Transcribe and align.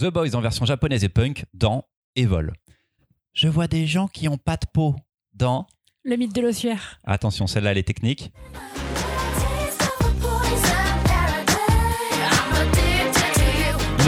The 0.00 0.06
Boys 0.06 0.34
en 0.34 0.40
version 0.40 0.64
japonaise 0.64 1.04
et 1.04 1.10
punk 1.10 1.44
dans 1.52 1.84
Evol. 2.16 2.54
Je 3.34 3.48
vois 3.48 3.66
des 3.66 3.86
gens 3.86 4.08
qui 4.08 4.28
ont 4.28 4.38
pas 4.38 4.56
de 4.56 4.64
peau 4.72 4.96
dans. 5.34 5.66
Le 6.04 6.16
mythe 6.16 6.34
de 6.34 6.40
l'ossuaire. 6.40 6.98
Attention, 7.04 7.46
celle-là, 7.46 7.72
elle 7.72 7.78
est 7.78 7.82
technique. 7.82 8.32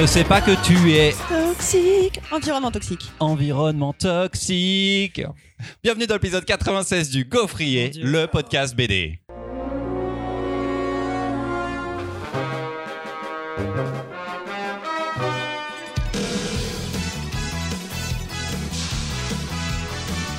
Ne 0.00 0.06
sais 0.06 0.24
pas 0.24 0.40
que 0.40 0.52
tu 0.64 0.92
es 0.92 1.12
Toxique. 1.28 2.21
Environnement 2.33 2.71
toxique. 2.71 3.13
environnement 3.21 3.93
toxique. 3.93 5.21
Bienvenue 5.83 6.06
dans 6.06 6.15
l'épisode 6.15 6.47
96 6.47 7.11
du 7.11 7.27
Gaufrier, 7.27 7.90
le 7.97 8.24
podcast 8.24 8.74
BD. 8.74 9.21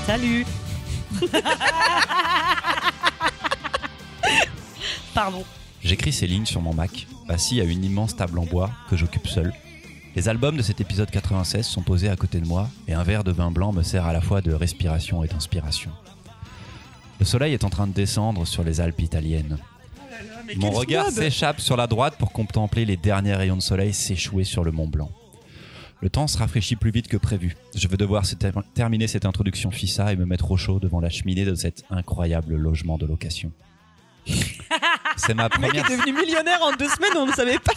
Salut. 0.05 0.45
Pardon. 5.13 5.45
J'écris 5.81 6.11
ces 6.11 6.27
lignes 6.27 6.45
sur 6.45 6.61
mon 6.61 6.73
Mac, 6.73 7.07
assis 7.29 7.61
à 7.61 7.63
une 7.63 7.85
immense 7.85 8.15
table 8.15 8.37
en 8.39 8.45
bois 8.45 8.69
que 8.89 8.97
j'occupe 8.97 9.27
seul. 9.27 9.53
Les 10.15 10.27
albums 10.27 10.57
de 10.57 10.61
cet 10.61 10.81
épisode 10.81 11.09
96 11.09 11.65
sont 11.65 11.81
posés 11.83 12.09
à 12.09 12.15
côté 12.15 12.39
de 12.41 12.45
moi 12.45 12.67
et 12.87 12.93
un 12.93 13.03
verre 13.03 13.23
de 13.23 13.31
vin 13.31 13.49
blanc 13.49 13.71
me 13.71 13.81
sert 13.81 14.05
à 14.05 14.13
la 14.13 14.21
fois 14.21 14.41
de 14.41 14.51
respiration 14.53 15.23
et 15.23 15.27
d'inspiration. 15.27 15.91
Le 17.19 17.25
soleil 17.25 17.53
est 17.53 17.63
en 17.63 17.69
train 17.69 17.87
de 17.87 17.93
descendre 17.93 18.45
sur 18.45 18.63
les 18.63 18.81
Alpes 18.81 18.99
italiennes. 19.01 19.57
Mon 20.57 20.71
regard 20.71 21.09
s'échappe 21.09 21.61
sur 21.61 21.77
la 21.77 21.87
droite 21.87 22.17
pour 22.17 22.33
contempler 22.33 22.83
les 22.85 22.97
derniers 22.97 23.35
rayons 23.35 23.55
de 23.55 23.61
soleil 23.61 23.93
s'échouer 23.93 24.43
sur 24.43 24.65
le 24.65 24.71
Mont 24.71 24.87
Blanc. 24.87 25.09
Le 26.03 26.09
temps 26.09 26.27
se 26.27 26.37
rafraîchit 26.37 26.75
plus 26.75 26.91
vite 26.91 27.07
que 27.07 27.15
prévu. 27.15 27.55
Je 27.73 27.87
vais 27.87 27.95
devoir 27.95 28.25
se 28.25 28.35
ter- 28.35 28.51
terminer 28.73 29.07
cette 29.07 29.23
introduction 29.23 29.71
FISA 29.71 30.11
et 30.11 30.17
me 30.17 30.25
mettre 30.25 30.51
au 30.51 30.57
chaud 30.57 30.81
devant 30.81 30.99
la 30.99 31.09
cheminée 31.09 31.45
de 31.45 31.55
cet 31.55 31.85
incroyable 31.89 32.57
logement 32.57 32.97
de 32.97 33.05
location. 33.05 33.53
C'est 35.15 35.33
ma 35.33 35.43
mec 35.43 35.51
première 35.53 35.75
est 35.75 35.97
devenu 35.97 36.11
millionnaire 36.11 36.61
en 36.61 36.73
deux 36.73 36.89
semaines, 36.89 37.15
on 37.15 37.25
ne 37.25 37.31
savait 37.31 37.57
pas. 37.57 37.71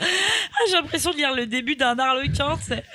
Ah, 0.00 0.64
J'ai 0.68 0.74
l'impression 0.74 1.10
de 1.12 1.16
lire 1.16 1.34
le 1.34 1.46
début 1.46 1.76
d'un 1.76 1.98
Harlequin, 1.98 2.56
c'est 2.62 2.84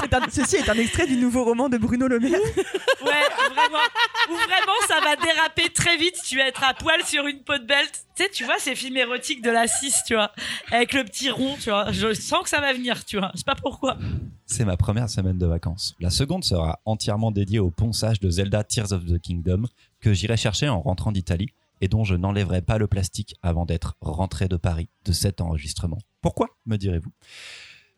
C'est 0.00 0.14
un- 0.14 0.28
ceci 0.30 0.56
est 0.56 0.68
un 0.68 0.74
extrait 0.74 1.06
du 1.06 1.16
nouveau 1.16 1.44
roman 1.44 1.68
de 1.68 1.78
Bruno 1.78 2.08
Le 2.08 2.18
Maire. 2.18 2.32
ouais, 2.32 3.28
vraiment, 3.52 3.78
où 4.30 4.34
vraiment 4.34 4.78
ça 4.88 5.00
va 5.00 5.16
déraper 5.16 5.70
très 5.70 5.96
vite, 5.96 6.16
tu 6.24 6.36
vas 6.38 6.46
être 6.46 6.62
à 6.64 6.74
poil 6.74 7.02
sur 7.04 7.26
une 7.26 7.42
peau 7.42 7.56
de 7.58 7.64
belt. 7.64 7.90
Tu 8.16 8.24
sais, 8.24 8.30
tu 8.30 8.44
vois 8.44 8.58
ces 8.58 8.74
films 8.74 8.96
érotiques 8.96 9.42
de 9.42 9.50
la 9.50 9.66
6, 9.66 10.02
tu 10.06 10.14
vois, 10.14 10.32
avec 10.70 10.92
le 10.92 11.04
petit 11.04 11.30
rond, 11.30 11.56
tu 11.60 11.70
vois. 11.70 11.90
Je 11.92 12.12
sens 12.14 12.42
que 12.42 12.48
ça 12.48 12.60
va 12.60 12.72
venir, 12.72 13.04
tu 13.04 13.18
vois. 13.18 13.30
Je 13.34 13.38
sais 13.38 13.44
pas 13.44 13.54
pourquoi. 13.54 13.96
C'est 14.46 14.64
ma 14.64 14.76
première 14.76 15.08
semaine 15.08 15.38
de 15.38 15.46
vacances. 15.46 15.94
La 16.00 16.10
seconde 16.10 16.44
sera 16.44 16.80
entièrement 16.84 17.30
dédiée 17.30 17.58
au 17.58 17.70
ponçage 17.70 18.20
de 18.20 18.28
Zelda 18.30 18.64
Tears 18.64 18.92
of 18.92 19.04
the 19.06 19.18
Kingdom 19.20 19.62
que 20.00 20.12
j'irai 20.12 20.36
chercher 20.36 20.68
en 20.68 20.80
rentrant 20.80 21.12
d'Italie 21.12 21.48
et 21.82 21.88
dont 21.88 22.04
je 22.04 22.14
n'enlèverai 22.14 22.62
pas 22.62 22.78
le 22.78 22.86
plastique 22.86 23.34
avant 23.42 23.66
d'être 23.66 23.96
rentré 24.00 24.48
de 24.48 24.56
Paris 24.56 24.88
de 25.04 25.12
cet 25.12 25.42
enregistrement. 25.42 25.98
Pourquoi, 26.22 26.48
me 26.64 26.76
direz-vous? 26.76 27.12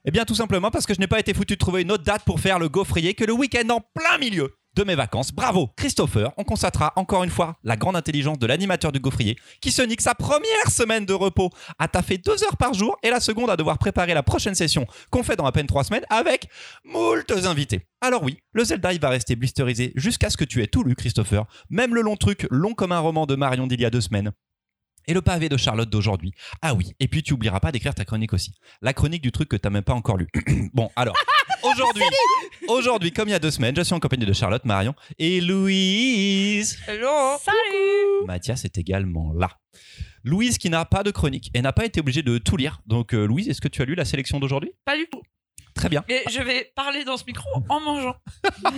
Eh 0.07 0.11
bien 0.11 0.25
tout 0.25 0.35
simplement 0.35 0.71
parce 0.71 0.87
que 0.87 0.95
je 0.95 1.01
n'ai 1.01 1.07
pas 1.07 1.21
été 1.21 1.33
foutu 1.33 1.55
de 1.55 1.59
trouver 1.59 1.83
une 1.83 1.93
autre 1.93 2.03
date 2.03 2.25
pour 2.25 2.41
faire 2.41 2.59
le 2.59 2.69
gaufrier 2.69 3.15
que 3.15 3.25
le 3.25 3.33
week-end 3.33 3.69
en 3.69 3.81
plein 3.81 4.19
milieu 4.19 4.57
de 4.75 4.85
mes 4.85 4.95
vacances. 4.95 5.33
Bravo 5.33 5.71
Christopher, 5.77 6.33
on 6.37 6.45
constatera 6.45 6.93
encore 6.97 7.25
une 7.25 7.31
fois 7.31 7.57
la 7.65 7.77
grande 7.77 7.97
intelligence 7.97 8.39
de 8.39 8.47
l'animateur 8.47 8.93
du 8.93 9.01
gaufrier 9.01 9.37
qui 9.61 9.73
se 9.73 9.83
nique 9.83 10.01
sa 10.01 10.15
première 10.15 10.71
semaine 10.71 11.07
de 11.07 11.13
repos 11.13 11.51
à 11.79 11.89
taffer 11.89 12.19
deux 12.19 12.43
heures 12.45 12.57
par 12.57 12.75
jour 12.75 12.97
et 13.03 13.11
la 13.11 13.21
seconde 13.21 13.51
à 13.51 13.57
devoir 13.57 13.79
préparer 13.79 14.15
la 14.15 14.23
prochaine 14.23 14.55
session 14.55 14.87
qu'on 15.11 15.23
fait 15.23 15.37
dans 15.37 15.47
à 15.47 15.53
peine 15.53 15.67
trois 15.67 15.85
semaines 15.85 16.05
avec 16.11 16.49
moultes 16.85 17.33
invités. 17.45 17.87
Alors 18.01 18.23
oui, 18.23 18.39
le 18.53 18.65
Zelda 18.65 18.93
va 18.99 19.09
rester 19.09 19.37
blisterisé 19.37 19.93
jusqu'à 19.95 20.31
ce 20.31 20.37
que 20.37 20.45
tu 20.45 20.63
aies 20.63 20.67
tout 20.67 20.85
lu 20.85 20.95
Christopher, 20.95 21.45
même 21.71 21.95
le 21.95 22.03
long 22.03 22.17
truc, 22.17 22.47
long 22.51 22.75
comme 22.75 22.93
un 22.93 22.99
roman 22.99 23.27
de 23.27 23.35
Marion 23.35 23.67
d'il 23.67 23.81
y 23.81 23.85
a 23.85 23.91
deux 23.91 24.01
semaines. 24.01 24.33
Et 25.07 25.13
le 25.13 25.21
pavé 25.21 25.49
de 25.49 25.57
Charlotte 25.57 25.89
d'aujourd'hui. 25.91 26.33
Ah 26.63 26.75
oui, 26.75 26.93
et 26.99 27.09
puis 27.09 27.23
tu 27.23 27.35
oublieras 27.35 27.61
pas 27.61 27.73
d'écrire 27.73 27.95
ta 27.95 28.05
chronique 28.05 28.33
aussi. 28.33 28.55
La 28.81 28.95
chronique 28.95 29.23
du 29.23 29.33
truc 29.33 29.49
que 29.49 29.57
t'as 29.57 29.71
même 29.71 29.83
pas 29.83 29.93
encore 29.93 30.17
lu. 30.17 30.29
bon, 30.73 30.91
alors, 30.97 31.15
aujourd'hui, 31.63 32.03
aujourd'hui, 32.69 33.13
comme 33.13 33.29
il 33.29 33.33
y 33.33 33.35
a 33.35 33.39
deux 33.39 33.51
semaines, 33.51 33.75
je 33.77 33.83
suis 33.83 33.95
en 33.95 34.01
compagnie 34.01 34.27
de 34.27 34.33
Charlotte, 34.33 34.65
Marion 34.65 34.95
et 35.19 35.41
Louise. 35.41 36.79
Hello. 36.87 37.37
Salut 37.43 38.27
Mathias 38.27 38.65
est 38.65 38.79
également 38.79 39.33
là. 39.35 39.51
Louise 40.25 40.57
qui 40.59 40.71
n'a 40.71 40.85
pas 40.85 41.03
de 41.03 41.11
chronique 41.11 41.51
et 41.55 41.61
n'a 41.63 41.73
pas 41.73 41.85
été 41.85 42.01
obligée 42.01 42.23
de 42.23 42.39
tout 42.39 42.57
lire. 42.57 42.81
Donc 42.87 43.15
euh, 43.15 43.27
Louise, 43.27 43.49
est-ce 43.49 43.61
que 43.61 43.69
tu 43.69 43.83
as 43.83 43.85
lu 43.85 43.95
la 43.95 44.05
sélection 44.05 44.41
d'aujourd'hui? 44.41 44.71
Pas 44.85 44.97
du 44.97 45.07
tout. 45.07 45.21
Très 45.75 45.89
bien. 45.89 46.05
Et 46.09 46.23
je 46.31 46.41
vais 46.41 46.73
parler 46.77 47.03
dans 47.05 47.17
ce 47.17 47.25
micro 47.27 47.49
en 47.69 47.81
mangeant. 47.81 48.17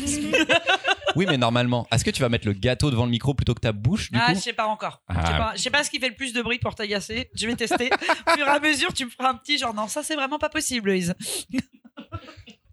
Oui, 1.14 1.24
mais 1.26 1.38
normalement, 1.38 1.86
est-ce 1.90 2.04
que 2.04 2.10
tu 2.10 2.20
vas 2.20 2.28
mettre 2.28 2.46
le 2.46 2.52
gâteau 2.52 2.90
devant 2.90 3.06
le 3.06 3.10
micro 3.10 3.32
plutôt 3.32 3.54
que 3.54 3.60
ta 3.60 3.72
bouche 3.72 4.10
du 4.12 4.18
ah, 4.20 4.26
coup? 4.28 4.34
je 4.34 4.40
sais 4.42 4.52
pas 4.52 4.66
encore. 4.66 5.00
Je 5.08 5.14
Ah. 5.18 5.24
sais 5.26 5.32
pas, 5.38 5.52
je 5.56 5.62
sais 5.62 5.70
pas 5.70 5.82
ce 5.82 5.88
qui 5.88 5.98
fait 5.98 6.10
le 6.10 6.14
plus 6.14 6.34
de 6.34 6.42
bruit 6.42 6.58
pour 6.58 6.74
t'agacer. 6.74 7.30
Je 7.34 7.46
vais 7.46 7.56
tester. 7.56 7.88
Au 8.26 8.30
fur 8.36 8.46
et 8.46 8.50
à 8.50 8.60
mesure, 8.60 8.92
tu 8.92 9.06
me 9.06 9.10
feras 9.10 9.30
un 9.30 9.34
petit 9.34 9.56
genre, 9.56 9.72
non, 9.72 9.88
ça 9.88 10.02
c'est 10.02 10.14
vraiment 10.14 10.38
pas 10.38 10.50
possible, 10.50 10.90
Louise. 10.90 11.14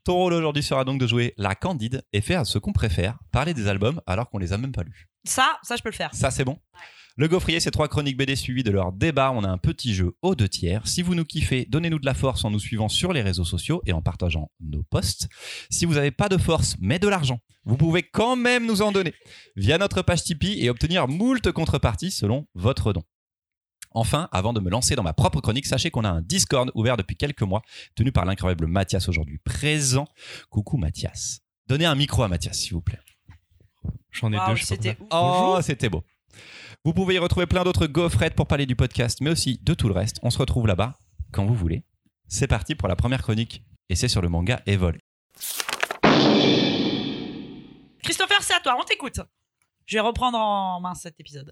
Ton 0.03 0.15
rôle 0.15 0.33
aujourd'hui 0.33 0.63
sera 0.63 0.83
donc 0.83 0.99
de 0.99 1.07
jouer 1.07 1.33
la 1.37 1.55
candide 1.55 2.03
et 2.11 2.19
faire 2.19 2.45
ce 2.45 2.57
qu'on 2.57 2.73
préfère, 2.73 3.19
parler 3.31 3.53
des 3.53 3.67
albums 3.67 4.01
alors 4.05 4.29
qu'on 4.29 4.37
les 4.37 4.51
a 4.51 4.57
même 4.57 4.73
pas 4.73 4.83
lus. 4.83 5.07
Ça, 5.23 5.57
ça 5.63 5.77
je 5.77 5.81
peux 5.81 5.89
le 5.89 5.95
faire. 5.95 6.13
Ça, 6.13 6.29
c'est 6.29 6.43
bon 6.43 6.59
Le 7.15 7.29
gaufrier, 7.29 7.61
c'est 7.61 7.71
trois 7.71 7.87
chroniques 7.87 8.17
BD 8.17 8.35
suivies 8.35 8.63
de 8.63 8.71
leur 8.71 8.91
débat. 8.91 9.31
On 9.31 9.45
a 9.45 9.47
un 9.47 9.57
petit 9.57 9.93
jeu 9.93 10.17
aux 10.21 10.35
deux 10.35 10.49
tiers. 10.49 10.85
Si 10.87 11.01
vous 11.01 11.15
nous 11.15 11.23
kiffez, 11.23 11.65
donnez-nous 11.69 11.99
de 11.99 12.05
la 12.05 12.13
force 12.13 12.43
en 12.43 12.51
nous 12.51 12.59
suivant 12.59 12.89
sur 12.89 13.13
les 13.13 13.21
réseaux 13.21 13.45
sociaux 13.45 13.81
et 13.85 13.93
en 13.93 14.01
partageant 14.01 14.51
nos 14.59 14.83
posts. 14.83 15.29
Si 15.69 15.85
vous 15.85 15.93
n'avez 15.93 16.11
pas 16.11 16.27
de 16.27 16.37
force, 16.37 16.75
mais 16.81 16.99
de 16.99 17.07
l'argent, 17.07 17.39
vous 17.63 17.77
pouvez 17.77 18.03
quand 18.03 18.35
même 18.35 18.65
nous 18.65 18.81
en 18.81 18.91
donner 18.91 19.13
via 19.55 19.77
notre 19.77 20.01
page 20.01 20.23
Tipeee 20.23 20.65
et 20.65 20.69
obtenir 20.69 21.07
moult 21.07 21.49
contreparties 21.53 22.11
selon 22.11 22.45
votre 22.55 22.91
don. 22.91 23.03
Enfin, 23.93 24.27
avant 24.31 24.53
de 24.53 24.59
me 24.59 24.69
lancer 24.69 24.95
dans 24.95 25.03
ma 25.03 25.13
propre 25.13 25.39
chronique, 25.41 25.65
sachez 25.65 25.91
qu'on 25.91 26.03
a 26.03 26.09
un 26.09 26.21
Discord 26.21 26.71
ouvert 26.75 26.97
depuis 26.97 27.15
quelques 27.15 27.43
mois, 27.43 27.61
tenu 27.95 28.11
par 28.11 28.25
l'incroyable 28.25 28.67
Mathias 28.67 29.07
aujourd'hui 29.07 29.37
présent. 29.37 30.07
Coucou 30.49 30.77
Mathias. 30.77 31.41
Donnez 31.67 31.85
un 31.85 31.95
micro 31.95 32.23
à 32.23 32.27
Mathias, 32.27 32.57
s'il 32.57 32.73
vous 32.73 32.81
plaît. 32.81 32.99
J'en 34.11 34.31
ai 34.31 34.37
deux, 34.47 34.55
je 34.55 34.63
sais 34.63 34.77
pas. 34.77 35.05
Oh, 35.11 35.59
c'était 35.61 35.89
beau. 35.89 36.03
Vous 36.83 36.93
pouvez 36.93 37.15
y 37.15 37.19
retrouver 37.19 37.45
plein 37.45 37.63
d'autres 37.63 37.87
gaufrettes 37.87 38.35
pour 38.35 38.47
parler 38.47 38.65
du 38.65 38.75
podcast, 38.75 39.19
mais 39.21 39.29
aussi 39.29 39.59
de 39.61 39.73
tout 39.73 39.87
le 39.87 39.93
reste. 39.93 40.19
On 40.23 40.29
se 40.29 40.37
retrouve 40.37 40.67
là-bas 40.67 40.97
quand 41.31 41.45
vous 41.45 41.55
voulez. 41.55 41.83
C'est 42.27 42.47
parti 42.47 42.75
pour 42.75 42.87
la 42.87 42.95
première 42.95 43.21
chronique, 43.21 43.63
et 43.89 43.95
c'est 43.95 44.07
sur 44.07 44.21
le 44.21 44.29
manga 44.29 44.61
Evol. 44.65 44.99
Christopher, 48.03 48.41
c'est 48.41 48.53
à 48.53 48.59
toi, 48.59 48.75
on 48.79 48.83
t'écoute. 48.83 49.19
Je 49.85 49.97
vais 49.97 50.01
reprendre 50.01 50.37
en 50.37 50.81
main 50.81 50.95
cet 50.95 51.19
épisode. 51.19 51.51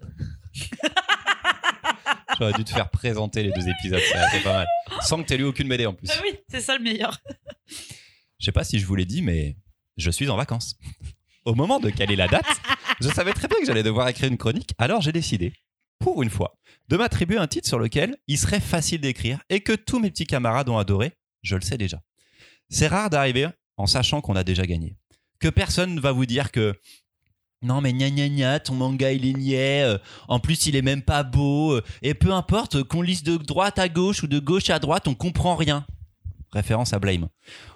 J'aurais 2.38 2.52
dû 2.52 2.64
te 2.64 2.70
faire 2.70 2.90
présenter 2.90 3.42
les 3.42 3.52
deux 3.52 3.68
épisodes, 3.68 4.00
été 4.00 4.42
pas 4.42 4.52
mal. 4.52 4.66
Sans 5.02 5.22
que 5.22 5.28
t'aies 5.28 5.36
lu 5.36 5.44
aucune 5.44 5.68
BD 5.68 5.86
en 5.86 5.94
plus. 5.94 6.08
Ah 6.10 6.20
oui, 6.22 6.38
c'est 6.48 6.60
ça 6.60 6.76
le 6.76 6.82
meilleur. 6.82 7.20
Je 8.38 8.46
sais 8.46 8.52
pas 8.52 8.64
si 8.64 8.78
je 8.78 8.86
vous 8.86 8.94
l'ai 8.94 9.04
dit, 9.04 9.22
mais 9.22 9.56
je 9.96 10.10
suis 10.10 10.28
en 10.28 10.36
vacances. 10.36 10.76
Au 11.44 11.54
moment 11.54 11.80
de 11.80 11.90
caler 11.90 12.16
la 12.16 12.28
date, 12.28 12.46
je 13.00 13.08
savais 13.08 13.32
très 13.32 13.48
bien 13.48 13.58
que 13.58 13.66
j'allais 13.66 13.82
devoir 13.82 14.08
écrire 14.08 14.28
une 14.28 14.38
chronique, 14.38 14.74
alors 14.78 15.00
j'ai 15.00 15.12
décidé, 15.12 15.52
pour 15.98 16.22
une 16.22 16.30
fois, 16.30 16.56
de 16.88 16.96
m'attribuer 16.96 17.38
un 17.38 17.46
titre 17.46 17.68
sur 17.68 17.78
lequel 17.78 18.16
il 18.26 18.38
serait 18.38 18.60
facile 18.60 19.00
d'écrire 19.00 19.40
et 19.48 19.60
que 19.60 19.72
tous 19.72 19.98
mes 19.98 20.10
petits 20.10 20.26
camarades 20.26 20.68
ont 20.68 20.78
adoré, 20.78 21.12
je 21.42 21.56
le 21.56 21.62
sais 21.62 21.78
déjà. 21.78 22.00
C'est 22.68 22.86
rare 22.86 23.10
d'arriver 23.10 23.48
en 23.76 23.86
sachant 23.86 24.20
qu'on 24.20 24.36
a 24.36 24.44
déjà 24.44 24.66
gagné. 24.66 24.96
Que 25.40 25.48
personne 25.48 25.94
ne 25.94 26.00
va 26.00 26.12
vous 26.12 26.26
dire 26.26 26.52
que 26.52 26.74
non 27.62 27.80
mais 27.80 27.92
gna 27.92 28.10
gna 28.10 28.28
gna, 28.28 28.60
ton 28.60 28.74
manga 28.74 29.12
il 29.12 29.26
est 29.26 29.32
niais, 29.32 29.82
euh, 29.82 29.98
en 30.28 30.40
plus 30.40 30.66
il 30.66 30.76
est 30.76 30.82
même 30.82 31.02
pas 31.02 31.22
beau, 31.22 31.72
euh, 31.72 31.82
et 32.02 32.14
peu 32.14 32.32
importe 32.32 32.76
euh, 32.76 32.84
qu'on 32.84 33.02
lise 33.02 33.22
de 33.22 33.36
droite 33.36 33.78
à 33.78 33.88
gauche 33.88 34.22
ou 34.22 34.26
de 34.26 34.38
gauche 34.38 34.70
à 34.70 34.78
droite, 34.78 35.08
on 35.08 35.14
comprend 35.14 35.56
rien. 35.56 35.86
Référence 36.52 36.92
à 36.92 36.98
Blame. 36.98 37.28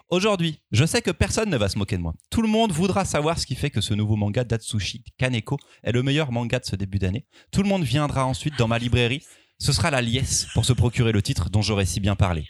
Aujourd'hui, 0.09 0.61
je 0.71 0.85
sais 0.85 1.03
que 1.03 1.11
personne 1.11 1.51
ne 1.51 1.57
va 1.57 1.69
se 1.69 1.79
moquer 1.79 1.97
de 1.97 2.03
moi. 2.03 2.15
Tout 2.31 2.43
le 2.43 2.49
monde 2.49 2.73
voudra 2.73 3.05
savoir 3.05 3.39
ce 3.39 3.47
qui 3.47 3.55
fait 3.55 3.71
que 3.71 3.81
ce 3.81 3.95
nouveau 3.95 4.17
manga 4.17 4.45
d'Atsushi 4.45 5.03
Kaneko 5.19 5.59
est 5.83 5.93
le 5.93 6.03
meilleur 6.03 6.31
manga 6.31 6.59
de 6.59 6.65
ce 6.65 6.77
début 6.77 6.99
d'année. 6.99 7.27
Tout 7.51 7.63
le 7.63 7.69
monde 7.69 7.83
viendra 7.83 8.25
ensuite 8.25 8.57
dans 8.59 8.69
ma 8.69 8.79
librairie. 8.79 9.23
Ce 9.59 9.73
sera 9.73 9.91
la 9.91 10.03
liesse 10.03 10.47
pour 10.55 10.65
se 10.65 10.73
procurer 10.73 11.13
le 11.13 11.23
titre 11.23 11.49
dont 11.49 11.63
j'aurais 11.63 11.87
si 11.87 11.99
bien 11.99 12.15
parlé. 12.15 12.47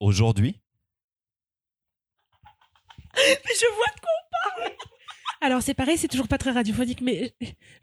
Aujourd'hui, 0.00 0.60
Mais 3.18 3.54
je 3.54 3.74
vois 3.74 3.92
de 3.96 4.00
quoi 4.00 4.17
Alors 5.40 5.62
c'est 5.62 5.74
pareil, 5.74 5.96
c'est 5.96 6.08
toujours 6.08 6.26
pas 6.26 6.38
très 6.38 6.50
radiophonique, 6.50 7.00
mais 7.00 7.32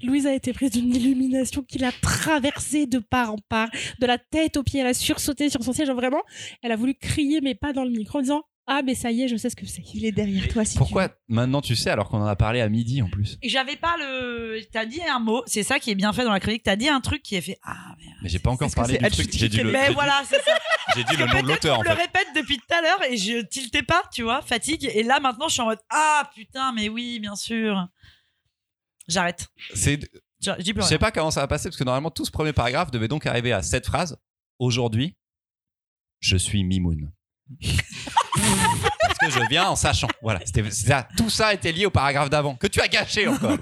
Louise 0.04 0.28
a 0.28 0.34
été 0.34 0.52
prise 0.52 0.72
d'une 0.72 0.94
illumination 0.94 1.62
qui 1.64 1.78
l'a 1.78 1.92
traversée 1.94 2.86
de 2.86 3.00
part 3.00 3.32
en 3.34 3.38
part, 3.50 3.70
de 4.00 4.06
la 4.06 4.18
tête 4.18 4.58
aux 4.58 4.64
pieds, 4.64 4.82
elle 4.82 4.88
a 4.88 4.94
sursauté 4.94 5.50
sur 5.50 5.64
son 5.64 5.72
siège, 5.72 5.90
vraiment, 5.90 6.22
elle 6.62 6.74
a 6.74 6.76
voulu 6.76 6.96
crier 6.96 7.40
mais 7.42 7.56
pas 7.56 7.72
dans 7.72 7.86
le 7.86 7.92
micro 7.92 8.20
en 8.20 8.22
disant 8.22 8.44
Ah, 8.68 8.82
mais 8.84 8.96
ça 8.96 9.12
y 9.12 9.22
est, 9.22 9.28
je 9.28 9.36
sais 9.36 9.52
ce 9.52 9.56
que 9.56 9.66
c'est. 9.68 9.84
Il 9.94 10.06
est 10.06 10.12
derrière 10.12 10.48
toi 10.48 10.66
si 10.66 10.76
Pourquoi 10.76 11.10
maintenant 11.28 11.62
tu 11.62 11.76
sais 11.76 11.92
alors 11.92 12.10
qu'on 12.10 12.20
en 12.20 12.26
a 12.26 12.36
parlé 12.36 12.62
à 12.62 12.70
midi 12.70 13.02
en 13.04 13.10
plus 13.10 13.38
j'avais 13.44 13.76
pas 13.76 13.96
le. 13.98 14.60
T'as 14.72 14.86
dit 14.86 15.02
un 15.04 15.20
mot, 15.20 15.44
c'est 15.46 15.62
ça 15.62 15.80
qui 15.80 15.92
est 15.92 15.96
bien 15.96 16.12
fait 16.14 16.24
dans 16.24 16.32
la 16.32 16.40
chronique. 16.40 16.64
T'as 16.64 16.76
dit 16.76 16.90
un 16.90 17.00
truc 17.00 17.22
qui 17.22 17.36
est 17.36 17.42
fait. 17.42 17.60
Ah 17.64 17.96
merde. 18.00 18.18
Mais 18.24 18.30
j'ai 18.30 18.40
pas 18.40 18.50
encore 18.50 18.70
parlé 18.74 18.98
du 18.98 19.10
truc. 19.12 19.32
J'ai 19.32 19.50
dit 19.50 19.58
le, 19.58 19.72
Mais 19.72 19.92
voilà, 19.92 20.24
c'est 20.28 20.42
ça. 20.42 20.58
j'ai 20.96 21.04
dit 21.04 21.16
le 21.16 21.26
nom 21.26 21.26
de 21.28 21.32
Peut-être 21.32 21.46
l'auteur 21.46 21.84
fait. 21.84 21.90
le 21.90 21.96
répète 21.96 22.28
depuis 22.36 22.58
tout 22.58 22.74
à 22.76 22.82
l'heure 22.82 23.04
et 23.10 23.18
je 23.18 23.42
tiltais 23.46 23.84
pas, 23.84 24.02
tu 24.12 24.24
vois, 24.24 24.42
fatigue. 24.42 24.90
Et 24.96 25.04
là 25.04 25.20
maintenant, 25.20 25.48
je 25.48 25.54
suis 25.54 25.62
en 25.62 25.66
mode 25.66 25.80
Ah 25.92 26.30
putain, 26.34 26.72
mais 26.74 26.90
oui, 26.90 27.20
bien 27.20 27.36
sûr. 27.36 27.88
J'arrête. 29.08 29.48
C'est 29.76 30.00
Je 30.42 30.52
je 30.58 30.74
Je 30.76 30.82
sais 30.82 30.98
pas 30.98 31.12
comment 31.12 31.30
ça 31.30 31.42
va 31.42 31.48
passer 31.48 31.70
parce 31.70 31.78
que 31.78 31.84
normalement 31.84 32.10
tout 32.10 32.26
ce 32.26 32.32
premier 32.32 32.52
paragraphe 32.54 32.90
devait 32.90 33.08
donc 33.08 33.28
arriver 33.28 33.54
à 33.54 33.62
cette 33.62 33.86
phrase. 33.86 34.18
Aujourd'hui, 34.58 35.16
je 36.20 36.36
suis 36.38 36.64
Mimoun. 36.64 37.12
Parce 37.62 39.18
que 39.20 39.30
je 39.30 39.48
viens 39.50 39.70
en 39.70 39.76
sachant. 39.76 40.08
Voilà, 40.22 40.40
c'était 40.46 40.64
c'est 40.72 40.88
ça. 40.88 41.08
Tout 41.18 41.30
ça 41.30 41.54
était 41.54 41.72
lié 41.72 41.86
au 41.86 41.92
paragraphe 41.92 42.30
d'avant 42.30 42.56
que 42.56 42.68
tu 42.68 42.82
as 42.82 42.88
gâché 42.88 43.28
encore. 43.28 43.58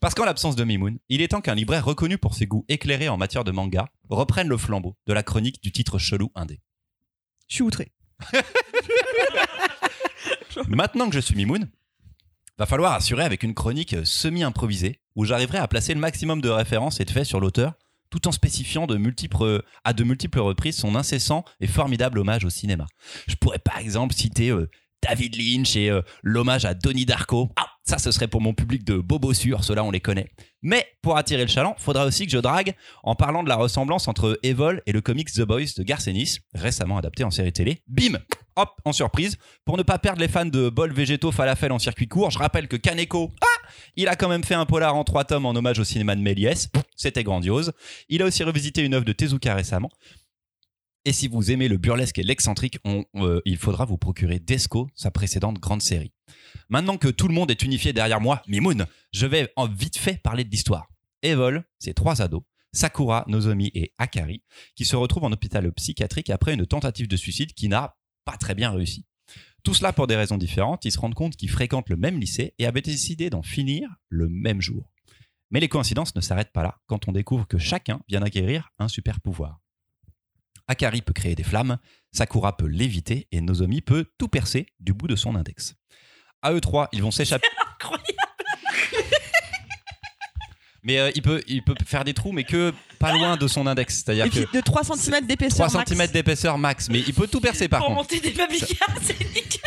Parce 0.00 0.14
qu'en 0.14 0.24
l'absence 0.24 0.56
de 0.56 0.64
Mimoun, 0.64 0.98
il 1.08 1.22
est 1.22 1.28
temps 1.28 1.40
qu'un 1.40 1.54
libraire 1.54 1.84
reconnu 1.84 2.18
pour 2.18 2.34
ses 2.34 2.46
goûts 2.46 2.64
éclairés 2.68 3.08
en 3.08 3.16
matière 3.16 3.44
de 3.44 3.52
manga 3.52 3.86
reprenne 4.08 4.48
le 4.48 4.56
flambeau 4.56 4.96
de 5.06 5.12
la 5.12 5.22
chronique 5.22 5.62
du 5.62 5.70
titre 5.70 5.98
chelou 5.98 6.32
indé. 6.34 6.60
Je 7.48 7.54
suis 7.54 7.62
outré. 7.62 7.92
Maintenant 10.68 11.08
que 11.08 11.14
je 11.14 11.20
suis 11.20 11.36
Mimoun, 11.36 11.68
va 12.58 12.66
falloir 12.66 12.92
assurer 12.94 13.24
avec 13.24 13.42
une 13.42 13.54
chronique 13.54 13.96
semi-improvisée 14.04 15.00
où 15.14 15.24
j'arriverai 15.24 15.58
à 15.58 15.68
placer 15.68 15.94
le 15.94 16.00
maximum 16.00 16.40
de 16.40 16.48
références 16.48 17.00
et 17.00 17.04
de 17.04 17.10
faits 17.10 17.24
sur 17.24 17.40
l'auteur 17.40 17.74
tout 18.12 18.28
en 18.28 18.32
spécifiant 18.32 18.86
de 18.86 19.00
à 19.84 19.92
de 19.94 20.04
multiples 20.04 20.38
reprises 20.38 20.76
son 20.76 20.94
incessant 20.94 21.44
et 21.60 21.66
formidable 21.66 22.18
hommage 22.18 22.44
au 22.44 22.50
cinéma. 22.50 22.86
Je 23.26 23.34
pourrais 23.36 23.58
par 23.58 23.78
exemple 23.78 24.14
citer 24.14 24.50
euh, 24.50 24.70
David 25.02 25.34
Lynch 25.36 25.74
et 25.76 25.90
euh, 25.90 26.02
l'hommage 26.22 26.66
à 26.66 26.74
Donnie 26.74 27.06
Darko. 27.06 27.50
Ah, 27.56 27.66
ça 27.84 27.98
ce 27.98 28.12
serait 28.12 28.28
pour 28.28 28.42
mon 28.42 28.52
public 28.52 28.84
de 28.84 28.98
bobo 28.98 29.32
sûr, 29.32 29.64
ceux-là 29.64 29.82
on 29.82 29.90
les 29.90 30.00
connaît. 30.00 30.28
Mais 30.60 30.86
pour 31.00 31.16
attirer 31.16 31.42
le 31.42 31.48
chaland, 31.48 31.74
faudra 31.78 32.04
aussi 32.04 32.26
que 32.26 32.32
je 32.32 32.38
drague 32.38 32.74
en 33.02 33.14
parlant 33.14 33.42
de 33.42 33.48
la 33.48 33.56
ressemblance 33.56 34.06
entre 34.06 34.38
Evol 34.42 34.82
et 34.86 34.92
le 34.92 35.00
comics 35.00 35.32
The 35.32 35.42
Boys 35.42 35.72
de 35.76 35.82
Garth 35.82 36.06
Ennis, 36.06 36.40
récemment 36.54 36.98
adapté 36.98 37.24
en 37.24 37.30
série 37.30 37.52
télé. 37.52 37.82
Bim 37.88 38.18
Hop, 38.56 38.68
en 38.84 38.92
surprise, 38.92 39.38
pour 39.64 39.78
ne 39.78 39.82
pas 39.82 39.98
perdre 39.98 40.20
les 40.20 40.28
fans 40.28 40.44
de 40.44 40.68
bol 40.68 40.92
végétaux 40.92 41.32
falafel 41.32 41.72
en 41.72 41.78
circuit 41.78 42.06
court, 42.06 42.30
je 42.30 42.38
rappelle 42.38 42.68
que 42.68 42.76
Kaneko, 42.76 43.30
il 43.96 44.08
a 44.08 44.16
quand 44.16 44.28
même 44.28 44.44
fait 44.44 44.54
un 44.54 44.66
polar 44.66 44.94
en 44.94 45.04
trois 45.04 45.24
tomes 45.24 45.46
en 45.46 45.54
hommage 45.54 45.78
au 45.78 45.84
cinéma 45.84 46.16
de 46.16 46.20
Méliès. 46.20 46.68
C'était 46.96 47.24
grandiose. 47.24 47.72
Il 48.08 48.22
a 48.22 48.26
aussi 48.26 48.44
revisité 48.44 48.82
une 48.82 48.94
œuvre 48.94 49.04
de 49.04 49.12
Tezuka 49.12 49.54
récemment. 49.54 49.90
Et 51.04 51.12
si 51.12 51.26
vous 51.26 51.50
aimez 51.50 51.66
le 51.68 51.78
burlesque 51.78 52.18
et 52.18 52.22
l'excentrique, 52.22 52.78
euh, 53.16 53.40
il 53.44 53.56
faudra 53.56 53.84
vous 53.84 53.98
procurer 53.98 54.38
Desco, 54.38 54.88
sa 54.94 55.10
précédente 55.10 55.58
grande 55.58 55.82
série. 55.82 56.12
Maintenant 56.68 56.96
que 56.96 57.08
tout 57.08 57.26
le 57.26 57.34
monde 57.34 57.50
est 57.50 57.62
unifié 57.62 57.92
derrière 57.92 58.20
moi, 58.20 58.42
Mimoun, 58.46 58.86
je 59.12 59.26
vais 59.26 59.52
en 59.56 59.66
vite 59.66 59.98
fait 59.98 60.22
parler 60.22 60.44
de 60.44 60.50
l'histoire. 60.50 60.88
Evol, 61.22 61.64
c'est 61.80 61.94
trois 61.94 62.22
ados, 62.22 62.42
Sakura, 62.72 63.24
Nozomi 63.26 63.70
et 63.74 63.92
Akari, 63.98 64.42
qui 64.76 64.84
se 64.84 64.94
retrouvent 64.94 65.24
en 65.24 65.32
hôpital 65.32 65.70
psychiatrique 65.72 66.30
après 66.30 66.54
une 66.54 66.66
tentative 66.66 67.08
de 67.08 67.16
suicide 67.16 67.52
qui 67.52 67.68
n'a 67.68 67.96
pas 68.24 68.36
très 68.36 68.54
bien 68.54 68.70
réussi. 68.70 69.04
Tout 69.62 69.74
cela 69.74 69.92
pour 69.92 70.08
des 70.08 70.16
raisons 70.16 70.38
différentes, 70.38 70.84
ils 70.84 70.90
se 70.90 70.98
rendent 70.98 71.14
compte 71.14 71.36
qu'ils 71.36 71.50
fréquentent 71.50 71.88
le 71.88 71.96
même 71.96 72.18
lycée 72.18 72.54
et 72.58 72.66
avaient 72.66 72.82
décidé 72.82 73.30
d'en 73.30 73.42
finir 73.42 73.88
le 74.08 74.28
même 74.28 74.60
jour. 74.60 74.90
Mais 75.50 75.60
les 75.60 75.68
coïncidences 75.68 76.14
ne 76.16 76.20
s'arrêtent 76.20 76.52
pas 76.52 76.62
là 76.62 76.78
quand 76.86 77.08
on 77.08 77.12
découvre 77.12 77.46
que 77.46 77.58
chacun 77.58 78.00
vient 78.08 78.20
d'acquérir 78.20 78.70
un 78.78 78.88
super 78.88 79.20
pouvoir. 79.20 79.60
Akari 80.66 81.02
peut 81.02 81.12
créer 81.12 81.34
des 81.34 81.42
flammes, 81.42 81.78
Sakura 82.12 82.56
peut 82.56 82.66
l'éviter 82.66 83.28
et 83.30 83.40
Nozomi 83.40 83.82
peut 83.82 84.06
tout 84.18 84.28
percer 84.28 84.66
du 84.80 84.92
bout 84.94 85.06
de 85.06 85.16
son 85.16 85.36
index. 85.36 85.74
À 86.40 86.52
eux 86.52 86.60
trois, 86.60 86.88
ils 86.92 87.02
vont 87.02 87.10
s'échapper. 87.10 87.46
Incroyable. 87.74 88.06
Mais 90.82 90.98
euh, 90.98 91.10
il, 91.14 91.22
peut, 91.22 91.42
il 91.46 91.62
peut 91.62 91.74
faire 91.84 92.04
des 92.04 92.14
trous, 92.14 92.32
mais 92.32 92.44
que 92.44 92.72
pas 93.02 93.12
loin 93.12 93.36
de 93.36 93.46
son 93.48 93.66
index. 93.66 93.96
C'est-à-dire 94.04 94.30
que 94.30 94.52
de 94.56 94.60
3 94.60 94.84
cm 94.84 95.26
d'épaisseur. 95.26 95.66
3 95.68 95.78
max. 95.80 95.90
cm 95.92 96.06
d'épaisseur 96.10 96.58
max. 96.58 96.88
Mais 96.88 97.00
il 97.00 97.12
peut 97.14 97.26
tout 97.26 97.40
percer 97.40 97.68
par 97.68 97.80
Pour 97.80 97.88
contre. 97.88 98.00
monter 98.02 98.20
des 98.20 98.32
c'est 99.02 99.18
nickel. 99.34 99.60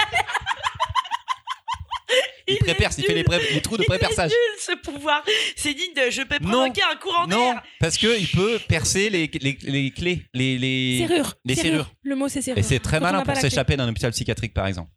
Il 2.48 2.54
est 2.54 2.58
préperce, 2.60 2.98
il 3.00 3.04
fait 3.06 3.10
les, 3.14 3.16
nul. 3.22 3.24
pré- 3.26 3.54
les 3.54 3.62
trous 3.62 3.76
de 3.78 3.82
Il 3.84 3.88
préperçage. 3.88 4.30
nul 4.30 4.60
ce 4.60 4.74
pouvoir. 4.78 5.24
C'est 5.56 5.74
digne 5.74 5.94
de 5.96 6.12
je 6.12 6.22
peux 6.22 6.38
Non. 6.42 6.52
provoquer 6.52 6.82
un 6.84 6.96
courant 6.98 7.26
Non, 7.28 7.54
d'air. 7.54 7.64
parce 7.80 7.98
que 7.98 8.20
il 8.20 8.28
peut 8.28 8.60
percer 8.68 9.10
les, 9.10 9.30
les, 9.42 9.58
les 9.64 9.90
clés, 9.92 10.24
les, 10.36 10.58
les... 10.60 11.00
Serrure. 11.08 11.34
les 11.44 11.56
serrures. 11.56 11.92
Le 12.04 12.16
mot, 12.16 12.28
c'est 12.30 12.44
serrure. 12.44 12.60
Et 12.60 12.64
c'est 12.64 12.78
très 12.80 13.00
Quand 13.00 13.06
malin 13.06 13.24
pour 13.24 13.36
s'échapper 13.36 13.76
d'un 13.78 13.90
hôpital 13.90 14.12
psychiatrique, 14.12 14.54
par 14.54 14.68
exemple. 14.68 14.92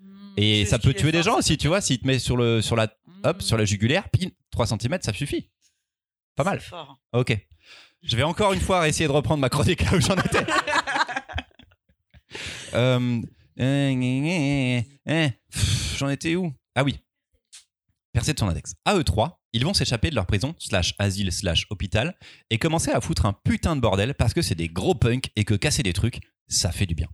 Hmm, 0.00 0.32
Et 0.38 0.64
c'est 0.64 0.70
ça 0.70 0.78
peut 0.78 0.94
tuer 0.94 1.12
des 1.12 1.22
gens 1.22 1.36
aussi, 1.36 1.58
tu 1.58 1.68
vois. 1.68 1.82
S'il 1.82 1.98
te 1.98 2.06
met 2.06 2.18
sur, 2.18 2.38
le, 2.38 2.62
sur, 2.62 2.74
la, 2.74 2.84
hop, 3.24 3.36
Hmm, 3.36 3.40
sur 3.42 3.58
la 3.58 3.66
jugulaire, 3.66 4.08
pin, 4.08 4.28
3 4.50 4.66
cm, 4.68 4.98
ça 5.02 5.12
suffit. 5.12 5.50
Pas 6.36 6.44
mal. 6.44 6.60
c'est 6.62 6.70
fort. 6.70 6.98
Ok. 7.12 7.36
Je 8.04 8.16
vais 8.16 8.22
encore 8.22 8.52
une 8.52 8.60
fois 8.60 8.86
essayer 8.86 9.06
de 9.06 9.12
reprendre 9.12 9.40
ma 9.40 9.48
chronique 9.48 9.80
là 9.82 9.96
où 9.96 10.00
j'en 10.00 10.16
étais. 10.16 10.46
Euh, 12.74 13.22
euh, 13.60 13.92
euh, 13.94 14.82
euh, 15.08 15.28
J'en 15.96 16.08
étais 16.08 16.34
où? 16.34 16.52
Ah 16.74 16.82
oui. 16.82 16.98
Percée 18.12 18.34
de 18.34 18.38
son 18.40 18.48
index. 18.48 18.74
À 18.84 18.96
eux 18.96 19.04
trois, 19.04 19.40
ils 19.52 19.64
vont 19.64 19.74
s'échapper 19.74 20.10
de 20.10 20.16
leur 20.16 20.26
prison, 20.26 20.56
slash 20.58 20.92
asile, 20.98 21.30
slash 21.30 21.66
hôpital, 21.70 22.16
et 22.50 22.58
commencer 22.58 22.90
à 22.90 23.00
foutre 23.00 23.26
un 23.26 23.32
putain 23.32 23.76
de 23.76 23.80
bordel 23.80 24.14
parce 24.14 24.34
que 24.34 24.42
c'est 24.42 24.56
des 24.56 24.66
gros 24.68 24.96
punks 24.96 25.30
et 25.36 25.44
que 25.44 25.54
casser 25.54 25.84
des 25.84 25.92
trucs, 25.92 26.18
ça 26.48 26.72
fait 26.72 26.86
du 26.86 26.96
bien. 26.96 27.06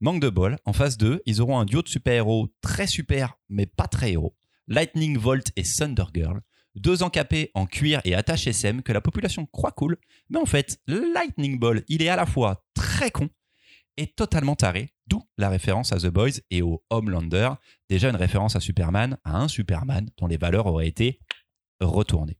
Manque 0.00 0.20
de 0.20 0.28
bol, 0.28 0.58
en 0.64 0.72
phase 0.72 0.96
2, 0.98 1.22
ils 1.24 1.40
auront 1.40 1.60
un 1.60 1.66
duo 1.66 1.82
de 1.82 1.88
super-héros 1.88 2.48
très 2.60 2.88
super, 2.88 3.34
mais 3.48 3.66
pas 3.66 3.86
très 3.86 4.10
héros. 4.10 4.36
Lightning 4.66 5.16
Volt 5.16 5.52
et 5.54 5.62
Thunder 5.62 6.06
Girl, 6.12 6.40
deux 6.76 7.02
encapés 7.02 7.50
en 7.54 7.66
cuir 7.66 8.00
et 8.04 8.14
attache 8.14 8.46
SM 8.46 8.82
que 8.82 8.92
la 8.92 9.00
population 9.00 9.46
croit 9.46 9.72
cool, 9.72 9.96
mais 10.28 10.38
en 10.38 10.46
fait, 10.46 10.78
Lightning 10.86 11.58
Ball, 11.58 11.82
il 11.88 12.02
est 12.02 12.08
à 12.08 12.16
la 12.16 12.26
fois 12.26 12.64
très 12.74 13.10
con 13.10 13.28
et 13.96 14.06
totalement 14.06 14.56
taré, 14.56 14.92
d'où 15.06 15.22
la 15.38 15.48
référence 15.48 15.92
à 15.92 15.98
The 15.98 16.08
Boys 16.08 16.40
et 16.50 16.62
au 16.62 16.84
Homelander, 16.90 17.50
déjà 17.88 18.10
une 18.10 18.16
référence 18.16 18.56
à 18.56 18.60
Superman, 18.60 19.18
à 19.24 19.38
un 19.38 19.48
Superman 19.48 20.08
dont 20.18 20.26
les 20.26 20.36
valeurs 20.36 20.66
auraient 20.66 20.88
été 20.88 21.20
retournées. 21.80 22.38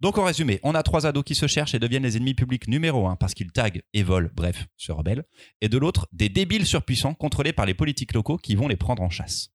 Donc 0.00 0.16
en 0.16 0.24
résumé, 0.24 0.60
on 0.62 0.74
a 0.74 0.82
trois 0.82 1.06
ados 1.06 1.24
qui 1.24 1.34
se 1.34 1.46
cherchent 1.46 1.74
et 1.74 1.78
deviennent 1.78 2.02
les 2.02 2.16
ennemis 2.16 2.34
publics 2.34 2.68
numéro 2.68 3.06
un 3.06 3.16
parce 3.16 3.34
qu'ils 3.34 3.52
taguent 3.52 3.82
et 3.92 4.02
volent, 4.02 4.30
bref, 4.34 4.66
se 4.76 4.92
rebellent, 4.92 5.24
et 5.60 5.68
de 5.68 5.76
l'autre, 5.76 6.08
des 6.12 6.30
débiles 6.30 6.66
surpuissants 6.66 7.14
contrôlés 7.14 7.52
par 7.52 7.66
les 7.66 7.74
politiques 7.74 8.14
locaux 8.14 8.38
qui 8.38 8.54
vont 8.54 8.68
les 8.68 8.76
prendre 8.76 9.02
en 9.02 9.10
chasse. 9.10 9.50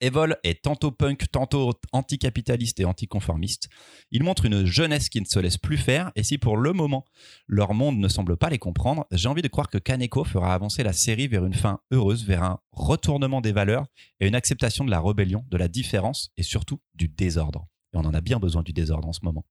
Evol 0.00 0.36
est 0.44 0.62
tantôt 0.62 0.90
punk, 0.90 1.30
tantôt 1.30 1.72
anticapitaliste 1.92 2.80
et 2.80 2.84
anticonformiste. 2.84 3.68
Il 4.10 4.22
montre 4.22 4.44
une 4.44 4.64
jeunesse 4.64 5.08
qui 5.08 5.20
ne 5.20 5.26
se 5.26 5.38
laisse 5.38 5.56
plus 5.56 5.78
faire, 5.78 6.12
et 6.16 6.22
si 6.22 6.36
pour 6.38 6.56
le 6.56 6.72
moment 6.72 7.04
leur 7.46 7.72
monde 7.74 7.98
ne 7.98 8.08
semble 8.08 8.36
pas 8.36 8.50
les 8.50 8.58
comprendre, 8.58 9.06
j'ai 9.10 9.28
envie 9.28 9.42
de 9.42 9.48
croire 9.48 9.70
que 9.70 9.78
Kaneko 9.78 10.24
fera 10.24 10.52
avancer 10.52 10.82
la 10.82 10.92
série 10.92 11.28
vers 11.28 11.46
une 11.46 11.54
fin 11.54 11.80
heureuse, 11.90 12.24
vers 12.24 12.42
un 12.42 12.60
retournement 12.72 13.40
des 13.40 13.52
valeurs 13.52 13.86
et 14.20 14.28
une 14.28 14.34
acceptation 14.34 14.84
de 14.84 14.90
la 14.90 15.00
rébellion, 15.00 15.44
de 15.48 15.56
la 15.56 15.68
différence 15.68 16.30
et 16.36 16.42
surtout 16.42 16.80
du 16.94 17.08
désordre. 17.08 17.66
Et 17.94 17.96
on 17.96 18.04
en 18.04 18.14
a 18.14 18.20
bien 18.20 18.38
besoin 18.38 18.62
du 18.62 18.72
désordre 18.72 19.08
en 19.08 19.12
ce 19.12 19.20
moment. 19.22 19.46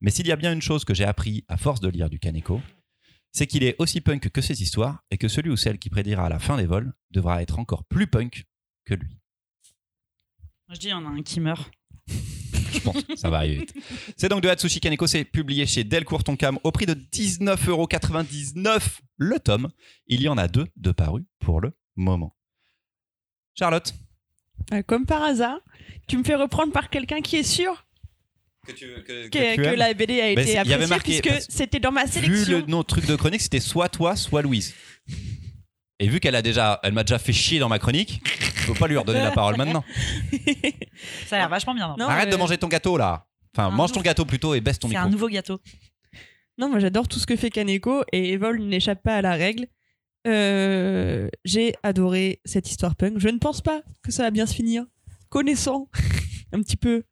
Mais 0.00 0.10
s'il 0.10 0.26
y 0.26 0.32
a 0.32 0.36
bien 0.36 0.52
une 0.52 0.62
chose 0.62 0.84
que 0.84 0.94
j'ai 0.94 1.04
appris 1.04 1.44
à 1.48 1.56
force 1.56 1.80
de 1.80 1.88
lire 1.88 2.10
du 2.10 2.18
Kaneko, 2.18 2.60
c'est 3.32 3.46
qu'il 3.46 3.62
est 3.62 3.76
aussi 3.78 4.00
punk 4.00 4.30
que 4.30 4.40
ses 4.40 4.62
histoires 4.62 5.04
et 5.10 5.18
que 5.18 5.28
celui 5.28 5.50
ou 5.50 5.56
celle 5.56 5.78
qui 5.78 5.90
prédira 5.90 6.28
la 6.28 6.38
fin 6.38 6.56
des 6.56 6.66
vols 6.66 6.94
devra 7.10 7.42
être 7.42 7.58
encore 7.58 7.84
plus 7.84 8.06
punk 8.06 8.46
que 8.84 8.94
lui. 8.94 9.18
Je 10.72 10.78
dis, 10.78 10.86
il 10.88 10.90
y 10.90 10.94
en 10.94 11.06
a 11.06 11.08
un 11.10 11.22
qui 11.22 11.40
meurt. 11.40 11.70
Je 12.72 12.80
pense 12.80 12.96
ça 13.16 13.30
va 13.30 13.38
arriver 13.38 13.58
vite. 13.58 13.74
C'est 14.16 14.28
donc 14.28 14.42
de 14.42 14.48
Hatsushi 14.48 14.80
Kaneko, 14.80 15.06
c'est 15.06 15.24
publié 15.24 15.66
chez 15.66 15.84
Delcourt 15.84 16.24
Tonkam 16.24 16.58
au 16.64 16.72
prix 16.72 16.86
de 16.86 16.94
19,99€ 16.94 18.80
le 19.18 19.38
tome. 19.40 19.68
Il 20.08 20.20
y 20.22 20.28
en 20.28 20.36
a 20.36 20.48
deux 20.48 20.66
de 20.76 20.92
parus 20.92 21.24
pour 21.38 21.60
le 21.60 21.72
moment. 21.96 22.36
Charlotte 23.58 23.94
Ah, 24.70 24.82
Comme 24.82 25.06
par 25.06 25.22
hasard, 25.22 25.58
tu 26.06 26.18
me 26.18 26.24
fais 26.24 26.34
reprendre 26.34 26.72
par 26.72 26.90
quelqu'un 26.90 27.20
qui 27.22 27.36
est 27.36 27.42
sûr 27.42 27.86
que, 28.66 28.72
tu, 28.72 28.86
que, 29.06 29.28
que, 29.28 29.56
que 29.56 29.76
la 29.76 29.94
BD 29.94 30.20
a 30.20 30.30
été 30.30 30.42
c'est- 30.44 30.50
il 30.50 30.68
y 30.68 30.72
avait 30.74 30.92
appréciée 30.92 31.20
marqué- 31.22 31.32
puisque 31.34 31.50
c'était 31.52 31.78
dans 31.80 31.92
ma 31.92 32.04
Vu 32.04 32.10
sélection. 32.12 32.58
le 32.58 32.66
nom 32.66 32.82
truc 32.82 33.06
de 33.06 33.14
chronique, 33.14 33.40
c'était 33.40 33.60
soit 33.60 33.88
toi, 33.88 34.16
soit 34.16 34.42
Louise. 34.42 34.74
Et 35.98 36.08
vu 36.08 36.20
qu'elle 36.20 36.34
a 36.36 36.42
déjà, 36.42 36.78
elle 36.82 36.92
m'a 36.92 37.04
déjà 37.04 37.18
fait 37.18 37.32
chier 37.32 37.58
dans 37.58 37.68
ma 37.70 37.78
chronique, 37.78 38.20
faut 38.66 38.74
pas 38.74 38.86
lui 38.86 38.96
redonner 38.98 39.20
la 39.20 39.30
parole 39.30 39.56
maintenant. 39.56 39.82
Ça 41.26 41.36
a 41.36 41.38
l'air 41.40 41.48
vachement 41.48 41.74
bien. 41.74 41.88
non 41.88 41.96
Non, 42.04 42.08
Arrête 42.08 42.28
de 42.28 42.34
euh, 42.34 42.38
manger 42.38 42.58
ton 42.58 42.68
gâteau 42.68 42.96
là. 42.98 43.26
Enfin, 43.56 43.70
mange 43.70 43.92
ton 43.92 44.02
gâteau 44.02 44.24
plutôt 44.26 44.54
et 44.54 44.60
baisse 44.60 44.78
ton 44.78 44.88
C'est 44.88 44.94
micro. 44.94 45.06
un 45.06 45.10
nouveau 45.10 45.28
gâteau. 45.28 45.58
Non, 46.58 46.68
moi 46.68 46.78
j'adore 46.80 47.08
tout 47.08 47.18
ce 47.18 47.26
que 47.26 47.36
fait 47.36 47.50
Kaneko 47.50 48.02
et 48.12 48.32
Evol 48.32 48.60
n'échappe 48.62 49.02
pas 49.02 49.16
à 49.16 49.22
la 49.22 49.32
règle. 49.34 49.66
Euh, 50.26 51.28
J'ai 51.44 51.74
adoré 51.82 52.40
cette 52.44 52.68
histoire 52.70 52.96
punk. 52.96 53.18
Je 53.18 53.28
ne 53.28 53.38
pense 53.38 53.60
pas 53.62 53.80
que 54.02 54.10
ça 54.12 54.22
va 54.24 54.30
bien 54.30 54.44
se 54.46 54.54
finir. 54.54 54.84
Connaissant 55.28 55.88
un 56.52 56.60
petit 56.60 56.76
peu 56.76 57.04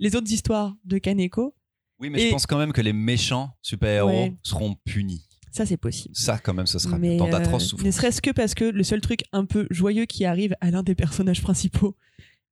les 0.00 0.16
autres 0.16 0.30
histoires 0.32 0.74
de 0.84 0.98
Kaneko, 0.98 1.54
Oui, 2.00 2.10
mais 2.10 2.20
Et- 2.22 2.26
je 2.26 2.30
pense 2.32 2.46
quand 2.46 2.58
même 2.58 2.72
que 2.72 2.80
les 2.80 2.92
méchants 2.92 3.50
super-héros 3.62 4.08
Ouais. 4.08 4.34
seront 4.42 4.74
punis. 4.84 5.24
Ça, 5.54 5.64
c'est 5.64 5.76
possible. 5.76 6.16
Ça, 6.16 6.36
quand 6.38 6.52
même, 6.52 6.66
ce 6.66 6.80
sera 6.80 6.98
Mais, 6.98 7.16
dans 7.16 7.28
euh, 7.28 7.30
d'atroces 7.30 7.80
ne 7.80 7.90
serait-ce 7.92 8.20
que 8.20 8.30
parce 8.30 8.54
que 8.54 8.64
le 8.64 8.82
seul 8.82 9.00
truc 9.00 9.20
un 9.32 9.44
peu 9.44 9.68
joyeux 9.70 10.04
qui 10.04 10.24
arrive 10.24 10.56
à 10.60 10.72
l'un 10.72 10.82
des 10.82 10.96
personnages 10.96 11.42
principaux 11.42 11.96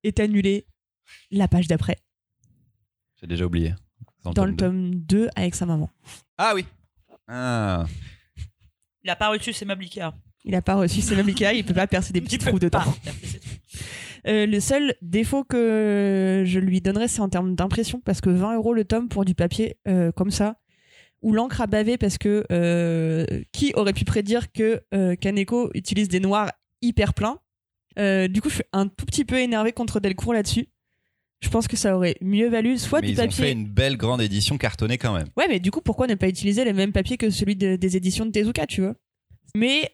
est 0.05 0.21
annulé 0.21 0.67
la 1.29 1.49
page 1.49 1.67
d'après, 1.67 1.97
J'ai 3.19 3.27
déjà 3.27 3.45
oublié. 3.45 3.75
dans 4.33 4.45
le 4.45 4.55
tome 4.55 4.95
2 4.95 5.27
avec 5.35 5.53
sa 5.53 5.65
maman. 5.65 5.89
Ah 6.37 6.53
oui. 6.55 6.65
Ah. 7.27 7.85
Il 9.03 9.09
a 9.09 9.17
pas 9.17 9.27
reçu 9.27 9.51
ses 9.51 9.69
Ikea. 9.69 10.13
Il 10.45 10.55
a 10.55 10.61
pas 10.61 10.75
reçu 10.75 11.01
ses 11.01 11.19
Ikea, 11.19 11.55
il 11.55 11.65
peut 11.65 11.73
pas 11.73 11.87
percer 11.87 12.13
des 12.13 12.21
petits 12.21 12.37
trous 12.37 12.59
dedans. 12.59 12.83
Euh, 14.25 14.45
le 14.45 14.61
seul 14.61 14.95
défaut 15.01 15.43
que 15.43 16.43
je 16.45 16.57
lui 16.57 16.79
donnerais, 16.79 17.09
c'est 17.09 17.19
en 17.19 17.27
termes 17.27 17.55
d'impression, 17.55 17.99
parce 17.99 18.21
que 18.21 18.29
20 18.29 18.55
euros 18.55 18.73
le 18.73 18.85
tome 18.85 19.09
pour 19.09 19.25
du 19.25 19.35
papier 19.35 19.75
euh, 19.85 20.13
comme 20.13 20.31
ça, 20.31 20.55
où 21.23 21.31
l'encre 21.33 21.61
a 21.61 21.67
bavé, 21.67 21.97
parce 21.97 22.17
que 22.17 22.45
euh, 22.51 23.25
qui 23.51 23.73
aurait 23.75 23.93
pu 23.93 24.05
prédire 24.05 24.51
que 24.51 24.81
euh, 24.93 25.15
Kaneko 25.15 25.71
utilise 25.73 26.07
des 26.09 26.19
noirs 26.19 26.51
hyper 26.81 27.13
pleins? 27.13 27.39
Euh, 27.97 28.27
Du 28.27 28.41
coup, 28.41 28.49
je 28.49 28.55
suis 28.55 28.63
un 28.73 28.87
tout 28.87 29.05
petit 29.05 29.25
peu 29.25 29.39
énervé 29.39 29.71
contre 29.71 29.99
Delcourt 29.99 30.33
là-dessus. 30.33 30.67
Je 31.41 31.49
pense 31.49 31.67
que 31.67 31.75
ça 31.75 31.95
aurait 31.95 32.15
mieux 32.21 32.47
valu 32.49 32.77
soit 32.77 33.01
Mais 33.01 33.07
du 33.07 33.13
ils 33.13 33.19
ont 33.19 33.23
papier. 33.25 33.43
fait 33.45 33.51
une 33.51 33.67
belle 33.67 33.97
grande 33.97 34.21
édition 34.21 34.57
cartonnée 34.57 34.97
quand 34.97 35.13
même. 35.13 35.27
Ouais, 35.35 35.45
mais 35.49 35.59
du 35.59 35.71
coup, 35.71 35.81
pourquoi 35.81 36.07
ne 36.07 36.15
pas 36.15 36.29
utiliser 36.29 36.63
les 36.63 36.71
mêmes 36.73 36.93
papiers 36.93 37.17
que 37.17 37.29
celui 37.29 37.55
de- 37.55 37.75
des 37.75 37.97
éditions 37.97 38.25
de 38.25 38.31
Tezuka, 38.31 38.65
tu 38.65 38.81
vois? 38.81 38.95
Mais 39.55 39.91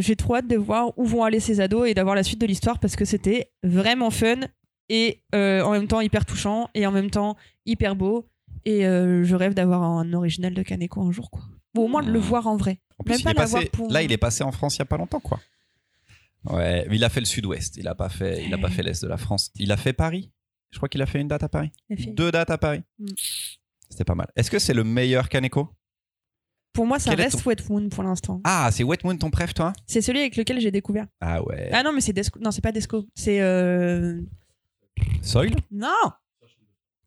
j'ai 0.00 0.16
trop 0.16 0.36
hâte 0.36 0.48
de 0.48 0.56
voir 0.56 0.92
où 0.98 1.04
vont 1.04 1.22
aller 1.22 1.38
ces 1.40 1.60
ados 1.60 1.88
et 1.88 1.94
d'avoir 1.94 2.14
la 2.16 2.22
suite 2.22 2.40
de 2.40 2.46
l'histoire 2.46 2.78
parce 2.80 2.96
que 2.96 3.04
c'était 3.04 3.50
vraiment 3.62 4.10
fun 4.10 4.40
et 4.88 5.22
en 5.32 5.70
même 5.72 5.86
temps 5.86 6.00
hyper 6.00 6.24
touchant 6.24 6.68
et 6.74 6.86
en 6.86 6.92
même 6.92 7.10
temps 7.10 7.36
hyper 7.66 7.94
beau. 7.94 8.26
Et 8.66 8.84
euh, 8.86 9.24
je 9.24 9.34
rêve 9.34 9.54
d'avoir 9.54 9.82
un 9.82 10.12
original 10.12 10.52
de 10.52 10.62
Kaneko 10.62 11.00
un 11.00 11.12
jour, 11.12 11.30
quoi. 11.30 11.42
Ou 11.76 11.82
au 11.84 11.88
moins 11.88 12.02
de 12.02 12.10
le 12.10 12.18
Mmh. 12.18 12.22
voir 12.22 12.46
en 12.46 12.56
vrai. 12.56 12.80
En 12.98 13.04
plus, 13.04 13.12
Même 13.12 13.20
il 13.20 13.24
pas 13.24 13.30
est 13.30 13.34
passé, 13.34 13.66
pour- 13.72 13.90
là, 13.90 14.02
il 14.02 14.12
est 14.12 14.16
passé 14.18 14.42
en 14.44 14.52
France 14.52 14.76
il 14.76 14.80
y 14.80 14.82
a 14.82 14.86
pas 14.86 14.96
longtemps, 14.98 15.20
quoi. 15.20 15.40
Ouais, 16.44 16.86
mais 16.88 16.96
il 16.96 17.04
a 17.04 17.08
fait 17.08 17.20
le 17.20 17.26
sud-ouest. 17.26 17.76
Il 17.76 17.88
a 17.88 17.94
pas 17.94 18.08
fait, 18.08 18.44
il 18.44 18.52
a 18.54 18.58
pas 18.58 18.68
fait 18.68 18.82
l'est 18.82 19.02
de 19.02 19.08
la 19.08 19.16
France. 19.16 19.50
Il 19.56 19.72
a 19.72 19.76
fait 19.76 19.92
Paris. 19.92 20.30
Je 20.70 20.78
crois 20.78 20.88
qu'il 20.88 21.00
a 21.02 21.06
fait 21.06 21.20
une 21.20 21.28
date 21.28 21.42
à 21.42 21.48
Paris. 21.48 21.70
Deux 21.90 22.30
dates 22.30 22.50
à 22.50 22.58
Paris. 22.58 22.82
Mm. 22.98 23.06
C'était 23.88 24.04
pas 24.04 24.14
mal. 24.14 24.28
Est-ce 24.36 24.50
que 24.50 24.58
c'est 24.58 24.74
le 24.74 24.84
meilleur 24.84 25.28
Kaneko? 25.28 25.68
Pour 26.72 26.86
moi, 26.86 26.98
ça 26.98 27.10
Quel 27.10 27.20
est 27.20 27.24
reste 27.24 27.42
ton- 27.42 27.48
Wet 27.50 27.56
Moon 27.70 27.88
pour 27.88 28.02
l'instant. 28.02 28.40
Ah, 28.44 28.68
c'est 28.72 28.82
Wet 28.84 28.98
Moon 29.04 29.16
ton 29.16 29.30
préf, 29.30 29.54
toi? 29.54 29.72
C'est 29.86 30.02
celui 30.02 30.18
avec 30.20 30.36
lequel 30.36 30.60
j'ai 30.60 30.70
découvert. 30.70 31.06
Ah 31.20 31.42
ouais. 31.42 31.70
Ah 31.72 31.82
non, 31.82 31.92
mais 31.92 32.00
c'est 32.00 32.12
Desco. 32.12 32.38
Non, 32.40 32.50
c'est 32.50 32.60
pas 32.60 32.72
Desco. 32.72 33.06
C'est. 33.14 33.40
euh, 33.40 34.20
Soil? 35.22 35.54
Non 35.70 35.88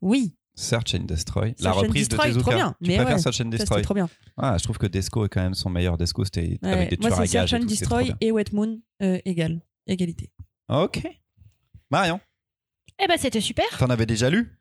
Oui, 0.01 0.35
Search 0.59 0.93
and 0.95 1.05
Destroy. 1.05 1.55
la 1.59 1.71
Search 1.71 1.77
and 1.77 1.81
reprise 1.87 2.07
Destroy, 2.09 2.27
de 2.27 2.33
Tezuka. 2.33 2.41
trop 2.51 2.55
bien. 2.55 2.75
Tu 2.83 2.89
Mais 2.89 2.95
préfères 2.97 3.15
ouais, 3.15 3.21
Search 3.21 3.41
and 3.41 3.45
Destroy 3.49 3.81
trop 3.81 3.93
bien. 3.93 4.09
Ah, 4.37 4.57
je 4.57 4.63
trouve 4.63 4.77
que 4.77 4.87
Desco 4.87 5.25
est 5.25 5.29
quand 5.29 5.41
même 5.41 5.53
son 5.53 5.69
meilleur 5.69 5.97
Desco. 5.97 6.25
C'était 6.25 6.59
Ouais. 6.61 6.69
avec 6.73 6.89
des 6.89 6.97
Moi, 6.97 7.11
c'est 7.15 7.27
Search 7.27 7.53
and 7.53 7.65
Destroy 7.65 8.13
et 8.19 8.31
Wet 8.31 8.45
Moon 8.51 8.79
euh, 9.01 9.19
égal. 9.25 9.61
Égalité. 9.87 10.31
Ok. 10.67 11.01
Marion, 11.89 12.19
Eh 13.01 13.07
ben, 13.07 13.17
c'était 13.17 13.41
super. 13.41 13.65
t'en 13.77 13.89
avais 13.89 14.05
déjà 14.05 14.29
lu? 14.29 14.53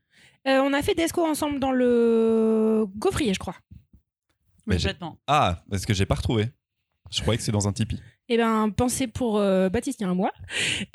Euh, 0.46 0.60
on 0.62 0.72
a 0.72 0.82
fait 0.82 0.94
Desco 0.94 1.26
ensemble 1.26 1.58
dans 1.60 1.72
le 1.72 2.86
gaufrier, 2.96 3.34
je 3.34 3.38
crois. 3.40 3.56
Mais 4.66 4.76
Complètement. 4.76 5.18
Ah, 5.26 5.62
parce 5.68 5.84
que 5.84 5.92
j'ai 5.94 6.06
pas 6.06 6.14
retrouvé. 6.14 6.48
Je 7.10 7.20
croyais 7.22 7.38
que 7.38 7.42
c'est 7.44 7.52
dans 7.52 7.66
un 7.66 7.72
Tipeee. 7.72 8.00
Eh 8.30 8.36
ben, 8.36 8.70
pensez 8.70 9.06
pour 9.06 9.38
euh, 9.38 9.68
Baptiste 9.70 10.00
il 10.00 10.04
y 10.04 10.06
a 10.06 10.10
un 10.10 10.14
mois. 10.14 10.32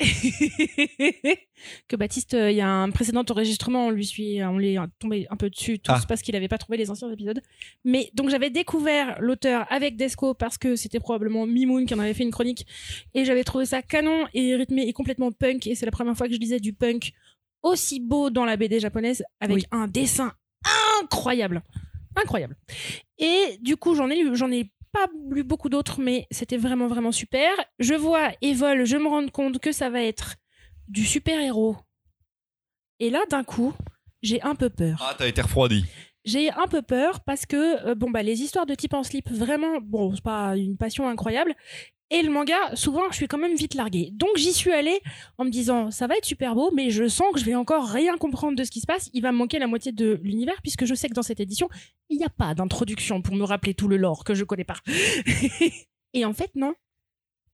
que 1.88 1.96
Baptiste, 1.96 2.34
euh, 2.34 2.50
il 2.50 2.56
y 2.56 2.60
a 2.60 2.68
un 2.68 2.90
précédent 2.90 3.24
enregistrement, 3.28 3.86
on 3.86 3.90
lui 3.90 4.06
suit, 4.06 4.42
on 4.44 4.58
l'est 4.58 4.76
tombé 4.98 5.26
un 5.30 5.36
peu 5.36 5.50
dessus 5.50 5.78
tous 5.78 5.92
Ah. 5.92 6.00
parce 6.08 6.22
qu'il 6.22 6.34
n'avait 6.34 6.48
pas 6.48 6.58
trouvé 6.58 6.78
les 6.78 6.90
anciens 6.90 7.10
épisodes. 7.10 7.40
Mais 7.84 8.10
donc 8.14 8.30
j'avais 8.30 8.50
découvert 8.50 9.16
l'auteur 9.20 9.66
avec 9.70 9.96
Desco 9.96 10.34
parce 10.34 10.58
que 10.58 10.76
c'était 10.76 11.00
probablement 11.00 11.46
Mimoun 11.46 11.86
qui 11.86 11.94
en 11.94 11.98
avait 11.98 12.14
fait 12.14 12.22
une 12.24 12.30
chronique 12.30 12.66
et 13.14 13.24
j'avais 13.24 13.44
trouvé 13.44 13.66
ça 13.66 13.82
canon 13.82 14.26
et 14.34 14.54
rythmé 14.54 14.86
et 14.86 14.92
complètement 14.92 15.32
punk 15.32 15.66
et 15.66 15.74
c'est 15.74 15.86
la 15.86 15.92
première 15.92 16.16
fois 16.16 16.28
que 16.28 16.34
je 16.34 16.38
lisais 16.38 16.60
du 16.60 16.72
punk 16.72 17.12
aussi 17.62 17.98
beau 18.00 18.30
dans 18.30 18.44
la 18.44 18.56
BD 18.56 18.78
japonaise 18.78 19.24
avec 19.40 19.56
Oui. 19.56 19.64
un 19.70 19.88
dessin 19.88 20.32
incroyable, 21.02 21.62
incroyable. 22.16 22.56
Et 23.18 23.58
du 23.60 23.76
coup 23.76 23.94
j'en 23.94 24.10
ai 24.10 24.22
j'en 24.34 24.50
ai 24.52 24.70
pas 24.94 25.08
lu 25.30 25.42
beaucoup 25.42 25.68
d'autres, 25.68 26.00
mais 26.00 26.26
c'était 26.30 26.56
vraiment, 26.56 26.86
vraiment 26.86 27.12
super. 27.12 27.50
Je 27.78 27.94
vois 27.94 28.30
Evol, 28.40 28.84
je 28.84 28.96
me 28.96 29.08
rends 29.08 29.28
compte 29.28 29.58
que 29.58 29.72
ça 29.72 29.90
va 29.90 30.02
être 30.02 30.36
du 30.88 31.04
super-héros. 31.04 31.76
Et 33.00 33.10
là, 33.10 33.20
d'un 33.28 33.44
coup, 33.44 33.74
j'ai 34.22 34.40
un 34.42 34.54
peu 34.54 34.70
peur. 34.70 35.04
Ah, 35.06 35.14
t'as 35.18 35.26
été 35.26 35.42
refroidi. 35.42 35.84
J'ai 36.24 36.50
un 36.52 36.66
peu 36.68 36.80
peur 36.80 37.20
parce 37.20 37.44
que, 37.44 37.88
euh, 37.88 37.94
bon, 37.94 38.10
bah, 38.10 38.22
les 38.22 38.40
histoires 38.40 38.64
de 38.64 38.74
type 38.74 38.94
en 38.94 39.02
slip, 39.02 39.28
vraiment, 39.30 39.78
bon, 39.82 40.14
c'est 40.14 40.24
pas 40.24 40.56
une 40.56 40.78
passion 40.78 41.06
incroyable. 41.08 41.54
Et 42.10 42.22
le 42.22 42.30
manga, 42.30 42.54
souvent, 42.74 43.10
je 43.10 43.16
suis 43.16 43.26
quand 43.28 43.38
même 43.38 43.56
vite 43.56 43.74
larguée. 43.74 44.10
Donc, 44.12 44.30
j'y 44.36 44.52
suis 44.52 44.70
allée 44.72 45.00
en 45.38 45.44
me 45.44 45.50
disant, 45.50 45.90
ça 45.90 46.06
va 46.06 46.16
être 46.16 46.24
super 46.26 46.54
beau, 46.54 46.70
mais 46.72 46.90
je 46.90 47.08
sens 47.08 47.32
que 47.32 47.40
je 47.40 47.44
vais 47.44 47.54
encore 47.54 47.88
rien 47.88 48.16
comprendre 48.18 48.56
de 48.56 48.62
ce 48.62 48.70
qui 48.70 48.80
se 48.80 48.86
passe. 48.86 49.10
Il 49.14 49.22
va 49.22 49.32
me 49.32 49.38
manquer 49.38 49.58
la 49.58 49.66
moitié 49.66 49.90
de 49.90 50.20
l'univers, 50.22 50.60
puisque 50.62 50.84
je 50.84 50.94
sais 50.94 51.08
que 51.08 51.14
dans 51.14 51.22
cette 51.22 51.40
édition, 51.40 51.68
il 52.10 52.18
n'y 52.18 52.24
a 52.24 52.28
pas 52.28 52.54
d'introduction 52.54 53.22
pour 53.22 53.34
me 53.34 53.42
rappeler 53.44 53.74
tout 53.74 53.88
le 53.88 53.96
lore 53.96 54.22
que 54.24 54.34
je 54.34 54.44
connais 54.44 54.64
pas. 54.64 54.76
Et 56.12 56.24
en 56.24 56.32
fait, 56.32 56.50
non. 56.54 56.74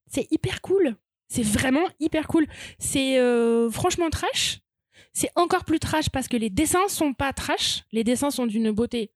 C'est 0.09 0.27
hyper 0.31 0.61
cool. 0.61 0.97
C'est 1.29 1.45
vraiment 1.45 1.87
hyper 2.01 2.27
cool. 2.27 2.47
C'est 2.79 3.19
euh, 3.19 3.71
franchement 3.71 4.11
trash. 4.11 4.61
C'est 5.13 5.31
encore 5.37 5.65
plus 5.65 5.79
trash 5.79 6.11
parce 6.11 6.27
que 6.29 6.37
les 6.37 6.51
dessins 6.51 6.89
sont 6.89 7.15
pas 7.15 7.33
trash. 7.33 7.85
Les 7.93 8.05
dessins 8.05 8.31
sont 8.31 8.47
d'une 8.47 8.73
beauté 8.73 9.13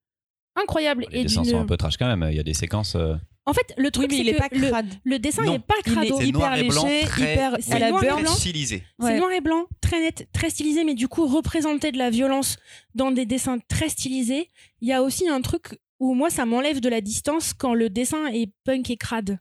incroyable 0.55 1.05
Les 1.11 1.19
et 1.19 1.23
dessins 1.23 1.43
sont 1.43 1.59
un 1.59 1.65
peu 1.65 1.77
trash 1.77 1.97
quand 1.97 2.07
même. 2.07 2.27
Il 2.31 2.37
y 2.37 2.39
a 2.39 2.43
des 2.43 2.53
séquences. 2.53 2.95
euh, 2.95 3.15
En 3.47 3.53
fait, 3.53 3.73
le 3.77 3.85
Oui, 3.85 3.91
truc 3.91 4.09
mais 4.09 4.15
c'est 4.17 4.21
il 4.23 4.29
est 4.29 4.33
que 4.33 4.37
pas 4.39 4.47
le, 4.51 4.69
crade. 4.69 4.93
le 5.03 5.19
dessin 5.19 5.43
Non. 5.43 5.51
n'est 5.53 5.59
pas 5.59 5.75
Il 5.85 5.91
est 5.91 5.93
crado. 5.93 6.17
C'est 6.19 6.31
noir 6.31 6.57
hyper 6.57 6.65
et 6.65 6.67
blanc, 6.67 6.81
très- 7.05 7.33
hyper 7.33 7.57
C'est 7.61 7.73
à 7.73 7.79
la 7.79 7.89
noir 7.91 8.03
et 8.03 8.07
burn. 8.07 8.21
blanc. 8.23 8.31
stylisé. 8.33 8.83
C'est 8.99 9.17
noir 9.19 9.31
et 9.31 9.41
blanc, 9.41 9.65
très 9.81 9.99
net, 9.99 10.27
très 10.33 10.49
stylisé, 10.49 10.83
mais 10.83 10.95
du 10.95 11.07
coup 11.07 11.27
représenté 11.27 11.91
de 11.91 11.97
la 11.99 12.09
violence 12.09 12.57
dans 12.95 13.11
des 13.11 13.25
dessins 13.27 13.59
très 13.67 13.89
stylisés. 13.89 14.49
Il 14.81 14.87
y 14.87 14.93
a 14.93 15.03
aussi 15.03 15.27
un 15.29 15.41
truc 15.41 15.79
où 15.99 16.13
moi 16.15 16.29
ça 16.31 16.45
m'enlève 16.45 16.79
de 16.79 16.89
la 16.89 17.01
distance 17.01 17.53
quand 17.53 17.73
le 17.75 17.89
dessin 17.89 18.27
est 18.27 18.51
punk 18.63 18.89
et 18.89 18.97
crade. 18.97 19.37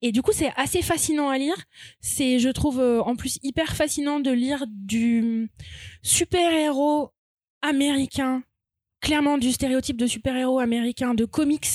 Et 0.00 0.12
du 0.12 0.22
coup 0.22 0.32
c'est 0.32 0.50
assez 0.56 0.80
fascinant 0.80 1.28
à 1.28 1.36
lire. 1.36 1.56
C'est, 2.00 2.38
je 2.38 2.48
trouve, 2.48 2.80
euh, 2.80 3.02
en 3.02 3.16
plus 3.16 3.38
hyper 3.42 3.76
fascinant 3.76 4.18
de 4.18 4.30
lire 4.30 4.64
du 4.68 5.50
super-héros 6.02 7.10
américain, 7.60 8.42
clairement 9.02 9.36
du 9.36 9.52
stéréotype 9.52 9.98
de 9.98 10.06
super-héros 10.06 10.58
américain 10.58 11.12
de 11.12 11.26
comics 11.26 11.68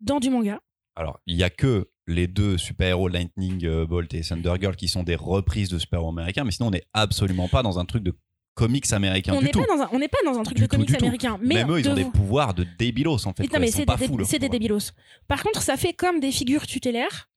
dans 0.00 0.20
du 0.20 0.28
manga. 0.28 0.60
Alors, 0.96 1.20
il 1.26 1.36
y 1.36 1.42
a 1.42 1.50
que 1.50 1.88
les 2.06 2.26
deux 2.26 2.58
super-héros 2.58 3.08
Lightning 3.08 3.64
euh, 3.64 3.86
Bolt 3.86 4.12
et 4.14 4.22
Thunder 4.22 4.54
Girl 4.60 4.76
qui 4.76 4.88
sont 4.88 5.02
des 5.02 5.16
reprises 5.16 5.68
de 5.68 5.78
super-héros 5.78 6.10
américains, 6.10 6.44
mais 6.44 6.50
sinon 6.50 6.68
on 6.68 6.72
n'est 6.72 6.84
absolument 6.92 7.48
pas 7.48 7.62
dans 7.62 7.78
un 7.78 7.84
truc 7.84 8.02
de 8.02 8.12
comics 8.54 8.92
américain 8.92 9.32
On 9.34 9.38
du 9.38 9.46
n'est 9.46 9.50
tout. 9.50 9.60
pas 9.64 9.76
dans 9.76 9.82
un, 9.82 9.88
on 9.92 9.98
n'est 9.98 10.08
pas 10.08 10.18
dans 10.24 10.38
un 10.38 10.42
truc 10.42 10.56
Du 10.56 10.62
de 10.62 10.66
tout, 10.66 10.76
comics 10.76 10.94
américain, 10.94 11.38
mais 11.42 11.54
Même 11.56 11.70
eux, 11.70 11.80
ils 11.80 11.88
ont 11.88 11.94
des 11.94 12.04
pouvoirs 12.04 12.54
de 12.54 12.66
débilos 12.78 13.26
en 13.26 13.32
fait. 13.32 13.44
Non, 13.44 13.60
mais 13.60 13.70
c'est 13.70 13.86
des, 13.86 14.06
fous, 14.06 14.38
débilos. 14.38 14.92
Par 15.28 15.42
contre, 15.42 15.62
ça 15.62 15.76
fait 15.76 15.92
comme 15.92 16.20
des 16.20 16.32
figures 16.32 16.66
tutélaires 16.66 17.28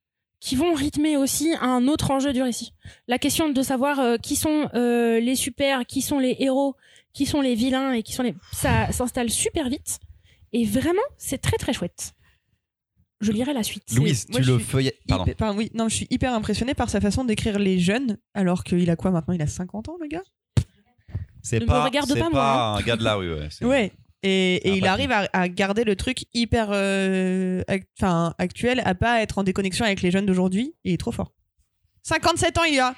qui 0.42 0.56
vont 0.56 0.74
rythmer 0.74 1.18
aussi 1.18 1.56
un 1.62 1.88
autre 1.88 2.12
enjeu 2.12 2.34
du 2.34 2.42
récit. 2.42 2.74
La 3.08 3.18
question 3.18 3.50
de 3.50 3.62
savoir 3.62 4.00
euh, 4.00 4.18
qui 4.18 4.36
sont 4.36 4.70
euh, 4.76 5.20
les 5.20 5.36
super, 5.36 5.86
qui 5.86 6.02
sont 6.02 6.20
les 6.20 6.36
héros, 6.40 6.76
qui 7.14 7.26
sont 7.26 7.42
les 7.42 7.56
vilains 7.56 7.94
et 7.94 8.04
qui 8.04 8.14
sont 8.14 8.24
les... 8.24 8.36
Ça 8.52 8.92
s'installe 8.92 9.30
super 9.30 9.70
vite. 9.70 10.00
Et 10.54 10.66
vraiment, 10.66 11.02
c'est 11.18 11.40
très 11.40 11.58
très 11.58 11.74
chouette. 11.74 12.15
Je 13.22 13.32
lirai 13.32 13.54
la 13.54 13.64
suite. 13.64 13.84
Louise, 13.96 14.26
Moi, 14.30 14.42
tu 14.42 14.46
le 14.48 14.56
suis 14.58 14.66
feuillet. 14.68 15.00
Pardon. 15.08 15.26
Hyper- 15.26 15.56
oui, 15.56 15.72
non, 15.74 15.88
je 15.90 15.96
suis 15.96 16.08
hyper 16.10 16.34
impressionné 16.34 16.74
par 16.74 16.90
sa 16.90 17.00
façon 17.00 17.24
d'écrire 17.24 17.58
les 17.60 17.80
jeunes, 17.80 18.18
alors 18.34 18.64
qu'il 18.64 18.90
a 18.90 18.96
quoi 18.96 19.12
maintenant 19.12 19.34
Il 19.34 19.42
a 19.42 19.48
50 19.48 19.90
ans, 19.90 19.98
le 20.02 20.08
gars? 20.08 20.24
C'est 21.42 21.58
Ne 21.60 21.66
me 21.66 21.68
pas, 21.68 21.86
regarde 21.86 22.08
c'est 22.08 22.16
pas, 22.20 22.26
pas 22.26 22.30
moi, 22.32 22.74
hein. 22.76 22.76
un 22.78 22.82
gars 22.82 22.96
de 22.98 23.04
la 23.04 23.16
rue. 23.18 23.34
Ouais. 23.62 23.92
Et, 24.24 24.76
il 24.78 24.88
arrive 24.88 25.12
à, 25.12 25.30
à 25.34 25.48
garder 25.48 25.84
le 25.84 25.96
truc 25.96 26.26
hyper 26.34 26.70
euh, 26.72 27.62
actuel, 28.40 28.82
à 28.84 28.96
pas 28.96 29.22
être 29.22 29.38
en 29.38 29.44
déconnexion 29.44 29.86
avec 29.86 30.02
les 30.02 30.10
jeunes 30.10 30.26
d'aujourd'hui. 30.26 30.74
Il 30.84 30.94
est 30.94 30.98
trop 30.98 31.12
fort. 31.12 31.32
57 32.04 32.58
ans, 32.58 32.64
il 32.64 32.76
y 32.76 32.80
a. 32.80 32.96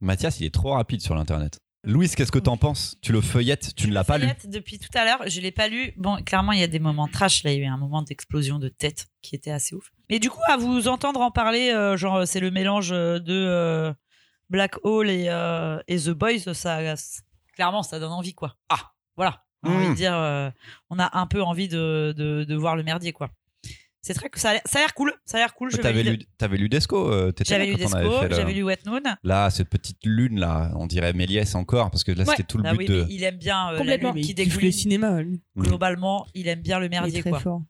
Mathias, 0.00 0.40
il 0.40 0.46
est 0.46 0.54
trop 0.54 0.72
rapide 0.72 1.00
sur 1.00 1.14
l'internet. 1.14 1.60
Louise, 1.86 2.14
qu'est-ce 2.14 2.32
que 2.32 2.38
t'en 2.38 2.56
penses? 2.56 2.96
Tu 3.02 3.12
le 3.12 3.20
feuillettes, 3.20 3.74
tu 3.74 3.88
ne 3.88 3.92
l'as 3.92 4.04
pas 4.04 4.16
lu 4.16 4.22
Feuillette 4.22 4.48
Depuis 4.48 4.78
tout 4.78 4.88
à 4.96 5.04
l'heure, 5.04 5.22
je 5.26 5.40
l'ai 5.40 5.50
pas 5.52 5.68
lu. 5.68 5.92
Bon, 5.98 6.16
clairement, 6.22 6.52
il 6.52 6.60
y 6.60 6.62
a 6.62 6.66
des 6.66 6.78
moments 6.78 7.08
trash. 7.08 7.44
Là, 7.44 7.52
il 7.52 7.58
y 7.58 7.60
a 7.62 7.64
eu 7.64 7.68
un 7.68 7.76
moment 7.76 8.00
d'explosion 8.02 8.58
de 8.58 8.68
tête 8.68 9.08
qui 9.20 9.34
était 9.34 9.50
assez 9.50 9.74
ouf. 9.74 9.92
Mais 10.08 10.18
du 10.18 10.30
coup, 10.30 10.40
à 10.48 10.56
vous 10.56 10.88
entendre 10.88 11.20
en 11.20 11.30
parler, 11.30 11.70
euh, 11.72 11.96
genre, 11.98 12.26
c'est 12.26 12.40
le 12.40 12.50
mélange 12.50 12.90
euh, 12.92 13.18
de 13.18 13.34
euh, 13.34 13.92
Black 14.48 14.76
Hole 14.82 15.10
et, 15.10 15.26
euh, 15.28 15.78
et 15.86 15.98
The 15.98 16.10
Boys, 16.10 16.54
ça, 16.54 16.80
clairement, 17.54 17.82
ça 17.82 17.98
donne 18.00 18.12
envie, 18.12 18.34
quoi. 18.34 18.56
Ah, 18.70 18.92
voilà. 19.16 19.44
On 19.62 19.70
a 19.70 19.74
envie 19.74 19.86
Mm. 19.88 19.90
de 19.90 19.94
dire, 19.96 20.14
euh, 20.14 20.50
on 20.90 20.98
a 20.98 21.18
un 21.18 21.26
peu 21.26 21.42
envie 21.42 21.68
de, 21.68 22.14
de, 22.16 22.44
de 22.44 22.54
voir 22.54 22.76
le 22.76 22.82
merdier, 22.82 23.12
quoi. 23.12 23.30
C'est 24.06 24.12
très, 24.12 24.28
ça 24.34 24.50
a 24.50 24.52
l'air- 24.52 24.62
ça 24.66 24.78
a 24.78 24.82
l'air 24.82 24.92
cool. 24.94 25.14
Ça 25.24 25.38
a 25.38 25.40
l'air 25.40 25.54
cool. 25.54 25.70
T'avais 25.70 26.02
lu, 26.02 26.18
t'avais 26.36 26.58
lu 26.58 26.68
Desco 26.68 27.10
euh, 27.10 27.32
J'avais 27.42 27.64
là 27.64 27.70
lu 27.72 27.76
Desco, 27.78 27.98
j'avais 28.30 28.52
lu 28.52 28.62
Wet 28.62 28.80
Noon. 28.84 29.00
Là, 29.22 29.48
cette 29.48 29.70
petite 29.70 30.04
lune 30.04 30.38
là, 30.38 30.72
on 30.76 30.86
dirait 30.86 31.14
Méliès 31.14 31.54
encore, 31.54 31.90
parce 31.90 32.04
que 32.04 32.12
là, 32.12 32.24
Ouais. 32.24 32.34
c'était 32.36 32.42
tout 32.46 32.58
le 32.58 32.64
Ah 32.66 32.72
but 32.72 32.78
oui, 32.80 32.86
de. 32.86 33.06
il 33.08 33.22
aime 33.24 33.38
bien 33.38 33.68
euh, 33.68 33.72
la 33.72 33.78
Complètement. 33.78 34.12
lune 34.12 34.22
qui 34.22 34.34
le 34.34 34.70
cinéma. 34.70 35.22
lui. 35.22 35.40
Globalement, 35.56 36.26
il 36.34 36.48
aime 36.48 36.60
bien 36.60 36.78
le 36.78 36.84
Il 36.84 36.88
est 36.88 36.90
merdier, 36.90 37.20
très 37.22 37.30
quoi. 37.30 37.40
fort. 37.40 37.62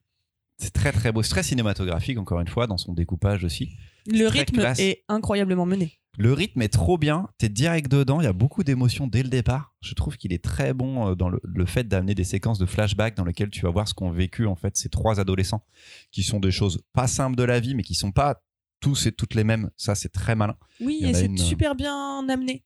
C'est 0.59 0.73
très 0.73 0.91
très 0.91 1.13
beau, 1.13 1.23
c'est 1.23 1.31
très 1.31 1.43
cinématographique 1.45 2.19
encore 2.19 2.41
une 2.41 2.49
fois 2.49 2.67
dans 2.67 2.79
son 2.79 2.93
découpage 2.95 3.45
aussi. 3.45 3.71
Le 4.07 4.27
rythme 4.27 4.59
classe. 4.59 4.81
est 4.81 5.05
incroyablement 5.09 5.67
mené. 5.67 5.99
Le 6.17 6.33
rythme 6.33 6.63
est 6.63 6.69
trop 6.73 6.97
bien, 6.97 7.29
t'es 7.39 7.49
direct 7.49 7.91
dedans, 7.91 8.21
il 8.21 8.25
y 8.25 8.29
a 8.29 8.33
beaucoup 8.33 8.63
d'émotions 8.63 9.07
dès 9.09 9.23
le 9.25 9.29
départ. 9.29 9.75
Je 9.81 9.95
trouve 9.95 10.17
qu'il 10.17 10.33
est 10.33 10.43
très 10.43 10.73
bon 10.73 11.09
euh, 11.09 11.15
dans 11.17 11.29
le, 11.29 11.41
le 11.43 11.67
fait 11.67 11.89
d'amener 11.89 12.15
des 12.15 12.23
séquences 12.25 12.59
de 12.61 12.67
flashback 12.67 13.17
dans 13.17 13.25
lesquelles 13.25 13.51
tu 13.51 13.63
vas 13.63 13.71
voir 13.71 13.89
ce 13.89 13.95
qu'ont 13.95 14.11
vécu 14.13 14.47
en 14.47 14.55
fait 14.55 14.77
ces 14.77 14.89
trois 14.89 15.19
adolescents, 15.19 15.65
qui 16.13 16.23
sont 16.23 16.39
des 16.39 16.53
choses 16.53 16.81
pas 16.93 17.09
simples 17.09 17.37
de 17.37 17.43
la 17.43 17.59
vie, 17.59 17.75
mais 17.75 17.83
qui 17.83 17.95
sont 17.95 18.13
pas 18.13 18.43
tous 18.81 19.07
et 19.07 19.13
toutes 19.13 19.35
les 19.35 19.43
mêmes. 19.45 19.71
Ça, 19.77 19.95
c'est 19.97 20.11
très 20.11 20.37
malin. 20.37 20.57
Oui, 20.81 21.01
et 21.03 21.15
c'est 21.15 21.27
une, 21.27 21.41
euh, 21.41 21.43
super 21.43 21.75
bien 21.75 22.29
amené. 22.29 22.63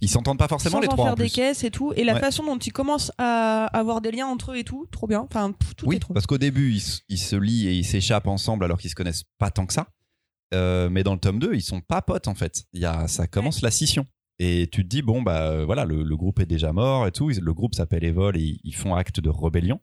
Ils 0.00 0.08
s'entendent 0.08 0.38
pas 0.38 0.48
forcément 0.48 0.78
Sans 0.78 0.80
les 0.82 0.88
en 0.88 0.92
trois 0.92 1.04
faire 1.04 1.12
en 1.12 1.16
des 1.16 1.24
plus. 1.24 1.32
caisses 1.32 1.62
et 1.62 1.70
tout. 1.70 1.92
Et 1.94 2.02
la 2.02 2.14
Ouais. 2.14 2.20
façon 2.20 2.44
dont 2.44 2.58
ils 2.58 2.72
commencent 2.72 3.12
à 3.18 3.66
avoir 3.66 4.00
des 4.00 4.10
liens 4.10 4.26
entre 4.26 4.50
eux 4.52 4.56
et 4.56 4.64
tout, 4.64 4.86
trop 4.90 5.06
bien. 5.06 5.20
Enfin, 5.20 5.52
tout 5.76 5.86
oui, 5.86 5.96
est 5.96 5.98
trop 6.00 6.12
parce 6.12 6.26
qu'au 6.26 6.38
début, 6.38 6.72
ils, 6.72 6.80
se- 6.80 7.00
ils 7.08 7.18
se 7.18 7.36
lient 7.36 7.68
et 7.68 7.74
ils 7.74 7.84
s'échappent 7.84 8.26
ensemble 8.26 8.64
alors 8.64 8.78
qu'ils 8.78 8.90
se 8.90 8.96
connaissent 8.96 9.22
pas 9.38 9.50
tant 9.50 9.64
que 9.66 9.72
ça. 9.72 9.86
Euh, 10.54 10.88
mais 10.90 11.02
dans 11.02 11.14
le 11.14 11.20
tome 11.20 11.38
2, 11.38 11.54
ils 11.54 11.62
sont 11.62 11.80
pas 11.80 12.02
potes 12.02 12.28
en 12.28 12.34
fait. 12.34 12.64
Il 12.72 12.80
y 12.80 12.86
a, 12.86 13.08
ça 13.08 13.26
commence 13.26 13.62
la 13.62 13.70
scission. 13.70 14.06
Et 14.38 14.68
tu 14.72 14.82
te 14.82 14.88
dis, 14.88 15.02
bon, 15.02 15.22
bah 15.22 15.50
euh, 15.50 15.64
voilà, 15.64 15.84
le, 15.84 16.02
le 16.02 16.16
groupe 16.16 16.40
est 16.40 16.46
déjà 16.46 16.72
mort 16.72 17.06
et 17.06 17.12
tout. 17.12 17.28
Le 17.28 17.54
groupe 17.54 17.74
s'appelle 17.74 18.04
Evol 18.04 18.36
et 18.36 18.40
ils, 18.40 18.60
ils 18.64 18.74
font 18.74 18.94
acte 18.94 19.20
de 19.20 19.30
rébellion. 19.30 19.80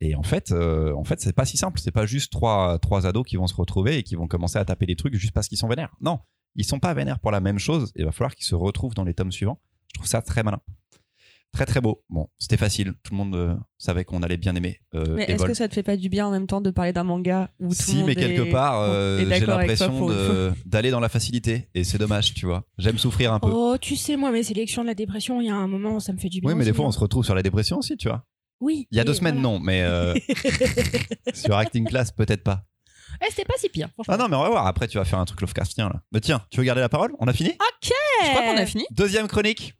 Et 0.00 0.14
en 0.14 0.22
fait, 0.22 0.52
euh, 0.52 0.94
en 0.94 1.04
fait 1.04 1.20
c'est 1.20 1.32
pas 1.32 1.44
si 1.44 1.56
simple. 1.56 1.80
C'est 1.80 1.90
pas 1.90 2.06
juste 2.06 2.32
trois, 2.32 2.78
trois 2.78 3.06
ados 3.06 3.24
qui 3.26 3.36
vont 3.36 3.46
se 3.46 3.54
retrouver 3.54 3.98
et 3.98 4.02
qui 4.02 4.14
vont 4.14 4.28
commencer 4.28 4.58
à 4.58 4.64
taper 4.64 4.86
des 4.86 4.96
trucs 4.96 5.14
juste 5.14 5.32
parce 5.32 5.48
qu'ils 5.48 5.58
sont 5.58 5.68
vénères. 5.68 5.94
Non, 6.00 6.20
ils 6.54 6.64
sont 6.64 6.78
pas 6.78 6.94
vénères 6.94 7.18
pour 7.18 7.30
la 7.30 7.40
même 7.40 7.58
chose. 7.58 7.92
Il 7.96 8.04
va 8.04 8.12
falloir 8.12 8.34
qu'ils 8.34 8.46
se 8.46 8.54
retrouvent 8.54 8.94
dans 8.94 9.04
les 9.04 9.14
tomes 9.14 9.32
suivants. 9.32 9.60
Je 9.94 10.00
trouve 10.00 10.08
ça 10.08 10.22
très 10.22 10.42
malin. 10.42 10.60
Très 11.52 11.64
très 11.66 11.80
beau. 11.80 12.04
Bon, 12.10 12.28
c'était 12.38 12.56
facile. 12.58 12.92
Tout 13.02 13.12
le 13.12 13.16
monde 13.16 13.34
euh, 13.34 13.54
savait 13.78 14.04
qu'on 14.04 14.22
allait 14.22 14.36
bien 14.36 14.54
aimer. 14.54 14.80
euh, 14.94 15.04
Mais 15.16 15.24
est-ce 15.24 15.32
Evol. 15.32 15.48
que 15.48 15.54
ça 15.54 15.66
te 15.66 15.74
fait 15.74 15.82
pas 15.82 15.96
du 15.96 16.08
bien 16.08 16.26
en 16.26 16.30
même 16.30 16.46
temps 16.46 16.60
de 16.60 16.70
parler 16.70 16.92
d'un 16.92 17.04
manga 17.04 17.50
où 17.58 17.68
tout 17.70 17.70
le 17.70 17.74
Si, 17.74 17.96
monde 17.96 18.06
mais 18.06 18.12
est- 18.12 18.16
quelque 18.16 18.50
part, 18.52 18.80
euh, 18.82 19.18
est 19.18 19.22
j'ai 19.24 19.26
d'accord 19.40 19.54
avec 19.58 19.76
toi 19.76 19.86
l'impression 19.86 19.98
pour 19.98 20.12
une 20.12 20.16
fois 20.18 20.34
de- 20.34 20.52
d'aller 20.66 20.90
dans 20.90 21.00
la 21.00 21.08
facilité. 21.08 21.68
Et 21.74 21.84
c'est 21.84 21.98
dommage, 21.98 22.34
tu 22.34 22.46
vois. 22.46 22.64
J'aime 22.76 22.98
souffrir 22.98 23.32
un 23.32 23.40
peu. 23.40 23.48
Oh, 23.50 23.76
tu 23.80 23.96
sais, 23.96 24.16
moi, 24.16 24.30
mes 24.30 24.42
sélections 24.42 24.82
de 24.82 24.88
la 24.88 24.94
dépression, 24.94 25.40
il 25.40 25.46
y 25.46 25.50
a 25.50 25.54
un 25.56 25.66
moment, 25.66 26.00
ça 26.00 26.12
me 26.12 26.18
fait 26.18 26.28
du 26.28 26.40
bien. 26.40 26.50
oui, 26.50 26.54
mais 26.56 26.64
des 26.64 26.70
aussi, 26.70 26.76
fois, 26.76 26.84
on 26.84 26.88
hein. 26.88 26.92
se 26.92 27.00
retrouve 27.00 27.24
sur 27.24 27.34
la 27.34 27.42
dépression 27.42 27.78
aussi, 27.78 27.96
tu 27.96 28.08
vois. 28.08 28.24
Oui. 28.60 28.86
Il 28.90 28.98
y 28.98 29.00
a 29.00 29.04
deux 29.04 29.14
semaines, 29.14 29.40
voilà. 29.40 29.58
non, 29.58 29.60
mais 29.60 29.82
euh, 29.82 30.14
sur 31.34 31.56
Acting 31.56 31.86
Class, 31.86 32.12
peut-être 32.12 32.42
pas. 32.42 32.64
Eh, 33.22 33.30
c'était 33.30 33.44
pas 33.46 33.54
si 33.56 33.68
pire, 33.68 33.88
franchement. 33.94 34.14
Ah 34.14 34.16
non, 34.18 34.28
mais 34.28 34.36
on 34.36 34.42
va 34.42 34.50
voir. 34.50 34.66
Après, 34.66 34.86
tu 34.86 34.98
vas 34.98 35.04
faire 35.04 35.18
un 35.18 35.24
truc 35.24 35.40
Lovecraftien, 35.40 35.88
là. 35.88 36.02
Mais 36.12 36.20
tiens, 36.20 36.42
tu 36.50 36.58
veux 36.58 36.64
garder 36.64 36.82
la 36.82 36.88
parole? 36.88 37.12
On 37.20 37.26
a 37.26 37.32
fini? 37.32 37.52
Je 37.82 37.90
crois 38.30 38.42
qu'on 38.42 38.56
a 38.58 38.66
fini. 38.66 38.84
Deuxième 38.90 39.26
chronique 39.28 39.74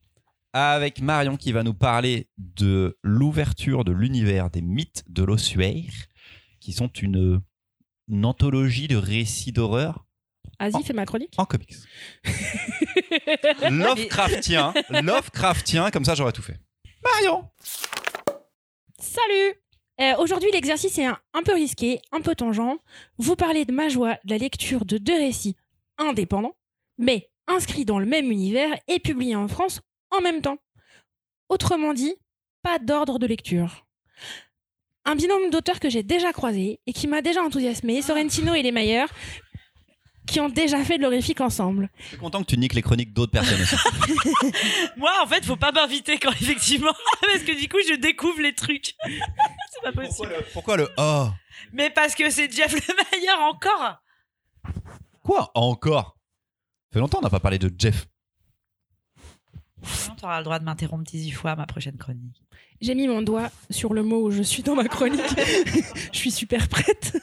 avec 0.53 1.01
Marion 1.01 1.37
qui 1.37 1.53
va 1.53 1.63
nous 1.63 1.75
parler 1.75 2.29
de 2.39 2.99
l'ouverture 3.03 3.85
de 3.85 3.93
l'univers 3.93 4.51
des 4.51 4.63
mythes 4.63 5.05
de 5.09 5.23
l'ossuaire, 5.23 5.93
qui 6.61 6.73
sont 6.73 6.89
une, 6.89 7.41
une 8.09 8.25
anthologie 8.25 8.89
de 8.89 8.97
récits 8.97 9.53
d'horreur 9.53 10.05
Vas-y, 10.61 10.83
fais 10.83 10.93
ma 10.93 11.07
chronique. 11.07 11.35
en 11.37 11.45
comics. 11.45 11.75
Lovecraftien, 13.71 14.75
Lovecraftien, 14.91 15.91
comme 15.93 16.05
ça 16.05 16.15
j'aurais 16.15 16.33
tout 16.33 16.43
fait. 16.43 16.59
Marion 17.05 17.49
Salut 18.99 19.55
Euh, 20.01 20.15
Aujourd'hui, 20.19 20.51
l'exercice 20.53 20.99
est 20.99 21.07
un, 21.07 21.19
un 21.35 21.43
peu 21.43 21.55
risqué, 21.55 22.01
un 22.13 22.21
peu 22.21 22.35
tangent. 22.35 22.79
Vous 23.19 23.37
parlez 23.37 23.65
de 23.65 23.73
ma 23.73 23.89
joie 23.89 24.19
de 24.25 24.31
la 24.31 24.39
lecture 24.39 24.85
de 24.85 24.99
deux 24.99 25.17
récits 25.17 25.57
indépendants, 25.99 26.57
mais 26.99 27.31
inscrits 27.47 27.85
dans 27.85 27.99
le 27.99 28.07
même 28.07 28.31
univers 28.31 28.77
et 28.89 28.99
publiés 29.01 29.37
en 29.37 29.49
France 29.49 29.81
en 30.11 30.21
même 30.21 30.43
temps. 30.43 30.59
Autrement 31.49 31.95
dit, 31.95 32.15
pas 32.63 32.79
d'ordre 32.79 33.19
de 33.19 33.27
lecture. 33.27 33.87
Un 35.05 35.15
binôme 35.15 35.51
d'auteurs 35.51 35.81
que 35.81 35.89
j'ai 35.89 36.03
déjà 36.03 36.33
croisé 36.33 36.81
et 36.87 36.93
qui 36.93 37.07
m'a 37.07 37.23
déjà 37.23 37.43
enthousiasmé, 37.43 38.03
Sorrentino 38.03 38.55
et 38.55 38.63
les 38.63 38.73
meilleurs, 38.73 39.09
qui 40.27 40.41
ont 40.41 40.49
déjà 40.51 40.85
fait 40.85 40.99
de 40.99 41.03
l'horrifique 41.03 41.41
ensemble. 41.41 41.89
Je 41.99 42.09
suis 42.09 42.17
content 42.19 42.43
que 42.43 42.47
tu 42.47 42.59
niques 42.59 42.75
les 42.75 42.83
chroniques 42.83 43.15
d'autres 43.15 43.33
personnes 43.33 43.61
aussi. 43.63 43.77
Moi, 44.97 45.11
en 45.23 45.27
fait, 45.27 45.45
faut 45.45 45.57
pas 45.57 45.73
m'inviter 45.73 46.19
quand 46.19 46.33
effectivement, 46.33 46.93
parce 47.23 47.43
que 47.43 47.59
du 47.59 47.69
coup, 47.69 47.79
je 47.89 47.95
découvre 47.95 48.41
les 48.41 48.55
trucs. 48.55 48.95
c'est 49.05 49.83
pas 49.83 49.93
possible. 49.93 50.29
Pourquoi 50.53 50.77
le, 50.77 50.87
pourquoi 50.87 51.25
le 51.25 51.29
oh 51.29 51.29
Mais 51.73 51.89
parce 51.91 52.15
que 52.15 52.29
c'est 52.31 52.53
Jeff 52.55 52.73
Lemire 52.73 53.41
encore. 53.41 53.97
Quoi 55.23 55.51
Encore? 55.55 56.19
Ça 56.91 56.95
fait 56.95 57.01
longtemps 57.01 57.19
on 57.19 57.23
n'a 57.23 57.31
pas 57.31 57.41
parlé 57.41 57.59
de 57.59 57.73
Jeff. 57.77 58.07
Tu 59.83 60.25
auras 60.25 60.39
le 60.39 60.45
droit 60.45 60.59
de 60.59 60.65
m'interrompre 60.65 61.05
18 61.05 61.31
fois 61.33 61.53
à 61.53 61.57
ma 61.57 61.67
prochaine 61.67 61.97
chronique. 61.97 62.43
J'ai 62.81 62.95
mis 62.95 63.09
mon 63.09 63.23
doigt 63.23 63.51
sur 63.71 63.95
le 63.95 64.03
mot 64.03 64.27
où 64.27 64.31
je 64.31 64.43
suis 64.43 64.63
dans 64.63 64.75
ma 64.75 64.89
chronique. 64.89 65.21
je 66.13 66.19
suis 66.19 66.31
super 66.31 66.69
prête. 66.69 67.17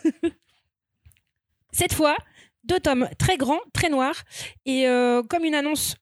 Cette 1.72 1.94
fois, 1.94 2.16
deux 2.64 2.80
tomes 2.80 3.10
très 3.18 3.38
grands, 3.38 3.60
très 3.74 3.90
noirs, 3.90 4.24
et 4.66 4.88
euh, 4.88 5.24
comme 5.24 5.44
une 5.44 5.56
annonce 5.56 5.96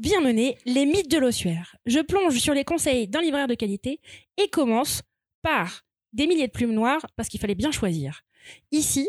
bien 0.00 0.20
menée, 0.20 0.58
les 0.66 0.86
mythes 0.86 1.10
de 1.10 1.18
l'ossuaire. 1.18 1.76
Je 1.86 2.00
plonge 2.00 2.38
sur 2.38 2.54
les 2.54 2.64
conseils 2.64 3.08
d'un 3.08 3.20
libraire 3.20 3.48
de 3.48 3.54
qualité 3.54 4.00
et 4.36 4.48
commence 4.48 5.02
par 5.42 5.82
des 6.12 6.26
milliers 6.26 6.46
de 6.46 6.52
plumes 6.52 6.72
noires, 6.72 7.06
parce 7.16 7.28
qu'il 7.28 7.40
fallait 7.40 7.54
bien 7.54 7.70
choisir. 7.70 8.22
Ici, 8.72 9.08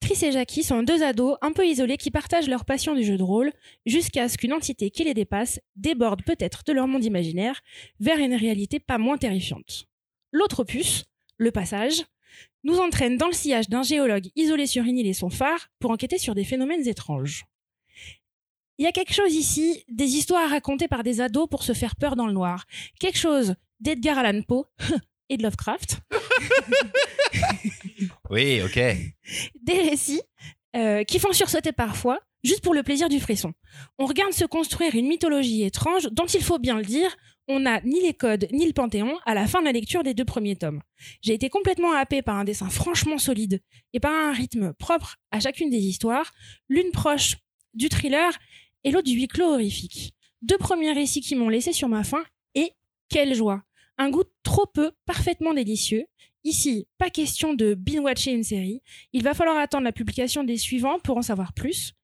Triss 0.00 0.22
et 0.22 0.32
Jackie 0.32 0.62
sont 0.62 0.82
deux 0.82 1.02
ados 1.02 1.36
un 1.42 1.52
peu 1.52 1.66
isolés 1.66 1.98
qui 1.98 2.10
partagent 2.10 2.48
leur 2.48 2.64
passion 2.64 2.94
du 2.94 3.04
jeu 3.04 3.18
de 3.18 3.22
rôle 3.22 3.52
jusqu'à 3.84 4.28
ce 4.28 4.38
qu'une 4.38 4.52
entité 4.52 4.90
qui 4.90 5.04
les 5.04 5.14
dépasse 5.14 5.60
déborde 5.76 6.22
peut-être 6.24 6.62
de 6.66 6.72
leur 6.72 6.88
monde 6.88 7.04
imaginaire 7.04 7.60
vers 8.00 8.18
une 8.18 8.34
réalité 8.34 8.80
pas 8.80 8.98
moins 8.98 9.18
terrifiante. 9.18 9.86
L'autre 10.32 10.60
opus, 10.60 11.04
le 11.36 11.50
passage, 11.50 12.04
nous 12.64 12.78
entraîne 12.78 13.16
dans 13.16 13.26
le 13.26 13.32
sillage 13.32 13.68
d'un 13.68 13.82
géologue 13.82 14.28
isolé 14.36 14.66
sur 14.66 14.84
une 14.84 14.98
île 14.98 15.06
et 15.06 15.12
son 15.12 15.30
phare 15.30 15.68
pour 15.78 15.90
enquêter 15.90 16.18
sur 16.18 16.34
des 16.34 16.44
phénomènes 16.44 16.86
étranges. 16.88 17.44
Il 18.78 18.84
y 18.84 18.86
a 18.86 18.92
quelque 18.92 19.12
chose 19.12 19.34
ici, 19.34 19.84
des 19.88 20.16
histoires 20.16 20.48
racontées 20.48 20.88
par 20.88 21.02
des 21.02 21.20
ados 21.20 21.48
pour 21.48 21.62
se 21.62 21.74
faire 21.74 21.96
peur 21.96 22.16
dans 22.16 22.26
le 22.26 22.32
noir. 22.32 22.64
Quelque 22.98 23.18
chose 23.18 23.54
d'Edgar 23.80 24.18
Allan 24.18 24.40
Poe 24.42 24.64
et 25.28 25.36
de 25.36 25.42
Lovecraft. 25.42 26.00
Oui, 28.30 28.62
ok. 28.62 28.74
des 29.62 29.80
récits 29.82 30.22
euh, 30.76 31.04
qui 31.04 31.18
font 31.18 31.32
sursauter 31.32 31.72
parfois, 31.72 32.20
juste 32.44 32.62
pour 32.62 32.74
le 32.74 32.82
plaisir 32.82 33.08
du 33.08 33.20
frisson. 33.20 33.52
On 33.98 34.06
regarde 34.06 34.32
se 34.32 34.44
construire 34.44 34.94
une 34.94 35.08
mythologie 35.08 35.64
étrange 35.64 36.08
dont 36.12 36.26
il 36.26 36.42
faut 36.42 36.58
bien 36.58 36.76
le 36.76 36.84
dire, 36.84 37.16
on 37.48 37.60
n'a 37.60 37.80
ni 37.80 38.00
les 38.00 38.14
codes 38.14 38.46
ni 38.52 38.66
le 38.66 38.72
panthéon 38.72 39.18
à 39.26 39.34
la 39.34 39.46
fin 39.46 39.60
de 39.60 39.64
la 39.64 39.72
lecture 39.72 40.04
des 40.04 40.14
deux 40.14 40.24
premiers 40.24 40.56
tomes. 40.56 40.80
J'ai 41.22 41.34
été 41.34 41.48
complètement 41.48 41.92
happé 41.92 42.22
par 42.22 42.36
un 42.36 42.44
dessin 42.44 42.70
franchement 42.70 43.18
solide 43.18 43.60
et 43.92 44.00
par 44.00 44.12
un 44.12 44.32
rythme 44.32 44.72
propre 44.74 45.16
à 45.32 45.40
chacune 45.40 45.70
des 45.70 45.78
histoires, 45.78 46.30
l'une 46.68 46.92
proche 46.92 47.36
du 47.74 47.88
thriller 47.88 48.32
et 48.84 48.90
l'autre 48.90 49.06
du 49.06 49.14
huis 49.14 49.28
clos 49.28 49.52
horrifique. 49.52 50.14
Deux 50.42 50.58
premiers 50.58 50.92
récits 50.92 51.20
qui 51.20 51.34
m'ont 51.34 51.48
laissé 51.48 51.72
sur 51.72 51.88
ma 51.88 52.04
faim 52.04 52.22
et 52.54 52.72
quelle 53.08 53.34
joie 53.34 53.62
Un 53.98 54.10
goût 54.10 54.24
trop 54.42 54.66
peu, 54.66 54.92
parfaitement 55.04 55.52
délicieux. 55.52 56.04
Ici, 56.42 56.88
pas 56.96 57.10
question 57.10 57.54
de 57.54 57.74
binge-watcher 57.74 58.32
une 58.32 58.44
série, 58.44 58.82
il 59.12 59.22
va 59.22 59.34
falloir 59.34 59.58
attendre 59.58 59.84
la 59.84 59.92
publication 59.92 60.42
des 60.42 60.56
suivants 60.56 60.98
pour 61.00 61.18
en 61.18 61.22
savoir 61.22 61.52
plus. 61.52 61.94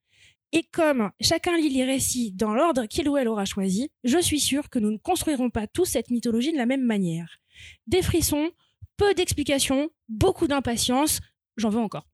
Et 0.51 0.63
comme 0.63 1.11
chacun 1.19 1.57
lit 1.57 1.69
les 1.69 1.83
récits 1.83 2.31
dans 2.31 2.53
l'ordre 2.53 2.85
qu'il 2.85 3.09
ou 3.09 3.17
elle 3.17 3.27
aura 3.27 3.45
choisi, 3.45 3.89
je 4.03 4.19
suis 4.21 4.39
sûre 4.39 4.69
que 4.69 4.79
nous 4.79 4.91
ne 4.91 4.97
construirons 4.97 5.49
pas 5.49 5.67
tous 5.67 5.85
cette 5.85 6.09
mythologie 6.09 6.53
de 6.53 6.57
la 6.57 6.65
même 6.65 6.85
manière. 6.85 7.39
Des 7.87 8.01
frissons, 8.01 8.51
peu 8.95 9.13
d'explications, 9.13 9.89
beaucoup 10.07 10.47
d'impatience, 10.47 11.19
j'en 11.57 11.69
veux 11.69 11.79
encore. 11.79 12.07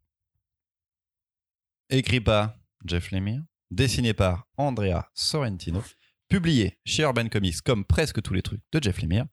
Écrit 1.89 2.21
par 2.21 2.55
Jeff 2.85 3.11
Lemire, 3.11 3.43
dessiné 3.69 4.13
par 4.13 4.47
Andrea 4.57 5.09
Sorrentino, 5.13 5.83
publié 6.27 6.79
chez 6.85 7.03
Urban 7.03 7.29
Comics 7.29 7.61
comme 7.61 7.85
presque 7.85 8.21
tous 8.21 8.33
les 8.33 8.41
trucs 8.41 8.61
de 8.71 8.81
Jeff 8.81 9.01
Lemire, 9.01 9.27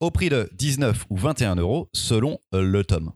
au 0.00 0.10
prix 0.10 0.28
de 0.28 0.48
19 0.54 1.06
ou 1.10 1.16
21 1.16 1.56
euros 1.56 1.88
selon 1.92 2.38
euh, 2.54 2.62
le 2.62 2.84
tome. 2.84 3.12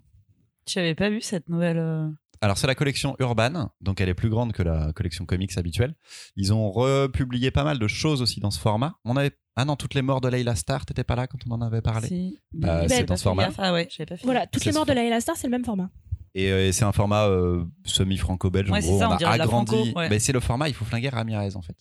Tu 0.67 0.79
avais 0.79 0.95
pas 0.95 1.11
vu 1.11 1.21
cette 1.21 1.49
nouvelle. 1.49 1.79
euh, 1.79 2.09
Alors 2.41 2.57
c'est 2.59 2.67
la 2.67 2.75
collection 2.75 3.17
Urban, 3.19 3.71
donc 3.81 4.01
elle 4.01 4.09
est 4.09 4.15
plus 4.15 4.31
grande 4.31 4.53
que 4.53 4.63
la 4.63 4.93
collection 4.93 5.27
comics 5.27 5.57
habituelle. 5.59 5.95
Ils 6.37 6.53
ont 6.53 6.71
republié 6.71 7.51
pas 7.51 7.65
mal 7.65 7.79
de 7.79 7.87
choses 7.89 8.23
aussi 8.23 8.41
dans 8.41 8.51
ce 8.51 8.61
format. 8.61 8.95
On 9.05 9.17
avait 9.17 9.33
ah 9.57 9.65
non 9.67 9.77
toutes 9.77 9.95
les 9.95 10.03
morts 10.03 10.21
de 10.23 10.29
Layla 10.29 10.55
Starr, 10.55 10.87
t'étais 10.87 11.05
pas 11.05 11.15
là 11.15 11.27
quand 11.27 11.39
on 11.47 11.51
en 11.53 11.61
avait 11.61 11.83
parlé? 11.83 12.09
Si. 12.09 12.39
Bah, 12.55 12.83
Mais 12.83 12.89
c'est 12.89 13.05
dans 13.05 13.17
ce 13.17 13.23
format. 13.25 13.45
gaffe. 13.47 13.57
Ah 13.59 13.73
ouais, 13.75 13.87
pas 13.87 14.17
fait. 14.17 14.25
Voilà, 14.25 14.47
toutes 14.47 14.65
les 14.65 14.73
morts 14.73 14.87
de 14.87 14.93
la 14.95 15.21
Star, 15.21 15.37
c'est 15.37 15.47
le 15.47 15.51
même 15.51 15.65
format. 15.65 15.91
Et 16.35 16.51
euh, 16.51 16.73
c'est 16.73 16.85
un 16.85 16.93
format 16.93 17.27
euh, 17.29 17.63
semi-franco-belge. 17.85 18.71
Ouais, 18.71 18.79
en 18.79 18.81
c'est 18.81 18.87
gros, 18.89 18.99
ça, 18.99 19.11
on, 19.11 19.13
on 19.13 19.17
a 19.27 19.29
agrandi. 19.31 19.93
ouais. 19.95 20.09
Mais 20.09 20.19
c'est 20.19 20.33
le 20.33 20.41
format 20.41 20.69
Il 20.69 20.75
faut 20.75 20.87
flinguer 20.87 21.11
Ramirez 21.11 21.55
en 21.57 21.61
fait. 21.61 21.77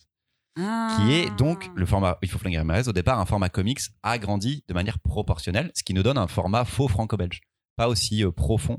Ah. 0.58 0.96
qui 1.00 1.12
est 1.14 1.30
donc 1.36 1.70
le 1.74 1.86
format 1.86 2.18
Il 2.22 2.28
faut 2.28 2.38
flinguer 2.38 2.58
Ramirez, 2.58 2.86
au 2.88 2.92
départ 2.92 3.18
un 3.18 3.24
format 3.26 3.48
comics 3.48 3.80
agrandi 4.02 4.64
de 4.68 4.74
manière 4.74 4.98
proportionnelle, 4.98 5.70
ce 5.74 5.82
qui 5.82 5.94
nous 5.94 6.02
donne 6.02 6.18
un 6.18 6.26
format 6.26 6.64
faux 6.64 6.88
franco-belge, 6.88 7.40
pas 7.76 7.88
aussi 7.88 8.22
euh, 8.24 8.30
profond 8.32 8.78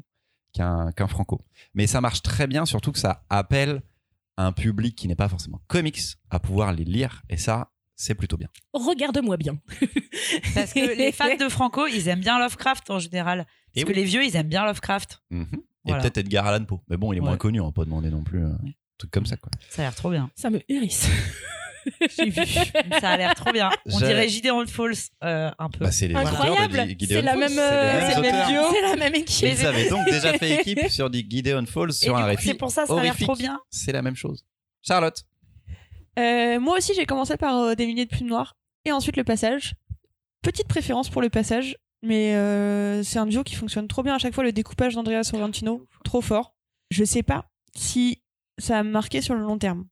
qu'un 0.53 0.91
qu'un 0.91 1.07
franco. 1.07 1.41
Mais 1.73 1.87
ça 1.87 1.99
marche 1.99 2.21
très 2.21 2.45
bien, 2.45 2.65
surtout 2.65 2.91
que 2.91 2.99
ça 2.99 3.25
appelle 3.29 3.81
un 4.37 4.51
public 4.51 4.95
qui 4.95 5.07
n'est 5.07 5.15
pas 5.15 5.29
forcément 5.29 5.61
comics 5.67 5.99
à 6.29 6.39
pouvoir 6.39 6.73
les 6.73 6.83
lire, 6.85 7.23
et 7.29 7.37
ça, 7.37 7.71
c'est 7.95 8.15
plutôt 8.15 8.37
bien. 8.37 8.49
Regarde-moi 8.73 9.37
bien. 9.37 9.57
Parce 10.55 10.73
que 10.73 10.95
les 10.97 11.11
fans 11.11 11.35
de 11.37 11.49
Franco, 11.49 11.85
ils 11.87 12.07
aiment 12.07 12.19
bien 12.21 12.37
Lovecraft 12.39 12.89
en 12.89 12.99
général. 12.99 13.47
Et 13.75 13.81
Parce 13.81 13.87
oui. 13.89 13.93
que 13.93 13.99
les 13.99 14.05
vieux, 14.05 14.23
ils 14.23 14.35
aiment 14.35 14.47
bien 14.49 14.65
Lovecraft. 14.65 15.21
Mhm. 15.31 15.47
Et 15.53 15.59
Voilà. 15.85 16.01
peut-être 16.01 16.17
Edgar 16.17 16.45
Allan 16.47 16.65
Poe. 16.65 16.81
Mais 16.87 16.97
bon, 16.97 17.13
il 17.13 17.17
est 17.17 17.21
moins 17.21 17.37
connu, 17.37 17.59
on 17.61 17.65
va 17.67 17.71
pas 17.71 17.85
demander 17.85 18.09
non 18.09 18.23
plus 18.23 18.43
un 18.43 18.57
Ouais. 18.63 18.75
truc 18.97 19.11
comme 19.11 19.25
ça, 19.25 19.37
quoi. 19.37 19.51
Ça 19.69 19.81
a 19.81 19.85
l'air 19.85 19.95
trop 19.95 20.09
bien. 20.11 20.29
Ça 20.35 20.49
me 20.49 20.59
hérisse. 20.69 21.07
J'ai 22.17 22.29
vu. 22.29 22.45
Ça 22.99 23.09
a 23.09 23.17
l'air 23.17 23.35
trop 23.35 23.51
bien. 23.51 23.69
On 23.85 23.99
J'ai- 23.99 24.05
dirait 24.07 24.29
Gideon 24.29 24.65
Falls 24.67 24.93
euh, 25.23 25.51
un 25.59 25.69
peu. 25.69 25.79
Bah, 25.85 25.91
c'est 25.91 26.07
les 26.07 26.15
Incroyable. 26.15 26.73
auteurs 26.73 26.85
de 26.85 26.89
Gideon 26.91 27.07
C'est 27.09 27.21
la 27.21 27.31
Falls, 27.31 27.39
même, 27.39 27.59
euh, 27.59 28.09
c'est 28.09 28.15
le 28.15 28.21
même 28.21 28.35
auteurs. 28.35 28.47
duo. 28.49 28.61
C'est 28.73 28.81
la 28.81 28.95
même 28.95 29.15
équipe. 29.15 29.49
Ils 29.59 29.65
avaient 29.65 29.89
donc 29.89 30.05
déjà 30.05 30.33
fait 30.37 30.51
équipe 30.61 30.87
sur 30.89 31.11
Gideon 31.11 31.65
Falls 31.65 31.89
Et 31.89 31.93
sur 31.93 32.15
du 32.15 32.21
un 32.21 32.23
coup, 32.25 32.29
récit. 32.29 32.47
c'est 32.47 32.53
pour 32.55 32.71
ça, 32.71 32.85
ça 32.85 32.93
a 32.93 32.95
l'air 32.97 33.05
horrifique. 33.11 33.27
trop 33.27 33.35
bien. 33.35 33.59
C'est 33.69 33.91
la 33.91 34.01
même 34.01 34.15
chose. 34.15 34.45
Charlotte. 34.81 35.23
Euh, 36.19 36.59
moi 36.59 36.77
aussi, 36.77 36.93
j'ai 36.95 37.05
commencé 37.05 37.37
par 37.37 37.57
euh, 37.57 37.75
des 37.75 37.85
milliers 37.87 38.05
de 38.05 38.09
plumes 38.11 38.27
noires 38.27 38.55
et 38.85 38.91
ensuite 38.91 39.17
le 39.17 39.23
passage. 39.23 39.73
Petite 40.43 40.67
préférence 40.67 41.09
pour 41.09 41.21
le 41.21 41.29
passage, 41.29 41.77
mais 42.03 42.35
euh, 42.35 43.01
c'est 43.01 43.17
un 43.17 43.25
duo 43.25 43.43
qui 43.43 43.55
fonctionne 43.55 43.87
trop 43.87 44.03
bien 44.03 44.15
à 44.15 44.19
chaque 44.19 44.33
fois. 44.33 44.43
Le 44.43 44.51
découpage 44.51 44.93
d'Andrea 44.93 45.23
Sorrentino, 45.23 45.87
trop 46.03 46.21
fort. 46.21 46.53
Je 46.91 47.03
sais 47.03 47.23
pas 47.23 47.45
si 47.75 48.21
ça 48.59 48.77
a 48.79 48.83
marqué 48.83 49.21
sur 49.21 49.33
le 49.33 49.41
long 49.41 49.57
terme. 49.57 49.85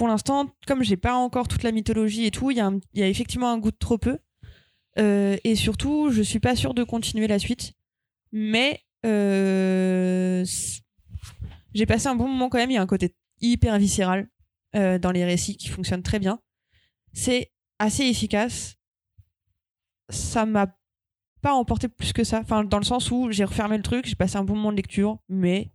Pour 0.00 0.08
l'instant, 0.08 0.48
comme 0.66 0.82
j'ai 0.82 0.96
pas 0.96 1.12
encore 1.12 1.46
toute 1.46 1.62
la 1.62 1.72
mythologie 1.72 2.24
et 2.24 2.30
tout, 2.30 2.50
il 2.50 2.56
y, 2.56 3.02
a 3.02 3.06
effectivement 3.06 3.52
un 3.52 3.58
goût 3.58 3.70
de 3.70 3.76
trop 3.76 3.98
peu. 3.98 4.18
Euh, 4.98 5.36
et 5.44 5.54
surtout, 5.54 6.10
je 6.10 6.22
suis 6.22 6.40
pas 6.40 6.56
sûre 6.56 6.72
de 6.72 6.84
continuer 6.84 7.26
la 7.26 7.38
suite. 7.38 7.74
Mais 8.32 8.80
euh, 9.04 10.42
j'ai 11.74 11.84
passé 11.84 12.06
un 12.06 12.14
bon 12.14 12.28
moment 12.28 12.48
quand 12.48 12.56
même. 12.56 12.70
Il 12.70 12.76
y 12.76 12.78
a 12.78 12.80
un 12.80 12.86
côté 12.86 13.14
hyper 13.42 13.78
viscéral 13.78 14.30
euh, 14.74 14.98
dans 14.98 15.10
les 15.10 15.26
récits 15.26 15.58
qui 15.58 15.68
fonctionne 15.68 16.02
très 16.02 16.18
bien. 16.18 16.40
C'est 17.12 17.52
assez 17.78 18.04
efficace. 18.04 18.76
Ça 20.08 20.46
m'a 20.46 20.78
pas 21.42 21.52
emporté 21.52 21.88
plus 21.88 22.14
que 22.14 22.24
ça. 22.24 22.40
Enfin, 22.40 22.64
dans 22.64 22.78
le 22.78 22.84
sens 22.84 23.10
où 23.10 23.30
j'ai 23.30 23.44
refermé 23.44 23.76
le 23.76 23.82
truc, 23.82 24.06
j'ai 24.06 24.16
passé 24.16 24.38
un 24.38 24.44
bon 24.44 24.54
moment 24.54 24.72
de 24.72 24.78
lecture, 24.78 25.18
mais 25.28 25.70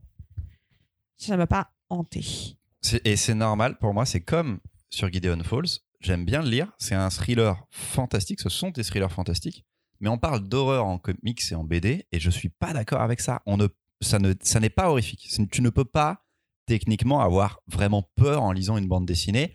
ça 1.15 1.37
m'a 1.37 1.45
pas 1.45 1.69
hanté. 1.89 2.57
Et 3.03 3.15
c'est 3.15 3.35
normal, 3.35 3.77
pour 3.77 3.93
moi, 3.93 4.05
c'est 4.05 4.21
comme 4.21 4.59
sur 4.89 5.11
Gideon 5.11 5.43
Falls. 5.43 5.79
J'aime 6.01 6.25
bien 6.25 6.41
le 6.41 6.49
lire. 6.49 6.71
C'est 6.77 6.95
un 6.95 7.09
thriller 7.09 7.65
fantastique. 7.71 8.41
Ce 8.41 8.49
sont 8.49 8.69
des 8.69 8.83
thrillers 8.83 9.11
fantastiques. 9.11 9.65
Mais 10.01 10.09
on 10.09 10.17
parle 10.17 10.47
d'horreur 10.47 10.85
en 10.85 10.97
comics 10.97 11.41
et 11.51 11.55
en 11.55 11.63
BD, 11.63 12.05
et 12.11 12.19
je 12.19 12.29
suis 12.29 12.49
pas 12.49 12.73
d'accord 12.73 13.01
avec 13.01 13.21
ça. 13.21 13.41
On 13.45 13.57
ne, 13.57 13.67
ça 14.01 14.19
ne, 14.19 14.33
ça 14.41 14.59
n'est 14.59 14.69
pas 14.69 14.89
horrifique. 14.89 15.29
Tu 15.51 15.61
ne 15.61 15.69
peux 15.69 15.85
pas 15.85 16.25
techniquement 16.65 17.21
avoir 17.21 17.61
vraiment 17.67 18.03
peur 18.15 18.43
en 18.43 18.51
lisant 18.51 18.77
une 18.77 18.87
bande 18.87 19.05
dessinée. 19.05 19.53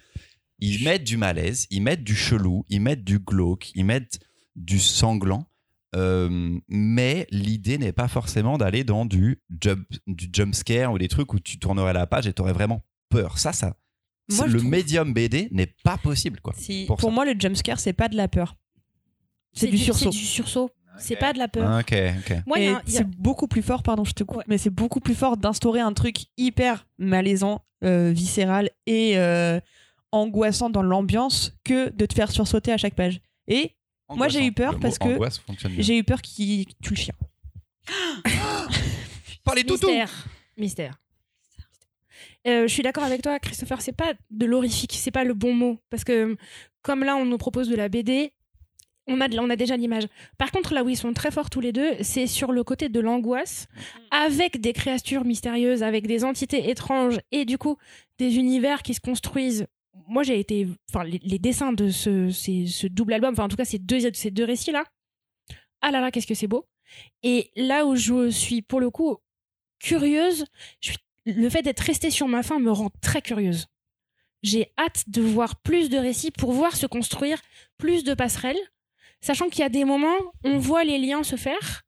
Ils 0.58 0.82
mettent 0.84 1.04
du 1.04 1.16
malaise, 1.16 1.66
ils 1.70 1.82
mettent 1.82 2.04
du 2.04 2.14
chelou, 2.14 2.64
ils 2.68 2.80
mettent 2.80 3.04
du 3.04 3.18
glauque, 3.18 3.70
ils 3.74 3.84
mettent 3.84 4.20
du 4.56 4.78
sanglant. 4.78 5.46
Euh, 5.96 6.58
mais 6.68 7.26
l'idée 7.30 7.76
n'est 7.76 7.92
pas 7.92 8.08
forcément 8.08 8.58
d'aller 8.58 8.84
dans 8.84 9.04
du 9.04 9.42
jump, 9.60 9.86
du 10.06 10.28
jump 10.32 10.54
scare 10.54 10.92
ou 10.92 10.98
des 10.98 11.08
trucs 11.08 11.34
où 11.34 11.40
tu 11.40 11.58
tournerais 11.58 11.92
la 11.92 12.06
page 12.06 12.26
et 12.26 12.32
tu 12.32 12.42
aurais 12.42 12.52
vraiment 12.52 12.82
peur. 13.11 13.38
Ça, 13.38 13.53
ça, 13.53 13.77
Moi, 14.31 14.46
le 14.46 14.59
trouve- 14.59 14.70
médium 14.70 15.12
BD 15.12 15.49
n'est 15.53 15.75
pas 15.85 15.99
possible, 15.99 16.40
quoi. 16.40 16.55
Si, 16.57 16.87
Pour 16.87 17.12
moi, 17.12 17.25
le 17.27 17.38
jumpscare, 17.38 17.79
c'est 17.81 17.92
pas 17.92 18.09
de 18.09 18.16
la 18.16 18.29
peur. 18.29 18.57
C'est 19.53 19.66
du 19.66 19.77
sursaut. 19.79 20.11
C'est 20.12 20.18
du 20.18 20.25
sursaut. 20.25 20.70
C'est 20.99 21.16
pas 21.16 21.33
de 21.33 21.38
la 21.38 21.49
peur. 21.49 21.79
Ok, 21.81 21.92
ok. 22.18 22.31
A 22.57 22.83
c'est 22.87 23.07
beaucoup 23.07 23.49
plus 23.49 23.62
fort, 23.62 23.83
pardon, 23.83 24.05
je 24.05 24.12
te 24.12 24.23
coupe, 24.23 24.38
Ouais. 24.38 24.44
mais 24.49 24.59
c'est 24.59 24.70
beaucoup 24.70 25.01
plus 25.01 25.14
fort 25.14 25.37
d'instaurer 25.37 25.81
un 25.81 25.92
truc 25.94 26.27
hyper 26.37 26.87
malaisant, 26.99 27.64
euh, 27.85 28.11
viscéral 28.14 28.70
et 28.87 29.16
euh, 29.16 29.59
angoissant 30.12 30.68
dans 30.68 30.83
l'ambiance 30.83 31.53
que 31.64 31.88
de 31.88 32.05
te 32.07 32.12
faire 32.14 32.31
sursauter 32.31 32.70
à 32.73 32.77
chaque 32.77 32.94
page. 32.94 33.20
Et 33.49 33.77
Moi, 34.14 34.29
j'ai 34.29 34.44
eu 34.44 34.53
peur 34.53 34.73
Le 34.75 34.79
parce 34.81 34.99
que 34.99 35.09
angoisse 35.09 35.38
fonctionne 35.38 35.73
bien. 35.73 35.83
j'ai 35.83 35.96
eu 35.99 36.05
peur 36.05 36.20
qu'il 36.20 36.66
tue 36.83 36.90
le 36.90 36.96
chien. 36.96 37.14
Pas 39.44 39.55
les 39.55 39.64
toutous 39.64 39.87
Mystère. 39.87 40.11
Mystère. 40.59 41.01
Euh, 42.46 42.66
je 42.66 42.72
suis 42.72 42.83
d'accord 42.83 43.05
avec 43.05 43.22
toi, 43.22 43.38
Christopher. 43.38 43.81
C'est 43.83 43.92
pas 43.96 44.14
de 44.31 44.46
l'horrifique, 44.46 44.92
c'est 44.94 45.11
pas 45.11 45.24
le 45.24 45.35
bon 45.35 45.53
mot. 45.55 45.79
Parce 45.90 46.05
que, 46.05 46.37
comme 46.83 47.05
là, 47.05 47.16
on 47.16 47.24
nous 47.26 47.38
propose 47.38 47.68
de 47.68 47.76
la 47.76 47.88
BD, 47.88 48.33
on 49.07 49.20
a, 49.20 49.29
de- 49.29 49.38
on 49.38 49.50
a 49.50 49.57
déjà 49.57 49.76
l'image. 49.76 50.05
Par 50.38 50.50
contre, 50.53 50.72
là 50.72 50.83
où 50.85 50.88
ils 50.88 50.96
sont 50.96 51.12
très 51.12 51.31
forts 51.31 51.50
tous 51.50 51.61
les 51.61 51.72
deux, 51.72 51.90
c'est 52.03 52.26
sur 52.26 52.53
le 52.53 52.62
côté 52.64 52.88
de 52.88 53.00
l'angoisse, 53.00 53.66
avec 54.11 54.61
des 54.61 54.72
créatures 54.72 55.24
mystérieuses, 55.24 55.83
avec 55.83 56.07
des 56.07 56.24
entités 56.24 56.70
étranges 56.70 57.18
et 57.33 57.44
du 57.44 57.59
coup, 57.59 57.76
des 58.18 58.37
univers 58.37 58.83
qui 58.83 58.94
se 58.94 59.00
construisent. 59.00 59.66
Moi, 60.07 60.22
j'ai 60.22 60.38
été. 60.40 60.66
Enfin, 60.90 61.05
les, 61.05 61.20
les 61.22 61.38
dessins 61.38 61.72
de 61.72 61.90
ce, 61.90 62.31
ces- 62.31 62.66
ce 62.66 62.87
double 62.87 63.12
album, 63.14 63.33
enfin, 63.33 63.44
en 63.44 63.48
tout 63.48 63.57
cas, 63.57 63.64
ces 63.64 63.79
deux, 63.79 63.98
ces 64.12 64.31
deux 64.31 64.44
récits-là. 64.44 64.85
Ah 65.83 65.90
là 65.90 66.00
là, 66.00 66.11
qu'est-ce 66.11 66.26
que 66.26 66.35
c'est 66.35 66.46
beau! 66.46 66.66
Et 67.22 67.50
là 67.57 67.87
où 67.87 67.96
je 67.96 68.31
suis, 68.31 68.62
pour 68.62 68.81
le 68.81 68.90
coup, 68.90 69.16
curieuse, 69.79 70.44
je 70.81 70.90
suis- 70.90 70.98
le 71.26 71.48
fait 71.48 71.62
d'être 71.62 71.80
restée 71.80 72.11
sur 72.11 72.28
ma 72.28 72.42
faim 72.42 72.59
me 72.59 72.70
rend 72.70 72.90
très 73.00 73.22
curieuse. 73.22 73.66
J'ai 74.42 74.72
hâte 74.78 75.04
de 75.09 75.20
voir 75.20 75.56
plus 75.56 75.90
de 75.90 75.98
récits 75.98 76.30
pour 76.30 76.52
voir 76.52 76.76
se 76.76 76.87
construire 76.87 77.38
plus 77.76 78.04
de 78.04 78.14
passerelles, 78.14 78.59
sachant 79.20 79.48
qu'il 79.48 79.61
y 79.61 79.64
a 79.64 79.68
des 79.68 79.85
moments, 79.85 80.18
on 80.44 80.59
voit 80.59 80.85
les 80.85 80.98
liens 80.98 81.22
se 81.22 81.37
faire. 81.37 81.83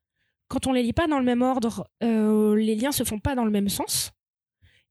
Quand 0.48 0.66
on 0.66 0.72
les 0.72 0.82
lit 0.82 0.92
pas 0.92 1.06
dans 1.06 1.18
le 1.18 1.24
même 1.24 1.40
ordre, 1.40 1.88
euh, 2.02 2.54
les 2.56 2.74
liens 2.74 2.92
se 2.92 3.04
font 3.04 3.18
pas 3.18 3.34
dans 3.34 3.46
le 3.46 3.50
même 3.50 3.70
sens. 3.70 4.12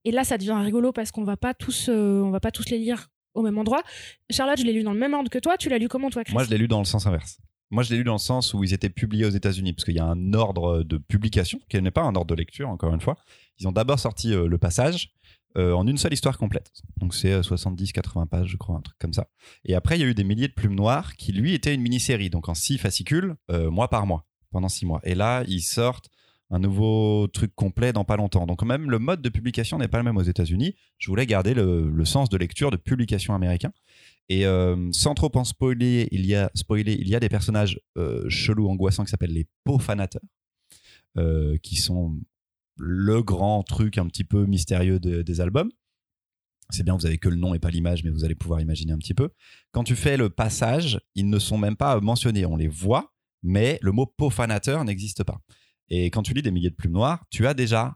Et 0.04 0.10
là, 0.10 0.24
ça 0.24 0.38
devient 0.38 0.58
rigolo 0.58 0.92
parce 0.92 1.12
qu'on 1.12 1.22
va 1.22 1.36
pas 1.36 1.54
tous, 1.54 1.88
euh, 1.88 2.20
on 2.22 2.30
va 2.30 2.40
pas 2.40 2.50
tous 2.50 2.68
les 2.70 2.78
lire 2.78 3.08
au 3.34 3.42
même 3.42 3.56
endroit. 3.58 3.82
Charlotte, 4.30 4.58
je 4.58 4.64
l'ai 4.64 4.72
lu 4.72 4.82
dans 4.82 4.92
le 4.92 4.98
même 4.98 5.14
ordre 5.14 5.30
que 5.30 5.38
toi. 5.38 5.56
Tu 5.56 5.68
l'as 5.68 5.78
lu 5.78 5.88
comment, 5.88 6.10
toi, 6.10 6.24
Chris? 6.24 6.34
Moi, 6.34 6.42
je 6.42 6.50
l'ai 6.50 6.58
lu 6.58 6.66
dans 6.66 6.80
le 6.80 6.84
sens 6.84 7.06
inverse. 7.06 7.38
Moi, 7.72 7.82
je 7.82 7.90
l'ai 7.90 7.96
lu 7.96 8.04
dans 8.04 8.12
le 8.12 8.18
sens 8.18 8.52
où 8.52 8.62
ils 8.62 8.74
étaient 8.74 8.90
publiés 8.90 9.24
aux 9.24 9.30
États-Unis, 9.30 9.72
parce 9.72 9.86
qu'il 9.86 9.94
y 9.94 9.98
a 9.98 10.04
un 10.04 10.34
ordre 10.34 10.82
de 10.82 10.98
publication, 10.98 11.58
qui 11.70 11.80
n'est 11.80 11.90
pas 11.90 12.02
un 12.02 12.14
ordre 12.14 12.26
de 12.26 12.34
lecture, 12.34 12.68
encore 12.68 12.92
une 12.92 13.00
fois. 13.00 13.16
Ils 13.58 13.66
ont 13.66 13.72
d'abord 13.72 13.98
sorti 13.98 14.34
euh, 14.34 14.46
le 14.46 14.58
passage 14.58 15.14
euh, 15.56 15.72
en 15.72 15.86
une 15.86 15.96
seule 15.96 16.12
histoire 16.12 16.36
complète. 16.36 16.70
Donc, 16.98 17.14
c'est 17.14 17.40
70-80 17.40 18.26
pages, 18.26 18.48
je 18.48 18.58
crois, 18.58 18.76
un 18.76 18.82
truc 18.82 18.98
comme 18.98 19.14
ça. 19.14 19.26
Et 19.64 19.74
après, 19.74 19.96
il 19.96 20.02
y 20.02 20.04
a 20.04 20.06
eu 20.06 20.14
des 20.14 20.22
milliers 20.22 20.48
de 20.48 20.52
plumes 20.52 20.74
noires, 20.74 21.16
qui 21.16 21.32
lui 21.32 21.54
était 21.54 21.74
une 21.74 21.80
mini-série, 21.80 22.28
donc 22.28 22.50
en 22.50 22.54
six 22.54 22.76
fascicules, 22.76 23.36
euh, 23.50 23.70
mois 23.70 23.88
par 23.88 24.06
mois, 24.06 24.26
pendant 24.50 24.68
six 24.68 24.84
mois. 24.84 25.00
Et 25.04 25.14
là, 25.14 25.42
ils 25.48 25.62
sortent 25.62 26.10
un 26.50 26.58
nouveau 26.58 27.26
truc 27.28 27.54
complet 27.54 27.94
dans 27.94 28.04
pas 28.04 28.16
longtemps. 28.16 28.44
Donc, 28.44 28.62
même 28.64 28.90
le 28.90 28.98
mode 28.98 29.22
de 29.22 29.30
publication 29.30 29.78
n'est 29.78 29.88
pas 29.88 29.96
le 29.96 30.04
même 30.04 30.18
aux 30.18 30.22
États-Unis. 30.22 30.74
Je 30.98 31.10
voulais 31.10 31.24
garder 31.24 31.54
le, 31.54 31.88
le 31.88 32.04
sens 32.04 32.28
de 32.28 32.36
lecture 32.36 32.70
de 32.70 32.76
publication 32.76 33.34
américain. 33.34 33.72
Et 34.28 34.46
euh, 34.46 34.90
sans 34.92 35.14
trop 35.14 35.30
en 35.34 35.44
spoiler, 35.44 36.08
il 36.10 36.24
y 36.26 36.34
a, 36.34 36.50
spoiler, 36.54 36.94
il 36.98 37.08
y 37.08 37.14
a 37.14 37.20
des 37.20 37.28
personnages 37.28 37.78
euh, 37.98 38.24
chelous, 38.28 38.68
angoissants 38.68 39.04
qui 39.04 39.10
s'appellent 39.10 39.32
les 39.34 39.48
pofanateurs, 39.64 40.22
euh, 41.18 41.56
qui 41.62 41.76
sont 41.76 42.18
le 42.76 43.22
grand 43.22 43.62
truc 43.62 43.98
un 43.98 44.06
petit 44.06 44.24
peu 44.24 44.46
mystérieux 44.46 44.98
de- 44.98 45.22
des 45.22 45.40
albums. 45.40 45.70
C'est 46.70 46.84
bien, 46.84 46.96
vous 46.96 47.04
avez 47.04 47.18
que 47.18 47.28
le 47.28 47.36
nom 47.36 47.52
et 47.52 47.58
pas 47.58 47.70
l'image, 47.70 48.02
mais 48.04 48.10
vous 48.10 48.24
allez 48.24 48.34
pouvoir 48.34 48.60
imaginer 48.62 48.92
un 48.92 48.98
petit 48.98 49.12
peu. 49.12 49.28
Quand 49.72 49.84
tu 49.84 49.94
fais 49.94 50.16
le 50.16 50.30
passage, 50.30 50.98
ils 51.14 51.28
ne 51.28 51.38
sont 51.38 51.58
même 51.58 51.76
pas 51.76 52.00
mentionnés. 52.00 52.46
On 52.46 52.56
les 52.56 52.68
voit, 52.68 53.12
mais 53.42 53.78
le 53.82 53.92
mot 53.92 54.06
pofanateur 54.06 54.82
n'existe 54.84 55.22
pas. 55.24 55.38
Et 55.88 56.06
quand 56.06 56.22
tu 56.22 56.32
lis 56.32 56.40
des 56.40 56.50
milliers 56.50 56.70
de 56.70 56.74
plumes 56.74 56.92
noires, 56.92 57.26
tu 57.28 57.46
as 57.46 57.52
déjà. 57.52 57.94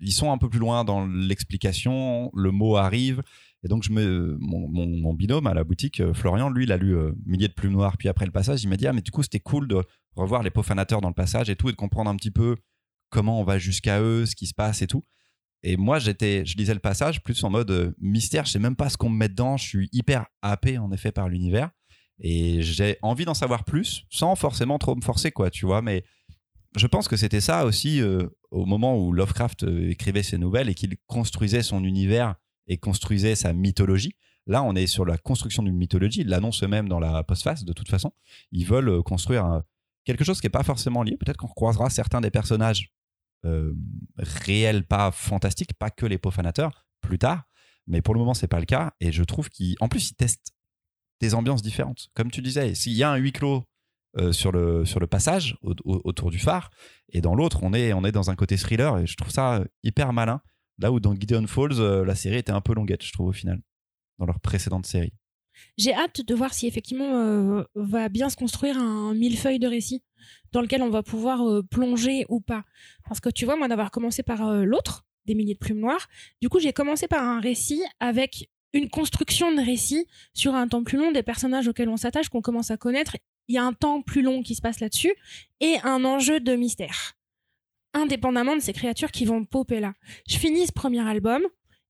Ils 0.00 0.12
sont 0.12 0.30
un 0.32 0.38
peu 0.38 0.48
plus 0.48 0.58
loin 0.58 0.84
dans 0.84 1.06
l'explication, 1.06 2.30
le 2.34 2.50
mot 2.50 2.76
arrive. 2.76 3.22
Et 3.64 3.68
donc, 3.68 3.82
je 3.82 3.90
me, 3.90 4.36
mon, 4.40 5.14
binôme 5.14 5.46
à 5.46 5.54
la 5.54 5.64
boutique, 5.64 6.00
euh, 6.00 6.14
Florian, 6.14 6.50
lui, 6.50 6.64
il 6.64 6.72
a 6.72 6.76
lu 6.76 6.96
euh, 6.96 7.12
Milliers 7.24 7.48
de 7.48 7.52
plumes 7.52 7.72
noires. 7.72 7.96
Puis 7.96 8.08
après 8.08 8.26
le 8.26 8.32
passage, 8.32 8.62
il 8.62 8.68
m'a 8.68 8.76
dit 8.76 8.86
Ah, 8.86 8.92
mais 8.92 9.00
du 9.00 9.10
coup, 9.10 9.22
c'était 9.22 9.40
cool 9.40 9.66
de 9.66 9.82
revoir 10.14 10.42
les 10.42 10.50
profanateurs 10.50 11.00
dans 11.00 11.08
le 11.08 11.14
passage 11.14 11.50
et 11.50 11.56
tout, 11.56 11.68
et 11.68 11.72
de 11.72 11.76
comprendre 11.76 12.10
un 12.10 12.16
petit 12.16 12.30
peu 12.30 12.56
comment 13.10 13.40
on 13.40 13.44
va 13.44 13.58
jusqu'à 13.58 14.00
eux, 14.00 14.26
ce 14.26 14.36
qui 14.36 14.46
se 14.46 14.54
passe 14.54 14.82
et 14.82 14.86
tout. 14.86 15.04
Et 15.62 15.76
moi, 15.76 15.98
j'étais, 15.98 16.44
je 16.44 16.56
lisais 16.56 16.74
le 16.74 16.80
passage 16.80 17.22
plus 17.22 17.42
en 17.42 17.50
mode 17.50 17.70
euh, 17.70 17.92
mystère. 17.98 18.44
Je 18.44 18.52
sais 18.52 18.58
même 18.58 18.76
pas 18.76 18.88
ce 18.88 18.96
qu'on 18.96 19.08
me 19.10 19.16
met 19.16 19.28
dedans. 19.28 19.56
Je 19.56 19.64
suis 19.64 19.88
hyper 19.92 20.26
happé 20.42 20.78
en 20.78 20.92
effet 20.92 21.10
par 21.10 21.28
l'univers 21.28 21.70
et 22.20 22.62
j'ai 22.62 22.98
envie 23.02 23.24
d'en 23.24 23.34
savoir 23.34 23.64
plus, 23.64 24.04
sans 24.10 24.36
forcément 24.36 24.78
trop 24.78 24.94
me 24.94 25.02
forcer, 25.02 25.32
quoi, 25.32 25.50
tu 25.50 25.66
vois. 25.66 25.82
Mais 25.82 26.04
je 26.76 26.86
pense 26.86 27.08
que 27.08 27.16
c'était 27.16 27.40
ça 27.40 27.66
aussi 27.66 28.00
au 28.50 28.64
moment 28.64 28.96
où 28.98 29.12
Lovecraft 29.12 29.66
écrivait 29.88 30.22
ses 30.22 30.38
nouvelles 30.38 30.70
et 30.70 30.74
qu'il 30.74 30.96
construisait 31.06 31.62
son 31.62 31.84
univers 31.84 32.36
et 32.66 32.78
construisait 32.78 33.34
sa 33.34 33.52
mythologie. 33.52 34.14
Là, 34.46 34.62
on 34.62 34.74
est 34.76 34.86
sur 34.86 35.04
la 35.04 35.18
construction 35.18 35.62
d'une 35.62 35.76
mythologie. 35.76 36.20
Il 36.20 36.28
l'annonce 36.28 36.62
eux-mêmes 36.62 36.88
dans 36.88 37.00
la 37.00 37.22
postface, 37.24 37.64
de 37.64 37.72
toute 37.72 37.88
façon. 37.88 38.12
Ils 38.52 38.64
veulent 38.66 38.88
euh, 38.88 39.02
construire 39.02 39.62
quelque 40.04 40.24
chose 40.24 40.40
qui 40.40 40.46
n'est 40.46 40.50
pas 40.50 40.62
forcément 40.62 41.02
lié. 41.02 41.16
Peut-être 41.16 41.36
qu'on 41.36 41.48
croisera 41.48 41.90
certains 41.90 42.20
des 42.20 42.30
personnages 42.30 42.92
euh, 43.44 43.74
réels, 44.18 44.86
pas 44.86 45.10
fantastiques, 45.10 45.74
pas 45.74 45.90
que 45.90 46.06
les 46.06 46.18
profanateurs, 46.18 46.86
plus 47.00 47.18
tard. 47.18 47.44
Mais 47.88 48.02
pour 48.02 48.14
le 48.14 48.20
moment, 48.20 48.34
c'est 48.34 48.48
pas 48.48 48.60
le 48.60 48.66
cas. 48.66 48.92
Et 49.00 49.10
je 49.12 49.22
trouve 49.24 49.48
qu'en 49.50 49.88
plus, 49.88 50.10
ils 50.10 50.14
testent 50.14 50.52
des 51.20 51.34
ambiances 51.34 51.62
différentes. 51.62 52.08
Comme 52.14 52.30
tu 52.30 52.42
disais, 52.42 52.74
s'il 52.74 52.92
y 52.92 53.02
a 53.02 53.10
un 53.10 53.16
huis 53.16 53.32
clos 53.32 53.64
euh, 54.18 54.32
sur, 54.32 54.52
le, 54.52 54.84
sur 54.84 55.00
le 55.00 55.06
passage 55.06 55.56
au- 55.62 55.74
au- 55.84 56.00
autour 56.04 56.30
du 56.30 56.38
phare, 56.38 56.70
et 57.10 57.20
dans 57.20 57.34
l'autre, 57.34 57.60
on 57.62 57.72
est, 57.74 57.92
on 57.92 58.04
est 58.04 58.12
dans 58.12 58.30
un 58.30 58.34
côté 58.36 58.56
thriller, 58.56 58.98
et 58.98 59.06
je 59.06 59.16
trouve 59.16 59.30
ça 59.30 59.64
hyper 59.82 60.12
malin. 60.12 60.40
Là 60.78 60.92
où 60.92 61.00
dans 61.00 61.14
Gideon 61.14 61.46
Falls, 61.46 61.80
euh, 61.80 62.04
la 62.04 62.14
série 62.14 62.36
était 62.36 62.52
un 62.52 62.60
peu 62.60 62.74
longuette, 62.74 63.04
je 63.04 63.12
trouve, 63.12 63.28
au 63.28 63.32
final, 63.32 63.60
dans 64.18 64.26
leur 64.26 64.40
précédente 64.40 64.86
série. 64.86 65.12
J'ai 65.78 65.94
hâte 65.94 66.20
de 66.20 66.34
voir 66.34 66.52
si 66.52 66.66
effectivement 66.66 67.18
euh, 67.18 67.62
va 67.74 68.10
bien 68.10 68.28
se 68.28 68.36
construire 68.36 68.76
un 68.76 69.14
millefeuille 69.14 69.58
de 69.58 69.66
récit 69.66 70.02
dans 70.52 70.60
lequel 70.60 70.82
on 70.82 70.90
va 70.90 71.02
pouvoir 71.02 71.48
euh, 71.48 71.62
plonger 71.62 72.26
ou 72.28 72.40
pas. 72.40 72.64
Parce 73.08 73.20
que 73.20 73.30
tu 73.30 73.46
vois, 73.46 73.56
moi 73.56 73.68
d'avoir 73.68 73.90
commencé 73.90 74.22
par 74.22 74.52
l'autre, 74.64 75.06
des 75.24 75.34
milliers 75.34 75.54
de 75.54 75.58
plumes 75.58 75.80
noires, 75.80 76.08
du 76.42 76.50
coup 76.50 76.60
j'ai 76.60 76.74
commencé 76.74 77.08
par 77.08 77.22
un 77.24 77.40
récit 77.40 77.82
avec 78.00 78.50
une 78.74 78.90
construction 78.90 79.50
de 79.54 79.62
récit 79.62 80.06
sur 80.34 80.54
un 80.54 80.68
temps 80.68 80.84
plus 80.84 80.98
long 80.98 81.10
des 81.10 81.22
personnages 81.22 81.66
auxquels 81.68 81.88
on 81.88 81.96
s'attache, 81.96 82.28
qu'on 82.28 82.42
commence 82.42 82.70
à 82.70 82.76
connaître. 82.76 83.16
Il 83.48 83.54
y 83.54 83.58
a 83.58 83.64
un 83.64 83.72
temps 83.72 84.02
plus 84.02 84.22
long 84.22 84.42
qui 84.42 84.54
se 84.54 84.60
passe 84.60 84.80
là-dessus 84.80 85.14
et 85.60 85.76
un 85.84 86.04
enjeu 86.04 86.40
de 86.40 86.54
mystère. 86.54 87.16
Indépendamment 87.96 88.54
de 88.54 88.60
ces 88.60 88.74
créatures 88.74 89.10
qui 89.10 89.24
vont 89.24 89.46
popper 89.46 89.80
là. 89.80 89.94
Je 90.28 90.36
finis 90.36 90.66
ce 90.66 90.72
premier 90.72 91.00
album 91.00 91.42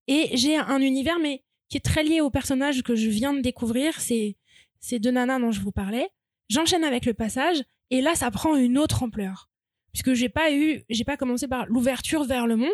et 0.07 0.29
j'ai 0.33 0.55
un 0.55 0.79
univers, 0.79 1.19
mais 1.19 1.43
qui 1.67 1.75
est 1.75 1.81
très 1.81 2.03
lié 2.03 2.21
au 2.21 2.29
personnage 2.29 2.81
que 2.81 2.95
je 2.95 3.09
viens 3.09 3.33
de 3.33 3.41
découvrir. 3.41 3.99
C'est 3.99 4.37
ces 4.79 4.99
deux 4.99 5.11
nanas 5.11 5.39
dont 5.39 5.51
je 5.51 5.59
vous 5.59 5.73
parlais. 5.73 6.07
J'enchaîne 6.49 6.85
avec 6.85 7.05
le 7.05 7.13
passage 7.13 7.61
et 7.89 8.01
là, 8.01 8.15
ça 8.15 8.31
prend 8.31 8.55
une 8.55 8.77
autre 8.77 9.03
ampleur. 9.03 9.49
Puisque 9.91 10.13
j'ai 10.13 10.29
pas 10.29 10.53
eu, 10.53 10.83
j'ai 10.89 11.03
pas 11.03 11.17
commencé 11.17 11.47
par 11.47 11.65
l'ouverture 11.65 12.23
vers 12.23 12.47
le 12.47 12.55
monde. 12.55 12.69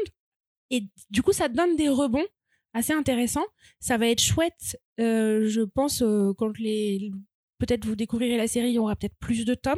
Et 0.69 0.83
du 1.09 1.23
coup, 1.23 1.33
ça 1.33 1.49
donne 1.49 1.75
des 1.75 1.89
rebonds 1.89 2.25
assez 2.73 2.93
intéressants. 2.93 3.45
Ça 3.79 3.97
va 3.97 4.07
être 4.07 4.21
chouette, 4.21 4.79
euh, 4.99 5.47
je 5.47 5.61
pense, 5.61 6.01
euh, 6.01 6.33
quand 6.37 6.57
les, 6.59 7.11
peut-être 7.57 7.85
vous 7.85 7.95
découvrirez 7.95 8.37
la 8.37 8.47
série, 8.47 8.69
il 8.69 8.73
y 8.73 8.79
aura 8.79 8.95
peut-être 8.95 9.17
plus 9.19 9.45
de 9.45 9.53
tomes. 9.53 9.75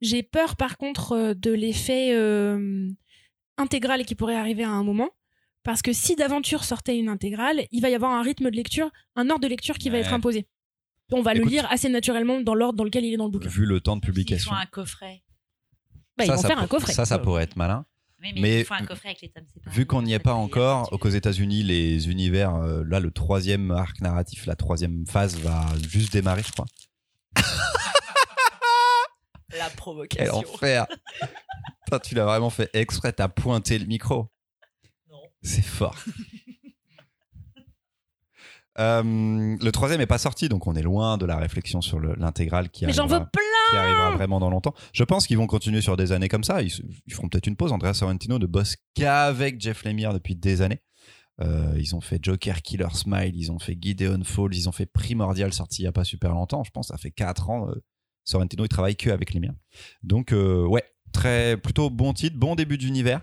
J'ai 0.00 0.22
peur, 0.22 0.56
par 0.56 0.76
contre, 0.78 1.12
euh, 1.12 1.34
de 1.34 1.50
l'effet 1.52 2.14
euh, 2.14 2.88
intégral 3.58 4.04
qui 4.04 4.14
pourrait 4.14 4.36
arriver 4.36 4.64
à 4.64 4.70
un 4.70 4.82
moment. 4.84 5.10
Parce 5.62 5.82
que 5.82 5.92
si 5.92 6.16
d'aventure 6.16 6.64
sortait 6.64 6.98
une 6.98 7.10
intégrale, 7.10 7.66
il 7.70 7.82
va 7.82 7.90
y 7.90 7.94
avoir 7.94 8.12
un 8.12 8.22
rythme 8.22 8.50
de 8.50 8.56
lecture, 8.56 8.90
un 9.14 9.28
ordre 9.28 9.42
de 9.42 9.48
lecture 9.48 9.76
qui 9.76 9.90
va 9.90 9.98
être 9.98 10.12
imposé. 10.14 10.46
On 11.12 11.20
va 11.20 11.34
le 11.34 11.42
lire 11.44 11.66
assez 11.70 11.88
naturellement 11.90 12.40
dans 12.40 12.54
l'ordre 12.54 12.78
dans 12.78 12.84
lequel 12.84 13.04
il 13.04 13.12
est 13.12 13.16
dans 13.18 13.26
le 13.26 13.30
bouquin. 13.32 13.48
Vu 13.50 13.66
le 13.66 13.80
temps 13.80 13.96
de 13.96 14.00
Ils 14.02 14.06
publication. 14.06 14.52
font 14.52 14.56
un 14.56 14.64
coffret. 14.66 15.22
Bah, 16.16 16.24
ils 16.24 16.28
ça, 16.28 16.36
vont 16.36 16.40
ça 16.42 16.48
faire 16.48 16.56
pour- 16.56 16.64
un 16.64 16.68
coffret. 16.68 16.92
Ça, 16.94 17.04
ça 17.04 17.18
pourrait 17.18 17.42
être 17.42 17.56
malin. 17.56 17.84
Oui, 18.22 18.30
mais, 18.34 18.40
Mais 18.40 18.60
ils 18.60 18.64
font 18.64 18.74
un 18.74 18.84
coffret 18.86 19.08
avec 19.10 19.20
les 19.20 19.28
tomes 19.30 19.44
séparés. 19.52 19.74
Vu 19.76 19.84
qu'on 19.86 20.02
n'y 20.02 20.12
est 20.14 20.18
pas 20.18 20.34
encore, 20.34 20.88
qu'aux 20.98 21.08
États-Unis, 21.10 21.62
les 21.62 22.08
univers, 22.08 22.54
euh, 22.54 22.82
là, 22.86 23.00
le 23.00 23.10
troisième 23.10 23.70
arc 23.70 24.00
narratif, 24.00 24.46
la 24.46 24.56
troisième 24.56 25.04
phase 25.06 25.36
va 25.40 25.66
juste 25.88 26.12
démarrer, 26.12 26.42
je 26.46 26.52
crois. 26.52 26.66
La 29.58 29.66
Quel 29.68 29.76
provocation. 29.76 30.34
enfer 30.38 30.86
Putain, 31.84 31.98
Tu 32.00 32.14
l'as 32.14 32.24
vraiment 32.24 32.50
fait 32.50 32.70
exprès, 32.74 33.12
t'as 33.12 33.28
pointé 33.28 33.78
le 33.78 33.86
micro. 33.86 34.28
Non. 35.10 35.18
C'est 35.42 35.62
fort. 35.64 35.96
Euh, 38.78 39.02
le 39.60 39.70
troisième 39.72 40.00
est 40.00 40.06
pas 40.06 40.18
sorti, 40.18 40.48
donc 40.48 40.66
on 40.66 40.74
est 40.74 40.82
loin 40.82 41.18
de 41.18 41.26
la 41.26 41.36
réflexion 41.36 41.80
sur 41.80 41.98
le- 41.98 42.14
l'intégrale 42.14 42.70
qui 42.70 42.86
Mais 42.86 42.92
j'en 42.92 43.06
veux 43.06 43.16
arrivera, 43.16 43.30
plein 43.30 43.42
qui 43.70 43.76
arrivera 43.76 44.10
vraiment 44.12 44.38
dans 44.40 44.48
longtemps. 44.48 44.74
Je 44.92 45.04
pense 45.04 45.26
qu'ils 45.26 45.36
vont 45.36 45.48
continuer 45.48 45.80
sur 45.80 45.96
des 45.96 46.12
années 46.12 46.28
comme 46.28 46.44
ça. 46.44 46.62
Ils, 46.62 46.72
ils 47.06 47.12
feront 47.12 47.28
peut-être 47.28 47.46
une 47.48 47.56
pause. 47.56 47.72
Andrea 47.72 47.92
Sorrentino 47.94 48.38
ne 48.38 48.46
bosse 48.46 48.76
qu'avec 48.94 49.60
Jeff 49.60 49.84
Lemire 49.84 50.12
depuis 50.14 50.36
des 50.36 50.62
années. 50.62 50.82
Euh, 51.42 51.74
ils 51.78 51.94
ont 51.96 52.00
fait 52.00 52.18
Joker 52.22 52.62
Killer 52.62 52.88
Smile, 52.92 53.32
ils 53.34 53.50
ont 53.50 53.58
fait 53.58 53.76
Gideon 53.80 54.20
Falls, 54.24 54.54
ils 54.54 54.68
ont 54.68 54.72
fait 54.72 54.86
Primordial 54.86 55.52
sorti 55.52 55.82
il 55.82 55.84
y 55.86 55.88
a 55.88 55.92
pas 55.92 56.04
super 56.04 56.32
longtemps. 56.32 56.62
Je 56.64 56.70
pense 56.70 56.88
ça 56.88 56.96
fait 56.98 57.10
4 57.10 57.50
ans. 57.50 57.68
euh, 57.70 57.82
Sorrentino 58.30 58.64
il 58.64 58.68
travaille 58.68 58.96
que 58.96 59.10
avec 59.10 59.34
Lemire. 59.34 59.52
Donc 60.02 60.32
euh, 60.32 60.64
ouais, 60.66 60.84
très 61.12 61.56
plutôt 61.56 61.90
bon 61.90 62.12
titre, 62.12 62.36
bon 62.36 62.54
début 62.54 62.78
d'univers. 62.78 63.20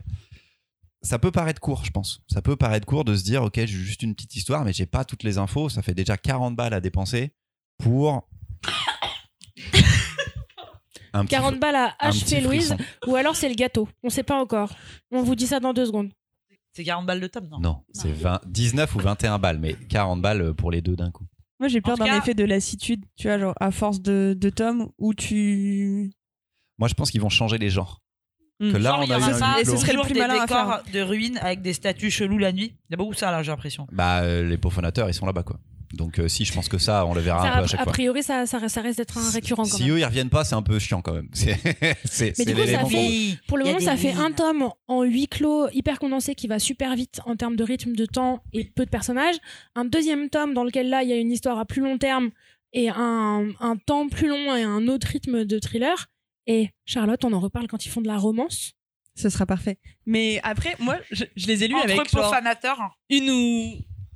Ça 1.01 1.19
peut 1.19 1.31
paraître 1.31 1.61
court, 1.61 1.85
je 1.85 1.91
pense. 1.91 2.21
Ça 2.27 2.41
peut 2.41 2.55
paraître 2.55 2.85
court 2.85 3.05
de 3.05 3.15
se 3.15 3.23
dire 3.23 3.43
ok, 3.43 3.55
j'ai 3.55 3.67
juste 3.67 4.03
une 4.03 4.15
petite 4.15 4.35
histoire, 4.35 4.65
mais 4.65 4.73
j'ai 4.73 4.85
pas 4.85 5.05
toutes 5.05 5.23
les 5.23 5.37
infos. 5.37 5.69
Ça 5.69 5.81
fait 5.81 5.93
déjà 5.93 6.17
40 6.17 6.55
balles 6.55 6.73
à 6.73 6.81
dépenser 6.81 7.33
pour 7.77 8.27
un 11.13 11.23
petit 11.23 11.35
40 11.35 11.59
balles 11.59 11.75
à 11.75 11.95
HP 12.09 12.41
Louise, 12.41 12.75
ou 13.07 13.15
alors 13.15 13.35
c'est 13.35 13.49
le 13.49 13.55
gâteau. 13.55 13.87
On 14.03 14.09
sait 14.09 14.23
pas 14.23 14.39
encore. 14.39 14.71
On 15.11 15.23
vous 15.23 15.35
dit 15.35 15.47
ça 15.47 15.59
dans 15.59 15.73
deux 15.73 15.85
secondes. 15.85 16.11
C'est 16.73 16.83
40 16.83 17.05
balles 17.05 17.21
de 17.21 17.27
tome, 17.27 17.47
non? 17.49 17.59
Non, 17.59 17.83
c'est 17.91 18.11
20 18.11 18.41
19 18.45 18.95
ou 18.95 18.99
21 18.99 19.39
balles, 19.39 19.57
mais 19.57 19.73
40 19.73 20.21
balles 20.21 20.53
pour 20.53 20.69
les 20.69 20.81
deux 20.81 20.95
d'un 20.95 21.09
coup. 21.11 21.25
Moi, 21.59 21.69
j'ai 21.69 21.81
peur 21.81 21.97
d'un 21.97 22.05
cas- 22.05 22.17
effet 22.17 22.33
de 22.33 22.43
lassitude, 22.43 23.03
tu 23.15 23.27
vois, 23.27 23.39
genre 23.39 23.53
à 23.59 23.71
force 23.71 24.01
de, 24.01 24.35
de 24.37 24.49
tomes 24.49 24.89
où 24.97 25.13
tu. 25.13 26.11
Moi, 26.77 26.87
je 26.87 26.93
pense 26.93 27.09
qu'ils 27.11 27.21
vont 27.21 27.29
changer 27.29 27.57
les 27.57 27.69
genres. 27.69 28.01
Hmm. 28.59 28.71
Que 28.71 28.77
là, 28.77 28.89
Genre, 28.91 28.99
on 28.99 29.03
il 29.03 29.09
y 29.09 29.13
a 29.13 29.17
eu 29.17 29.21
aura 29.21 29.29
un 29.29 29.33
ça, 29.33 29.61
et 29.61 29.65
ce 29.65 29.77
serait 29.77 29.93
le 29.93 30.01
plus 30.01 30.13
des 30.13 30.19
malin 30.19 30.39
à 30.39 30.45
décors 30.45 30.79
de 30.91 30.99
ruines 31.01 31.37
avec 31.41 31.61
des 31.61 31.73
statues 31.73 32.09
cheloues 32.11 32.37
la 32.39 32.51
nuit. 32.51 32.75
Il 32.89 32.91
y 32.91 32.93
a 32.93 32.97
beaucoup 32.97 33.13
ça 33.13 33.31
là, 33.31 33.43
j'ai 33.43 33.51
l'impression. 33.51 33.87
Bah, 33.91 34.21
euh, 34.21 34.43
les 34.43 34.57
peaufonateurs, 34.57 35.09
ils 35.09 35.13
sont 35.13 35.25
là-bas, 35.27 35.43
quoi. 35.43 35.59
Donc, 35.93 36.19
euh, 36.19 36.27
si, 36.27 36.43
je 36.45 36.53
pense 36.53 36.67
que 36.67 36.77
ça, 36.77 37.05
on 37.05 37.13
le 37.13 37.21
verra 37.21 37.41
Ça, 37.41 37.47
un 37.47 37.51
peu 37.53 37.59
a, 37.59 37.63
à 37.63 37.67
chaque 37.67 37.79
a 37.79 37.83
fois. 37.83 37.93
priori, 37.93 38.21
ça, 38.23 38.45
ça, 38.45 38.67
ça 38.67 38.81
risque 38.81 38.97
d'être 38.97 39.17
un 39.17 39.29
récurrent 39.31 39.63
quand 39.63 39.69
si 39.77 39.83
même. 39.83 39.93
eux, 39.93 39.99
ils 39.99 40.05
reviennent 40.05 40.29
pas, 40.29 40.43
c'est 40.43 40.55
un 40.55 40.61
peu 40.61 40.79
chiant 40.79 41.01
quand 41.01 41.13
même. 41.13 41.29
C'est, 41.33 41.57
c'est, 42.03 42.35
c'est 42.35 42.45
du 42.45 42.53
coup, 42.53 42.65
ça 42.67 42.85
fait- 42.85 43.37
Pour 43.47 43.57
le 43.57 43.63
a 43.63 43.67
moment, 43.67 43.79
ça 43.79 43.95
fait 43.95 44.11
un 44.11 44.31
tome 44.31 44.69
en 44.87 45.03
huis 45.03 45.27
clos 45.27 45.69
hyper 45.71 45.99
condensé 45.99 46.35
qui 46.35 46.47
va 46.47 46.59
super 46.59 46.95
vite 46.95 47.21
en 47.25 47.35
termes 47.35 47.55
de 47.55 47.63
rythme, 47.63 47.93
de 47.93 48.05
temps 48.05 48.43
et 48.53 48.65
peu 48.65 48.83
de 48.85 48.89
personnages. 48.89 49.35
Un 49.75 49.85
deuxième 49.85 50.29
tome 50.29 50.53
dans 50.53 50.63
lequel 50.63 50.89
là, 50.89 51.03
il 51.03 51.09
y 51.09 51.13
a 51.13 51.17
une 51.17 51.31
histoire 51.31 51.57
à 51.59 51.65
plus 51.65 51.81
long 51.81 51.97
terme 51.97 52.31
et 52.73 52.89
un, 52.89 53.47
un 53.61 53.77
temps 53.77 54.09
plus 54.09 54.27
long 54.27 54.55
et 54.55 54.63
un 54.63 54.87
autre 54.89 55.07
rythme 55.07 55.45
de 55.45 55.59
thriller. 55.59 56.07
Et 56.47 56.69
Charlotte, 56.85 57.23
on 57.23 57.31
en 57.33 57.39
reparle 57.39 57.67
quand 57.67 57.85
ils 57.85 57.89
font 57.89 58.01
de 58.01 58.07
la 58.07 58.17
romance. 58.17 58.73
Ce 59.15 59.29
sera 59.29 59.45
parfait. 59.45 59.79
Mais 60.05 60.39
après, 60.43 60.75
moi, 60.79 60.97
je, 61.11 61.23
je 61.35 61.47
les 61.47 61.63
ai 61.63 61.67
lus 61.67 61.75
Entre 61.75 61.85
avec 61.85 61.95
genre, 62.11 62.21
profanateurs. 62.23 62.79
une 63.09 63.29
ou 63.31 63.73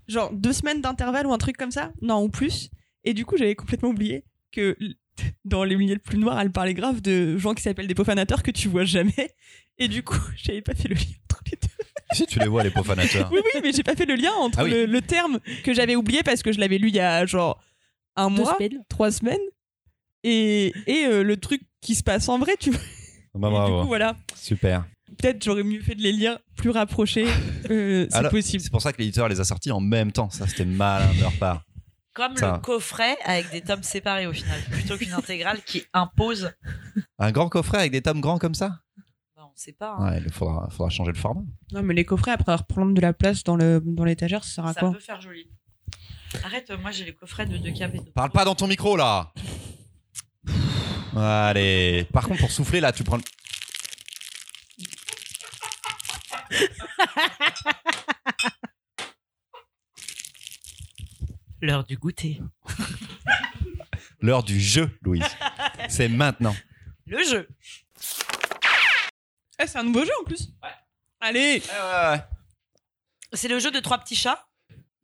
genre 0.07 0.31
deux 0.33 0.53
semaines 0.53 0.81
d'intervalle 0.81 1.27
ou 1.27 1.33
un 1.33 1.37
truc 1.37 1.57
comme 1.57 1.71
ça? 1.71 1.91
Non, 2.01 2.23
ou 2.23 2.29
plus. 2.29 2.69
Et 3.03 3.13
du 3.13 3.25
coup, 3.25 3.37
j'avais 3.37 3.55
complètement 3.55 3.89
oublié 3.89 4.23
que 4.51 4.77
dans 5.45 5.63
les 5.63 5.75
milieux 5.75 5.95
le 5.95 5.99
plus 5.99 6.17
noirs, 6.17 6.39
elle 6.39 6.51
parlait 6.51 6.73
grave 6.73 7.01
de 7.01 7.37
gens 7.37 7.53
qui 7.53 7.61
s'appellent 7.63 7.87
des 7.87 7.95
profanateurs 7.95 8.43
que 8.43 8.51
tu 8.51 8.67
vois 8.67 8.83
jamais. 8.85 9.33
Et 9.77 9.87
du 9.87 10.03
coup, 10.03 10.19
j'avais 10.35 10.61
pas 10.61 10.75
fait 10.75 10.87
le 10.87 10.95
lien 10.95 11.01
entre 11.29 11.41
les 11.51 11.57
deux. 11.61 11.67
Si 12.13 12.25
tu 12.25 12.39
les 12.39 12.47
vois, 12.47 12.61
les 12.61 12.71
peaufonateurs. 12.71 13.29
Oui, 13.31 13.39
oui, 13.41 13.61
mais 13.63 13.71
j'ai 13.71 13.83
pas 13.83 13.95
fait 13.95 14.05
le 14.05 14.15
lien 14.15 14.33
entre 14.33 14.59
Ah 14.59 14.63
oui. 14.65 14.71
le, 14.71 14.85
le 14.85 15.01
terme 15.01 15.39
que 15.63 15.73
j'avais 15.73 15.95
oublié 15.95 16.23
parce 16.23 16.43
que 16.43 16.51
je 16.51 16.59
l'avais 16.59 16.77
lu 16.77 16.89
il 16.89 16.95
y 16.95 16.99
a 16.99 17.25
genre 17.25 17.57
un 18.17 18.29
Deux 18.29 18.41
mois, 18.41 18.55
semaines. 18.57 18.83
trois 18.89 19.11
semaines, 19.11 19.39
et, 20.23 20.73
et 20.87 21.05
euh, 21.05 21.23
le 21.23 21.37
truc 21.37 21.61
qui 21.79 21.95
se 21.95 22.03
passe 22.03 22.27
en 22.29 22.37
vrai, 22.37 22.57
tu 22.59 22.71
vois. 22.71 22.81
Bah, 23.33 23.47
Et 23.47 23.65
du 23.71 23.81
coup, 23.81 23.87
voilà. 23.87 24.17
Super. 24.35 24.85
Peut-être 25.21 25.43
j'aurais 25.43 25.63
mieux 25.63 25.81
fait 25.81 25.95
de 25.95 26.01
les 26.01 26.11
lire 26.11 26.39
plus 26.57 26.69
rapprochés. 26.71 27.27
euh, 27.69 28.07
c'est 28.09 28.15
Alors, 28.17 28.31
possible. 28.31 28.63
C'est 28.63 28.71
pour 28.71 28.81
ça 28.81 28.91
que 28.91 28.97
l'éditeur 28.99 29.27
les 29.29 29.39
a 29.39 29.43
sortis 29.43 29.71
en 29.71 29.79
même 29.79 30.11
temps. 30.11 30.29
Ça, 30.29 30.47
c'était 30.47 30.65
malin 30.65 31.13
de 31.13 31.21
leur 31.21 31.33
part. 31.33 31.63
Comme 32.13 32.35
Ça. 32.35 32.53
le 32.53 32.59
coffret 32.59 33.15
avec 33.23 33.49
des 33.51 33.61
tomes 33.61 33.83
séparés 33.83 34.27
au 34.27 34.33
final, 34.33 34.59
plutôt 34.69 34.97
qu'une 34.97 35.13
intégrale 35.13 35.61
qui 35.65 35.83
impose. 35.93 36.51
Un 37.19 37.31
grand 37.31 37.47
coffret 37.47 37.77
avec 37.77 37.91
des 37.93 38.01
tomes 38.01 38.19
grands 38.19 38.37
comme 38.37 38.53
ça? 38.55 38.79
Bah, 39.37 39.43
on 39.45 39.55
sait 39.55 39.71
pas. 39.71 39.95
hein. 39.97 40.11
Ouais, 40.11 40.21
il 40.25 40.31
faudra, 40.33 40.67
faudra 40.71 40.89
changer 40.89 41.11
le 41.13 41.17
format. 41.17 41.43
Non, 41.71 41.83
mais 41.83 41.93
les 41.93 42.03
coffrets, 42.03 42.31
après 42.31 42.51
avoir 42.51 42.67
prendre 42.67 42.93
de 42.93 42.99
la 42.99 43.13
place 43.13 43.43
dans 43.45 43.55
le 43.55 43.81
dans 43.85 44.03
l'étagère, 44.03 44.43
ça 44.43 44.55
sert 44.55 44.65
à 44.65 44.73
Ça 44.73 44.79
quoi? 44.81 44.91
peut 44.91 44.99
faire 44.99 45.21
joli. 45.21 45.45
Arrête, 46.43 46.69
euh, 46.71 46.77
moi 46.77 46.91
j'ai 46.91 47.05
les 47.05 47.13
coffrets 47.13 47.45
de 47.45 47.57
2 47.57 47.71
KB. 47.71 48.11
Parle 48.13 48.31
pas 48.31 48.43
dans 48.43 48.55
ton 48.55 48.67
micro 48.67 48.97
là 48.97 49.31
Allez. 51.15 52.05
Par 52.11 52.27
contre, 52.27 52.39
pour 52.41 52.51
souffler 52.51 52.79
là, 52.81 52.91
tu 52.91 53.03
prends. 53.05 53.17
le- 53.17 53.23
L'heure 61.61 61.83
du 61.83 61.97
goûter. 61.97 62.41
l'heure 64.21 64.43
du 64.43 64.59
jeu, 64.59 64.89
Louise. 65.03 65.23
C'est 65.89 66.07
maintenant. 66.07 66.55
Le 67.05 67.23
jeu. 67.23 67.47
Eh, 69.61 69.67
c'est 69.67 69.77
un 69.77 69.83
nouveau 69.83 70.03
jeu 70.03 70.11
en 70.21 70.23
plus. 70.23 70.49
Allez. 71.19 71.61
C'est 73.33 73.47
le 73.47 73.59
jeu 73.59 73.69
de 73.69 73.79
trois 73.79 73.99
petits 73.99 74.15
chats. 74.15 74.43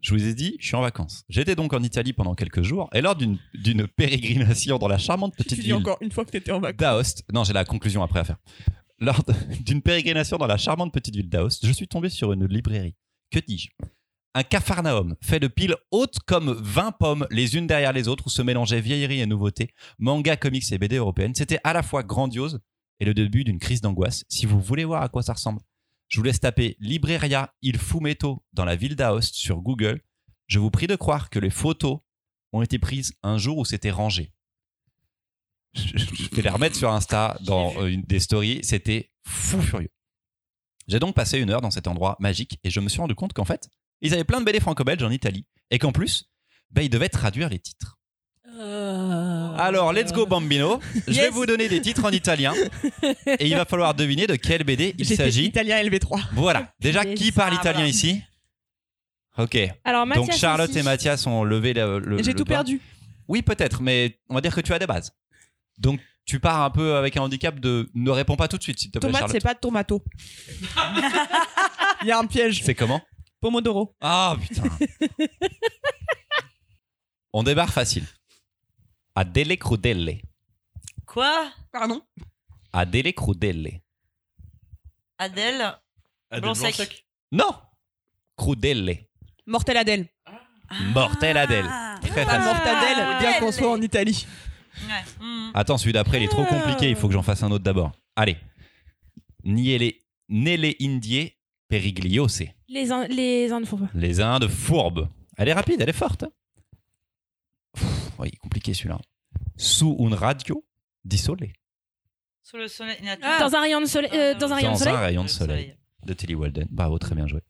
Je 0.01 0.13
vous 0.13 0.27
ai 0.27 0.33
dit, 0.33 0.57
je 0.60 0.67
suis 0.67 0.75
en 0.75 0.81
vacances. 0.81 1.23
J'étais 1.27 1.55
donc 1.55 1.73
en 1.73 1.81
Italie 1.81 2.13
pendant 2.13 2.36
quelques 2.36 2.62
jours 2.62 2.89
et 2.93 3.01
lors 3.01 3.15
d'une 3.15 3.39
d'une 3.53 3.88
pérégrination 3.88 4.77
dans 4.77 4.88
la 4.88 4.97
charmante 4.97 5.33
Tu 5.36 5.43
petite 5.43 5.60
dis 5.60 5.65
ville 5.65 5.73
encore 5.75 5.97
une 6.01 6.12
fois 6.12 6.23
que 6.23 6.31
t'étais 6.31 6.51
en 6.51 6.60
vacances. 6.60 6.77
d'Aoste. 6.77 7.23
Non, 7.33 7.43
j'ai 7.43 7.53
la 7.53 7.65
conclusion 7.65 8.03
après 8.03 8.19
à 8.19 8.23
faire. 8.23 8.38
Lors 8.99 9.23
d'une 9.62 9.81
pérégrination 9.81 10.38
dans 10.38 10.47
la 10.47 10.57
charmante 10.57 10.93
petite 10.93 11.15
ville 11.15 11.29
d'Aoste, 11.29 11.65
je 11.65 11.71
suis 11.71 11.88
tombé 11.88 12.10
sur 12.10 12.33
une 12.33 12.45
librairie. 12.45 12.95
Que 13.31 13.39
dis-je? 13.39 13.69
Un 14.33 14.43
capharnaüm 14.43 15.15
fait 15.21 15.39
de 15.39 15.47
piles 15.47 15.75
hautes 15.91 16.19
comme 16.25 16.51
20 16.51 16.91
pommes, 16.93 17.27
les 17.31 17.55
unes 17.55 17.67
derrière 17.67 17.93
les 17.93 18.07
autres, 18.07 18.27
où 18.27 18.29
se 18.29 18.41
mélangeaient 18.41 18.81
vieillerie 18.81 19.19
et 19.19 19.25
nouveauté, 19.25 19.71
manga, 19.97 20.38
comics 20.38 20.71
et 20.71 20.77
BD 20.77 20.97
européennes. 20.97 21.36
C'était 21.36 21.60
à 21.63 21.73
la 21.73 21.81
fois 21.81 22.03
grandiose 22.03 22.60
et 22.99 23.05
le 23.05 23.13
début 23.13 23.43
d'une 23.43 23.60
crise 23.60 23.81
d'angoisse. 23.81 24.25
Si 24.29 24.45
vous 24.45 24.60
voulez 24.60 24.86
voir 24.86 25.01
à 25.01 25.10
quoi 25.10 25.23
ça 25.23 25.33
ressemble, 25.33 25.62
je 26.07 26.19
vous 26.19 26.23
laisse 26.23 26.39
taper 26.39 26.77
Libreria 26.79 27.53
Il 27.62 27.77
Fumetto 27.77 28.43
dans 28.53 28.65
la 28.65 28.75
ville 28.75 28.95
d'Aoste 28.95 29.36
sur 29.36 29.62
Google. 29.62 30.01
Je 30.47 30.60
vous 30.60 30.71
prie 30.71 30.88
de 30.88 30.95
croire 30.95 31.29
que 31.29 31.39
les 31.39 31.49
photos 31.49 31.99
ont 32.53 32.62
été 32.62 32.79
prises 32.79 33.13
un 33.23 33.38
jour 33.38 33.57
où 33.57 33.65
c'était 33.65 33.91
rangé. 33.91 34.33
Je 35.77 35.97
je 35.97 36.35
vais 36.35 36.41
les 36.41 36.49
remettre 36.49 36.75
sur 36.75 36.91
Insta 36.91 37.37
dans 37.41 37.73
euh, 37.81 37.87
une 37.87 38.01
des 38.01 38.19
stories. 38.19 38.59
C'était 38.63 39.11
fou 39.25 39.61
furieux. 39.61 39.89
J'ai 40.87 40.99
donc 40.99 41.15
passé 41.15 41.37
une 41.39 41.49
heure 41.49 41.61
dans 41.61 41.71
cet 41.71 41.87
endroit 41.87 42.15
magique 42.19 42.59
et 42.63 42.69
je 42.69 42.79
me 42.79 42.89
suis 42.89 42.99
rendu 43.01 43.15
compte 43.15 43.33
qu'en 43.33 43.45
fait, 43.45 43.69
ils 44.01 44.13
avaient 44.13 44.23
plein 44.23 44.39
de 44.39 44.45
BD 44.45 44.59
franco-belges 44.59 45.03
en 45.03 45.11
Italie 45.11 45.45
et 45.69 45.79
qu'en 45.79 45.91
plus, 45.91 46.25
ben, 46.71 46.81
il 46.81 46.89
devait 46.89 47.09
traduire 47.09 47.49
les 47.49 47.59
titres. 47.59 47.97
Euh, 48.59 49.55
Alors, 49.57 49.93
let's 49.93 50.11
go 50.13 50.25
Bambino. 50.25 50.79
Je 51.07 51.13
vais 51.13 51.29
vous 51.29 51.45
donner 51.45 51.67
des 51.69 51.81
titres 51.81 52.05
en 52.05 52.11
italien 52.11 52.53
et 53.27 53.45
il 53.47 53.55
va 53.55 53.65
falloir 53.65 53.93
deviner 53.93 54.27
de 54.27 54.35
quel 54.35 54.63
BD 54.63 54.95
il 54.97 55.05
s'agit. 55.05 55.45
italien 55.45 55.81
LV3. 55.83 56.29
Voilà. 56.33 56.73
Déjà, 56.79 57.05
qui 57.05 57.31
parle 57.31 57.53
italien 57.53 57.73
voilà. 57.81 57.87
ici? 57.89 58.21
Ok. 59.37 59.57
Alors, 59.83 60.05
Mathias 60.05 60.25
Donc 60.27 60.35
Charlotte 60.35 60.69
aussi. 60.69 60.79
et 60.79 60.83
Mathias 60.83 61.27
ont 61.27 61.43
levé 61.43 61.73
le. 61.73 61.99
le- 61.99 62.17
J'ai 62.23 62.31
le 62.31 62.37
tout 62.37 62.43
doigt. 62.43 62.55
perdu. 62.57 62.81
Oui, 63.27 63.41
peut-être, 63.41 63.81
mais 63.81 64.17
on 64.29 64.35
va 64.35 64.41
dire 64.41 64.55
que 64.55 64.61
tu 64.61 64.73
as 64.73 64.79
des 64.79 64.87
bases. 64.87 65.11
Donc 65.77 65.99
tu 66.25 66.39
pars 66.39 66.61
un 66.61 66.69
peu 66.69 66.95
avec 66.95 67.17
un 67.17 67.21
handicap 67.21 67.59
de 67.59 67.89
ne 67.93 68.11
réponds 68.11 68.35
pas 68.35 68.47
tout 68.47 68.57
de 68.57 68.63
suite, 68.63 68.79
s'il 68.79 68.91
te 68.91 68.99
plaît, 68.99 69.11
Tomate, 69.11 69.31
c'est 69.31 69.43
pas 69.43 69.55
tomato. 69.55 70.03
Il 72.01 72.07
y 72.07 72.11
a 72.11 72.19
un 72.19 72.25
piège. 72.25 72.63
C'est 72.63 72.75
comment? 72.75 73.01
Pomodoro. 73.39 73.95
Ah 74.01 74.35
putain. 74.39 74.63
on 77.33 77.43
débarre 77.43 77.71
facile. 77.71 78.05
Adele 79.15 79.57
crudelle. 79.57 80.21
Quoi? 81.05 81.51
Pardon? 81.71 82.01
Adele 82.73 83.13
crudelle. 83.13 83.81
Adèle 85.17 85.77
Blanc 86.41 86.55
sec. 86.55 87.05
Non. 87.31 87.55
Crudelle. 88.35 89.07
Mortel 89.45 89.77
Adèle. 89.77 90.07
Mortel 90.93 91.37
Adèle. 91.37 91.65
Ah. 91.69 91.99
Très 92.01 92.25
Pas 92.25 92.31
facile. 92.31 92.53
Mortadelle, 92.53 93.19
bien 93.19 93.39
qu'on 93.39 93.51
soit 93.51 93.71
en 93.71 93.81
Italie. 93.81 94.27
Ouais. 94.87 95.25
Mm. 95.25 95.51
Attends, 95.53 95.77
celui 95.77 95.93
d'après, 95.93 96.17
il 96.17 96.23
est 96.23 96.27
trop 96.29 96.45
compliqué. 96.45 96.89
Il 96.89 96.95
faut 96.95 97.07
que 97.07 97.13
j'en 97.13 97.23
fasse 97.23 97.43
un 97.43 97.51
autre 97.51 97.63
d'abord. 97.63 97.91
Allez. 98.15 98.37
Niele, 99.43 99.93
Nele 100.29 100.75
Indie 100.81 101.33
Perigliose. 101.67 102.43
Les, 102.69 102.91
in- 102.91 103.07
les 103.07 103.51
Indes 103.51 103.65
fourbes. 103.65 103.87
Les 103.93 104.19
Indes 104.19 104.47
fourbes. 104.47 105.09
Elle 105.37 105.49
est 105.49 105.53
rapide, 105.53 105.81
elle 105.81 105.89
est 105.89 105.93
forte. 105.93 106.23
hein. 106.23 106.31
Pff, 107.73 108.11
oui, 108.19 108.31
compliqué 108.41 108.73
celui-là. 108.73 108.99
Sous 109.55 109.95
une 109.99 110.13
radio 110.13 110.65
d'isolé. 111.05 111.53
Sous 112.43 112.57
le 112.57 112.67
soleil. 112.67 112.97
il 112.99 113.05
y 113.05 113.09
a 113.09 113.17
tout. 113.17 113.21
Dans 113.39 113.55
un 113.55 113.61
rayon 113.61 113.81
de 113.81 113.85
soleil. 113.85 114.11
euh, 114.13 114.33
dans 114.35 114.51
un 114.51 114.55
rayon 114.55 114.69
de 114.69 114.73
Dans 114.73 114.79
soleil. 114.79 114.95
un 114.95 114.99
rayon 114.99 115.21
de 115.23 115.27
Le 115.27 115.33
soleil. 115.33 115.77
De 116.05 116.13
Tilly 116.13 116.35
Walden. 116.35 116.67
Bravo, 116.71 116.97
très 116.99 117.15
bien 117.15 117.27
joué. 117.27 117.41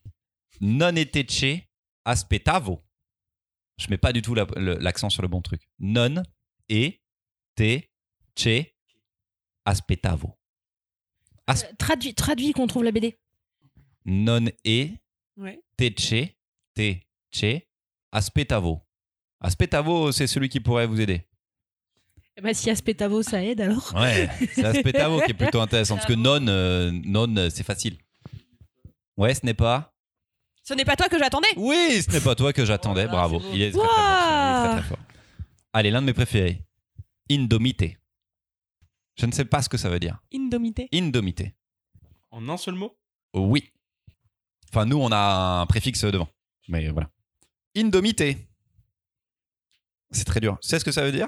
Non 0.61 0.95
etece 0.95 1.61
aspettavo. 2.05 2.83
Je 3.79 3.87
mets 3.89 3.97
pas 3.97 4.11
du 4.11 4.21
tout 4.21 4.33
la- 4.33 4.47
le- 4.55 4.77
l'accent 4.79 5.09
sur 5.09 5.21
le 5.21 5.27
bon 5.27 5.41
truc. 5.41 5.61
Non 5.79 6.23
et 6.69 7.01
te 7.57 7.81
ce 8.35 8.63
aspettavo. 9.65 10.29
As- 11.47 11.63
Euh, 11.63 11.73
Traduit, 11.77 12.13
traduit 12.13 12.51
qu'on 12.53 12.67
trouve 12.67 12.83
la 12.83 12.91
BD. 12.91 13.17
non 14.05 14.45
e 14.65 14.87
Ouais. 15.37 15.59
te 15.77 15.89
ce 16.01 16.27
te 16.75 16.95
ce 17.31 17.59
aspettavo. 18.11 18.81
Aspettavo, 19.41 20.11
c'est 20.11 20.27
celui 20.27 20.49
qui 20.49 20.59
pourrait 20.59 20.87
vous 20.87 20.99
aider. 21.01 21.21
Eh 22.37 22.41
ben, 22.41 22.53
si 22.53 22.69
Aspetavo, 22.69 23.23
ça 23.23 23.43
aide 23.43 23.61
alors. 23.61 23.91
Ouais, 23.95 24.29
c'est 24.53 24.63
aspettavo 24.63 25.21
qui 25.21 25.31
est 25.31 25.33
plutôt 25.33 25.59
intéressant 25.59 25.95
parce 25.95 26.05
que 26.07 26.13
non, 26.13 26.45
euh, 26.47 26.91
non, 27.03 27.35
euh, 27.35 27.49
c'est 27.49 27.63
facile. 27.63 27.97
Ouais, 29.17 29.33
ce 29.33 29.43
n'est 29.45 29.55
pas? 29.55 29.91
Ce 30.63 30.73
n'est 30.75 30.85
pas 30.85 30.95
toi 30.95 31.09
que 31.09 31.17
j'attendais. 31.17 31.47
Oui, 31.55 32.01
ce 32.03 32.11
n'est 32.11 32.21
pas 32.21 32.35
toi 32.35 32.53
que 32.53 32.63
j'attendais. 32.65 33.03
Oh 33.03 33.05
là, 33.07 33.11
Bravo. 33.11 33.41
Il 33.53 33.61
est 33.63 33.71
très 33.71 34.83
fort. 34.83 34.99
Allez, 35.73 35.89
l'un 35.91 36.01
de 36.01 36.05
mes 36.07 36.13
préférés. 36.13 36.61
Indomité. 37.29 37.97
Je 39.15 39.25
ne 39.25 39.31
sais 39.31 39.45
pas 39.45 39.61
ce 39.61 39.69
que 39.69 39.77
ça 39.77 39.89
veut 39.89 39.99
dire. 39.99 40.19
Indomité. 40.33 40.87
Indomité. 40.93 41.55
En 42.31 42.47
un 42.49 42.57
seul 42.57 42.75
mot? 42.75 42.97
Oui. 43.33 43.71
Enfin, 44.69 44.85
nous, 44.85 44.97
on 44.97 45.11
a 45.11 45.61
un 45.61 45.65
préfixe 45.65 46.03
devant. 46.03 46.29
Mais 46.67 46.89
voilà. 46.89 47.09
Indomité. 47.75 48.47
C'est 50.11 50.25
très 50.25 50.39
dur. 50.39 50.57
Tu 50.61 50.69
sais 50.69 50.79
ce 50.79 50.85
que 50.85 50.91
ça 50.91 51.03
veut 51.03 51.11
dire? 51.11 51.27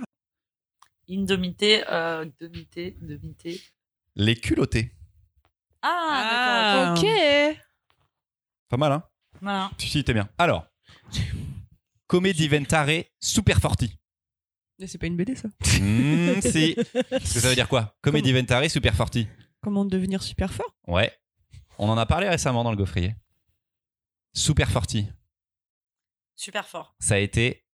Indomité, 1.10 1.84
euh, 1.90 2.26
domité, 2.40 2.96
domité. 3.02 3.62
Les 4.16 4.36
culottés. 4.36 4.94
Ah, 5.82 6.94
d'accord. 6.96 7.06
Ah. 7.10 7.54
Ok. 7.54 7.62
Pas 8.70 8.78
mal, 8.78 8.92
hein? 8.92 9.04
Voilà. 9.42 9.72
Tu 9.78 9.90
t'y 9.90 10.00
étais 10.00 10.14
bien. 10.14 10.30
Alors. 10.38 10.68
Come 12.08 12.32
diventare 12.34 13.06
super 13.20 13.60
forti. 13.60 13.96
Mais 14.80 14.88
c'est 14.88 14.98
pas 14.98 15.08
une 15.08 15.18
BD 15.18 15.36
ça. 15.36 15.50
Mmh, 15.80 16.42
si. 16.42 16.76
Parce 17.10 17.34
que 17.34 17.40
ça 17.40 17.50
veut 17.50 17.56
dire 17.56 17.68
quoi? 17.68 17.96
Come 18.02 18.14
Comment 18.14 18.24
diventare 18.24 18.70
super 18.70 18.96
forti. 18.96 19.28
Comment 19.62 19.86
devenir 19.86 20.24
super 20.24 20.54
fort? 20.54 20.74
Ouais. 20.88 21.12
On 21.78 21.90
en 21.90 21.98
a 21.98 22.06
parlé 22.06 22.28
récemment 22.30 22.64
dans 22.64 22.72
le 22.72 22.78
gaufrier. 22.78 23.16
Super 24.34 24.70
forti. 24.70 25.08
Super 26.36 26.66
fort. 26.66 26.96
Ça 27.00 27.16
a 27.16 27.18
été 27.18 27.66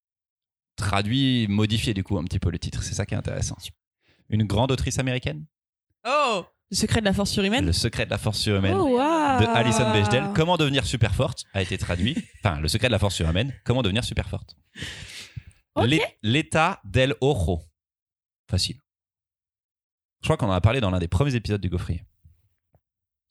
traduit, 0.76 1.48
modifié 1.48 1.94
du 1.94 2.04
coup 2.04 2.18
un 2.18 2.24
petit 2.24 2.40
peu 2.40 2.50
le 2.50 2.60
titre. 2.60 2.84
C'est 2.84 2.94
ça 2.96 3.06
qui 3.06 3.14
est 3.14 3.18
intéressant. 3.18 3.58
Une 4.30 4.44
grande 4.44 4.72
autrice 4.72 5.00
américaine? 5.00 5.46
Oh 6.08 6.46
Le 6.72 6.76
secret 6.76 7.00
de 7.02 7.06
la 7.06 7.14
force 7.14 7.32
surhumaine? 7.32 7.66
Le 7.66 7.74
secret 7.74 8.06
de 8.06 8.12
la 8.12 8.18
force 8.18 8.40
surhumaine. 8.40 8.76
Oh. 8.78 8.98
De 8.98 9.46
Alison 9.56 9.92
Bechdel. 9.92 10.32
Comment 10.36 10.58
devenir 10.58 10.86
super 10.86 11.14
forte? 11.14 11.46
A 11.54 11.62
été 11.62 11.78
traduit. 11.78 12.16
Enfin, 12.44 12.60
le 12.60 12.68
secret 12.68 12.88
de 12.88 12.92
la 12.94 13.00
force 13.00 13.16
surhumaine. 13.16 13.54
Comment 13.64 13.84
devenir 13.84 14.04
super 14.04 14.28
forte? 14.30 14.56
L'état 16.22 16.82
del 16.84 17.16
ojo. 17.22 17.62
Facile. 18.50 18.80
Je 20.22 20.28
crois 20.28 20.38
qu'on 20.38 20.48
en 20.48 20.54
a 20.54 20.62
parlé 20.62 20.80
dans 20.80 20.90
l'un 20.92 21.00
des 21.00 21.08
premiers 21.08 21.36
épisodes 21.36 21.62
du 21.62 21.70
gaufrier. 21.70 22.04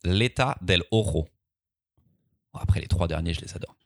L'état 0.05 0.57
del 0.61 0.85
ojo. 0.91 1.29
Bon, 2.53 2.61
après 2.61 2.81
les 2.81 2.87
trois 2.87 3.09
derniers, 3.09 3.35
je 3.35 3.41
les 3.41 3.55
adore. 3.55 3.77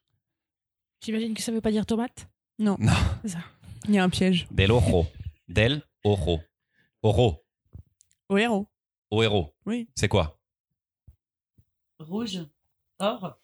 J'imagine 1.03 1.35
que 1.35 1.43
ça 1.43 1.53
veut 1.53 1.61
pas 1.61 1.71
dire 1.71 1.87
tomate? 1.87 2.29
Non. 2.59 2.77
Non. 2.81 2.93
Ça. 3.25 3.39
Il 3.85 3.95
y 3.95 3.99
a 3.99 4.05
un 4.05 4.11
piège. 4.11 4.49
Del 4.51 4.73
ojo. 4.73 5.07
Del 5.49 5.83
ojo. 6.05 6.41
Oro. 7.03 7.45
Au 8.29 8.37
héros. 9.23 9.55
Oui. 9.65 9.89
C'est 9.95 10.09
quoi? 10.09 10.39
Rouge. 12.01 12.41
Or. 12.99 13.39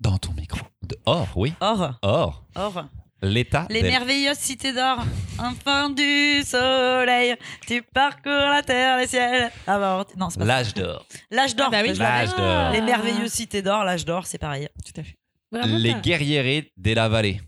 Dans 0.00 0.18
ton 0.18 0.32
micro. 0.32 0.66
De 0.82 0.96
or, 1.04 1.28
oui. 1.36 1.52
Or. 1.60 1.98
Or. 2.02 2.46
Or. 2.56 2.88
L'état 3.22 3.66
Les 3.70 3.82
merveilleuses 3.82 4.36
cités 4.38 4.72
d'or. 4.72 4.98
Enfant 5.38 5.88
du 5.88 6.42
soleil. 6.44 7.36
Tu 7.66 7.82
parcours 7.82 8.32
la 8.32 8.62
terre, 8.62 8.98
les 8.98 9.06
ciels. 9.06 9.50
Ah 9.66 9.78
bah, 9.78 10.06
non, 10.16 10.30
c'est 10.30 10.38
pas 10.38 10.44
ça. 10.44 10.46
L'âge 10.46 10.74
d'or. 10.74 11.06
L'âge 11.30 11.56
d'or. 11.56 11.66
Ah 11.68 11.70
bah 11.70 11.82
oui. 11.82 11.94
l'âge 11.94 12.36
d'or. 12.36 12.72
Les 12.72 12.80
merveilleuses 12.80 13.32
cités 13.32 13.62
d'or, 13.62 13.84
l'âge 13.84 14.04
d'or, 14.04 14.26
c'est 14.26 14.38
pareil. 14.38 14.68
Tout 14.84 15.00
à 15.00 15.04
fait. 15.04 15.16
Vraiment, 15.50 15.78
Les 15.78 15.94
guerrières 15.94 16.64
de 16.76 16.92
la 16.92 17.08
vallée. 17.08 17.40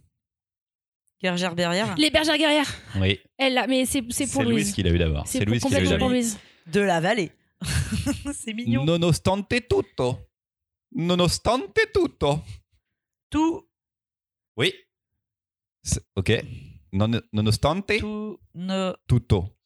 Gergère 1.22 1.55
Berrière. 1.55 1.94
Les 1.96 2.11
bergères 2.11 2.37
guerrières. 2.38 2.72
Oui. 2.96 3.20
Elle 3.38 3.55
là, 3.55 3.66
mais 3.66 3.87
c'est 3.87 4.02
c'est 4.11 4.26
pour 4.26 4.42
C'est 4.42 4.44
Louise 4.44 4.55
Louise. 4.66 4.72
qui 4.74 4.83
l'a 4.83 4.90
eu 4.90 4.98
d'abord. 4.98 5.26
C'est 5.26 5.44
Louise 5.44 5.62
qui 5.62 5.72
l'a 5.72 5.81
eu 5.83 5.88
d'abord. 5.88 6.09
Louise. 6.11 6.38
De 6.66 6.81
la 6.81 7.00
vallée. 7.00 7.33
c'est 8.35 8.52
mignon. 8.52 8.85
Nonostante 8.85 9.66
tutto. 9.66 10.29
Nonostante 10.94 11.90
tutto. 11.92 12.42
Tout, 13.31 13.66
Oui. 14.57 14.72
Ok. 16.16 16.33
Non, 16.92 17.11
nonostante? 17.33 17.99
Tout, 17.99 18.38
ne, 18.55 18.92
tutto. 19.07 19.57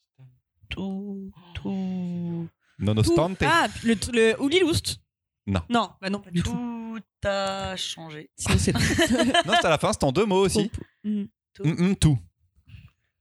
tout, 0.68 1.30
tout, 1.54 2.48
Nonostante? 2.78 3.42
Ah, 3.42 3.68
le, 3.85 3.94
le 4.12 4.40
Ouliloust 4.40 5.00
Non. 5.46 5.61
Non, 5.68 5.90
bah 6.00 6.11
non, 6.11 6.20
pas 6.20 6.30
du 6.30 6.42
tout. 6.42 6.50
tout 6.50 7.28
a 7.28 7.76
changé. 7.76 8.30
Sinon, 8.37 8.59
c'est 8.59 8.72
Non, 9.46 9.54
c'est 9.61 9.66
à 9.66 9.70
la 9.70 9.78
fin, 9.78 9.92
c'est 9.92 10.04
en 10.04 10.12
deux 10.12 10.24
mots 10.26 10.44
aussi. 10.46 10.70
Mm. 11.04 11.24
Tout. 11.54 11.64
Mm, 11.64 11.88
mm, 11.90 11.96
tout. 11.96 12.18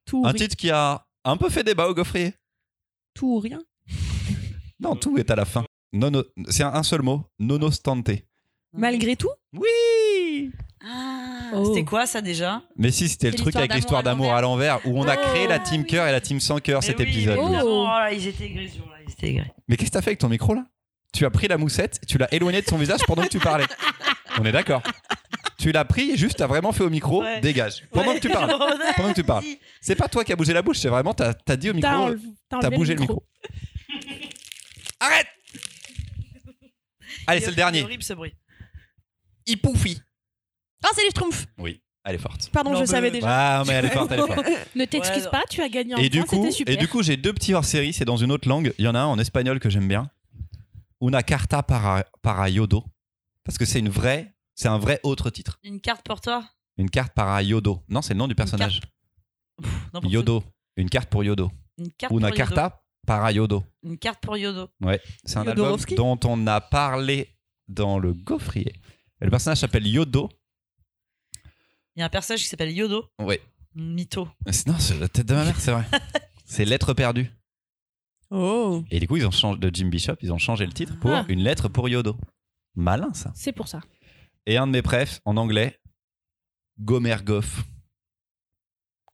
tout, 0.05 0.23
Un 0.25 0.33
titre 0.33 0.55
qui 0.55 0.69
a 0.69 1.05
un 1.25 1.37
peu 1.37 1.49
fait 1.49 1.63
débat 1.63 1.87
au 1.89 1.93
gaufrier. 1.93 2.33
tout 3.13 3.35
ou 3.35 3.39
rien. 3.39 3.61
Non, 4.79 4.95
tout 4.95 5.17
est 5.17 5.29
à 5.29 5.35
la 5.35 5.45
fin. 5.45 5.65
Nono... 5.91 6.23
C'est 6.49 6.63
un 6.63 6.73
un 6.73 6.83
seul 6.83 7.01
mot. 7.01 7.25
Nonostante. 7.39 8.11
Malgré 8.73 9.15
tout? 9.15 9.31
Oui 9.53 9.67
Ah, 10.83 11.51
Oh. 11.53 11.65
C'était 11.65 11.83
quoi 11.83 12.05
ça 12.05 12.21
déjà? 12.21 12.61
Mais 12.77 12.91
si, 12.91 13.09
c'était 13.09 13.31
le 13.31 13.35
truc 13.35 13.55
avec 13.55 13.73
l'histoire 13.73 14.03
d'amour 14.03 14.33
à 14.33 14.41
l'envers, 14.41 14.79
où 14.85 14.97
on 14.99 15.07
a 15.07 15.15
Oh. 15.15 15.29
créé 15.31 15.47
la 15.47 15.57
team 15.59 15.83
cœur 15.85 16.07
et 16.07 16.11
la 16.11 16.21
team 16.21 16.39
sans 16.39 16.59
cœur 16.59 16.83
cet 16.83 16.97
oui, 16.99 17.03
épisode. 17.05 17.37
mais 17.49 17.57
Oh. 17.63 17.83
oh 17.83 17.85
là, 17.87 18.11
ils 18.13 18.27
étaient 18.27 18.47
ils 18.49 19.25
aigris. 19.25 19.47
Mais 19.67 19.75
qu'est-ce 19.75 19.89
que 19.89 19.93
t'as 19.95 20.01
fait 20.01 20.11
avec 20.11 20.19
ton 20.19 20.29
micro 20.29 20.53
là? 20.53 20.65
Tu 21.11 21.25
as 21.25 21.31
pris 21.31 21.47
la 21.47 21.57
moussette, 21.57 21.99
tu 22.07 22.17
l'as 22.19 22.31
éloigné 22.33 22.61
de 22.61 22.67
son 22.67 22.77
visage 22.77 22.99
pendant 23.07 23.23
que 23.23 23.29
tu 23.29 23.39
parlais. 23.39 23.65
On 24.39 24.45
est 24.45 24.51
d'accord. 24.51 24.83
Tu 25.57 25.71
l'as 25.71 25.83
pris 25.83 26.11
et 26.11 26.17
juste 26.17 26.37
t'as 26.37 26.45
vraiment 26.47 26.71
fait 26.71 26.83
au 26.83 26.89
micro, 26.91 27.23
Ouais. 27.23 27.41
dégage. 27.41 27.83
Pendant 27.91 28.13
que 28.13 28.19
tu 28.19 28.29
parles. 28.29 28.49
Pendant 28.95 29.09
que 29.09 29.15
tu 29.15 29.23
parles. 29.23 29.43
C'est 29.81 29.95
pas 29.95 30.07
toi 30.07 30.23
qui 30.23 30.31
as 30.31 30.35
bougé 30.35 30.53
la 30.53 30.61
bouche, 30.61 30.77
c'est 30.77 30.87
vraiment 30.87 31.13
t'as 31.15 31.33
as 31.47 31.55
dit 31.57 31.71
au 31.71 31.73
micro, 31.73 32.11
t'as 32.49 32.69
bougé 32.69 32.93
le 32.93 33.01
micro. 33.01 33.23
Arrête 34.99 35.27
Allez, 37.27 37.41
c'est 37.41 37.49
le 37.49 37.55
dernier. 37.55 37.83
Horrible 37.83 38.03
ce 38.03 38.13
bruit. 38.13 38.33
Ipoufi. 39.47 39.99
Ah, 40.83 40.89
c'est 40.95 41.03
les 41.03 41.09
Schtroumpfs 41.09 41.45
Oui, 41.57 41.81
elle 42.03 42.15
est 42.15 42.19
forte. 42.19 42.49
Pardon, 42.51 42.71
Non, 42.71 42.75
je 42.77 42.81
mais- 42.81 42.87
savais 42.87 43.11
déjà. 43.11 43.59
Ah, 43.59 43.63
mais 43.67 43.73
elle 43.73 43.85
est 43.85 43.89
forte, 43.89 44.11
elle 44.11 44.19
est 44.19 44.27
forte. 44.27 44.47
Ne 44.75 44.85
t'excuse 44.85 45.23
Ouais, 45.25 45.29
pas, 45.31 45.43
tu 45.49 45.61
as 45.61 45.69
gagné 45.69 45.93
un 45.93 45.97
Et 45.97 46.09
du, 46.09 46.19
point, 46.19 46.27
coup, 46.27 46.35
c'était 46.43 46.51
super. 46.51 46.73
et 46.73 46.77
du 46.77 46.87
coup, 46.87 47.03
j'ai 47.03 47.17
deux 47.17 47.33
petits 47.33 47.53
hors-série, 47.53 47.93
c'est 47.93 48.05
dans 48.05 48.17
une 48.17 48.31
autre 48.31 48.47
langue. 48.47 48.73
Il 48.77 48.85
y 48.85 48.87
en 48.87 48.95
a 48.95 48.99
un 48.99 49.05
en 49.05 49.19
espagnol 49.19 49.59
que 49.59 49.69
j'aime 49.69 49.87
bien. 49.87 50.09
Una 51.01 51.23
carta 51.23 51.63
para, 51.63 52.05
para 52.21 52.49
Yodo. 52.49 52.83
Parce 53.43 53.57
que 53.57 53.65
c'est 53.65 53.79
une 53.79 53.89
vraie, 53.89 54.35
c'est 54.55 54.67
un 54.67 54.77
vrai 54.77 54.99
autre 55.03 55.29
titre. 55.29 55.59
Une 55.63 55.79
carte 55.81 56.05
pour 56.05 56.21
toi? 56.21 56.43
Une 56.77 56.89
carte 56.89 57.13
para 57.13 57.41
Yodo. 57.43 57.81
Non, 57.89 58.01
c'est 58.01 58.13
le 58.13 58.19
nom 58.19 58.27
du 58.27 58.35
personnage. 58.35 58.79
Yodo. 60.03 60.43
Une 60.77 60.89
carte 60.89 61.09
pour 61.09 61.23
Yodo. 61.23 61.51
Une 61.77 61.91
carte 61.91 62.11
Una 62.13 62.29
pour 62.29 62.37
Yodo. 62.37 62.49
carta 62.55 62.81
para 63.05 63.31
Yodo. 63.31 63.63
Une 63.83 63.97
carte 63.97 64.19
pour 64.21 64.37
Yodo. 64.37 64.69
C'est 65.25 65.37
un 65.37 65.47
album 65.47 65.77
dont 65.95 66.19
on 66.25 66.47
a 66.47 66.61
parlé 66.61 67.35
dans 67.67 67.99
le 67.99 68.13
gaufrier. 68.13 68.73
Et 69.21 69.25
le 69.25 69.31
personnage 69.31 69.59
s'appelle 69.59 69.87
Yodo. 69.87 70.29
Il 71.99 72.01
y 72.01 72.03
a 72.03 72.05
un 72.05 72.09
personnage 72.09 72.41
qui 72.43 72.47
s'appelle 72.47 72.71
Yodo. 72.71 73.03
Ouais. 73.19 73.41
Mytho. 73.75 74.29
Non, 74.67 74.79
c'est 74.79 74.97
la 74.97 75.09
tête 75.09 75.25
de 75.25 75.33
ma 75.33 75.43
mère, 75.43 75.59
c'est 75.59 75.71
vrai. 75.73 75.83
c'est 76.45 76.63
Lettre 76.63 76.93
perdue. 76.93 77.29
Oh. 78.29 78.85
Et 78.89 79.01
du 79.01 79.07
coup, 79.09 79.17
ils 79.17 79.27
ont 79.27 79.31
changé 79.31 79.59
de 79.59 79.69
Jim 79.75 79.87
Bishop, 79.89 80.13
ils 80.21 80.31
ont 80.31 80.37
changé 80.37 80.65
le 80.65 80.71
titre 80.71 80.97
pour 81.01 81.11
Ah. 81.11 81.25
une 81.27 81.41
lettre 81.43 81.67
pour 81.67 81.89
Yodo. 81.89 82.15
Malin 82.75 83.13
ça. 83.13 83.33
C'est 83.35 83.51
pour 83.51 83.67
ça. 83.67 83.81
Et 84.45 84.55
un 84.55 84.65
de 84.65 84.71
mes 84.71 84.81
prefs 84.81 85.19
en 85.25 85.35
anglais, 85.35 85.77
Gomergoff. 86.79 87.65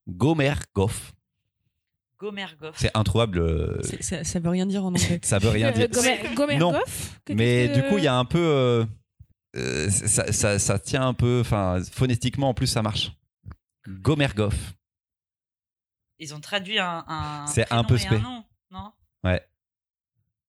Gomergoff. 0.08 1.14
Gomergoff. 2.20 2.76
C'est 2.78 2.96
introuvable. 2.96 3.40
euh, 3.40 3.82
C'est- 3.82 4.04
Ça, 4.04 4.24
ça 4.24 4.40
veut 4.40 4.50
rien 4.50 4.68
dire 4.68 4.84
en 4.86 4.90
anglais. 4.90 5.20
Ça 5.24 5.40
veut 5.40 5.50
rien 5.50 5.72
dire. 5.72 5.88
Gomer- 5.90 6.36
Gomergoff 6.36 7.20
que- 7.26 7.34
Mais 7.34 7.68
du 7.70 7.82
coup, 7.88 7.98
il 7.98 8.04
y 8.04 8.08
a 8.08 8.16
un 8.16 8.26
peu. 8.26 8.38
euh, 8.40 8.86
euh, 9.56 9.90
ça, 9.90 10.32
ça- 10.32 10.60
ça 10.60 10.80
tient 10.80 11.08
un 11.08 11.14
peu. 11.14 11.40
Enfin, 11.42 11.80
phonétiquement, 11.92 12.50
en 12.50 12.54
plus, 12.54 12.68
ça 12.68 12.82
marche. 12.82 13.12
Gomergoff. 13.88 14.74
Ils 16.20 16.34
ont 16.34 16.40
traduit 16.40 16.80
un. 16.80 17.04
un 17.08 17.46
C'est 17.48 17.72
un 17.72 17.84
peu 17.84 17.98
spé. 17.98 18.20
nom, 18.20 18.44
non? 18.72 18.92
Ouais. 19.24 19.46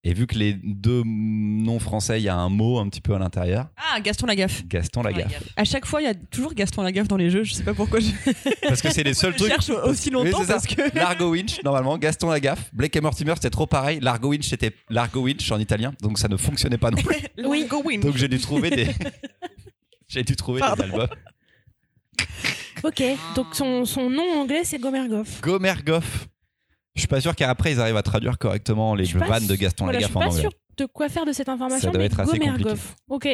Et 0.08 0.14
vu 0.14 0.28
que 0.28 0.36
les 0.38 0.52
deux 0.62 1.02
noms 1.04 1.80
français, 1.80 2.20
il 2.20 2.22
y 2.22 2.28
a 2.28 2.36
un 2.36 2.48
mot 2.48 2.78
un 2.78 2.88
petit 2.88 3.00
peu 3.00 3.16
à 3.16 3.18
l'intérieur, 3.18 3.66
Ah, 3.76 3.98
Gaston 4.00 4.26
Lagaffe. 4.26 4.64
Gaston 4.68 5.02
Lagaffe. 5.02 5.42
À 5.56 5.64
chaque 5.64 5.84
fois, 5.84 6.00
il 6.00 6.04
y 6.04 6.06
a 6.06 6.14
toujours 6.14 6.54
Gaston 6.54 6.82
Lagaffe 6.82 7.08
dans 7.08 7.16
les 7.16 7.28
jeux. 7.28 7.42
Je 7.42 7.54
sais 7.54 7.64
pas 7.64 7.74
pourquoi 7.74 7.98
je, 7.98 8.10
Parce 8.68 8.80
que 8.82 8.92
c'est 8.92 9.02
les 9.02 9.14
seuls 9.14 9.32
je 9.32 9.38
trucs. 9.38 9.50
cherche 9.50 9.68
aussi 9.70 10.10
longtemps 10.10 10.38
Oui, 10.42 10.46
ça. 10.46 10.60
que. 10.60 10.94
Largo 10.96 11.30
Winch, 11.32 11.60
normalement, 11.64 11.98
Gaston 11.98 12.30
Lagaffe. 12.30 12.70
Blake 12.72 12.94
et 12.94 13.00
Mortimer, 13.00 13.32
c'était 13.34 13.50
trop 13.50 13.66
pareil. 13.66 13.98
Largo 14.00 14.28
Winch, 14.28 14.48
c'était 14.48 14.70
Largo 14.90 15.22
Winch 15.22 15.50
en 15.50 15.58
italien, 15.58 15.92
donc 16.00 16.20
ça 16.20 16.28
ne 16.28 16.36
fonctionnait 16.36 16.78
pas 16.78 16.92
non 16.92 17.02
plus. 17.02 17.16
Oui, 17.44 17.66
go 17.68 17.82
win. 17.84 18.00
Donc 18.00 18.16
j'ai 18.16 18.28
dû 18.28 18.38
trouver 18.38 18.70
des. 18.70 18.86
j'ai 20.06 20.22
dû 20.22 20.36
trouver 20.36 20.60
Pardon. 20.60 20.84
des 20.84 20.90
albums. 20.92 21.08
Ok, 22.84 23.02
donc 23.34 23.46
son, 23.54 23.84
son 23.84 24.08
nom 24.08 24.40
anglais 24.40 24.62
c'est 24.62 24.78
Gomergoff. 24.78 25.40
Gomergoff. 25.40 26.28
Je 26.96 27.00
suis 27.02 27.08
pas 27.08 27.20
sûr 27.20 27.36
qu'après 27.36 27.72
ils 27.72 27.80
arrivent 27.80 27.96
à 27.96 28.02
traduire 28.02 28.38
correctement 28.38 28.94
les 28.94 29.04
Je 29.04 29.10
suis 29.10 29.18
pas 29.18 29.26
vannes 29.28 29.46
de 29.46 29.54
Gaston 29.54 29.84
Voilà, 29.84 29.98
je 30.00 30.04
Lagaffe 30.04 30.10
suis 30.10 30.16
en 30.16 30.20
pas 30.20 30.26
anglais. 30.28 30.40
sûre 30.40 30.50
de 30.78 30.84
quoi 30.86 31.08
faire 31.08 31.24
de 31.24 31.32
cette 31.32 31.48
information, 31.48 31.88
Ça 31.88 31.92
doit 31.92 31.98
mais 32.00 32.06
être 32.06 32.20
assez 32.20 32.38
Gomergoff. 32.38 32.96
Ok, 33.08 33.28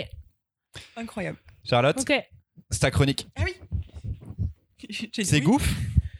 Incroyable. 0.96 1.38
Charlotte, 1.64 1.98
ok. 2.00 2.12
c'est 2.70 2.78
ta 2.80 2.90
chronique. 2.90 3.26
J'ai 4.90 5.06
dit 5.06 5.24
C'est 5.24 5.36
oui. 5.36 5.40
Goof 5.42 5.68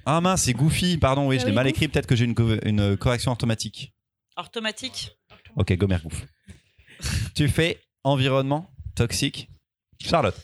Ah 0.07 0.21
mince, 0.21 0.43
c'est 0.43 0.53
Goofy, 0.53 0.99
pardon, 0.99 1.27
oui, 1.29 1.37
Ah 1.37 1.41
je 1.41 1.45
l'ai 1.47 1.51
oui, 1.51 1.55
mal 1.57 1.67
Goof. 1.67 1.71
écrit, 1.73 1.89
peut-être 1.89 2.07
que 2.07 2.17
j'ai 2.17 2.25
une, 2.25 2.35
co- 2.35 2.59
une 2.65 2.97
correction 2.97 3.33
automatique. 3.33 3.93
Orthomatique. 4.37 5.17
Ok, 5.57 5.73
Gomergouf. 5.77 6.25
tu 7.35 7.49
fais 7.49 7.81
environnement 8.05 8.71
toxique. 8.95 9.49
Charlotte. 10.01 10.37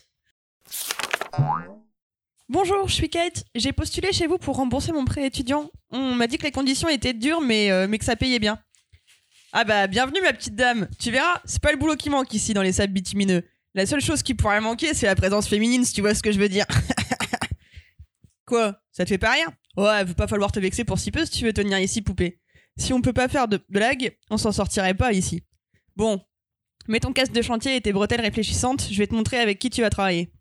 Bonjour, 2.50 2.88
je 2.88 2.94
suis 2.94 3.10
Kate. 3.10 3.44
J'ai 3.54 3.72
postulé 3.72 4.10
chez 4.10 4.26
vous 4.26 4.38
pour 4.38 4.56
rembourser 4.56 4.90
mon 4.92 5.04
prêt 5.04 5.26
étudiant. 5.26 5.70
On 5.90 6.14
m'a 6.14 6.26
dit 6.26 6.38
que 6.38 6.44
les 6.44 6.50
conditions 6.50 6.88
étaient 6.88 7.12
dures, 7.12 7.42
mais, 7.42 7.70
euh, 7.70 7.86
mais 7.86 7.98
que 7.98 8.06
ça 8.06 8.16
payait 8.16 8.38
bien. 8.38 8.58
Ah 9.52 9.64
bah, 9.64 9.86
bienvenue 9.86 10.22
ma 10.22 10.32
petite 10.32 10.54
dame. 10.54 10.88
Tu 10.98 11.10
verras, 11.10 11.42
c'est 11.44 11.60
pas 11.60 11.72
le 11.72 11.76
boulot 11.76 11.96
qui 11.96 12.08
manque 12.08 12.32
ici 12.32 12.54
dans 12.54 12.62
les 12.62 12.72
sables 12.72 12.94
bitumineux. 12.94 13.42
La 13.74 13.84
seule 13.84 14.00
chose 14.00 14.22
qui 14.22 14.32
pourrait 14.32 14.62
manquer, 14.62 14.94
c'est 14.94 15.04
la 15.04 15.14
présence 15.14 15.46
féminine, 15.46 15.84
si 15.84 15.92
tu 15.92 16.00
vois 16.00 16.14
ce 16.14 16.22
que 16.22 16.32
je 16.32 16.38
veux 16.38 16.48
dire. 16.48 16.64
Quoi 18.46 18.80
Ça 18.92 19.04
te 19.04 19.10
fait 19.10 19.18
pas 19.18 19.32
rien? 19.32 19.52
Ouais, 19.76 20.04
va 20.04 20.14
pas 20.14 20.26
falloir 20.26 20.50
te 20.50 20.58
vexer 20.58 20.84
pour 20.84 20.98
si 20.98 21.10
peu 21.10 21.26
si 21.26 21.32
tu 21.32 21.44
veux 21.44 21.52
tenir 21.52 21.78
ici, 21.78 22.00
poupée. 22.00 22.40
Si 22.78 22.94
on 22.94 23.02
peut 23.02 23.12
pas 23.12 23.28
faire 23.28 23.48
de 23.48 23.60
blagues, 23.68 24.16
on 24.30 24.38
s'en 24.38 24.52
sortirait 24.52 24.94
pas 24.94 25.12
ici. 25.12 25.42
Bon, 25.96 26.18
mets 26.88 27.00
ton 27.00 27.12
casque 27.12 27.32
de 27.32 27.42
chantier 27.42 27.76
et 27.76 27.82
tes 27.82 27.92
bretelles 27.92 28.22
réfléchissantes, 28.22 28.88
je 28.90 28.96
vais 28.96 29.06
te 29.06 29.14
montrer 29.14 29.38
avec 29.38 29.58
qui 29.58 29.68
tu 29.68 29.82
vas 29.82 29.90
travailler. 29.90 30.32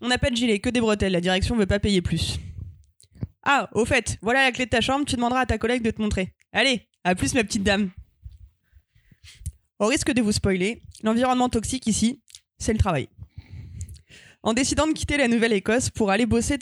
On 0.00 0.08
n'a 0.08 0.18
pas 0.18 0.30
de 0.30 0.36
gilet, 0.36 0.58
que 0.60 0.70
des 0.70 0.80
bretelles. 0.80 1.12
La 1.12 1.20
direction 1.20 1.56
veut 1.56 1.66
pas 1.66 1.80
payer 1.80 2.02
plus. 2.02 2.38
Ah, 3.42 3.68
au 3.72 3.84
fait, 3.84 4.18
voilà 4.22 4.42
la 4.44 4.52
clé 4.52 4.66
de 4.66 4.70
ta 4.70 4.80
chambre. 4.80 5.04
Tu 5.04 5.16
demanderas 5.16 5.40
à 5.40 5.46
ta 5.46 5.58
collègue 5.58 5.82
de 5.82 5.90
te 5.90 6.00
montrer. 6.00 6.34
Allez, 6.52 6.88
à 7.04 7.14
plus, 7.14 7.34
ma 7.34 7.44
petite 7.44 7.62
dame. 7.62 7.90
Au 9.78 9.86
risque 9.86 10.12
de 10.12 10.22
vous 10.22 10.32
spoiler, 10.32 10.82
l'environnement 11.02 11.48
toxique 11.48 11.86
ici, 11.86 12.20
c'est 12.58 12.72
le 12.72 12.78
travail. 12.78 13.08
En 14.42 14.52
décidant 14.52 14.86
de 14.86 14.92
quitter 14.92 15.16
la 15.16 15.28
Nouvelle-Écosse 15.28 15.90
pour 15.90 16.10
aller 16.10 16.26
bosser 16.26 16.58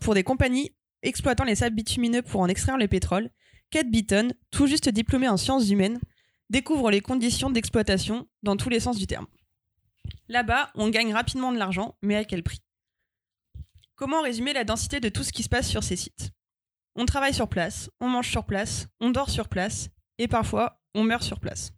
pour 0.00 0.14
des 0.14 0.24
compagnies 0.24 0.70
exploitant 1.02 1.44
les 1.44 1.54
sables 1.54 1.76
bitumineux 1.76 2.22
pour 2.22 2.40
en 2.40 2.48
extraire 2.48 2.76
le 2.76 2.88
pétrole, 2.88 3.30
Kate 3.70 3.90
Beaton, 3.90 4.28
tout 4.50 4.66
juste 4.66 4.88
diplômée 4.88 5.28
en 5.28 5.36
sciences 5.36 5.70
humaines, 5.70 5.98
découvre 6.50 6.90
les 6.90 7.00
conditions 7.00 7.50
d'exploitation 7.50 8.26
dans 8.42 8.56
tous 8.56 8.68
les 8.68 8.80
sens 8.80 8.98
du 8.98 9.06
terme. 9.06 9.26
Là-bas, 10.28 10.70
on 10.74 10.88
gagne 10.88 11.12
rapidement 11.12 11.52
de 11.52 11.58
l'argent, 11.58 11.96
mais 12.02 12.16
à 12.16 12.24
quel 12.24 12.42
prix? 12.42 12.60
Comment 13.96 14.22
résumer 14.22 14.52
la 14.52 14.64
densité 14.64 15.00
de 15.00 15.08
tout 15.08 15.24
ce 15.24 15.32
qui 15.32 15.42
se 15.42 15.48
passe 15.48 15.68
sur 15.68 15.82
ces 15.82 15.96
sites? 15.96 16.30
On 16.94 17.06
travaille 17.06 17.34
sur 17.34 17.48
place, 17.48 17.90
on 18.00 18.08
mange 18.08 18.30
sur 18.30 18.44
place, 18.44 18.88
on 19.00 19.10
dort 19.10 19.30
sur 19.30 19.48
place, 19.48 19.88
et 20.18 20.28
parfois, 20.28 20.80
on 20.94 21.04
meurt 21.04 21.22
sur 21.22 21.40
place. 21.40 21.72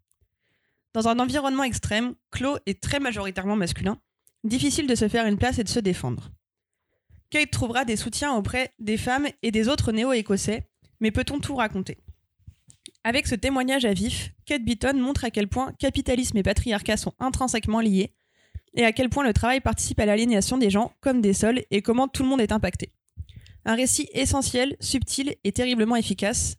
Dans 0.92 1.08
un 1.08 1.18
environnement 1.18 1.62
extrême, 1.62 2.14
clos 2.30 2.58
et 2.66 2.74
très 2.74 3.00
majoritairement 3.00 3.56
masculin, 3.56 4.00
difficile 4.44 4.86
de 4.86 4.94
se 4.94 5.08
faire 5.08 5.26
une 5.26 5.38
place 5.38 5.58
et 5.58 5.64
de 5.64 5.68
se 5.68 5.78
défendre. 5.78 6.30
Kate 7.30 7.50
trouvera 7.50 7.84
des 7.84 7.96
soutiens 7.96 8.32
auprès 8.32 8.74
des 8.78 8.96
femmes 8.96 9.28
et 9.42 9.52
des 9.52 9.68
autres 9.68 9.92
néo-écossais, 9.92 10.68
mais 10.98 11.12
peut-on 11.12 11.38
tout 11.38 11.54
raconter? 11.54 11.98
Avec 13.04 13.26
ce 13.26 13.34
témoignage 13.34 13.84
à 13.84 13.92
vif, 13.92 14.32
Kate 14.46 14.64
Beaton 14.64 14.94
montre 14.94 15.24
à 15.24 15.30
quel 15.30 15.48
point 15.48 15.72
capitalisme 15.78 16.36
et 16.36 16.42
patriarcat 16.42 16.96
sont 16.96 17.14
intrinsèquement 17.18 17.80
liés, 17.80 18.12
et 18.74 18.84
à 18.84 18.92
quel 18.92 19.08
point 19.08 19.24
le 19.24 19.32
travail 19.32 19.60
participe 19.60 19.98
à 20.00 20.06
l'aliénation 20.06 20.58
des 20.58 20.70
gens 20.70 20.92
comme 21.00 21.20
des 21.20 21.32
sols 21.34 21.62
et 21.70 21.82
comment 21.82 22.08
tout 22.08 22.22
le 22.22 22.28
monde 22.28 22.40
est 22.40 22.52
impacté. 22.52 22.92
Un 23.64 23.74
récit 23.74 24.08
essentiel, 24.12 24.76
subtil 24.80 25.34
et 25.44 25.52
terriblement 25.52 25.96
efficace, 25.96 26.56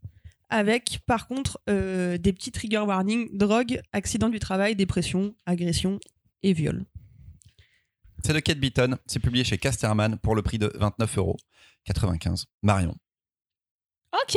avec 0.49 0.99
par 1.07 1.27
contre 1.27 1.59
euh, 1.69 2.17
des 2.17 2.33
petits 2.33 2.51
trigger 2.51 2.79
warnings, 2.79 3.29
drogue, 3.35 3.81
accident 3.93 4.29
du 4.29 4.39
travail, 4.39 4.75
dépression, 4.75 5.33
agression 5.45 5.99
et 6.43 6.53
viol. 6.53 6.85
C'est 8.23 8.33
de 8.33 8.39
Kate 8.39 8.59
Beaton. 8.59 8.97
C'est 9.07 9.19
publié 9.19 9.43
chez 9.43 9.57
Casterman 9.57 10.17
pour 10.19 10.35
le 10.35 10.41
prix 10.43 10.59
de 10.59 10.67
29,95 10.79 11.17
euros. 11.17 11.37
Marion. 12.61 12.95
Ok, 14.13 14.35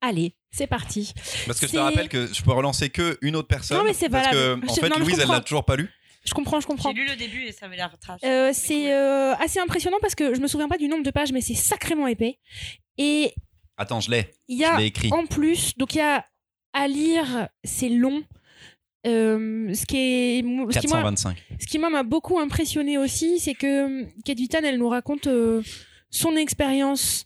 allez, 0.00 0.34
c'est 0.50 0.66
parti. 0.66 1.12
Parce 1.46 1.60
que 1.60 1.66
je 1.66 1.72
te 1.72 1.76
rappelle 1.78 2.08
que 2.08 2.32
je 2.32 2.42
peux 2.42 2.52
relancer 2.52 2.88
que 2.88 3.18
une 3.20 3.36
autre 3.36 3.48
personne. 3.48 3.76
Non, 3.78 3.84
mais 3.84 3.92
c'est 3.92 4.08
Parce 4.08 4.28
que, 4.28 4.34
valable. 4.36 4.64
en 4.70 4.74
Je- 4.74 4.80
fait, 4.80 4.88
non, 4.88 4.98
Louise, 4.98 5.18
elle 5.18 5.28
l'a 5.28 5.40
toujours 5.40 5.64
pas 5.64 5.76
lu. 5.76 5.90
Je 6.24 6.34
comprends, 6.34 6.60
je 6.60 6.66
comprends. 6.66 6.90
J'ai 6.94 7.00
lu 7.02 7.06
le 7.08 7.16
début 7.16 7.42
et 7.44 7.52
ça 7.52 7.66
avait 7.66 7.76
l'air 7.76 7.96
trash. 8.00 8.20
Euh, 8.24 8.50
c'est 8.52 8.74
cool. 8.74 8.86
euh, 8.90 9.34
assez 9.36 9.58
impressionnant 9.58 9.98
parce 10.00 10.14
que 10.14 10.34
je 10.34 10.40
me 10.40 10.46
souviens 10.46 10.68
pas 10.68 10.78
du 10.78 10.88
nombre 10.88 11.02
de 11.02 11.10
pages, 11.10 11.32
mais 11.32 11.40
c'est 11.40 11.54
sacrément 11.54 12.06
épais. 12.06 12.38
Et 12.98 13.34
Attends, 13.76 14.00
je 14.00 14.10
l'ai. 14.10 14.30
il 14.48 14.58
y 14.58 14.62
Je 14.62 14.66
a 14.66 14.78
l'ai 14.78 14.86
écrit. 14.86 15.10
en 15.12 15.26
plus, 15.26 15.76
donc 15.76 15.94
il 15.94 15.98
y 15.98 16.02
a 16.02 16.24
à 16.72 16.86
lire, 16.88 17.48
c'est 17.64 17.88
long. 17.88 18.22
Euh, 19.04 19.74
ce 19.74 19.84
qui 19.84 19.96
est, 19.96 20.36
ce 20.38 20.78
qui, 20.78 20.86
moi, 20.86 21.02
425. 21.12 21.36
ce 21.60 21.66
qui 21.66 21.78
moi 21.80 21.90
m'a 21.90 22.04
beaucoup 22.04 22.38
impressionné 22.38 22.98
aussi, 22.98 23.40
c'est 23.40 23.54
que 23.54 24.02
euh, 24.02 24.06
Kate 24.24 24.36
Vittan, 24.38 24.60
elle 24.62 24.78
nous 24.78 24.88
raconte 24.88 25.26
euh, 25.26 25.60
son 26.10 26.36
expérience 26.36 27.24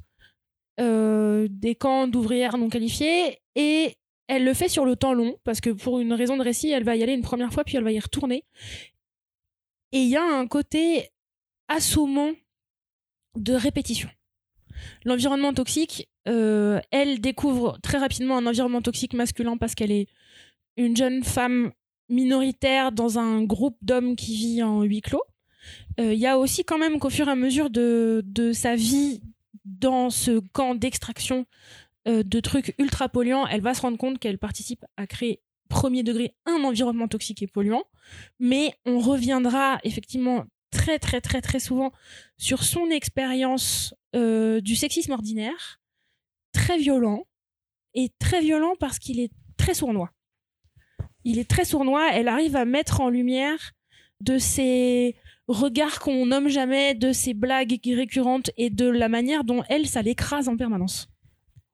euh, 0.80 1.48
des 1.50 1.74
camps 1.74 2.06
d'ouvrières 2.08 2.56
non 2.56 2.70
qualifiées 2.70 3.40
et 3.56 3.94
elle 4.28 4.44
le 4.44 4.54
fait 4.54 4.68
sur 4.68 4.84
le 4.84 4.96
temps 4.96 5.14
long 5.14 5.36
parce 5.44 5.60
que 5.60 5.70
pour 5.70 6.00
une 6.00 6.12
raison 6.12 6.36
de 6.36 6.42
récit, 6.42 6.70
elle 6.70 6.84
va 6.84 6.96
y 6.96 7.02
aller 7.02 7.12
une 7.14 7.22
première 7.22 7.52
fois 7.52 7.64
puis 7.64 7.76
elle 7.76 7.84
va 7.84 7.92
y 7.92 8.00
retourner. 8.00 8.44
Et 9.92 9.98
il 9.98 10.08
y 10.08 10.16
a 10.16 10.24
un 10.24 10.46
côté 10.46 11.10
assommant 11.68 12.32
de 13.36 13.54
répétition. 13.54 14.08
L'environnement 15.04 15.54
toxique, 15.54 16.08
euh, 16.28 16.80
elle 16.90 17.20
découvre 17.20 17.78
très 17.82 17.98
rapidement 17.98 18.36
un 18.36 18.46
environnement 18.46 18.82
toxique 18.82 19.14
masculin 19.14 19.56
parce 19.56 19.74
qu'elle 19.74 19.92
est 19.92 20.08
une 20.76 20.96
jeune 20.96 21.22
femme 21.22 21.72
minoritaire 22.08 22.92
dans 22.92 23.18
un 23.18 23.42
groupe 23.42 23.78
d'hommes 23.82 24.16
qui 24.16 24.36
vit 24.36 24.62
en 24.62 24.82
huis 24.82 25.00
clos. 25.00 25.22
Euh, 25.98 26.12
Il 26.12 26.18
y 26.18 26.26
a 26.26 26.38
aussi 26.38 26.64
quand 26.64 26.78
même 26.78 26.98
qu'au 26.98 27.10
fur 27.10 27.28
et 27.28 27.32
à 27.32 27.36
mesure 27.36 27.70
de, 27.70 28.22
de 28.24 28.52
sa 28.52 28.76
vie 28.76 29.20
dans 29.64 30.10
ce 30.10 30.38
camp 30.52 30.74
d'extraction 30.74 31.46
euh, 32.06 32.22
de 32.22 32.40
trucs 32.40 32.74
ultra 32.78 33.08
polluants, 33.08 33.46
elle 33.46 33.60
va 33.60 33.74
se 33.74 33.82
rendre 33.82 33.98
compte 33.98 34.18
qu'elle 34.18 34.38
participe 34.38 34.84
à 34.96 35.06
créer 35.06 35.42
premier 35.68 36.02
degré 36.02 36.34
un 36.46 36.62
environnement 36.64 37.08
toxique 37.08 37.42
et 37.42 37.46
polluant. 37.46 37.84
Mais 38.38 38.74
on 38.84 38.98
reviendra 38.98 39.78
effectivement 39.82 40.44
très 40.70 40.98
très 40.98 41.20
très 41.20 41.40
très 41.40 41.60
souvent 41.60 41.92
sur 42.36 42.62
son 42.62 42.90
expérience 42.90 43.94
euh, 44.14 44.60
du 44.60 44.76
sexisme 44.76 45.12
ordinaire, 45.12 45.80
très 46.52 46.78
violent, 46.78 47.24
et 47.96 48.10
très 48.18 48.40
violent 48.40 48.74
parce 48.78 48.98
qu'il 48.98 49.18
est 49.18 49.32
très 49.56 49.74
sournois. 49.74 50.12
Il 51.24 51.38
est 51.40 51.48
très 51.50 51.64
sournois, 51.64 52.10
elle 52.12 52.28
arrive 52.28 52.54
à 52.54 52.64
mettre 52.64 53.00
en 53.00 53.08
lumière 53.08 53.72
de 54.20 54.38
ces 54.38 55.16
regard 55.48 56.00
qu'on 56.00 56.26
nomme 56.26 56.48
jamais, 56.48 56.94
de 56.94 57.12
ses 57.12 57.34
blagues 57.34 57.80
récurrentes 57.84 58.50
et 58.56 58.70
de 58.70 58.86
la 58.86 59.08
manière 59.08 59.44
dont 59.44 59.62
elle, 59.68 59.86
ça 59.86 60.02
l'écrase 60.02 60.48
en 60.48 60.56
permanence. 60.56 61.08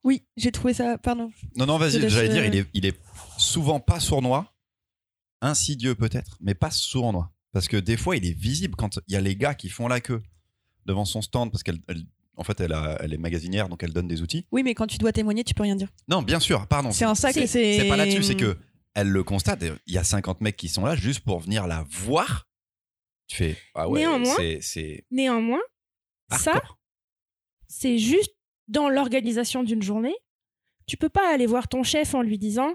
Oui, 0.05 0.27
j'ai 0.37 0.51
trouvé 0.53 0.75
ça. 0.75 0.99
Pardon. 0.99 1.31
Non, 1.57 1.67
non, 1.67 1.79
vas-y, 1.79 2.09
j'allais 2.09 2.29
dire, 2.29 2.43
euh, 2.43 2.47
il 2.47 2.57
est, 2.57 2.67
il 2.75 2.87
est 2.87 3.01
souvent 3.39 3.79
pas 3.81 4.01
sournois, 4.01 4.53
insidieux 5.41 5.95
peut-être, 5.95 6.37
mais 6.41 6.55
pas 6.55 6.71
sournois. 6.71 7.33
Parce 7.53 7.69
que 7.69 7.77
des 7.77 7.97
fois, 7.97 8.17
il 8.17 8.27
est 8.27 8.33
visible 8.33 8.75
quand 8.77 8.99
il 9.07 9.13
y 9.13 9.17
a 9.17 9.21
les 9.21 9.37
gars 9.37 9.55
qui 9.55 9.69
font 9.69 9.87
la 9.89 10.01
queue 10.01 10.23
devant 10.87 11.05
son 11.05 11.23
stand, 11.23 11.51
parce 11.53 11.63
qu'elle, 11.63 11.79
elle- 11.89 12.05
en 12.37 12.45
fait, 12.45 12.61
elle, 12.61 12.73
a- 12.73 12.97
elle 13.01 13.13
est 13.13 13.19
magasinière, 13.19 13.69
donc 13.69 13.83
elle 13.83 13.93
donne 13.93 14.09
des 14.09 14.23
outils. 14.23 14.47
Oui, 14.51 14.63
mais 14.63 14.75
quand 14.75 14.87
tu 14.87 14.99
dois 14.99 15.13
témoigner, 15.13 15.45
tu 15.45 15.55
peux 15.55 15.63
rien 15.63 15.77
dire. 15.77 15.89
Non, 16.09 16.23
bien 16.23 16.41
sûr, 16.41 16.67
pardon. 16.67 16.91
C'est 16.91 17.05
un 17.05 17.15
sac 17.15 17.37
et 17.37 17.47
c'est. 17.47 17.79
C'est 17.81 17.89
pas 17.89 17.97
là-dessus, 17.97 18.23
c'est 18.23 18.37
que 18.37 18.57
elle 18.95 19.09
le 19.09 19.23
constate. 19.23 19.63
Il 19.87 19.93
y 19.95 19.99
a 19.99 20.05
50 20.05 20.41
mecs 20.41 20.57
qui 20.57 20.69
sont 20.69 20.85
là 20.85 20.97
juste 20.97 21.21
pour 21.21 21.41
venir 21.41 21.67
la 21.67 21.85
voir. 21.89 22.49
Tu 23.29 23.37
fais, 23.37 23.57
ah 23.75 23.89
ouais, 23.89 24.01
Néanmoins, 24.01 24.35
c'est- 24.37 24.61
c'est 24.63 25.07
Néanmoins, 25.11 25.61
ça, 26.31 26.61
c'est 27.69 27.99
juste 27.99 28.33
dans 28.69 28.89
l'organisation 28.89 29.63
d'une 29.63 29.83
journée. 29.83 30.15
Tu 30.87 30.97
peux 30.97 31.09
pas 31.09 31.33
aller 31.33 31.47
voir 31.47 31.69
ton 31.69 31.83
chef 31.83 32.15
en 32.15 32.23
lui 32.23 32.39
disant 32.39 32.75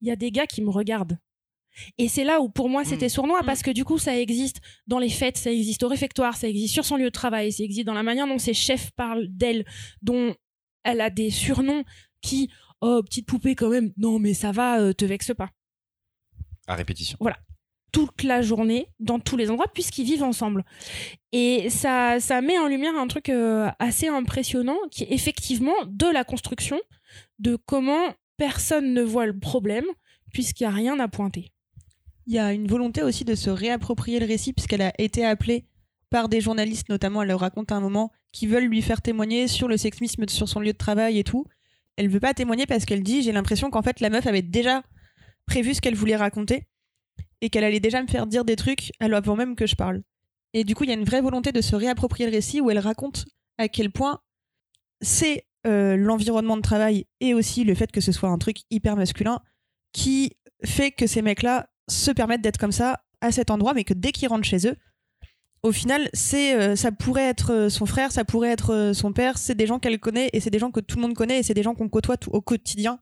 il 0.00 0.08
y 0.08 0.10
a 0.10 0.16
des 0.16 0.30
gars 0.30 0.46
qui 0.46 0.62
me 0.62 0.70
regardent. 0.70 1.18
Et 1.96 2.08
c'est 2.08 2.24
là 2.24 2.40
où 2.40 2.48
pour 2.48 2.68
moi 2.68 2.84
c'était 2.84 3.06
Mm. 3.06 3.10
sournois 3.10 3.42
Mm. 3.42 3.46
parce 3.46 3.62
que 3.62 3.70
du 3.70 3.84
coup 3.84 3.98
ça 3.98 4.18
existe 4.18 4.60
dans 4.86 4.98
les 4.98 5.08
fêtes, 5.10 5.36
ça 5.36 5.52
existe 5.52 5.82
au 5.84 5.88
réfectoire, 5.88 6.36
ça 6.36 6.48
existe 6.48 6.74
sur 6.74 6.84
son 6.84 6.96
lieu 6.96 7.04
de 7.04 7.10
travail, 7.10 7.52
ça 7.52 7.62
existe 7.62 7.86
dans 7.86 7.94
la 7.94 8.02
manière 8.02 8.26
dont 8.26 8.38
ses 8.38 8.54
chefs 8.54 8.90
parlent 8.92 9.28
d'elle, 9.28 9.64
dont 10.02 10.34
elle 10.82 11.00
a 11.00 11.10
des 11.10 11.30
surnoms 11.30 11.84
qui 12.20 12.50
oh 12.80 13.02
petite 13.04 13.26
poupée 13.26 13.54
quand 13.54 13.68
même, 13.70 13.92
non 13.96 14.18
mais 14.18 14.34
ça 14.34 14.50
va, 14.50 14.80
euh, 14.80 14.92
te 14.92 15.04
vexe 15.04 15.32
pas. 15.36 15.50
à 16.66 16.74
répétition. 16.74 17.16
Toute 17.92 18.22
la 18.22 18.42
journée 18.42 18.88
dans 19.00 19.18
tous 19.18 19.36
les 19.36 19.50
endroits 19.50 19.70
puisqu'ils 19.72 20.04
vivent 20.04 20.22
ensemble. 20.22 20.64
Et 21.32 21.70
ça, 21.70 22.20
ça 22.20 22.40
met 22.40 22.58
en 22.58 22.68
lumière 22.68 22.94
un 22.96 23.06
truc 23.06 23.28
euh, 23.28 23.68
assez 23.78 24.08
impressionnant 24.08 24.78
qui 24.90 25.04
est 25.04 25.12
effectivement 25.12 25.74
de 25.86 26.06
la 26.06 26.24
construction 26.24 26.78
de 27.38 27.56
comment 27.56 28.14
personne 28.36 28.92
ne 28.94 29.02
voit 29.02 29.26
le 29.26 29.38
problème 29.38 29.86
puisqu'il 30.32 30.64
n'y 30.64 30.72
a 30.72 30.76
rien 30.76 31.00
à 31.00 31.08
pointer. 31.08 31.52
Il 32.26 32.34
y 32.34 32.38
a 32.38 32.52
une 32.52 32.66
volonté 32.66 33.02
aussi 33.02 33.24
de 33.24 33.34
se 33.34 33.48
réapproprier 33.48 34.20
le 34.20 34.26
récit, 34.26 34.52
puisqu'elle 34.52 34.82
a 34.82 34.92
été 34.98 35.24
appelée 35.24 35.64
par 36.10 36.28
des 36.28 36.42
journalistes, 36.42 36.90
notamment, 36.90 37.22
elle 37.22 37.28
le 37.28 37.34
raconte 37.34 37.72
à 37.72 37.76
un 37.76 37.80
moment, 37.80 38.12
qui 38.32 38.46
veulent 38.46 38.64
lui 38.64 38.82
faire 38.82 39.00
témoigner 39.00 39.48
sur 39.48 39.66
le 39.66 39.78
sexisme 39.78 40.28
sur 40.28 40.48
son 40.48 40.60
lieu 40.60 40.72
de 40.72 40.78
travail 40.78 41.18
et 41.18 41.24
tout. 41.24 41.46
Elle 41.96 42.08
veut 42.08 42.20
pas 42.20 42.34
témoigner 42.34 42.66
parce 42.66 42.84
qu'elle 42.84 43.02
dit 43.02 43.22
j'ai 43.22 43.32
l'impression 43.32 43.70
qu'en 43.70 43.82
fait 43.82 44.00
la 44.00 44.10
meuf 44.10 44.26
avait 44.26 44.42
déjà 44.42 44.82
prévu 45.46 45.74
ce 45.74 45.80
qu'elle 45.80 45.94
voulait 45.94 46.16
raconter 46.16 46.66
et 47.40 47.50
qu'elle 47.50 47.64
allait 47.64 47.80
déjà 47.80 48.02
me 48.02 48.08
faire 48.08 48.26
dire 48.26 48.44
des 48.44 48.56
trucs 48.56 48.90
avant 49.00 49.36
même 49.36 49.56
que 49.56 49.66
je 49.66 49.76
parle. 49.76 50.02
Et 50.54 50.64
du 50.64 50.74
coup, 50.74 50.84
il 50.84 50.90
y 50.90 50.92
a 50.92 50.96
une 50.96 51.04
vraie 51.04 51.20
volonté 51.20 51.52
de 51.52 51.60
se 51.60 51.76
réapproprier 51.76 52.28
le 52.28 52.34
récit 52.34 52.60
où 52.60 52.70
elle 52.70 52.78
raconte 52.78 53.26
à 53.58 53.68
quel 53.68 53.90
point 53.90 54.20
c'est 55.00 55.46
euh, 55.66 55.96
l'environnement 55.96 56.56
de 56.56 56.62
travail 56.62 57.06
et 57.20 57.34
aussi 57.34 57.64
le 57.64 57.74
fait 57.74 57.92
que 57.92 58.00
ce 58.00 58.12
soit 58.12 58.28
un 58.28 58.38
truc 58.38 58.58
hyper 58.70 58.96
masculin 58.96 59.40
qui 59.92 60.36
fait 60.64 60.90
que 60.90 61.06
ces 61.06 61.22
mecs-là 61.22 61.68
se 61.88 62.10
permettent 62.10 62.42
d'être 62.42 62.58
comme 62.58 62.72
ça 62.72 63.00
à 63.20 63.32
cet 63.32 63.50
endroit, 63.50 63.74
mais 63.74 63.84
que 63.84 63.94
dès 63.94 64.12
qu'ils 64.12 64.28
rentrent 64.28 64.46
chez 64.46 64.68
eux, 64.68 64.76
au 65.62 65.72
final, 65.72 66.08
c'est 66.12 66.54
euh, 66.54 66.76
ça 66.76 66.92
pourrait 66.92 67.28
être 67.28 67.52
euh, 67.52 67.68
son 67.68 67.86
frère, 67.86 68.12
ça 68.12 68.24
pourrait 68.24 68.50
être 68.50 68.92
son 68.94 69.12
père, 69.12 69.38
c'est 69.38 69.56
des 69.56 69.66
gens 69.66 69.78
qu'elle 69.78 69.98
connaît 69.98 70.30
et 70.32 70.40
c'est 70.40 70.50
des 70.50 70.60
gens 70.60 70.70
que 70.70 70.80
tout 70.80 70.96
le 70.96 71.02
monde 71.02 71.14
connaît 71.14 71.40
et 71.40 71.42
c'est 71.42 71.54
des 71.54 71.64
gens 71.64 71.74
qu'on 71.74 71.88
côtoie 71.88 72.16
au 72.28 72.40
quotidien. 72.40 73.00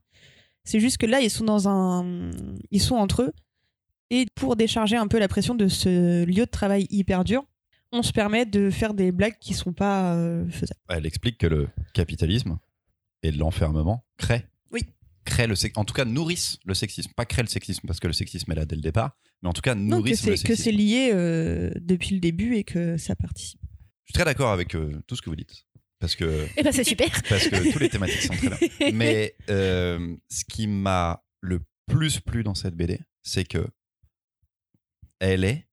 C'est 0.64 0.80
juste 0.80 0.96
que 0.96 1.06
là, 1.06 1.20
ils 1.20 1.30
sont 1.30 1.44
dans 1.44 1.68
un, 1.68 2.30
ils 2.70 2.80
sont 2.80 2.96
entre 2.96 3.22
eux 3.22 3.32
et 4.10 4.26
pour 4.34 4.56
décharger 4.56 4.96
un 4.96 5.06
peu 5.08 5.18
la 5.18 5.28
pression 5.28 5.54
de 5.54 5.68
ce 5.68 6.24
lieu 6.24 6.44
de 6.46 6.50
travail 6.50 6.86
hyper 6.90 7.24
dur, 7.24 7.44
on 7.92 8.02
se 8.02 8.12
permet 8.12 8.44
de 8.46 8.70
faire 8.70 8.94
des 8.94 9.12
blagues 9.12 9.38
qui 9.40 9.54
sont 9.54 9.72
pas 9.72 10.14
euh, 10.14 10.46
faisables. 10.48 10.80
Elle 10.88 11.06
explique 11.06 11.38
que 11.38 11.46
le 11.46 11.68
capitalisme 11.94 12.58
et 13.22 13.32
l'enfermement 13.32 14.04
créent. 14.18 14.46
Oui. 14.72 14.82
Créent 15.24 15.46
le 15.46 15.54
sex- 15.54 15.76
en 15.76 15.84
tout 15.84 15.94
cas 15.94 16.04
nourrissent 16.04 16.58
le 16.64 16.74
sexisme. 16.74 17.10
Pas 17.16 17.24
créent 17.24 17.42
le 17.42 17.48
sexisme 17.48 17.86
parce 17.86 18.00
que 18.00 18.06
le 18.06 18.12
sexisme 18.12 18.50
est 18.52 18.54
là 18.56 18.64
dès 18.66 18.76
le 18.76 18.82
départ, 18.82 19.16
mais 19.42 19.48
en 19.48 19.52
tout 19.52 19.62
cas 19.62 19.74
Non, 19.74 19.96
que 19.96 20.00
nourrissent 20.02 20.26
le 20.26 20.36
c'est 20.36 20.42
que 20.42 20.54
sexisme. 20.54 20.62
c'est 20.64 20.72
lié 20.72 21.10
euh, 21.12 21.70
depuis 21.80 22.14
le 22.14 22.20
début 22.20 22.54
et 22.56 22.64
que 22.64 22.96
ça 22.96 23.14
participe. 23.16 23.60
Je 24.04 24.10
suis 24.10 24.14
très 24.14 24.24
d'accord 24.24 24.52
avec 24.52 24.74
euh, 24.74 25.00
tout 25.06 25.16
ce 25.16 25.22
que 25.22 25.30
vous 25.30 25.36
dites. 25.36 25.64
Parce 25.98 26.14
que, 26.14 26.46
Et 26.58 26.62
ben 26.62 26.72
c'est 26.72 26.84
super. 26.84 27.08
parce 27.28 27.48
que 27.48 27.72
tous 27.72 27.78
les 27.78 27.88
thématiques 27.88 28.20
sont 28.22 28.34
très 28.34 28.50
là. 28.50 28.58
Mais 28.92 29.34
euh, 29.48 30.14
ce 30.28 30.44
qui 30.44 30.66
m'a 30.66 31.24
le 31.40 31.60
plus 31.86 32.20
plu 32.20 32.42
dans 32.44 32.54
cette 32.54 32.74
BD, 32.74 33.00
c'est 33.22 33.44
que 33.44 33.66
elle 35.20 35.44
est 35.44 35.68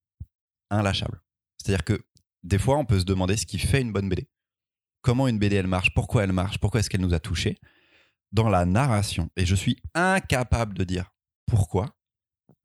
inlâchable. 0.70 1.22
C'est-à-dire 1.58 1.84
que 1.84 2.06
des 2.44 2.60
fois, 2.60 2.78
on 2.78 2.86
peut 2.86 3.00
se 3.00 3.06
demander 3.06 3.38
ce 3.38 3.46
qui 3.46 3.58
fait 3.58 3.82
une 3.82 3.94
bonne 3.94 4.10
BD. 4.10 4.28
Comment 5.02 5.28
une 5.28 5.40
BD 5.40 5.56
elle 5.56 5.68
marche, 5.68 5.94
pourquoi 5.94 6.24
elle 6.24 6.34
marche, 6.34 6.58
pourquoi 6.60 6.80
est-ce 6.80 6.90
qu'elle 6.90 7.02
nous 7.02 7.14
a 7.14 7.20
touchés? 7.20 7.58
Dans 8.32 8.50
la 8.50 8.66
narration, 8.66 9.30
et 9.36 9.46
je 9.46 9.56
suis 9.56 9.78
incapable 9.94 10.74
de 10.74 10.84
dire 10.84 11.14
pourquoi, 11.46 11.96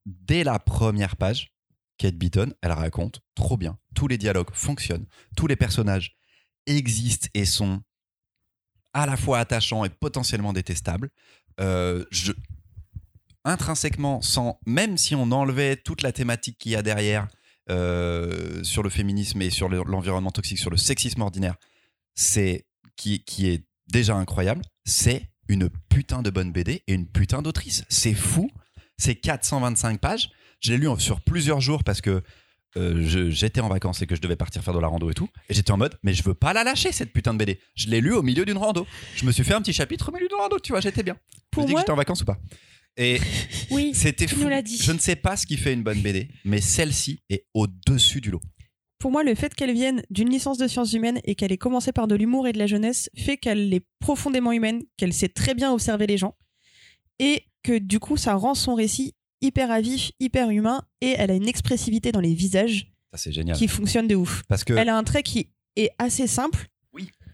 dès 0.07 0.45
la 0.45 0.59
première 0.59 1.17
page, 1.17 1.53
Kate 1.99 2.15
Beaton, 2.15 2.55
elle 2.63 2.73
raconte 2.73 3.21
trop 3.35 3.57
bien. 3.57 3.79
Tous 3.95 4.09
les 4.09 4.19
dialogues 4.19 4.53
fonctionnent, 4.53 5.07
tous 5.37 5.47
les 5.47 5.57
personnages 5.57 6.17
existent 6.67 7.29
et 7.35 7.45
sont 7.45 7.83
à 8.95 9.05
la 9.05 9.17
fois 9.17 9.39
attachants 9.39 9.85
et 9.85 9.91
potentiellement 9.91 10.53
détestables. 10.53 11.11
Euh, 11.61 12.05
intrinsèquement, 13.49 14.21
sans, 14.23 14.61
même 14.67 14.97
si 14.97 15.15
on 15.15 15.31
enlevait 15.33 15.77
toute 15.77 16.03
la 16.03 16.13
thématique 16.13 16.59
qu'il 16.59 16.73
y 16.73 16.77
a 16.77 16.83
derrière 16.83 17.27
euh, 17.71 18.63
sur 18.65 18.83
le 18.83 18.91
féminisme 18.91 19.43
et 19.43 19.51
sur 19.51 19.69
le- 19.69 19.83
l'environnement 19.87 20.31
toxique, 20.31 20.59
sur 20.59 20.71
le 20.71 20.77
sexisme 20.77 21.21
ordinaire, 21.23 21.57
c'est 22.15 22.67
qui, 22.97 23.23
qui 23.25 23.49
est 23.49 23.65
déjà 23.93 24.15
incroyable. 24.15 24.63
C'est 24.85 25.29
une 25.49 25.69
putain 25.89 26.23
de 26.23 26.31
bonne 26.31 26.53
BD 26.53 26.83
et 26.87 26.95
une 26.95 27.07
putain 27.07 27.43
d'autrice. 27.43 27.85
C'est 27.89 28.15
fou. 28.15 28.51
C'est 28.97 29.15
425 29.17 30.01
pages. 30.01 30.31
Je 30.61 30.73
l'ai 30.73 30.79
lu 30.79 30.89
sur 30.99 31.21
plusieurs 31.21 31.61
jours 31.61 31.85
parce 31.85 32.01
que 32.01 32.23
euh, 32.77 33.31
j'étais 33.31 33.61
en 33.61 33.69
vacances 33.69 34.03
et 34.03 34.07
que 34.07 34.15
je 34.17 34.21
devais 34.21 34.37
partir 34.37 34.63
faire 34.63 34.75
de 34.75 34.79
la 34.81 34.89
rando 34.89 35.11
et 35.11 35.15
tout. 35.15 35.29
Et 35.49 35.55
j'étais 35.55 35.71
en 35.71 35.77
mode, 35.79 35.97
mais 36.03 36.13
je 36.15 36.23
veux 36.23 36.35
pas 36.35 36.53
la 36.53 36.65
lâcher 36.65 36.91
cette 36.93 37.13
putain 37.13 37.33
de 37.33 37.39
BD. 37.39 37.61
Je 37.77 37.89
l'ai 37.89 38.01
lu 38.01 38.13
au 38.13 38.23
milieu 38.23 38.45
d'une 38.45 38.59
rando. 38.59 38.87
Je 39.15 39.25
me 39.25 39.33
suis 39.33 39.45
fait 39.45 39.55
un 39.55 39.61
petit 39.63 39.73
chapitre 39.73 40.09
au 40.11 40.13
milieu 40.13 40.27
d'une 40.29 40.37
rando, 40.39 40.59
tu 40.59 40.73
vois, 40.73 40.81
j'étais 40.81 41.03
bien. 41.03 41.17
Pour 41.51 41.63
je 41.63 41.67
me 41.67 41.69
dis 41.69 41.75
que 41.75 41.81
j'étais 41.81 41.93
en 41.93 41.97
vacances 41.97 42.23
ou 42.23 42.25
pas. 42.27 42.39
Et 42.99 43.19
Oui. 43.71 43.93
c'était 43.95 44.27
fou. 44.27 44.45
nous 44.49 44.63
dit. 44.63 44.77
Je 44.83 44.93
ne 44.93 44.99
sais 44.99 45.17
pas 45.17 45.37
ce 45.37 45.47
qui 45.47 45.57
fait 45.57 45.73
une 45.73 45.83
bonne 45.83 46.01
BD, 46.03 46.29
mais 46.45 46.61
celle-ci 46.61 47.21
est 47.31 47.47
au-dessus 47.55 48.21
du 48.21 48.31
lot. 48.31 48.41
Pour 48.99 49.13
moi, 49.13 49.23
le 49.23 49.35
fait 49.37 49.55
qu'elle 49.55 49.73
vienne 49.73 50.03
d'une 50.11 50.29
licence 50.29 50.59
de 50.59 50.67
sciences 50.67 50.93
humaines 50.93 51.21
et 51.25 51.37
qu'elle 51.37 51.53
ait 51.53 51.57
commencé 51.57 51.93
par 51.93 52.09
de 52.09 52.17
l'humour 52.17 52.49
et 52.49 52.53
de 52.53 52.59
la 52.59 52.67
jeunesse 52.67 53.09
fait 53.17 53.37
qu'elle 53.37 53.73
est 53.73 53.85
profondément 54.01 54.51
humaine, 54.51 54.83
qu'elle 54.97 55.13
sait 55.13 55.29
très 55.29 55.55
bien 55.55 55.73
observer 55.73 56.07
les 56.09 56.19
gens 56.19 56.37
et 57.21 57.45
que 57.63 57.79
du 57.79 58.01
coup, 58.01 58.17
ça 58.17 58.35
rend 58.35 58.55
son 58.55 58.75
récit 58.75 59.15
hyper 59.41 59.71
à 59.71 59.81
vif, 59.81 60.11
hyper 60.19 60.51
humain 60.51 60.83
et 61.01 61.15
elle 61.17 61.31
a 61.31 61.35
une 61.35 61.47
expressivité 61.49 62.11
dans 62.11 62.21
les 62.21 62.35
visages 62.35 62.91
Ça, 63.13 63.19
c'est 63.19 63.33
génial. 63.33 63.57
qui 63.57 63.69
fonctionne 63.69 64.09
de 64.09 64.17
ouf. 64.17 64.43
Parce 64.49 64.65
que 64.65 64.73
Elle 64.73 64.89
a 64.89 64.97
un 64.97 65.05
trait 65.05 65.23
qui 65.23 65.51
est 65.77 65.91
assez 65.99 66.27
simple, 66.27 66.67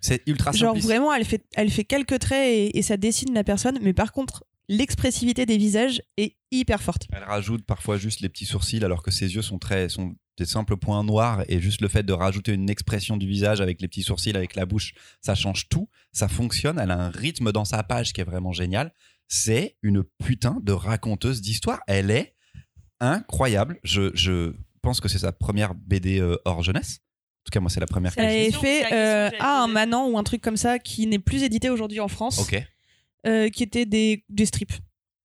c'est 0.03 0.23
ultra 0.27 0.53
genre 0.53 0.73
simpliste. 0.73 0.87
vraiment, 0.87 1.15
elle 1.15 1.25
fait, 1.25 1.43
elle 1.55 1.71
fait 1.71 1.85
quelques 1.85 2.19
traits 2.19 2.47
et, 2.47 2.77
et 2.79 2.83
ça 2.83 2.99
dessine 2.99 3.33
la 3.33 3.43
personne, 3.43 3.79
mais 3.81 3.95
par 3.95 4.13
contre, 4.13 4.45
l'expressivité 4.69 5.47
des 5.47 5.57
visages 5.57 6.03
est 6.17 6.37
hyper 6.51 6.83
forte. 6.83 7.07
Elle 7.13 7.25
rajoute 7.25 7.65
parfois 7.65 7.99
juste 7.99 8.21
les 8.21 8.29
petits 8.29 8.47
sourcils 8.47 8.85
alors 8.85 9.03
que 9.03 9.11
ses 9.11 9.35
yeux 9.35 9.43
sont 9.43 9.59
très 9.59 9.89
sont 9.89 10.15
des 10.37 10.47
simples 10.47 10.77
points 10.77 11.05
noirs 11.05 11.45
et 11.49 11.61
juste 11.61 11.81
le 11.81 11.89
fait 11.89 12.03
de 12.03 12.13
rajouter 12.13 12.53
une 12.53 12.69
expression 12.69 13.17
du 13.17 13.27
visage 13.27 13.61
avec 13.61 13.81
les 13.81 13.89
petits 13.89 14.03
sourcils 14.03 14.37
avec 14.37 14.57
la 14.57 14.67
bouche 14.67 14.95
ça 15.21 15.37
change 15.37 15.69
tout 15.69 15.89
ça 16.13 16.27
fonctionne 16.27 16.81
elle 16.81 16.91
a 16.91 16.99
un 16.99 17.11
rythme 17.11 17.53
dans 17.53 17.65
sa 17.65 17.83
page 17.85 18.13
qui 18.13 18.21
est 18.21 18.25
vraiment 18.25 18.53
génial 18.53 18.93
c'est 19.29 19.77
une 19.83 20.03
putain 20.25 20.59
de 20.61 20.73
raconteuse 20.73 21.41
d'histoire 21.41 21.81
elle 21.87 22.11
est 22.11 22.35
incroyable 22.99 23.79
je, 23.85 24.11
je 24.15 24.55
pense 24.83 25.01
que 25.01 25.09
c'est 25.09 25.21
sa 25.21 25.31
première 25.31 25.75
BD 25.75 26.19
euh, 26.19 26.37
hors 26.45 26.65
jeunesse 26.65 26.99
en 26.99 27.45
tout 27.45 27.53
cas 27.53 27.61
moi 27.61 27.71
c'est 27.71 27.81
la 27.81 27.87
première 27.87 28.13
Elle 28.17 28.25
avait 28.25 28.51
fait 28.51 28.93
euh, 28.93 29.31
ah, 29.39 29.63
un. 29.63 29.69
Manan 29.69 30.09
ou 30.09 30.19
un 30.19 30.25
truc 30.25 30.43
comme 30.43 30.57
ça 30.57 30.81
qui 30.81 31.07
n'est 31.07 31.19
plus 31.21 31.45
édité 31.45 31.71
aujourd'hui 31.71 32.01
en 32.01 32.09
France. 32.09 32.41
ok 32.41 32.61
euh, 33.27 33.49
qui 33.49 33.63
étaient 33.63 33.87
des, 33.87 34.25
des 34.29 34.47
strips 34.47 34.73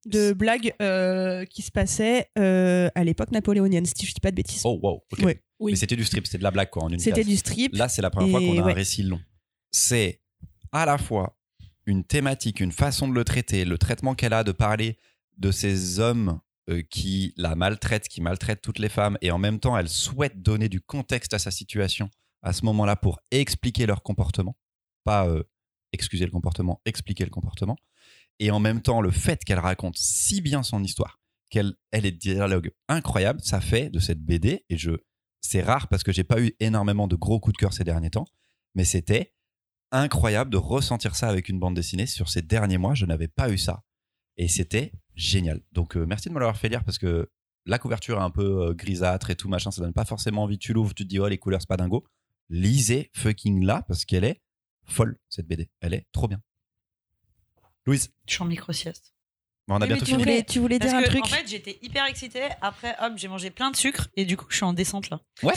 de 0.05 0.33
blagues 0.33 0.73
euh, 0.81 1.45
qui 1.45 1.61
se 1.61 1.71
passaient 1.71 2.29
euh, 2.37 2.89
à 2.95 3.03
l'époque 3.03 3.31
napoléonienne, 3.31 3.85
si 3.85 4.05
je 4.05 4.13
dis 4.13 4.21
pas 4.21 4.31
de 4.31 4.35
bêtises. 4.35 4.61
oh 4.65 4.79
wow 4.81 5.03
ok 5.11 5.19
Ouais. 5.23 5.43
Oui. 5.59 5.73
mais 5.73 5.75
c'était 5.77 5.97
du 5.97 6.05
strip 6.05 6.25
c'était 6.25 6.37
de 6.37 6.43
la 6.43 6.51
blague 6.51 6.69
quoi 6.69 6.83
en 6.83 6.89
une 6.89 6.99
C'était 6.99 7.25
du 7.25 7.35
strip. 7.35 7.75
Là, 7.75 7.89
c'est 7.89 8.01
la 8.01 8.09
première 8.09 8.31
fois 8.31 8.39
qu'on 8.39 8.57
a 8.59 8.61
un 8.61 8.65
ouais. 8.65 8.73
récit 8.73 9.03
long. 9.03 9.19
C'est 9.71 10.21
à 10.71 10.85
la 10.85 10.97
fois 10.97 11.37
une 11.85 12.05
thématique, 12.05 12.61
une 12.61 12.71
façon 12.71 13.07
de 13.09 13.13
le 13.13 13.25
traiter, 13.25 13.65
le 13.65 13.77
traitement 13.77 14.15
qu'elle 14.15 14.31
a 14.33 14.43
de 14.45 14.51
parler 14.53 14.97
de 15.37 15.51
ces 15.51 15.99
hommes 15.99 16.39
euh, 16.69 16.81
qui 16.89 17.33
la 17.35 17.55
maltraitent, 17.55 18.07
qui 18.07 18.21
maltraitent 18.21 18.61
toutes 18.61 18.79
les 18.79 18.89
femmes, 18.89 19.17
et 19.21 19.31
en 19.31 19.37
même 19.39 19.59
temps, 19.59 19.77
elle 19.77 19.89
souhaite 19.89 20.41
donner 20.41 20.69
du 20.69 20.79
contexte 20.81 21.33
à 21.33 21.39
sa 21.39 21.51
situation 21.51 22.09
à 22.41 22.53
ce 22.53 22.63
moment-là 22.65 22.95
pour 22.95 23.19
expliquer 23.31 23.85
leur 23.85 24.01
comportement, 24.03 24.55
pas 25.03 25.27
euh, 25.27 25.43
excuser 25.91 26.25
le 26.25 26.31
comportement, 26.31 26.79
expliquer 26.85 27.25
le 27.25 27.31
comportement. 27.31 27.75
Et 28.39 28.51
en 28.51 28.59
même 28.59 28.81
temps, 28.81 29.01
le 29.01 29.11
fait 29.11 29.43
qu'elle 29.43 29.59
raconte 29.59 29.97
si 29.97 30.41
bien 30.41 30.63
son 30.63 30.83
histoire, 30.83 31.19
qu'elle 31.49 31.75
elle 31.91 32.05
ait 32.05 32.11
des 32.11 32.17
dialogues 32.17 32.71
incroyables, 32.87 33.41
ça 33.41 33.61
fait 33.61 33.89
de 33.89 33.99
cette 33.99 34.21
BD, 34.21 34.65
et 34.69 34.77
je 34.77 34.91
c'est 35.41 35.61
rare 35.61 35.87
parce 35.87 36.03
que 36.03 36.11
j'ai 36.11 36.23
pas 36.23 36.41
eu 36.41 36.53
énormément 36.59 37.07
de 37.07 37.15
gros 37.15 37.39
coups 37.39 37.53
de 37.53 37.57
cœur 37.57 37.73
ces 37.73 37.83
derniers 37.83 38.09
temps, 38.09 38.27
mais 38.75 38.85
c'était 38.85 39.33
incroyable 39.91 40.51
de 40.51 40.57
ressentir 40.57 41.15
ça 41.15 41.29
avec 41.29 41.49
une 41.49 41.59
bande 41.59 41.75
dessinée. 41.75 42.05
Sur 42.05 42.29
ces 42.29 42.41
derniers 42.41 42.77
mois, 42.77 42.93
je 42.93 43.05
n'avais 43.05 43.27
pas 43.27 43.49
eu 43.49 43.57
ça. 43.57 43.83
Et 44.37 44.47
c'était 44.47 44.93
génial. 45.15 45.61
Donc 45.71 45.97
euh, 45.97 46.05
merci 46.05 46.29
de 46.29 46.33
me 46.33 46.39
l'avoir 46.39 46.57
fait 46.57 46.69
lire 46.69 46.83
parce 46.83 46.97
que 46.97 47.31
la 47.65 47.79
couverture 47.79 48.17
est 48.17 48.23
un 48.23 48.29
peu 48.29 48.67
euh, 48.67 48.73
grisâtre 48.73 49.29
et 49.29 49.35
tout 49.35 49.49
machin, 49.49 49.71
ça 49.71 49.81
donne 49.81 49.93
pas 49.93 50.05
forcément 50.05 50.43
envie. 50.43 50.57
Tu 50.57 50.73
l'ouvres, 50.73 50.93
tu 50.93 51.03
te 51.03 51.09
dis, 51.09 51.19
oh, 51.19 51.27
les 51.27 51.37
couleurs, 51.37 51.61
c'est 51.61 51.67
pas 51.67 51.77
dingo. 51.77 52.05
Lisez 52.49 53.11
fucking 53.15 53.63
là 53.63 53.83
parce 53.87 54.05
qu'elle 54.05 54.23
est 54.23 54.41
folle, 54.85 55.17
cette 55.29 55.47
BD. 55.47 55.69
Elle 55.81 55.93
est 55.93 56.07
trop 56.11 56.27
bien. 56.27 56.41
Louise, 57.89 58.11
Je 58.27 58.33
suis 58.33 58.43
en 58.43 58.45
micro-sieste. 58.45 59.13
bon, 59.67 59.75
on 59.75 59.77
a 59.77 59.79
Oui, 59.81 59.87
mais 59.89 59.95
bientôt 59.95 60.05
tu 60.05 60.11
fini. 60.11 60.23
voulais, 60.23 60.43
tu 60.43 60.59
voulais 60.59 60.79
Parce 60.79 60.91
dire 60.91 60.99
un 60.99 61.03
que, 61.03 61.09
truc 61.09 61.23
en 61.23 61.27
fait, 61.27 61.47
j'étais 61.47 61.77
hyper 61.81 62.05
excitée. 62.05 62.47
Après, 62.61 62.95
hop, 63.01 63.13
j'ai 63.17 63.27
mangé 63.27 63.49
plein 63.49 63.71
de 63.71 63.75
sucre 63.75 64.07
et 64.15 64.25
du 64.25 64.37
coup, 64.37 64.45
je 64.49 64.55
suis 64.57 64.63
en 64.65 64.73
descente 64.73 65.09
là. 65.09 65.19
Ouais. 65.43 65.53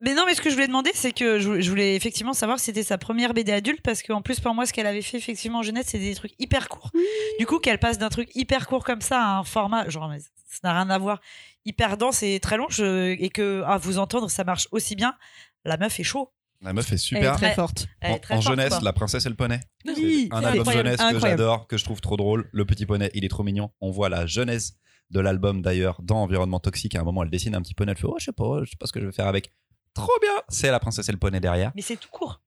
Mais 0.00 0.14
non, 0.14 0.24
mais 0.26 0.34
ce 0.34 0.40
que 0.40 0.50
je 0.50 0.54
voulais 0.54 0.66
demander, 0.66 0.90
c'est 0.94 1.12
que 1.12 1.38
je 1.38 1.70
voulais 1.70 1.94
effectivement 1.94 2.32
savoir 2.32 2.58
si 2.58 2.64
c'était 2.66 2.82
sa 2.82 2.98
première 2.98 3.34
BD 3.34 3.52
adulte 3.52 3.82
parce 3.82 4.02
qu'en 4.02 4.20
plus, 4.20 4.40
pour 4.40 4.52
moi, 4.52 4.66
ce 4.66 4.72
qu'elle 4.72 4.86
avait 4.88 5.00
fait 5.02 5.16
effectivement 5.18 5.60
en 5.60 5.62
jeunesse, 5.62 5.86
c'est 5.90 6.00
des 6.00 6.14
trucs 6.16 6.32
hyper 6.40 6.68
courts. 6.68 6.90
Du 7.38 7.46
coup, 7.46 7.60
qu'elle 7.60 7.78
passe 7.78 7.98
d'un 7.98 8.08
truc 8.08 8.28
hyper 8.34 8.66
court 8.66 8.82
comme 8.84 9.00
ça 9.00 9.22
à 9.22 9.38
un 9.38 9.44
format, 9.44 9.88
genre, 9.88 10.08
mais 10.08 10.18
ça 10.18 10.58
n'a 10.64 10.72
rien 10.72 10.90
à 10.90 10.98
voir, 10.98 11.20
hyper 11.64 11.96
dense 11.96 12.24
et 12.24 12.40
très 12.40 12.56
long, 12.56 12.66
je- 12.68 13.12
et 13.12 13.28
que 13.30 13.62
à 13.64 13.76
vous 13.78 13.98
entendre, 13.98 14.28
ça 14.28 14.42
marche 14.42 14.66
aussi 14.72 14.96
bien. 14.96 15.16
La 15.64 15.76
meuf 15.76 16.00
est 16.00 16.04
chaud. 16.04 16.32
La 16.62 16.72
meuf 16.72 16.86
est 16.86 16.90
Elle 16.90 16.94
est 16.94 16.98
super. 16.98 17.36
très 17.36 17.46
Ouais. 17.48 17.54
forte. 17.54 17.86
Elle 18.00 18.12
En, 18.12 18.16
est 18.16 18.18
très 18.20 18.34
en 18.34 18.40
forte, 18.40 18.56
jeunesse, 18.56 18.68
quoi. 18.70 18.80
La 18.82 18.92
princesse 18.92 19.26
et 19.26 19.28
le 19.28 19.34
poney. 19.34 19.60
Oui, 19.84 20.28
un 20.30 20.36
album 20.44 20.60
incroyable. 20.60 20.72
jeunesse 20.88 20.96
que 21.00 21.02
Incroyable. 21.14 21.40
j'adore, 21.42 21.66
que 21.66 21.76
je 21.76 21.84
trouve 21.84 22.00
trop 22.00 22.16
drôle. 22.16 22.48
Le 22.52 22.64
petit 22.64 22.86
poney, 22.86 23.10
il 23.14 23.24
est 23.24 23.28
trop 23.28 23.42
mignon. 23.42 23.70
On 23.80 23.90
voit 23.90 24.08
la 24.08 24.26
jeunesse 24.26 24.74
de 25.10 25.20
l'album 25.20 25.60
d'ailleurs 25.60 26.00
dans 26.02 26.22
Environnement 26.22 26.60
Toxique. 26.60 26.94
À 26.94 27.00
un 27.00 27.04
moment, 27.04 27.22
elle 27.24 27.30
dessine 27.30 27.54
un 27.54 27.62
petit 27.62 27.74
poney. 27.74 27.92
Elle 27.92 27.98
fait 27.98 28.06
Oh, 28.06 28.16
je 28.18 28.24
sais 28.26 28.32
pas, 28.32 28.60
je 28.64 28.70
sais 28.70 28.76
pas 28.78 28.86
ce 28.86 28.92
que 28.92 29.00
je 29.00 29.06
vais 29.06 29.12
faire 29.12 29.26
avec. 29.26 29.52
Trop 29.94 30.12
bien 30.22 30.30
C'est 30.48 30.70
la 30.70 30.78
princesse 30.80 31.08
et 31.08 31.12
le 31.12 31.18
poney 31.18 31.40
derrière. 31.40 31.72
Mais 31.74 31.82
c'est 31.82 31.96
tout 31.96 32.08
court. 32.10 32.40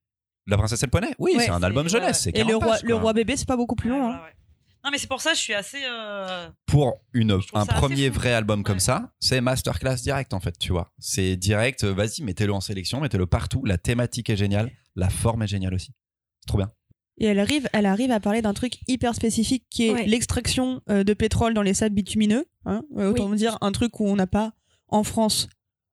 La 0.47 0.57
princesse 0.57 0.81
et 0.81 0.85
le 0.85 0.91
poney? 0.91 1.13
Oui, 1.19 1.33
Ouais, 1.35 1.43
c'est 1.45 1.51
un 1.51 1.61
album 1.63 1.89
jeunesse. 1.89 2.21
c'est 2.21 2.29
Et 2.29 2.33
40 2.33 2.49
le 2.51 2.55
roi, 2.57 2.67
pages, 2.67 2.83
le 2.83 2.93
quoi. 2.93 3.01
roi 3.01 3.13
bébé, 3.13 3.35
c'est 3.35 3.47
pas 3.47 3.57
beaucoup 3.57 3.75
plus 3.75 3.89
long. 3.89 4.07
Ouais, 4.07 4.13
hein. 4.13 4.21
ouais. 4.23 4.33
Non, 4.85 4.91
mais 4.91 4.99
c'est 4.99 5.07
pour 5.07 5.19
ça 5.19 5.31
que 5.31 5.37
je 5.37 5.41
suis 5.41 5.53
assez. 5.55 5.81
euh, 5.83 6.47
Pour 6.67 7.01
une, 7.13 7.39
un 7.53 7.65
premier 7.65 8.09
vrai 8.09 8.33
album 8.33 8.61
comme 8.63 8.75
Ouais. 8.75 8.79
ça, 8.79 9.11
c'est 9.19 9.41
masterclass 9.41 9.95
direct 9.95 10.31
en 10.33 10.39
fait, 10.39 10.57
tu 10.59 10.71
vois. 10.71 10.93
C'est 10.99 11.35
direct, 11.35 11.83
euh, 11.83 11.91
vas-y, 11.93 12.21
mettez-le 12.21 12.53
en 12.53 12.61
sélection, 12.61 13.01
mettez-le 13.01 13.25
partout. 13.25 13.65
La 13.65 13.79
thématique 13.79 14.29
est 14.29 14.37
géniale, 14.37 14.69
la 14.95 15.09
forme 15.09 15.41
est 15.41 15.47
géniale 15.47 15.73
aussi. 15.73 15.91
C'est 16.41 16.47
trop 16.47 16.59
bien. 16.59 16.71
Et 17.17 17.25
elle 17.25 17.39
arrive, 17.39 17.67
elle 17.73 17.85
arrive 17.87 18.11
à 18.11 18.19
parler 18.19 18.41
d'un 18.43 18.53
truc 18.53 18.77
hyper 18.87 19.15
spécifique 19.15 19.65
qui 19.71 19.87
est 19.87 19.93
Ouais. 19.93 20.05
l'extraction 20.05 20.81
euh, 20.89 21.03
de 21.03 21.13
pétrole 21.13 21.53
dans 21.55 21.61
les 21.63 21.73
sables 21.73 21.95
bitumineux. 21.95 22.45
hein. 22.65 22.83
Autant 22.95 23.29
Oui. 23.29 23.37
dire 23.37 23.57
un 23.61 23.71
truc 23.71 23.99
où 23.99 24.05
on 24.07 24.15
n'a 24.15 24.27
pas 24.27 24.53
en 24.89 25.03
France 25.03 25.47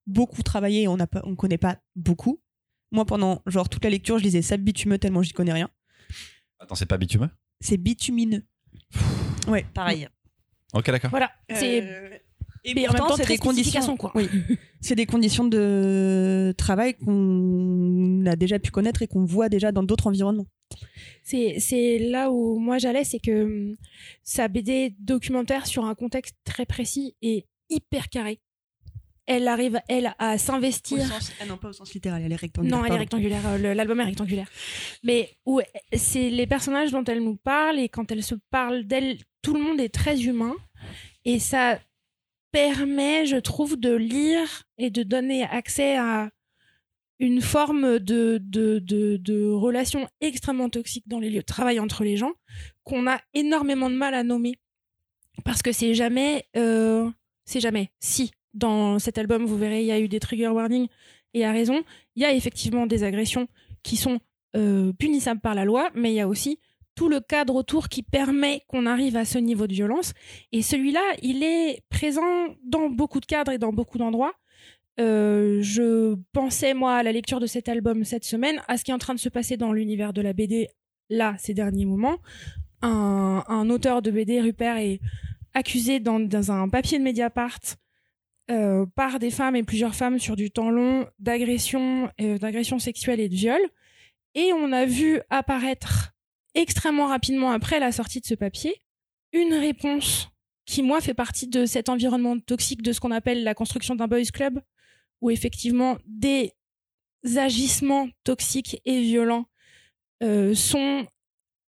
beaucoup 0.06 0.42
travaillé, 0.42 0.82
et 0.82 0.88
on 0.88 0.96
n'a 0.98 1.06
pas, 1.06 1.22
on 1.24 1.34
connaît 1.36 1.56
pas 1.58 1.78
beaucoup. 1.96 2.42
Moi, 2.90 3.06
pendant 3.06 3.40
genre 3.46 3.68
toute 3.70 3.84
la 3.84 3.90
lecture, 3.90 4.18
je 4.18 4.24
lisais 4.24 4.42
sable 4.42 4.64
bitumeux 4.64 4.98
tellement 4.98 5.22
j'y 5.22 5.32
connais 5.32 5.52
rien. 5.54 5.70
Attends, 6.58 6.74
c'est 6.74 6.84
pas 6.86 6.98
bitumineux 6.98 7.30
C'est 7.60 7.78
bitumineux. 7.78 8.44
Ouais. 9.48 9.64
pareil. 9.74 10.08
Ok, 10.74 10.86
d'accord. 10.86 11.10
Voilà. 11.10 11.30
C'est 11.52 11.82
Euh, 11.82 12.08
Et 12.64 12.74
mais 12.74 12.88
en 12.88 12.92
même 12.92 13.02
temps, 13.02 13.16
c'est 13.16 13.26
des 13.26 13.38
conditions, 13.38 13.96
quoi. 13.96 14.12
Oui. 14.14 14.28
c'est 14.80 14.94
des 14.94 15.06
conditions 15.06 15.44
de 15.44 16.54
travail 16.56 16.94
qu'on 16.94 18.24
a 18.26 18.36
déjà 18.36 18.58
pu 18.58 18.70
connaître 18.70 19.02
et 19.02 19.08
qu'on 19.08 19.24
voit 19.24 19.48
déjà 19.48 19.72
dans 19.72 19.82
d'autres 19.82 20.06
environnements. 20.06 20.46
C'est, 21.24 21.56
c'est 21.58 21.98
là 21.98 22.30
où 22.30 22.58
moi 22.58 22.78
j'allais, 22.78 23.04
c'est 23.04 23.18
que 23.18 23.42
hum, 23.44 23.76
sa 24.22 24.48
BD 24.48 24.94
documentaire 25.00 25.66
sur 25.66 25.84
un 25.84 25.94
contexte 25.94 26.36
très 26.44 26.64
précis 26.64 27.16
et 27.20 27.46
hyper 27.68 28.08
carré. 28.08 28.40
Elle 29.36 29.48
arrive, 29.48 29.80
elle, 29.88 30.14
à 30.18 30.38
s'investir. 30.38 30.98
ah 31.40 31.46
non, 31.46 31.56
pas 31.56 31.68
au 31.68 31.72
sens 31.72 31.92
littéral, 31.94 32.22
elle 32.24 32.32
est 32.32 32.36
rectangulaire. 32.36 32.78
Non, 32.78 32.84
elle 32.84 32.92
est 32.94 32.98
rectangulaire. 32.98 33.46
euh, 33.46 33.74
L'album 33.74 34.00
est 34.00 34.04
rectangulaire. 34.04 34.48
Mais 35.02 35.30
où 35.46 35.60
c'est 35.96 36.30
les 36.30 36.46
personnages 36.46 36.90
dont 36.90 37.04
elle 37.04 37.22
nous 37.22 37.36
parle 37.36 37.78
et 37.78 37.88
quand 37.88 38.10
elle 38.12 38.22
se 38.22 38.34
parle 38.50 38.84
d'elle, 38.84 39.18
tout 39.42 39.54
le 39.54 39.60
monde 39.60 39.80
est 39.80 39.92
très 39.92 40.20
humain 40.22 40.54
et 41.24 41.38
ça 41.38 41.78
permet, 42.50 43.26
je 43.26 43.36
trouve, 43.36 43.78
de 43.78 43.94
lire 43.94 44.64
et 44.78 44.90
de 44.90 45.02
donner 45.02 45.44
accès 45.44 45.96
à 45.96 46.30
une 47.18 47.40
forme 47.40 47.98
de, 48.00 48.38
de, 48.42 48.78
de, 48.80 49.16
de 49.16 49.48
relation 49.48 50.08
extrêmement 50.20 50.68
toxique 50.68 51.04
dans 51.06 51.20
les 51.20 51.30
lieux 51.30 51.40
de 51.40 51.44
travail 51.46 51.78
entre 51.80 52.02
les 52.04 52.16
gens 52.16 52.32
qu'on 52.82 53.06
a 53.06 53.20
énormément 53.32 53.88
de 53.88 53.94
mal 53.94 54.12
à 54.14 54.24
nommer. 54.24 54.54
Parce 55.44 55.62
que 55.62 55.72
c'est 55.72 55.94
jamais. 55.94 56.44
euh, 56.56 57.08
c'est 57.44 57.60
jamais. 57.60 57.90
Si, 58.00 58.32
dans 58.54 58.98
cet 58.98 59.18
album, 59.18 59.44
vous 59.44 59.56
verrez, 59.56 59.80
il 59.80 59.86
y 59.86 59.92
a 59.92 60.00
eu 60.00 60.08
des 60.08 60.20
trigger 60.20 60.48
warnings 60.48 60.88
et 61.34 61.44
à 61.44 61.52
raison. 61.52 61.82
Il 62.16 62.22
y 62.22 62.24
a 62.24 62.32
effectivement 62.32 62.86
des 62.86 63.04
agressions 63.04 63.48
qui 63.82 63.96
sont 63.96 64.20
euh, 64.56 64.92
punissables 64.92 65.40
par 65.40 65.54
la 65.54 65.64
loi, 65.64 65.90
mais 65.94 66.12
il 66.12 66.16
y 66.16 66.20
a 66.20 66.28
aussi 66.28 66.58
tout 66.94 67.08
le 67.08 67.20
cadre 67.20 67.54
autour 67.54 67.88
qui 67.88 68.02
permet 68.02 68.62
qu'on 68.68 68.84
arrive 68.84 69.16
à 69.16 69.24
ce 69.24 69.38
niveau 69.38 69.66
de 69.66 69.72
violence. 69.72 70.12
Et 70.52 70.60
celui-là, 70.60 71.00
il 71.22 71.42
est 71.42 71.80
présent 71.88 72.22
dans 72.64 72.90
beaucoup 72.90 73.20
de 73.20 73.26
cadres 73.26 73.52
et 73.52 73.58
dans 73.58 73.72
beaucoup 73.72 73.96
d'endroits. 73.96 74.34
Euh, 75.00 75.60
je 75.62 76.16
pensais, 76.32 76.74
moi, 76.74 76.96
à 76.96 77.02
la 77.02 77.12
lecture 77.12 77.40
de 77.40 77.46
cet 77.46 77.68
album 77.68 78.04
cette 78.04 78.24
semaine, 78.24 78.60
à 78.68 78.76
ce 78.76 78.84
qui 78.84 78.90
est 78.90 78.94
en 78.94 78.98
train 78.98 79.14
de 79.14 79.18
se 79.20 79.30
passer 79.30 79.56
dans 79.56 79.72
l'univers 79.72 80.12
de 80.12 80.20
la 80.20 80.34
BD, 80.34 80.68
là, 81.08 81.34
ces 81.38 81.54
derniers 81.54 81.86
moments. 81.86 82.18
Un, 82.82 83.70
auteur 83.70 84.02
de 84.02 84.10
BD, 84.10 84.40
Rupert, 84.40 84.76
est 84.76 85.00
accusé 85.54 86.00
dans 86.00 86.50
un 86.50 86.68
papier 86.68 86.98
de 86.98 87.04
Mediapart 87.04 87.60
euh, 88.52 88.86
par 88.94 89.18
des 89.18 89.30
femmes 89.30 89.56
et 89.56 89.62
plusieurs 89.62 89.94
femmes 89.94 90.18
sur 90.18 90.36
du 90.36 90.50
temps 90.50 90.70
long 90.70 91.08
d'agression, 91.18 92.10
euh, 92.20 92.38
et 92.38 93.28
de 93.28 93.34
viol. 93.34 93.60
Et 94.34 94.52
on 94.52 94.72
a 94.72 94.84
vu 94.84 95.20
apparaître 95.30 96.12
extrêmement 96.54 97.06
rapidement 97.06 97.50
après 97.50 97.80
la 97.80 97.92
sortie 97.92 98.20
de 98.20 98.26
ce 98.26 98.34
papier 98.34 98.82
une 99.32 99.54
réponse 99.54 100.28
qui, 100.66 100.82
moi, 100.82 101.00
fait 101.00 101.14
partie 101.14 101.48
de 101.48 101.66
cet 101.66 101.88
environnement 101.88 102.38
toxique 102.38 102.82
de 102.82 102.92
ce 102.92 103.00
qu'on 103.00 103.10
appelle 103.10 103.42
la 103.42 103.54
construction 103.54 103.94
d'un 103.94 104.06
boys 104.06 104.22
club, 104.32 104.60
où 105.20 105.30
effectivement 105.30 105.96
des 106.06 106.52
agissements 107.36 108.08
toxiques 108.24 108.80
et 108.84 109.00
violents 109.00 109.46
euh, 110.22 110.54
sont 110.54 111.06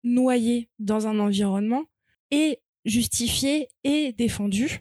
noyés 0.04 0.68
dans 0.78 1.06
un 1.06 1.18
environnement 1.18 1.84
et 2.30 2.60
justifiés 2.84 3.68
et 3.82 4.12
défendus 4.12 4.80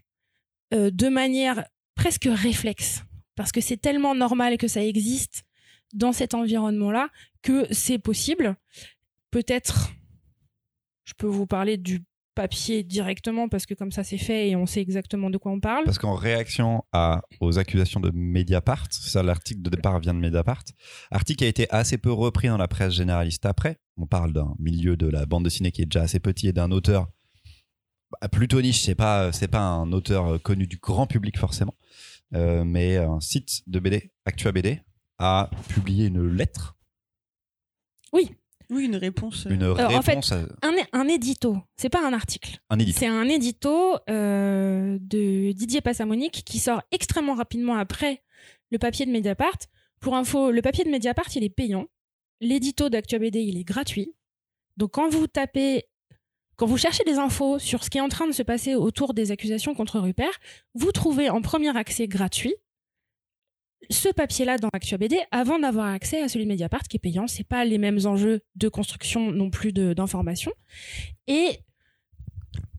euh, 0.74 0.92
de 0.92 1.08
manière 1.08 1.66
presque 1.96 2.28
réflexe, 2.32 3.04
parce 3.36 3.52
que 3.52 3.62
c'est 3.62 3.78
tellement 3.78 4.16
normal 4.16 4.58
que 4.58 4.68
ça 4.68 4.84
existe 4.84 5.44
dans 5.94 6.12
cet 6.12 6.34
environnement-là 6.34 7.10
que 7.42 7.66
c'est 7.72 8.00
possible. 8.00 8.56
Peut-être, 9.32 9.92
je 11.06 11.14
peux 11.18 11.28
vous 11.28 11.48
parler 11.48 11.78
du 11.78 12.04
papier 12.36 12.84
directement 12.84 13.48
parce 13.48 13.66
que 13.66 13.74
comme 13.74 13.92
ça 13.92 14.04
c'est 14.04 14.18
fait 14.18 14.50
et 14.50 14.56
on 14.56 14.66
sait 14.66 14.82
exactement 14.82 15.30
de 15.30 15.38
quoi 15.38 15.52
on 15.54 15.60
parle. 15.60 15.86
Parce 15.86 15.98
qu'en 15.98 16.16
réaction 16.16 16.84
à, 16.92 17.22
aux 17.40 17.58
accusations 17.58 18.02
de 18.02 18.12
Mediapart, 18.14 18.88
ça 18.92 19.24
l'article 19.24 19.62
de 19.62 19.70
départ 19.70 20.00
vient 20.00 20.14
de 20.14 20.20
Mediapart, 20.20 20.64
article 21.12 21.40
qui 21.40 21.46
a 21.46 21.48
été 21.48 21.68
assez 21.72 21.98
peu 21.98 22.12
repris 22.12 22.50
dans 22.50 22.58
la 22.58 22.68
presse 22.68 22.94
généraliste 22.94 23.46
après. 23.46 23.78
On 23.98 24.06
parle 24.06 24.34
d'un 24.34 24.54
milieu 24.60 24.98
de 24.98 25.08
la 25.08 25.26
bande 25.26 25.46
dessinée 25.46 25.72
qui 25.72 25.82
est 25.82 25.86
déjà 25.86 26.02
assez 26.02 26.20
petit 26.20 26.50
et 26.50 26.54
d'un 26.54 26.72
auteur 26.72 27.08
bah, 28.12 28.28
plutôt 28.28 28.62
niche. 28.62 28.82
C'est 28.82 28.96
pas 28.96 29.32
c'est 29.32 29.48
pas 29.48 29.62
un 29.62 29.92
auteur 29.94 30.42
connu 30.42 30.68
du 30.68 30.78
grand 30.78 31.08
public 31.08 31.40
forcément, 31.40 31.74
Euh, 32.34 32.64
mais 32.64 32.98
un 32.98 33.20
site 33.20 33.62
de 33.68 33.80
BD, 33.80 34.12
Actua 34.26 34.52
BD, 34.52 34.82
a 35.20 35.50
publié 35.70 36.08
une 36.08 36.28
lettre, 36.28 36.76
Oui, 38.14 38.32
une 38.70 38.96
réponse. 38.96 39.46
euh, 39.46 39.52
une 39.52 39.64
en 39.64 39.76
fait, 40.02 40.10
réponse, 40.12 40.32
à 40.32 40.40
Un, 40.64 40.74
un 40.94 41.08
édito, 41.08 41.58
c'est 41.78 41.90
pas 41.90 42.06
un 42.06 42.14
article. 42.14 42.58
un 42.70 42.80
édito. 42.80 42.98
C'est 43.00 43.08
un 43.08 43.26
édito 43.30 43.96
euh, 44.10 44.98
de 45.00 45.52
Didier 45.52 45.82
Passamonique 45.82 46.44
qui 46.46 46.58
sort 46.60 46.82
extrêmement 46.92 47.36
rapidement 47.36 47.76
après 47.78 48.24
le 48.72 48.80
papier 48.80 49.06
de 49.06 49.12
Mediapart. 49.12 49.58
Pour 50.00 50.16
info, 50.16 50.52
le 50.52 50.62
papier 50.62 50.84
de 50.84 50.90
Mediapart, 50.90 51.28
il 51.36 51.44
est 51.44 51.50
payant. 51.50 51.86
L'édito 52.42 52.90
d'Actua 52.90 53.20
BD, 53.20 53.42
il 53.42 53.58
est 53.58 53.64
gratuit. 53.64 54.14
Donc 54.78 54.92
quand 54.92 55.10
vous 55.10 55.28
tapez, 55.28 55.86
quand 56.58 56.66
vous 56.66 56.78
cherchez 56.78 57.04
des 57.04 57.18
infos 57.18 57.60
sur 57.60 57.84
ce 57.84 57.90
qui 57.90 57.98
est 57.98 58.02
en 58.02 58.10
train 58.10 58.28
de 58.28 58.32
se 58.32 58.44
passer 58.44 58.76
autour 58.76 59.14
des 59.14 59.32
accusations 59.32 59.74
contre 59.74 60.00
Rupert, 60.00 60.40
vous 60.74 60.92
trouvez 60.92 61.30
en 61.30 61.42
premier 61.42 61.76
accès 61.76 62.08
gratuit 62.08 62.56
ce 63.90 64.10
papier-là 64.10 64.58
dans 64.58 64.70
Actua 64.74 64.98
BD 64.98 65.20
avant 65.32 65.60
d'avoir 65.60 65.88
accès 65.88 66.22
à 66.22 66.28
celui 66.28 66.46
de 66.46 66.50
Mediapart 66.50 66.84
qui 66.84 66.98
est 66.98 67.00
payant. 67.00 67.28
C'est 67.28 67.48
pas 67.48 67.66
les 67.66 67.78
mêmes 67.78 68.00
enjeux 68.06 68.42
de 68.56 68.68
construction 68.68 69.32
non 69.32 69.50
plus 69.50 69.74
d'information. 69.74 70.52
Et 71.28 71.60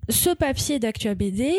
ce 0.08 0.30
papier 0.30 0.78
d'Actua 0.78 1.14
BD 1.14 1.52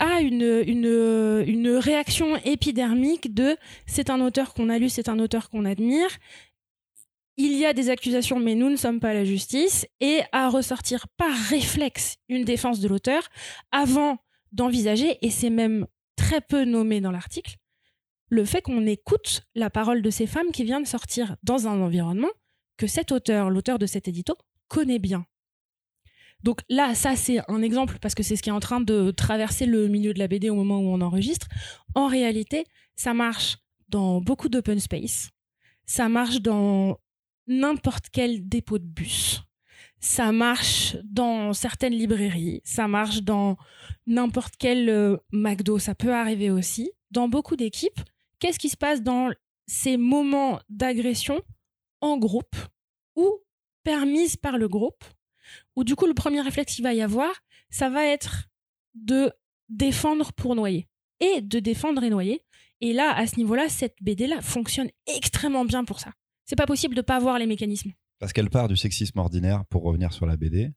a 0.00 0.20
une, 0.20 0.62
une, 0.66 1.44
une 1.46 1.70
réaction 1.70 2.36
épidermique 2.44 3.34
de 3.34 3.56
c'est 3.86 4.10
un 4.10 4.20
auteur 4.20 4.54
qu'on 4.54 4.68
a 4.68 4.78
lu, 4.78 4.88
c'est 4.88 5.08
un 5.08 5.18
auteur 5.18 5.50
qu'on 5.50 5.64
admire. 5.64 6.08
Il 7.36 7.56
y 7.58 7.66
a 7.66 7.72
des 7.72 7.90
accusations, 7.90 8.38
mais 8.38 8.54
nous 8.54 8.70
ne 8.70 8.76
sommes 8.76 9.00
pas 9.00 9.12
la 9.12 9.24
justice, 9.24 9.86
et 10.00 10.20
à 10.32 10.48
ressortir 10.48 11.08
par 11.16 11.34
réflexe 11.48 12.16
une 12.28 12.44
défense 12.44 12.80
de 12.80 12.88
l'auteur 12.88 13.28
avant 13.72 14.18
d'envisager, 14.52 15.18
et 15.20 15.30
c'est 15.30 15.50
même 15.50 15.86
très 16.16 16.40
peu 16.40 16.64
nommé 16.64 17.00
dans 17.00 17.10
l'article, 17.10 17.56
le 18.28 18.44
fait 18.44 18.62
qu'on 18.62 18.86
écoute 18.86 19.42
la 19.54 19.70
parole 19.70 20.02
de 20.02 20.10
ces 20.10 20.26
femmes 20.26 20.50
qui 20.52 20.64
vient 20.64 20.80
de 20.80 20.86
sortir 20.86 21.36
dans 21.42 21.66
un 21.66 21.80
environnement 21.80 22.30
que 22.76 22.86
cet 22.86 23.12
auteur, 23.12 23.50
l'auteur 23.50 23.78
de 23.78 23.86
cet 23.86 24.08
édito, 24.08 24.36
connaît 24.68 24.98
bien. 24.98 25.26
Donc 26.42 26.60
là, 26.68 26.94
ça 26.94 27.16
c'est 27.16 27.38
un 27.50 27.62
exemple 27.62 27.98
parce 28.00 28.14
que 28.14 28.22
c'est 28.22 28.36
ce 28.36 28.42
qui 28.42 28.50
est 28.50 28.52
en 28.52 28.60
train 28.60 28.80
de 28.80 29.10
traverser 29.10 29.66
le 29.66 29.88
milieu 29.88 30.12
de 30.12 30.18
la 30.18 30.28
BD 30.28 30.50
au 30.50 30.54
moment 30.54 30.78
où 30.78 30.88
on 30.88 31.00
enregistre. 31.00 31.48
En 31.94 32.06
réalité, 32.06 32.64
ça 32.96 33.14
marche 33.14 33.58
dans 33.88 34.20
beaucoup 34.20 34.48
d'open 34.48 34.78
space. 34.78 35.30
Ça 35.86 36.08
marche 36.08 36.40
dans 36.40 36.98
n'importe 37.46 38.06
quel 38.12 38.48
dépôt 38.48 38.78
de 38.78 38.86
bus. 38.86 39.42
Ça 40.00 40.32
marche 40.32 40.96
dans 41.04 41.52
certaines 41.52 41.94
librairies. 41.94 42.60
Ça 42.64 42.88
marche 42.88 43.22
dans 43.22 43.56
n'importe 44.06 44.54
quel 44.58 44.88
euh, 44.88 45.16
McDo. 45.32 45.78
Ça 45.78 45.94
peut 45.94 46.12
arriver 46.12 46.50
aussi. 46.50 46.90
Dans 47.10 47.28
beaucoup 47.28 47.56
d'équipes, 47.56 48.00
qu'est-ce 48.38 48.58
qui 48.58 48.68
se 48.68 48.76
passe 48.76 49.02
dans 49.02 49.32
ces 49.66 49.96
moments 49.96 50.60
d'agression 50.68 51.40
en 52.00 52.18
groupe 52.18 52.56
ou 53.16 53.38
permise 53.82 54.36
par 54.36 54.58
le 54.58 54.68
groupe 54.68 55.04
où 55.76 55.84
du 55.84 55.96
coup 55.96 56.06
le 56.06 56.14
premier 56.14 56.40
réflexe 56.40 56.74
qu'il 56.74 56.84
va 56.84 56.94
y 56.94 57.02
avoir, 57.02 57.30
ça 57.70 57.88
va 57.88 58.04
être 58.04 58.48
de 58.94 59.32
défendre 59.68 60.32
pour 60.32 60.54
noyer 60.54 60.88
et 61.20 61.40
de 61.40 61.58
défendre 61.58 62.02
et 62.02 62.10
noyer. 62.10 62.42
Et 62.80 62.92
là, 62.92 63.14
à 63.16 63.26
ce 63.26 63.36
niveau-là, 63.36 63.68
cette 63.68 63.96
BD-là 64.02 64.40
fonctionne 64.40 64.90
extrêmement 65.06 65.64
bien 65.64 65.84
pour 65.84 66.00
ça. 66.00 66.12
C'est 66.44 66.56
pas 66.56 66.66
possible 66.66 66.94
de 66.94 67.02
pas 67.02 67.18
voir 67.18 67.38
les 67.38 67.46
mécanismes. 67.46 67.92
Parce 68.18 68.32
qu'elle 68.32 68.50
part 68.50 68.68
du 68.68 68.76
sexisme 68.76 69.18
ordinaire 69.18 69.64
pour 69.66 69.82
revenir 69.82 70.12
sur 70.12 70.26
la 70.26 70.36
BD. 70.36 70.72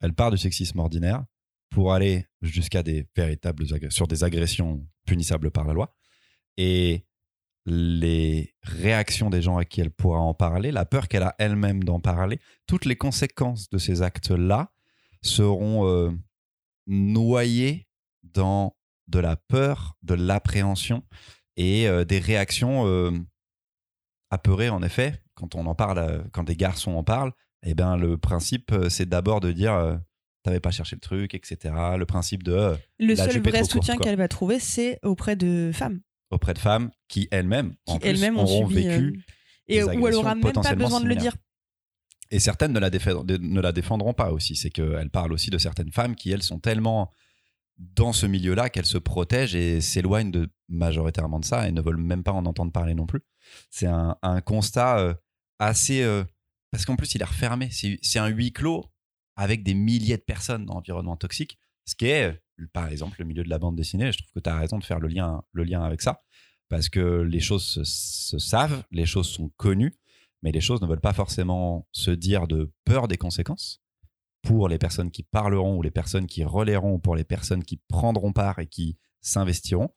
Elle 0.00 0.14
part 0.14 0.30
du 0.30 0.38
sexisme 0.38 0.78
ordinaire 0.78 1.24
pour 1.70 1.92
aller 1.92 2.26
jusqu'à 2.42 2.82
des 2.82 3.06
véritables 3.16 3.66
sur 3.90 4.06
des 4.06 4.24
agressions 4.24 4.86
punissables 5.06 5.50
par 5.50 5.66
la 5.66 5.72
loi. 5.72 5.94
Et 6.56 7.06
les 7.64 8.54
réactions 8.62 9.30
des 9.30 9.42
gens 9.42 9.56
à 9.56 9.64
qui 9.64 9.80
elle 9.80 9.90
pourra 9.90 10.18
en 10.18 10.34
parler, 10.34 10.72
la 10.72 10.84
peur 10.84 11.08
qu'elle 11.08 11.22
a 11.22 11.34
elle-même 11.38 11.84
d'en 11.84 12.00
parler, 12.00 12.40
toutes 12.66 12.84
les 12.84 12.96
conséquences 12.96 13.70
de 13.70 13.78
ces 13.78 14.02
actes-là 14.02 14.72
seront 15.22 15.86
euh, 15.86 16.10
noyées 16.86 17.86
dans 18.22 18.76
de 19.08 19.18
la 19.18 19.36
peur, 19.36 19.96
de 20.02 20.14
l'appréhension 20.14 21.04
et 21.56 21.86
euh, 21.86 22.04
des 22.04 22.18
réactions 22.18 22.86
euh, 22.86 23.12
apeurées 24.32 24.70
en 24.70 24.82
effet. 24.82 25.22
Quand 25.34 25.54
on 25.54 25.66
en 25.66 25.74
parle, 25.74 25.98
euh, 25.98 26.22
quand 26.32 26.42
des 26.42 26.56
garçons 26.56 26.92
en 26.92 27.04
parlent, 27.04 27.32
eh 27.64 27.74
ben 27.74 27.96
le 27.96 28.18
principe 28.18 28.72
euh, 28.72 28.88
c'est 28.88 29.08
d'abord 29.08 29.40
de 29.40 29.52
dire 29.52 29.72
euh, 29.74 29.96
t'avais 30.42 30.60
pas 30.60 30.70
cherché 30.70 30.96
le 30.96 31.00
truc, 31.00 31.34
etc. 31.34 31.74
Le 31.96 32.04
principe 32.04 32.42
de 32.42 32.52
euh, 32.52 32.74
Le 32.98 33.14
seul 33.14 33.40
vrai 33.40 33.64
soutien 33.64 33.96
qu'elle 33.96 34.16
va 34.16 34.28
trouver, 34.28 34.58
c'est 34.58 34.98
auprès 35.04 35.36
de 35.36 35.70
femmes 35.72 36.00
auprès 36.30 36.54
de 36.54 36.58
femmes 36.58 36.90
qui 37.08 37.28
elles-mêmes 37.30 37.74
plus, 37.86 37.98
elles-mêmes 38.02 38.38
ont 38.38 38.44
auront 38.44 38.68
subi. 38.68 38.86
vécu 38.86 39.24
et 39.68 39.84
où 39.84 40.08
elle 40.08 40.14
aura 40.14 40.34
même 40.34 40.52
pas 40.52 40.74
besoin 40.74 41.00
de 41.00 41.06
le 41.06 41.14
dire. 41.14 41.34
Et 42.30 42.40
certaines 42.40 42.72
ne 42.72 42.78
la, 42.78 42.88
ne 42.88 43.60
la 43.60 43.72
défendront 43.72 44.14
pas 44.14 44.32
aussi. 44.32 44.56
C'est 44.56 44.70
qu'elle 44.70 45.10
parle 45.10 45.34
aussi 45.34 45.50
de 45.50 45.58
certaines 45.58 45.92
femmes 45.92 46.16
qui, 46.16 46.30
elles, 46.30 46.42
sont 46.42 46.58
tellement 46.58 47.10
dans 47.78 48.14
ce 48.14 48.24
milieu-là 48.24 48.70
qu'elles 48.70 48.86
se 48.86 48.96
protègent 48.96 49.54
et 49.54 49.82
s'éloignent 49.82 50.30
de, 50.30 50.48
majoritairement 50.68 51.40
de 51.40 51.44
ça 51.44 51.68
et 51.68 51.72
ne 51.72 51.82
veulent 51.82 51.98
même 51.98 52.22
pas 52.22 52.32
en 52.32 52.46
entendre 52.46 52.72
parler 52.72 52.94
non 52.94 53.06
plus. 53.06 53.20
C'est 53.70 53.86
un, 53.86 54.40
constat 54.44 54.98
euh, 54.98 55.14
assez... 55.58 56.02
euh, 56.02 56.24
parce 56.70 56.84
qu'en 56.84 56.96
plus, 56.96 57.14
il 57.14 57.22
est 57.22 57.26
refermé. 57.26 57.68
C'est 57.70 57.98
c'est 58.02 58.18
un 58.18 58.28
huis 58.28 58.52
clos 58.52 58.84
avec 59.36 59.62
des 59.62 59.74
milliers 59.74 60.16
de 60.16 60.22
personnes 60.22 60.66
dans 60.66 60.74
l'environnement 60.74 61.16
toxique. 61.16 61.58
Ce 61.84 61.94
qui 61.94 62.06
est, 62.06 62.30
euh, 62.30 62.66
par 62.72 62.88
exemple, 62.88 63.16
le 63.18 63.24
milieu 63.24 63.44
de 63.44 63.50
la 63.50 63.58
bande 63.58 63.76
dessinée. 63.76 64.12
Je 64.12 64.18
trouve 64.18 64.32
que 64.32 64.40
tu 64.40 64.50
as 64.50 64.56
raison 64.56 64.78
de 64.78 64.84
faire 64.84 65.00
le 65.00 65.08
lien, 65.08 65.42
le 65.52 65.64
lien 65.64 65.82
avec 65.82 66.02
ça. 66.02 66.22
Parce 66.68 66.88
que 66.88 67.20
les 67.20 67.40
choses 67.40 67.64
se, 67.64 67.84
se 67.84 68.38
savent, 68.38 68.84
les 68.90 69.06
choses 69.06 69.28
sont 69.28 69.50
connues 69.56 69.94
mais 70.42 70.52
les 70.52 70.60
choses 70.60 70.82
ne 70.82 70.86
veulent 70.86 71.00
pas 71.00 71.12
forcément 71.12 71.86
se 71.92 72.10
dire 72.10 72.46
de 72.46 72.72
peur 72.84 73.08
des 73.08 73.16
conséquences 73.16 73.80
pour 74.42 74.68
les 74.68 74.78
personnes 74.78 75.10
qui 75.10 75.22
parleront 75.22 75.76
ou 75.76 75.82
les 75.82 75.92
personnes 75.92 76.26
qui 76.26 76.42
relaieront 76.44 76.94
ou 76.94 76.98
pour 76.98 77.14
les 77.14 77.24
personnes 77.24 77.62
qui 77.62 77.76
prendront 77.88 78.32
part 78.32 78.58
et 78.58 78.66
qui 78.66 78.98
s'investiront. 79.20 79.90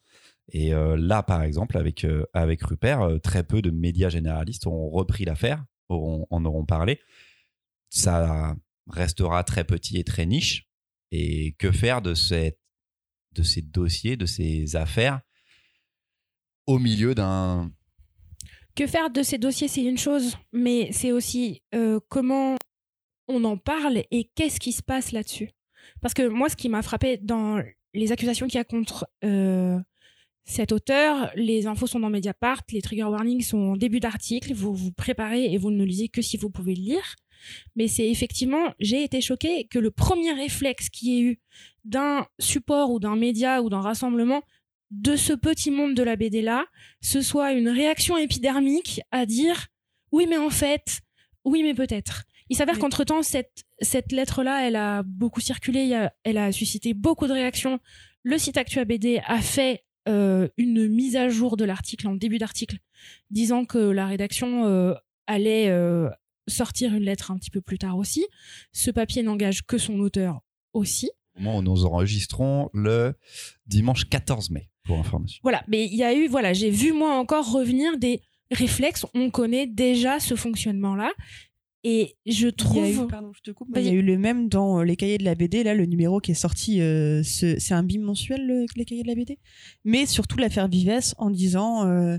Et 0.50 0.74
euh, 0.74 0.96
là, 0.98 1.24
par 1.24 1.44
exemple, 1.44 1.78
avec, 1.78 2.04
euh, 2.04 2.26
avec 2.34 2.62
Rupert, 2.64 3.02
euh, 3.02 3.20
très 3.20 3.44
peu 3.44 3.62
de 3.62 3.72
médias 3.72 4.10
généralistes 4.10 4.68
auront 4.68 4.90
repris 4.90 5.26
l'affaire, 5.26 5.66
en 5.90 6.46
auront 6.46 6.66
parlé. 6.66 7.00
Ça 7.90 8.56
restera 8.88 9.44
très 9.44 9.64
petit 9.64 9.98
et 9.98 10.04
très 10.04 10.26
niche. 10.26 10.68
Et 11.12 11.56
que 11.60 11.72
faire 11.72 12.02
de, 12.02 12.14
cette, 12.14 12.60
de 13.34 13.44
ces 13.44 13.62
dossiers, 13.62 14.18
de 14.18 14.26
ces 14.26 14.76
affaires 14.76 15.22
au 16.66 16.80
milieu 16.80 17.14
d'un 17.14 17.72
Que 18.76 18.88
faire 18.88 19.12
de 19.12 19.22
ces 19.22 19.38
dossiers, 19.38 19.68
c'est 19.68 19.84
une 19.84 20.00
chose, 20.00 20.36
mais 20.52 20.92
c'est 20.92 21.12
aussi 21.12 21.62
comment 22.10 22.58
on 23.28 23.44
en 23.44 23.58
parle 23.58 24.04
et 24.10 24.32
qu'est-ce 24.36 24.60
qui 24.60 24.72
se 24.72 24.82
passe 24.82 25.12
là-dessus? 25.12 25.52
Parce 26.02 26.16
que 26.16 26.28
moi, 26.28 26.50
ce 26.50 26.56
qui 26.56 26.68
m'a 26.68 26.82
frappé 26.82 27.18
dans 27.18 27.64
les 27.94 28.12
accusations 28.12 28.48
qu'il 28.48 28.58
y 28.58 28.62
a 28.62 28.66
contre 28.66 29.08
cet 30.46 30.72
auteur, 30.72 31.32
les 31.36 31.66
infos 31.66 31.88
sont 31.88 32.00
dans 32.00 32.12
Mediapart, 32.12 32.62
les 32.72 32.82
trigger 32.82 33.06
warnings 33.06 33.42
sont 33.42 33.58
en 33.58 33.76
début 33.76 34.00
d'article, 34.00 34.54
vous 34.54 34.76
vous 34.76 34.92
préparez 34.92 35.52
et 35.52 35.58
vous 35.58 35.72
ne 35.72 35.84
lisez 35.84 36.08
que 36.08 36.22
si 36.22 36.38
vous 36.38 36.52
pouvez 36.52 36.76
le 36.76 36.82
lire. 36.82 37.16
Mais 37.76 37.88
c'est 37.88 38.08
effectivement, 38.08 38.74
j'ai 38.80 39.04
été 39.04 39.22
choquée 39.22 39.66
que 39.66 39.80
le 39.80 39.90
premier 39.90 40.34
réflexe 40.34 40.90
qu'il 40.90 41.10
y 41.10 41.18
ait 41.18 41.22
eu 41.22 41.40
d'un 41.84 42.28
support 42.40 42.92
ou 42.92 43.00
d'un 43.00 43.16
média 43.16 43.64
ou 43.64 43.70
d'un 43.70 43.82
rassemblement 43.82 44.44
de 44.92 45.16
ce 45.16 45.34
petit 45.34 45.72
monde 45.72 45.96
de 45.96 46.04
la 46.04 46.16
BD 46.16 46.44
là, 46.44 46.66
ce 47.02 47.22
soit 47.22 47.54
une 47.54 47.68
réaction 47.68 48.16
épidermique 48.16 49.02
à 49.12 49.26
dire 49.26 49.68
oui 50.12 50.28
mais 50.30 50.38
en 50.38 50.52
fait, 50.52 51.02
oui 51.44 51.64
mais 51.64 51.74
peut-être. 51.74 52.24
Il 52.50 52.56
s'avère 52.56 52.78
qu'entre-temps, 52.78 53.24
cette, 53.24 53.64
cette 53.82 54.12
lettre-là, 54.12 54.68
elle 54.68 54.76
a 54.76 55.02
beaucoup 55.02 55.42
circulé, 55.42 56.08
elle 56.24 56.38
a 56.38 56.52
suscité 56.52 56.94
beaucoup 56.94 57.26
de 57.26 57.34
réactions. 57.34 57.80
Le 58.22 58.38
site 58.38 58.58
Actua 58.58 58.86
BD 58.86 59.20
a 59.26 59.42
fait 59.42 59.84
euh, 60.08 60.48
une 60.58 60.88
mise 60.88 61.16
à 61.16 61.30
jour 61.30 61.58
de 61.58 61.66
l'article 61.66 62.08
en 62.08 62.16
début 62.16 62.38
d'article, 62.38 62.78
disant 63.32 63.66
que 63.66 63.78
la 63.78 64.06
rédaction 64.06 64.66
euh, 64.66 64.94
allait 65.28 65.70
euh, 65.70 66.10
sortir 66.48 66.94
une 66.94 67.04
lettre 67.04 67.32
un 67.32 67.38
petit 67.38 67.50
peu 67.50 67.62
plus 67.62 67.78
tard 67.78 67.98
aussi. 67.98 68.26
Ce 68.72 68.92
papier 68.92 69.24
n'engage 69.24 69.66
que 69.66 69.78
son 69.78 70.00
auteur 70.00 70.42
aussi. 70.74 71.10
au 71.36 71.42
moment 71.42 71.58
où 71.58 71.62
nous 71.62 71.86
enregistrons 71.86 72.70
le 72.74 73.14
dimanche 73.66 74.08
14 74.10 74.52
mai, 74.52 74.70
pour 74.84 75.00
information. 75.00 75.40
Voilà, 75.44 75.64
mais 75.68 75.86
il 75.86 75.96
y 75.96 76.04
a 76.04 76.14
eu, 76.14 76.28
voilà, 76.28 76.54
j'ai 76.54 76.70
vu 76.70 76.94
moi 76.94 77.18
encore 77.18 77.52
revenir 77.52 77.98
des 77.98 78.22
réflexes. 78.52 79.06
On 79.14 79.30
connaît 79.30 79.68
déjà 79.68 80.20
ce 80.20 80.36
fonctionnement-là. 80.36 81.12
Et 81.88 82.16
je 82.26 82.32
Il 82.32 82.44
y 82.44 82.48
a 82.48 82.52
trouve. 82.52 83.04
eu, 83.06 83.08
pardon, 83.08 83.32
je 83.36 83.42
te 83.42 83.52
coupe, 83.52 83.70
mais 83.72 83.82
il 83.84 83.86
y 83.86 83.90
a 83.90 83.94
eu 83.94 84.02
le 84.02 84.18
même 84.18 84.50
dans 84.50 84.80
euh, 84.80 84.84
les 84.84 84.96
cahiers 84.96 85.20
de 85.20 85.24
la 85.24 85.36
BD, 85.36 85.64
là, 85.64 85.76
le 85.76 85.86
numéro 85.86 86.20
qui 86.20 86.32
est 86.32 86.34
sorti, 86.34 86.82
euh, 86.82 87.22
ce- 87.22 87.60
c'est 87.60 87.76
un 87.76 87.84
bimensuel, 87.84 88.46
le- 88.48 88.66
les 88.76 88.86
cahiers 88.86 89.04
de 89.04 89.08
la 89.08 89.14
BD, 89.14 89.38
mais 89.84 90.08
surtout 90.08 90.38
l'affaire 90.40 90.68
Vives 90.68 91.14
en 91.20 91.30
disant, 91.30 91.86
euh, 91.88 92.18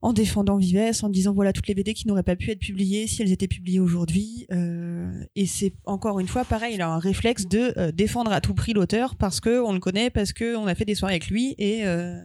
en 0.00 0.14
défendant 0.14 0.56
Vives, 0.56 1.04
en 1.04 1.10
disant 1.10 1.34
voilà 1.34 1.52
toutes 1.52 1.68
les 1.68 1.74
BD 1.74 1.92
qui 1.92 2.08
n'auraient 2.08 2.22
pas 2.22 2.34
pu 2.34 2.50
être 2.50 2.60
publiées 2.60 3.06
si 3.06 3.20
elles 3.20 3.30
étaient 3.30 3.46
publiées 3.46 3.78
aujourd'hui. 3.78 4.46
euh, 4.52 5.22
et 5.36 5.44
c'est 5.46 5.74
encore 5.84 6.18
une 6.18 6.26
fois 6.28 6.44
pareil, 6.46 6.74
il 6.76 6.80
a 6.80 6.88
un 6.88 6.98
réflexe 6.98 7.46
de 7.46 7.74
euh, 7.76 7.92
défendre 7.92 8.32
à 8.32 8.40
tout 8.40 8.54
prix 8.54 8.72
l'auteur 8.72 9.16
parce 9.16 9.38
que 9.40 9.60
on 9.62 9.72
le 9.74 9.80
connaît, 9.80 10.08
parce 10.08 10.32
que 10.32 10.56
on 10.56 10.66
a 10.66 10.74
fait 10.74 10.86
des 10.86 10.94
soirées 10.94 11.14
avec 11.16 11.28
lui 11.28 11.54
et 11.58 11.84
euh, 11.86 12.18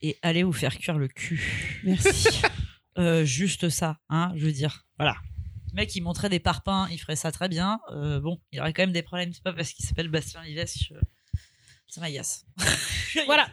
Et 0.00 0.16
allez 0.22 0.44
vous 0.44 0.52
faire 0.54 0.76
cuire 0.78 0.96
le 0.98 1.08
cul. 1.08 1.80
merci. 1.84 2.40
Juste 3.24 3.68
ça, 3.68 3.98
hein, 4.08 4.32
je 4.36 4.44
veux 4.46 4.52
dire. 4.52 4.84
Voilà. 4.98 5.14
Le 5.72 5.76
mec, 5.76 5.94
il 5.96 6.02
montrait 6.02 6.28
des 6.28 6.38
parpaings, 6.40 6.86
il 6.90 6.98
ferait 6.98 7.16
ça 7.16 7.32
très 7.32 7.48
bien. 7.48 7.80
Euh, 7.92 8.20
bon, 8.20 8.38
il 8.52 8.58
y 8.58 8.60
aurait 8.60 8.72
quand 8.72 8.82
même 8.82 8.92
des 8.92 9.02
problèmes. 9.02 9.32
C'est 9.32 9.42
pas 9.42 9.52
parce 9.52 9.72
qu'il 9.72 9.84
s'appelle 9.86 10.08
Bastien 10.08 10.42
Vives. 10.42 10.64
je- 10.66 10.94
Ça 11.88 12.00
m'agace. 12.00 12.44
Voilà. 13.26 13.46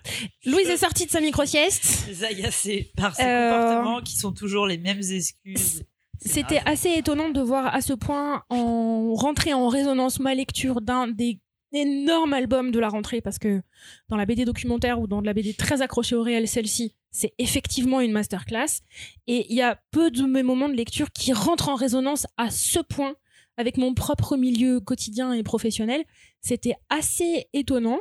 Louise 0.46 0.68
est 0.70 0.78
sortie 0.78 1.06
de 1.06 1.12
sa 1.12 1.20
micro-sieste. 1.20 1.84
Très 2.04 2.24
agacé 2.24 2.92
par 2.96 3.14
ces 3.16 3.24
Euh, 3.24 3.52
comportements 3.52 4.02
qui 4.02 4.16
sont 4.16 4.32
toujours 4.32 4.66
les 4.68 4.78
mêmes 4.78 5.02
excuses. 5.12 5.84
C'était 6.22 6.62
assez 6.66 6.90
étonnant 6.92 7.30
de 7.30 7.42
voir 7.42 7.74
à 7.74 7.82
ce 7.82 7.94
point 7.94 8.44
en 8.50 9.14
rentrer 9.16 9.54
en 9.54 9.68
résonance 9.70 10.20
ma 10.20 10.34
lecture 10.36 10.82
d'un 10.82 11.08
des 11.08 11.40
énormes 11.74 12.34
albums 12.34 12.72
de 12.72 12.80
la 12.80 12.90
rentrée 12.90 13.22
parce 13.22 13.40
que 13.40 13.62
dans 14.10 14.18
la 14.18 14.26
BD 14.26 14.46
documentaire 14.46 15.00
ou 15.00 15.08
dans 15.08 15.22
de 15.22 15.26
la 15.26 15.34
BD 15.34 15.54
très 15.54 15.82
accrochée 15.82 16.16
au 16.16 16.24
réel, 16.24 16.48
celle-ci, 16.48 16.96
c'est 17.12 17.34
effectivement 17.38 18.02
une 18.02 18.12
masterclass. 18.12 18.82
Et 19.28 19.46
il 19.50 19.56
y 19.56 19.62
a 19.62 19.80
peu 19.92 20.12
de 20.12 20.24
mes 20.24 20.44
moments 20.44 20.70
de 20.70 20.74
lecture 20.76 21.12
qui 21.12 21.34
rentrent 21.34 21.70
en 21.70 21.76
résonance 21.76 22.28
à 22.38 22.50
ce 22.52 22.80
point 22.80 23.16
avec 23.58 23.78
mon 23.78 23.94
propre 23.94 24.38
milieu 24.38 24.80
quotidien 24.80 25.34
et 25.34 25.44
professionnel. 25.44 26.04
C'était 26.42 26.76
assez 26.90 27.48
étonnant. 27.54 28.00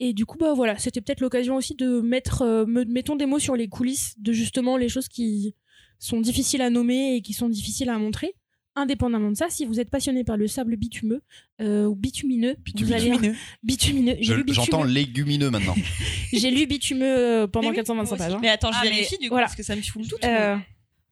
Et 0.00 0.12
du 0.12 0.26
coup, 0.26 0.36
bah 0.36 0.52
voilà, 0.52 0.76
c'était 0.78 1.00
peut-être 1.00 1.20
l'occasion 1.20 1.56
aussi 1.56 1.74
de 1.74 2.00
mettre, 2.00 2.42
euh, 2.42 2.66
me- 2.66 2.84
mettons 2.84 3.16
des 3.16 3.24
mots 3.24 3.38
sur 3.38 3.56
les 3.56 3.68
coulisses 3.68 4.14
de 4.18 4.32
justement 4.32 4.76
les 4.76 4.88
choses 4.90 5.08
qui 5.08 5.54
sont 5.98 6.20
difficiles 6.20 6.60
à 6.60 6.68
nommer 6.68 7.14
et 7.16 7.22
qui 7.22 7.32
sont 7.32 7.48
difficiles 7.48 7.88
à 7.88 7.98
montrer. 7.98 8.34
Indépendamment 8.76 9.30
de 9.30 9.36
ça, 9.36 9.46
si 9.50 9.64
vous 9.64 9.80
êtes 9.80 9.90
passionné 9.90 10.22
par 10.24 10.36
le 10.36 10.46
sable 10.46 10.76
bitumeux 10.76 11.22
euh, 11.60 11.86
ou 11.86 11.94
bitumineux, 11.96 12.56
vous 12.76 12.92
allez 12.92 13.10
Bitumineux. 13.10 13.34
bitumineux. 13.62 14.16
J'ai 14.20 14.34
Je- 14.34 14.40
lu 14.40 14.44
J'entends 14.54 14.84
légumineux 14.84 15.50
maintenant. 15.50 15.74
J'ai 16.32 16.50
lu 16.50 16.66
bitumeux 16.66 17.04
euh, 17.42 17.46
pendant 17.46 17.68
Mais 17.68 17.70
oui, 17.70 17.76
425 17.76 18.08
moi 18.10 18.18
pages. 18.18 18.26
aussi. 18.28 18.36
hein. 18.36 18.40
Mais 18.42 18.48
attends, 18.48 18.70
je 18.72 18.76
Ah, 18.78 18.84
mais- 18.84 18.90
vérifie 18.90 19.18
du 19.18 19.28
coup, 19.28 19.34
voilà. 19.34 19.46
parce 19.46 19.56
que 19.56 19.62
ça 19.62 19.74
me 19.74 19.82
fout 19.82 20.02
le 20.02 20.08
doute. 20.08 20.24
Euh, 20.24 20.56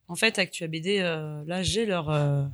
En 0.08 0.14
fait, 0.16 0.38
Actua 0.38 0.66
BD, 0.66 0.98
euh, 1.00 1.42
là, 1.46 1.62
j'ai 1.62 1.86
leur, 1.86 2.10
euh, 2.10 2.44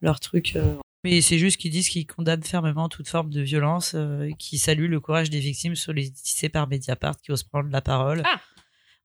leur 0.00 0.20
truc. 0.20 0.52
euh. 0.56 0.76
Mais 1.04 1.20
c'est 1.20 1.38
juste 1.38 1.56
qu'ils 1.58 1.70
disent 1.70 1.88
qu'ils 1.88 2.06
condamnent 2.06 2.42
fermement 2.42 2.88
toute 2.88 3.08
forme 3.08 3.30
de 3.30 3.40
violence, 3.40 3.92
euh, 3.94 4.30
qui 4.38 4.58
saluent 4.58 4.88
le 4.88 5.00
courage 5.00 5.30
des 5.30 5.40
victimes 5.40 5.74
sollicitées 5.76 6.48
par 6.48 6.68
Mediapart 6.68 7.20
qui 7.20 7.30
osent 7.32 7.42
prendre 7.44 7.70
la 7.70 7.80
parole. 7.80 8.22
Ah. 8.26 8.40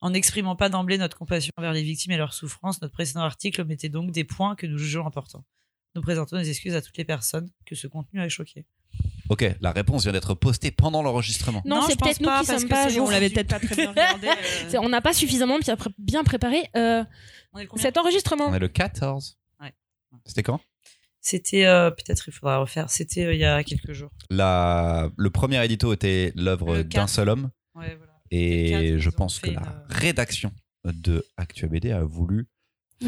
En 0.04 0.10
n'exprimant 0.10 0.56
pas 0.58 0.68
d'emblée 0.68 0.98
notre 0.98 1.18
compassion 1.18 1.52
envers 1.58 1.72
les 1.72 1.82
victimes 1.82 2.12
et 2.12 2.18
leurs 2.18 2.34
souffrances, 2.34 2.82
notre 2.82 2.94
précédent 2.94 3.22
article 3.22 3.64
mettait 3.64 3.88
donc 3.88 4.12
des 4.12 4.26
points 4.26 4.54
que 4.56 4.68
nous 4.68 4.78
jugeons 4.78 5.08
importants. 5.08 5.46
Nous 5.96 6.02
présentons 6.02 6.36
des 6.38 6.50
excuses 6.50 6.76
à 6.76 6.82
toutes 6.82 6.98
les 6.98 7.06
personnes 7.06 7.50
que 7.66 7.74
ce 7.76 7.88
contenu 7.88 8.20
a 8.20 8.28
choqué. 8.28 8.66
Ok, 9.30 9.46
la 9.62 9.72
réponse 9.72 10.04
vient 10.04 10.12
d'être 10.12 10.34
postée 10.34 10.72
pendant 10.72 11.02
l'enregistrement. 11.04 11.62
Non, 11.66 11.78
Non, 11.78 11.82
c'est 11.84 11.94
je 11.94 11.98
pense 11.98 12.08
peut-être 12.10 12.20
nous 12.20 12.28
pas, 12.28 12.42
qui 12.42 12.46
sommes 12.48 12.68
pas 12.68 12.88
on 13.00 13.10
l'avait 13.10 13.30
peut-être 13.30 13.48
pas 13.48 13.60
très 13.60 13.76
bien 13.76 13.90
regardé. 13.92 14.28
euh. 14.28 14.80
On 14.82 14.90
n'a 14.90 15.00
pas 15.00 15.14
suffisamment 15.14 15.58
bien 15.60 15.78
pré- 15.78 15.90
bien 15.98 16.24
préparé 16.26 16.70
euh, 16.76 17.04
On 17.54 17.60
est 17.60 17.68
cet 17.78 17.98
enregistrement. 17.98 18.48
On 18.50 18.54
est 18.54 18.60
le 18.60 18.68
14. 18.68 19.38
Ouais. 19.62 19.74
C'était 20.26 20.44
quand? 20.44 20.60
C'était, 21.22 21.66
euh, 21.66 21.92
peut-être 21.92 22.28
il 22.28 22.34
faudra 22.34 22.58
refaire, 22.58 22.90
c'était 22.90 23.24
euh, 23.24 23.34
il 23.34 23.40
y 23.40 23.46
a 23.46 23.64
quelques 23.64 23.94
jours. 23.94 24.10
La... 24.30 25.10
Le 25.16 25.30
premier 25.30 25.64
édito 25.64 25.94
était 25.94 26.34
l'œuvre 26.36 26.82
d'un 26.82 27.08
seul 27.08 27.30
homme. 27.30 27.52
Ouais, 27.76 27.96
voilà. 27.96 28.13
Et 28.36 28.98
je 28.98 29.10
pense 29.10 29.40
que 29.40 29.52
la 29.52 29.62
une- 29.62 29.96
rédaction 29.96 30.52
de 30.86 31.24
Actua 31.38 31.68
BD 31.68 31.92
a 31.92 32.04
voulu 32.04 32.48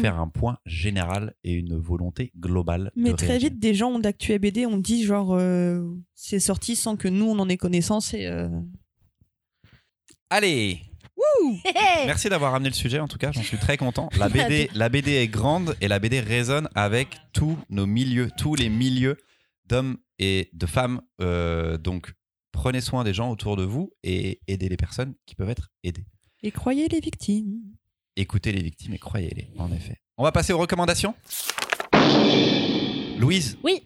faire 0.00 0.18
un 0.20 0.28
point 0.28 0.58
général 0.66 1.34
et 1.42 1.52
une 1.54 1.76
volonté 1.76 2.30
globale. 2.38 2.92
Mais 2.96 3.10
de 3.10 3.16
très 3.16 3.28
réagir. 3.28 3.50
vite, 3.50 3.58
des 3.58 3.74
gens 3.74 3.98
d'Actu 3.98 4.38
BD 4.38 4.66
ont 4.66 4.76
dit 4.78 5.04
genre 5.04 5.34
euh, 5.34 5.82
c'est 6.14 6.38
sorti 6.40 6.76
sans 6.76 6.96
que 6.96 7.08
nous 7.08 7.24
on 7.26 7.38
en 7.38 7.48
ait 7.48 7.56
connaissance 7.56 8.12
et 8.14 8.26
euh, 8.26 8.48
Allez 10.30 10.80
Merci 12.06 12.28
d'avoir 12.28 12.52
ramené 12.52 12.68
le 12.70 12.74
sujet, 12.74 12.98
en 12.98 13.08
tout 13.08 13.18
cas, 13.18 13.32
j'en 13.32 13.42
suis 13.42 13.56
très 13.56 13.76
content. 13.76 14.10
La 14.18 14.28
BD, 14.28 14.68
la 14.74 14.88
BD 14.88 15.12
est 15.12 15.28
grande 15.28 15.76
et 15.80 15.88
la 15.88 15.98
BD 15.98 16.20
résonne 16.20 16.68
avec 16.74 17.08
tous 17.32 17.56
nos 17.70 17.86
milieux, 17.86 18.30
tous 18.36 18.54
les 18.54 18.68
milieux 18.68 19.16
d'hommes 19.66 19.96
et 20.18 20.50
de 20.52 20.66
femmes. 20.66 21.00
Euh, 21.20 21.78
donc, 21.78 22.12
prenez 22.56 22.80
soin 22.80 23.04
des 23.04 23.12
gens 23.14 23.30
autour 23.30 23.56
de 23.56 23.62
vous 23.64 23.92
et 24.02 24.40
aidez 24.48 24.68
les 24.68 24.76
personnes 24.78 25.14
qui 25.26 25.34
peuvent 25.34 25.50
être 25.50 25.68
aidées. 25.84 26.06
et 26.42 26.50
croyez 26.50 26.88
les 26.88 27.00
victimes. 27.00 27.60
Écoutez 28.16 28.50
les 28.50 28.62
victimes 28.62 28.94
et 28.94 28.98
croyez-les, 28.98 29.48
en 29.58 29.70
effet. 29.72 30.00
On 30.16 30.22
va 30.24 30.32
passer 30.32 30.52
aux 30.54 30.58
recommandations. 30.58 31.14
Louise, 33.18 33.58
Oui. 33.62 33.82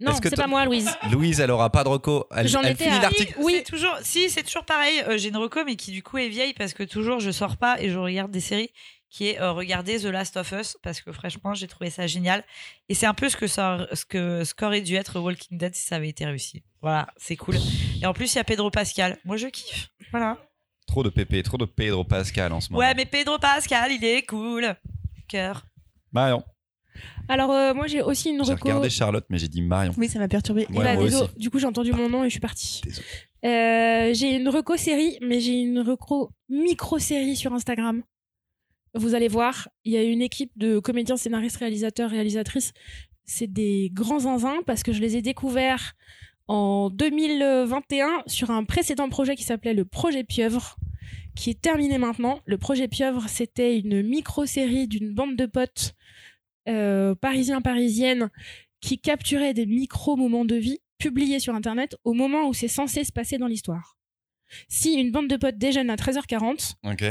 Non, 0.00 0.12
c'est 0.20 0.34
pas 0.34 0.48
moi, 0.48 0.64
Louise. 0.64 0.90
Louise, 1.12 1.38
elle 1.38 1.52
aura 1.52 1.70
pas 1.70 1.84
de 1.84 1.88
reco. 1.88 2.26
Elle, 2.34 2.48
J'en 2.48 2.62
elle 2.62 2.72
étais 2.72 2.84
finit 2.84 2.96
à- 2.96 3.02
l'article. 3.02 3.34
Oui. 3.38 3.52
C'est 3.58 3.62
toujours, 3.62 3.94
si, 4.02 4.30
c'est 4.30 4.42
toujours 4.42 4.64
pareil. 4.64 5.00
Euh, 5.06 5.16
J'ai 5.16 5.28
une 5.28 5.36
reco, 5.36 5.64
mais 5.64 5.76
qui 5.76 5.92
du 5.92 6.02
coup 6.02 6.18
est 6.18 6.28
vieille 6.28 6.54
parce 6.54 6.74
que 6.74 6.82
toujours 6.82 7.20
je 7.20 7.30
sors 7.30 7.56
pas 7.56 7.80
et 7.80 7.88
je 7.88 7.98
regarde 7.98 8.32
des 8.32 8.40
séries 8.40 8.70
qui 9.12 9.28
est 9.28 9.40
euh, 9.40 9.52
regarder 9.52 10.00
The 10.00 10.04
Last 10.06 10.38
of 10.38 10.50
Us 10.52 10.78
parce 10.82 11.02
que 11.02 11.12
franchement 11.12 11.52
j'ai 11.52 11.68
trouvé 11.68 11.90
ça 11.90 12.06
génial 12.06 12.42
et 12.88 12.94
c'est 12.94 13.04
un 13.04 13.12
peu 13.12 13.28
ce 13.28 13.36
que 13.36 13.46
ça, 13.46 13.86
ce 13.92 14.06
que 14.06 14.42
ce 14.42 14.54
qu'aurait 14.54 14.80
dû 14.80 14.94
être 14.94 15.20
Walking 15.20 15.58
Dead 15.58 15.74
si 15.74 15.82
ça 15.84 15.96
avait 15.96 16.08
été 16.08 16.24
réussi. 16.24 16.62
Voilà, 16.80 17.08
c'est 17.18 17.36
cool. 17.36 17.56
Et 18.00 18.06
en 18.06 18.14
plus 18.14 18.32
il 18.32 18.36
y 18.36 18.40
a 18.40 18.44
Pedro 18.44 18.70
Pascal. 18.70 19.18
Moi 19.26 19.36
je 19.36 19.48
kiffe. 19.48 19.90
Voilà. 20.12 20.38
Trop 20.86 21.02
de 21.02 21.10
Pépé, 21.10 21.42
trop 21.42 21.58
de 21.58 21.66
Pedro 21.66 22.04
Pascal 22.04 22.52
en 22.52 22.60
ce 22.60 22.70
moment. 22.72 22.80
Ouais, 22.80 22.94
mais 22.94 23.04
Pedro 23.04 23.38
Pascal, 23.38 23.92
il 23.92 24.02
est 24.04 24.22
cool. 24.26 24.74
Cœur. 25.28 25.66
Marion. 26.10 26.42
Alors, 27.28 27.50
euh, 27.52 27.72
moi, 27.72 27.86
j'ai 27.86 28.02
aussi 28.02 28.30
une 28.30 28.44
J'ai 28.44 28.52
reco. 28.52 28.68
regardé 28.68 28.90
Charlotte, 28.90 29.24
mais 29.30 29.38
j'ai 29.38 29.48
dit 29.48 29.62
Marion. 29.62 29.94
Oui, 29.96 30.08
ça 30.08 30.18
m'a 30.18 30.28
perturbé. 30.28 30.66
Ouais, 30.70 30.84
Bah, 30.84 30.94
moi 30.94 31.04
désolé. 31.04 31.24
aussi. 31.30 31.38
Du 31.38 31.48
coup, 31.50 31.58
j'ai 31.58 31.66
entendu 31.66 31.92
mon 31.92 32.10
nom 32.10 32.22
et 32.24 32.28
je 32.28 32.32
suis 32.32 32.40
partie. 32.40 32.82
Désolé. 32.84 33.06
Euh, 33.46 34.12
j'ai 34.12 34.34
une 34.36 34.48
reco 34.50 34.76
série, 34.76 35.18
mais 35.22 35.40
j'ai 35.40 35.54
une 35.60 35.80
reco 35.80 36.30
micro 36.50 36.98
série 36.98 37.36
sur 37.36 37.52
Instagram. 37.54 38.02
Vous 38.94 39.14
allez 39.14 39.28
voir, 39.28 39.68
il 39.84 39.92
y 39.92 39.96
a 39.96 40.02
une 40.02 40.20
équipe 40.22 40.52
de 40.56 40.78
comédiens, 40.78 41.16
scénaristes, 41.16 41.56
réalisateurs, 41.56 42.10
réalisatrices. 42.10 42.72
C'est 43.24 43.50
des 43.50 43.90
grands 43.92 44.20
zinzins 44.20 44.60
parce 44.66 44.82
que 44.82 44.92
je 44.92 45.00
les 45.00 45.16
ai 45.16 45.22
découverts 45.22 45.94
en 46.48 46.90
2021 46.90 48.24
sur 48.26 48.50
un 48.50 48.64
précédent 48.64 49.08
projet 49.08 49.36
qui 49.36 49.44
s'appelait 49.44 49.74
le 49.74 49.84
projet 49.84 50.24
Pieuvre, 50.24 50.76
qui 51.34 51.50
est 51.50 51.60
terminé 51.60 51.96
maintenant. 51.98 52.40
Le 52.44 52.58
projet 52.58 52.88
Pieuvre, 52.88 53.28
c'était 53.28 53.78
une 53.78 54.02
micro-série 54.02 54.88
d'une 54.88 55.14
bande 55.14 55.36
de 55.36 55.46
potes 55.46 55.94
euh, 56.68 57.14
parisiens, 57.14 57.60
parisiennes 57.62 58.28
qui 58.80 58.98
capturait 58.98 59.54
des 59.54 59.66
micro-moments 59.66 60.44
de 60.44 60.56
vie 60.56 60.80
publiés 60.98 61.40
sur 61.40 61.54
Internet 61.54 61.96
au 62.04 62.12
moment 62.12 62.48
où 62.48 62.52
c'est 62.54 62.68
censé 62.68 63.04
se 63.04 63.12
passer 63.12 63.38
dans 63.38 63.46
l'histoire. 63.46 63.96
Si 64.68 64.94
une 64.94 65.10
bande 65.10 65.28
de 65.28 65.36
potes 65.36 65.56
déjeune 65.56 65.88
à 65.88 65.96
13h40, 65.96 66.74
Ok. 66.84 67.04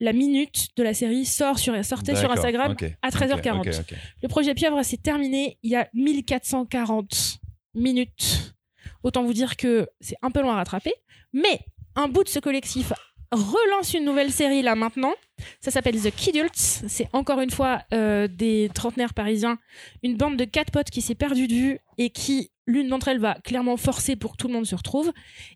La 0.00 0.12
minute 0.12 0.68
de 0.76 0.82
la 0.82 0.94
série 0.94 1.26
sort 1.26 1.58
sur, 1.58 1.84
sortait 1.84 2.16
sur 2.16 2.32
Instagram 2.32 2.74
à 3.02 3.10
13h40. 3.10 3.60
ok, 3.60 3.68
ok, 3.68 3.74
ok. 3.80 3.98
Le 4.22 4.28
projet 4.28 4.54
Pieuvre 4.54 4.82
s'est 4.82 4.96
terminé 4.96 5.58
il 5.62 5.70
y 5.70 5.76
a 5.76 5.88
1440 5.92 7.38
minutes. 7.74 8.54
Autant 9.02 9.22
vous 9.22 9.34
dire 9.34 9.56
que 9.56 9.88
c'est 10.00 10.16
un 10.22 10.30
peu 10.30 10.40
loin 10.40 10.54
à 10.54 10.56
rattraper. 10.56 10.94
Mais 11.32 11.60
un 11.96 12.08
bout 12.08 12.24
de 12.24 12.28
ce 12.28 12.38
collectif 12.38 12.92
relance 13.30 13.94
une 13.94 14.04
nouvelle 14.04 14.32
série 14.32 14.62
là 14.62 14.74
maintenant. 14.74 15.12
Ça 15.60 15.70
s'appelle 15.70 16.00
The 16.00 16.10
Kidults. 16.10 16.50
C'est 16.54 17.08
encore 17.12 17.40
une 17.40 17.50
fois 17.50 17.82
euh, 17.92 18.26
des 18.28 18.70
trentenaires 18.74 19.14
parisiens. 19.14 19.58
Une 20.02 20.16
bande 20.16 20.36
de 20.36 20.44
quatre 20.44 20.72
potes 20.72 20.90
qui 20.90 21.02
s'est 21.02 21.14
perdue 21.14 21.46
de 21.46 21.54
vue 21.54 21.78
et 21.98 22.10
qui, 22.10 22.50
l'une 22.66 22.88
d'entre 22.88 23.08
elles, 23.08 23.20
va 23.20 23.34
clairement 23.44 23.76
forcer 23.76 24.16
pour 24.16 24.32
que 24.32 24.36
tout 24.38 24.48
le 24.48 24.54
monde 24.54 24.66
se 24.66 24.74
retrouve. 24.74 25.12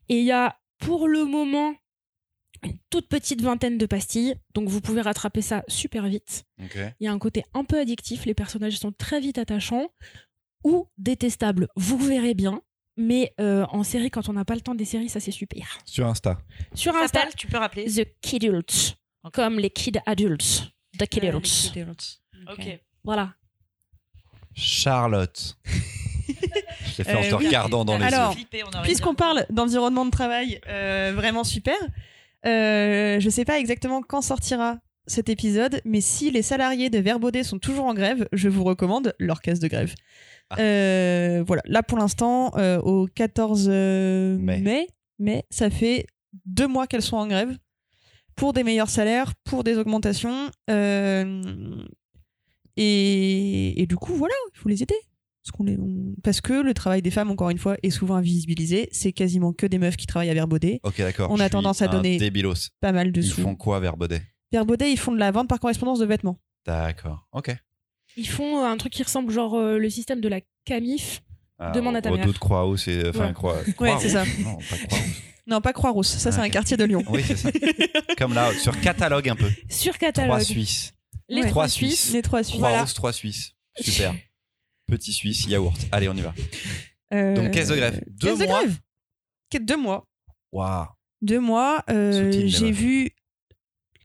Et 0.09 0.19
il 0.21 0.25
y 0.25 0.33
a 0.33 0.57
pour 0.79 1.09
le 1.09 1.25
moment 1.25 1.75
une 2.65 2.79
toute 2.91 3.09
petite 3.09 3.41
vingtaine 3.43 3.79
de 3.79 3.87
pastilles. 3.87 4.35
Donc 4.55 4.69
vous 4.69 4.81
pouvez 4.81 5.01
rattraper 5.01 5.43
ça 5.43 5.65
super 5.69 6.07
vite. 6.07 6.45
Il 6.59 6.93
y 7.01 7.07
a 7.07 7.13
un 7.13 7.19
côté 7.19 7.45
un 7.55 7.65
peu 7.65 7.79
addictif, 7.79 8.25
les 8.25 8.35
personnages 8.35 8.79
sont 8.79 8.93
très 8.93 9.21
vite 9.21 9.39
attachants 9.39 9.89
ou 10.65 10.89
détestables, 10.99 11.69
vous 11.77 11.99
verrez 11.99 12.35
bien. 12.35 12.63
Mais 12.97 13.35
euh, 13.41 13.67
en 13.71 13.83
série, 13.83 14.09
quand 14.11 14.29
on 14.29 14.35
n'a 14.35 14.45
pas 14.45 14.55
le 14.55 14.61
temps 14.61 14.75
des 14.77 14.85
séries, 14.85 15.09
ça 15.09 15.19
c'est 15.21 15.33
super. 15.33 15.79
Sur 15.85 16.07
Insta. 16.07 16.39
Sur 16.75 16.95
Insta, 16.97 17.27
tu 17.37 17.49
peux 17.49 17.59
rappeler. 17.59 17.87
The 17.87 18.07
Kidults, 18.21 18.95
comme 19.33 19.59
les 19.59 19.71
kids 19.71 19.99
adultes. 20.07 20.71
The 20.99 21.07
Kidults. 21.07 21.73
Ok. 22.53 22.81
Voilà. 23.03 23.35
Charlotte. 24.55 25.57
Je 26.27 26.99
l'ai 26.99 27.05
fait 27.05 27.15
en 27.17 27.23
Euh, 27.23 27.31
te 27.31 27.35
oui. 27.35 27.47
regardant 27.47 27.85
dans 27.85 27.99
les 27.99 28.05
Alors, 28.05 28.37
yeux. 28.37 28.45
Puisqu'on 28.85 29.15
parle 29.15 29.45
d'environnement 29.51 30.05
de 30.07 30.11
travail 30.11 30.61
euh, 30.69 31.13
vraiment 31.15 31.43
super, 31.45 31.75
euh, 32.47 33.21
je 33.21 33.31
sais 33.31 33.45
pas 33.45 33.59
exactement 33.59 34.03
quand 34.03 34.23
sortira 34.23 34.79
cet 35.07 35.29
épisode, 35.29 35.81
mais 35.85 36.01
si 36.01 36.31
les 36.31 36.43
salariés 36.43 36.89
de 36.91 36.99
Verbaudet 36.99 37.43
sont 37.43 37.59
toujours 37.59 37.85
en 37.85 37.95
grève, 37.95 38.27
je 38.33 38.49
vous 38.49 38.65
recommande 38.65 39.15
leur 39.19 39.41
caisse 39.43 39.61
de 39.61 39.69
grève. 39.69 39.95
Ah. 40.51 40.61
Euh, 40.61 41.45
voilà, 41.47 41.63
là 41.67 41.83
pour 41.83 41.99
l'instant, 41.99 42.53
euh, 42.57 42.81
au 42.81 43.07
14 43.07 43.67
euh, 43.71 44.39
Mai. 44.39 44.61
mai, 44.61 44.89
mai, 45.19 45.45
ça 45.51 45.69
fait 45.71 46.07
deux 46.47 46.67
mois 46.67 46.87
qu'elles 46.87 47.03
sont 47.03 47.17
en 47.17 47.27
grève 47.27 47.57
pour 48.35 48.53
des 48.53 48.65
meilleurs 48.65 48.89
salaires, 48.89 49.35
pour 49.45 49.63
des 49.65 49.77
augmentations. 49.79 50.51
euh, 50.71 51.85
et, 52.77 53.81
et 53.81 53.87
du 53.87 53.97
coup, 53.97 54.15
voilà, 54.15 54.35
il 54.53 54.59
faut 54.59 54.69
les 54.69 54.83
aider. 54.83 54.97
Parce, 55.45 55.53
qu'on 55.57 55.65
les- 55.65 55.77
on- 55.79 56.15
parce 56.23 56.41
que 56.41 56.55
le 56.55 56.73
travail 56.73 57.03
des 57.03 57.11
femmes, 57.11 57.31
encore 57.31 57.51
une 57.51 57.59
fois, 57.59 57.77
est 57.83 57.91
souvent 57.91 58.15
invisibilisé. 58.17 58.89
C'est 58.93 59.13
quasiment 59.13 59.53
que 59.53 59.67
des 59.67 59.79
meufs 59.79 59.97
qui 59.97 60.07
travaillent 60.07 60.31
à 60.31 60.35
Verbaudet. 60.35 60.81
Ok, 60.85 60.97
d'accord. 60.99 61.31
On 61.31 61.39
a 61.39 61.51
tendance 61.51 61.83
à 61.83 61.89
donner- 61.89 62.17
Débilos. 62.17 62.71
Pas 62.81 62.93
mal 62.93 63.13
de 63.13 63.21
Ils 63.21 63.27
sous. 63.29 63.43
font 63.43 63.55
quoi, 63.55 63.79
Verbaudet? 63.79 64.23
Verbaudet, 64.53 64.91
ils 64.91 64.97
font 64.99 65.13
de 65.13 65.19
la 65.19 65.31
vente 65.31 65.49
par 65.49 65.61
correspondance 65.61 65.99
de 65.99 66.07
vêtements. 66.07 66.39
D'accord. 66.65 67.27
Ok. 67.33 67.55
Ils 68.17 68.29
font 68.29 68.65
euh, 68.65 68.67
un 68.69 68.77
truc 68.79 68.93
qui 68.93 69.03
ressemble 69.03 69.33
genre 69.33 69.55
euh, 69.55 69.77
le 69.79 69.91
système 69.91 70.21
de 70.23 70.29
la 70.29 70.41
Camif. 70.65 71.23
Ah, 71.59 71.73
Demande 71.73 71.97
à 71.97 72.01
ta 72.03 72.11
mère. 72.11 72.27
de 72.27 72.33
Croix-Rousse 72.33 72.89
et. 72.89 73.09
Enfin, 73.09 73.27
Ouais. 73.29 73.33
Croix. 73.35 73.57
Ouais, 73.81 73.95
c'est 74.01 74.09
ça. 74.11 74.25
Non, 74.43 74.57
pas 74.57 74.77
Croix-Rousse. 74.77 75.09
Non, 75.47 75.61
pas 75.61 75.73
Croix-Rousse. 75.75 76.09
Ça, 76.09 76.33
c'est 76.33 76.39
Ah, 76.41 76.45
un 76.45 76.47
ok. 76.47 76.53
quartier 76.53 76.77
de 76.79 76.85
Lyon. 76.85 77.05
Oui, 77.11 77.23
c'est 77.27 77.37
ça. 77.37 77.51
Comme 78.19 78.33
là, 78.33 78.51
sur 78.55 78.81
catalogue 78.81 79.29
un 79.29 79.37
peu. 79.37 79.51
Sur 79.69 79.93
Trois 79.93 80.09
catalogue. 80.09 80.41
Suisses. 80.41 80.95
Les 81.29 81.37
Ouais. 81.37 81.41
trois 81.43 81.51
Trois 81.65 81.69
Suisses. 81.69 82.01
Suisses. 82.01 82.13
Les 82.15 82.23
trois 82.23 82.43
Suisses. 82.43 82.57
Croix-Rousse, 82.57 82.95
trois 82.95 83.13
Suisses. 83.13 83.53
Super. 83.79 84.15
Petit 84.87 85.13
Suisse, 85.13 85.47
yaourt. 85.47 85.77
Allez, 85.93 86.09
on 86.09 86.15
y 86.15 86.21
va. 86.21 86.35
Euh, 87.13 87.35
Donc, 87.35 87.51
caisse 87.53 87.69
de 87.69 87.77
grève. 87.77 88.03
Deux 88.09 88.29
caisse 88.31 88.39
de 88.41 88.45
mois. 88.47 88.59
grève. 88.65 88.79
Qu- 89.51 89.61
Deux 89.61 89.77
mois. 89.77 90.07
Waouh. 90.53 90.87
Deux 91.23 91.41
mois. 91.41 91.83
euh, 91.91 92.31
J'ai 92.47 92.71
vu 92.71 93.11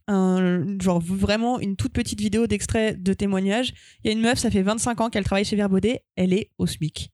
un 0.06 0.78
genre 0.80 1.00
vraiment 1.00 1.60
une 1.60 1.76
toute 1.76 1.92
petite 1.92 2.20
vidéo 2.20 2.46
d'extrait 2.46 2.94
de 2.94 3.12
témoignage. 3.12 3.72
Il 4.02 4.06
y 4.08 4.10
a 4.10 4.12
une 4.12 4.20
meuf, 4.22 4.38
ça 4.38 4.50
fait 4.50 4.62
25 4.62 5.00
ans 5.02 5.10
qu'elle 5.10 5.24
travaille 5.24 5.44
chez 5.44 5.56
Verbaudet. 5.56 6.04
Elle 6.16 6.32
est 6.32 6.50
au 6.58 6.66
SMIC. 6.66 7.10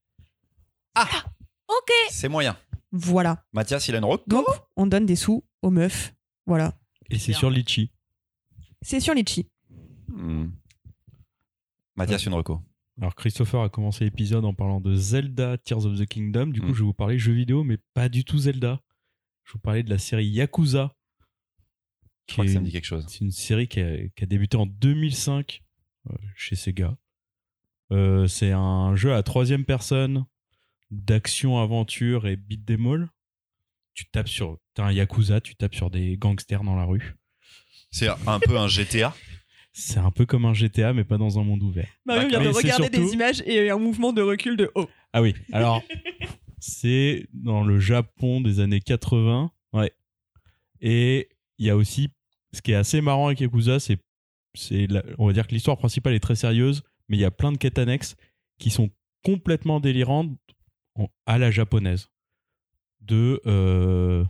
Ok. 1.69 1.91
C'est 2.11 2.29
moyen. 2.29 2.57
Voilà. 2.93 3.45
Mathias, 3.53 3.87
il 3.89 3.95
a 3.95 3.99
une 3.99 4.05
rock 4.05 4.23
Donc, 4.27 4.47
on 4.77 4.87
donne 4.87 5.05
des 5.07 5.17
sous 5.17 5.45
aux 5.62 5.71
meufs. 5.71 6.14
Voilà. 6.47 6.79
Et 7.11 7.19
c'est 7.19 7.33
sur 7.33 7.51
Litchi. 7.51 7.91
C'est 8.81 9.01
sur 9.01 9.12
Litchi. 9.12 9.49
Hmm. 10.09 10.47
Mathias, 11.97 12.25
une 12.27 12.35
reco. 12.35 12.62
Alors 13.01 13.14
Christopher 13.14 13.61
a 13.61 13.68
commencé 13.68 14.05
l'épisode 14.05 14.44
en 14.44 14.55
parlant 14.55 14.80
de 14.80 14.94
Zelda 14.94 15.59
Tears 15.59 15.84
of 15.84 15.99
the 15.99 16.07
Kingdom. 16.07 16.47
Du 16.47 16.61
coup, 16.61 16.68
Mm. 16.68 16.74
je 16.74 16.78
vais 16.80 16.84
vous 16.86 16.94
parler 16.94 17.18
jeux 17.18 17.34
vidéo, 17.34 17.62
mais 17.62 17.78
pas 17.94 18.09
du 18.09 18.24
tout 18.24 18.38
Zelda. 18.38 18.80
Je 19.44 19.51
vais 19.51 19.53
vous 19.55 19.59
parler 19.61 19.82
de 19.82 19.90
la 19.90 19.99
série 19.99 20.26
Yakuza. 20.26 20.94
Je 22.28 22.32
crois 22.34 22.44
que 22.47 22.51
ça 22.53 22.61
me 22.61 22.64
dit 22.64 22.72
quelque 22.72 22.84
chose. 22.86 23.05
C'est 23.09 23.20
une 23.20 23.30
série 23.30 23.68
qui 23.68 23.80
a, 23.80 24.09
qui 24.09 24.24
a 24.24 24.26
débuté 24.26 24.57
en 24.57 24.66
2005 24.66 25.62
euh, 26.11 26.14
chez 26.34 26.57
Sega. 26.57 26.97
Euh, 27.92 28.26
c'est 28.26 28.51
un 28.51 28.97
jeu 28.97 29.14
à 29.14 29.22
troisième 29.22 29.64
personne 29.64 30.24
d'action, 30.90 31.59
aventure 31.61 32.26
et 32.26 32.36
beat 32.36 32.64
them 32.66 32.86
all. 32.86 33.09
Tu 33.94 34.07
tapes 34.11 34.28
sur. 34.28 34.59
T'as 34.74 34.84
un 34.86 34.92
Yakuza, 34.92 35.40
tu 35.40 35.55
tapes 35.55 35.74
sur 35.74 35.90
des 35.90 36.16
gangsters 36.16 36.64
dans 36.64 36.74
la 36.76 36.84
rue. 36.84 37.14
C'est 37.92 38.09
un 38.09 38.40
peu 38.40 38.59
un 38.59 38.68
GTA. 38.68 39.14
C'est 39.79 39.99
un 39.99 40.11
peu 40.11 40.24
comme 40.24 40.47
un 40.47 40.55
GTA, 40.55 40.95
mais 40.95 41.05
pas 41.05 41.18
dans 41.18 41.39
un 41.39 41.45
monde 41.45 41.62
ouvert. 41.62 41.87
Mario 42.07 42.29
vient 42.29 42.41
de 42.41 42.49
regarder 42.49 42.85
surtout- 42.85 42.97
des 43.09 43.12
images 43.12 43.43
et 43.45 43.68
un 43.68 43.79
mouvement 43.79 44.12
de 44.14 44.22
recul 44.22 44.57
de 44.57 44.70
oh. 44.74 44.87
Ah 45.12 45.20
oui, 45.20 45.35
alors 45.53 45.83
c'est 46.59 47.27
dans 47.35 47.62
le 47.62 47.79
Japon 47.79 48.41
des 48.41 48.61
années 48.61 48.81
80, 48.81 49.51
ouais. 49.74 49.93
Et 50.81 51.29
il 51.59 51.66
y 51.66 51.70
a 51.70 51.77
aussi 51.77 52.09
ce 52.53 52.62
qui 52.62 52.72
est 52.72 52.77
assez 52.77 53.01
marrant 53.03 53.27
avec 53.27 53.41
Yakuza, 53.41 53.79
c'est 53.79 53.99
c'est 54.55 54.87
la- 54.87 55.03
on 55.18 55.27
va 55.27 55.35
dire 55.35 55.47
que 55.47 55.53
l'histoire 55.53 55.77
principale 55.77 56.14
est 56.14 56.20
très 56.20 56.37
sérieuse, 56.37 56.83
mais 57.09 57.18
il 57.18 57.20
y 57.20 57.24
a 57.27 57.31
plein 57.31 57.53
de 57.53 57.59
quêtes 57.59 57.79
annexes 57.79 58.16
qui 58.59 58.70
sont 58.70 58.89
complètement 59.22 59.81
délirantes 59.81 60.31
en- 60.95 61.09
à 61.27 61.37
la 61.37 61.51
japonaise. 61.51 62.09
De 63.03 63.43
euh, 63.47 64.24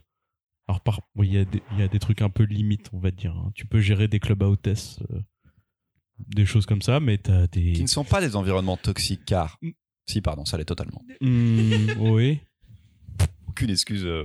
alors 0.66 0.80
par 0.80 1.00
il 1.22 1.32
y 1.32 1.38
a 1.38 1.44
des 1.44 1.62
il 1.72 1.78
y 1.78 1.82
a 1.82 1.88
des 1.88 2.00
trucs 2.00 2.20
un 2.22 2.30
peu 2.30 2.42
limites, 2.42 2.90
on 2.92 2.98
va 2.98 3.12
dire. 3.12 3.36
hein. 3.36 3.52
Tu 3.54 3.64
peux 3.66 3.80
gérer 3.80 4.08
des 4.08 4.18
clubs 4.18 4.42
hôtesses 4.42 4.98
euh, 5.12 5.20
des 6.18 6.46
choses 6.46 6.66
comme 6.66 6.82
ça, 6.82 7.00
mais 7.00 7.18
t'as 7.18 7.46
des 7.48 7.72
qui 7.72 7.82
ne 7.82 7.86
sont 7.88 8.04
pas 8.04 8.20
des 8.20 8.36
environnements 8.36 8.76
toxiques 8.76 9.24
car. 9.26 9.58
Si, 10.08 10.20
pardon, 10.20 10.44
ça 10.44 10.56
l'est 10.56 10.64
totalement. 10.64 11.02
Hmm, 11.20 11.70
oui. 11.98 12.38
Aucune 13.48 13.70
excuse. 13.70 14.04
euh. 14.04 14.24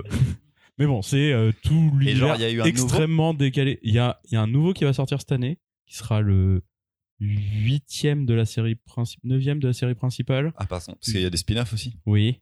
Mais 0.78 0.86
bon, 0.86 1.02
c'est 1.02 1.32
euh, 1.32 1.52
tout 1.62 1.92
Et 2.02 2.14
genre, 2.14 2.34
l'univers 2.34 2.36
il 2.36 2.40
y 2.40 2.44
a 2.44 2.50
eu 2.50 2.60
un 2.62 2.64
extrêmement 2.64 3.34
décalé. 3.34 3.78
Il 3.82 3.92
y 3.92 3.98
a, 3.98 4.20
il 4.24 4.32
y 4.32 4.36
a 4.36 4.42
un 4.42 4.46
nouveau 4.46 4.72
qui 4.72 4.84
va 4.84 4.92
sortir 4.92 5.18
cette 5.20 5.32
année, 5.32 5.58
qui 5.86 5.96
sera 5.96 6.20
le 6.20 6.62
huitième 7.20 8.26
de 8.26 8.34
la 8.34 8.44
série 8.44 8.74
principale, 8.74 9.30
neuvième 9.30 9.60
de 9.60 9.68
la 9.68 9.72
série 9.74 9.94
principale. 9.94 10.52
Ah, 10.56 10.66
pardon. 10.66 10.92
Parce 10.94 11.12
qu'il 11.12 11.20
y 11.20 11.24
a 11.24 11.30
des 11.30 11.36
spin-offs 11.36 11.72
aussi. 11.72 11.96
Oui. 12.06 12.40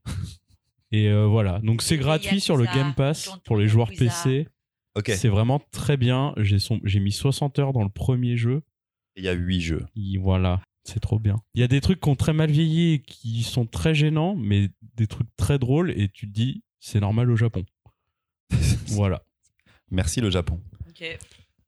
Et 0.93 1.09
euh, 1.09 1.27
voilà, 1.27 1.61
donc 1.61 1.83
c'est 1.83 1.99
gratuit 1.99 2.41
sur 2.41 2.57
le 2.57 2.65
Yakuza, 2.65 2.83
Game 2.85 2.95
Pass 2.95 3.25
tonton 3.27 3.41
pour 3.45 3.57
les 3.59 3.69
joueurs 3.69 3.91
Yakuza. 3.93 4.11
PC. 4.25 4.49
Ok. 4.97 5.11
C'est 5.17 5.29
vraiment 5.29 5.61
très 5.71 5.97
bien. 5.97 6.33
J'ai 6.37 6.59
son- 6.59 6.81
j'ai 6.83 6.99
mis 6.99 7.13
60 7.13 7.59
heures 7.61 7.73
dans 7.73 7.85
le 7.85 7.91
premier 7.91 8.37
jeu. 8.37 8.63
Il 9.21 9.27
y 9.27 9.29
a 9.29 9.33
8 9.33 9.61
jeux. 9.61 9.87
Et 9.97 10.17
voilà, 10.17 10.63
c'est 10.85 10.99
trop 11.01 11.19
bien. 11.19 11.37
Il 11.55 11.61
y 11.61 11.65
a 11.65 11.69
des 11.69 11.83
trucs 11.83 12.01
qui 12.01 12.09
ont 12.09 12.17
très 12.17 12.33
mal 12.33 12.51
vieilli 12.51 12.95
et 12.95 12.99
qui 13.03 13.43
sont 13.43 13.67
très 13.67 13.95
gênants, 13.95 14.35
mais 14.35 14.71
des 14.97 15.07
trucs 15.07 15.29
très 15.37 15.59
drôles 15.59 15.91
et 15.91 16.09
tu 16.09 16.27
te 16.27 16.33
dis, 16.33 16.63
c'est 16.81 17.01
normal 17.01 17.31
au 17.31 17.37
Japon. 17.37 17.65
voilà. 18.87 19.23
Merci 19.91 20.23
le 20.23 20.31
Japon. 20.31 20.59
Ok. 20.89 21.19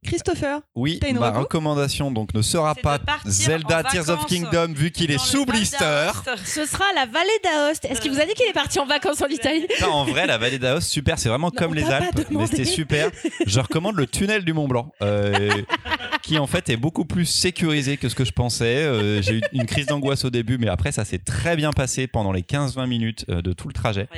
Christopher, 0.04 0.62
Oui, 0.74 0.98
une 1.06 1.20
ma 1.20 1.30
reco 1.30 1.42
recommandation 1.42 2.10
donc 2.10 2.34
ne 2.34 2.42
sera 2.42 2.74
pas 2.74 2.98
Zelda 3.24 3.84
Tears 3.84 4.08
of 4.08 4.26
Kingdom 4.26 4.72
vu 4.74 4.90
qu'il 4.90 5.12
est 5.12 5.18
sous 5.18 5.46
blister. 5.46 5.78
d'Aoste. 5.78 6.44
Ce 6.44 6.66
sera 6.66 6.84
la 6.96 7.06
vallée 7.06 7.30
d'Aoste. 7.44 7.84
Est-ce 7.84 8.00
qu'il 8.00 8.10
vous 8.10 8.20
a 8.20 8.24
dit 8.26 8.34
qu'il 8.34 8.48
est 8.48 8.52
parti 8.52 8.80
en 8.80 8.86
vacances 8.86 9.22
en 9.22 9.28
Italie? 9.28 9.64
Non, 9.80 9.92
en 9.92 10.04
vrai, 10.04 10.26
la 10.26 10.38
vallée 10.38 10.58
d'Aos, 10.58 10.80
super, 10.80 11.20
c'est 11.20 11.28
vraiment 11.28 11.52
Non, 11.52 11.56
comme 11.56 11.74
les 11.74 11.84
Alpes, 11.84 12.26
mais 12.30 12.46
c'était 12.48 12.64
super. 12.64 13.12
Je 13.46 13.60
recommande 13.60 13.94
le 13.94 14.08
tunnel 14.08 14.44
du 14.44 14.52
Mont 14.52 14.66
Blanc, 14.66 14.92
euh, 15.02 15.50
qui 16.22 16.38
en 16.38 16.46
fait 16.46 16.68
est 16.70 16.76
beaucoup 16.76 17.04
plus 17.04 17.26
sécurisé 17.26 17.96
que 17.96 18.08
ce 18.08 18.14
que 18.14 18.24
je 18.24 18.32
pensais. 18.32 18.84
Euh, 18.84 19.20
J'ai 19.22 19.38
eu 19.38 19.42
une 19.52 19.66
crise 19.66 19.86
d'angoisse 19.86 20.24
au 20.24 20.30
début, 20.30 20.56
mais 20.58 20.68
après, 20.68 20.92
ça 20.92 21.04
s'est 21.04 21.18
très 21.18 21.56
bien 21.56 21.72
passé 21.72 22.06
pendant 22.06 22.32
les 22.32 22.42
15-20 22.42 22.86
minutes 22.86 23.24
euh, 23.28 23.42
de 23.42 23.52
tout 23.52 23.68
le 23.68 23.74
trajet. 23.74 24.08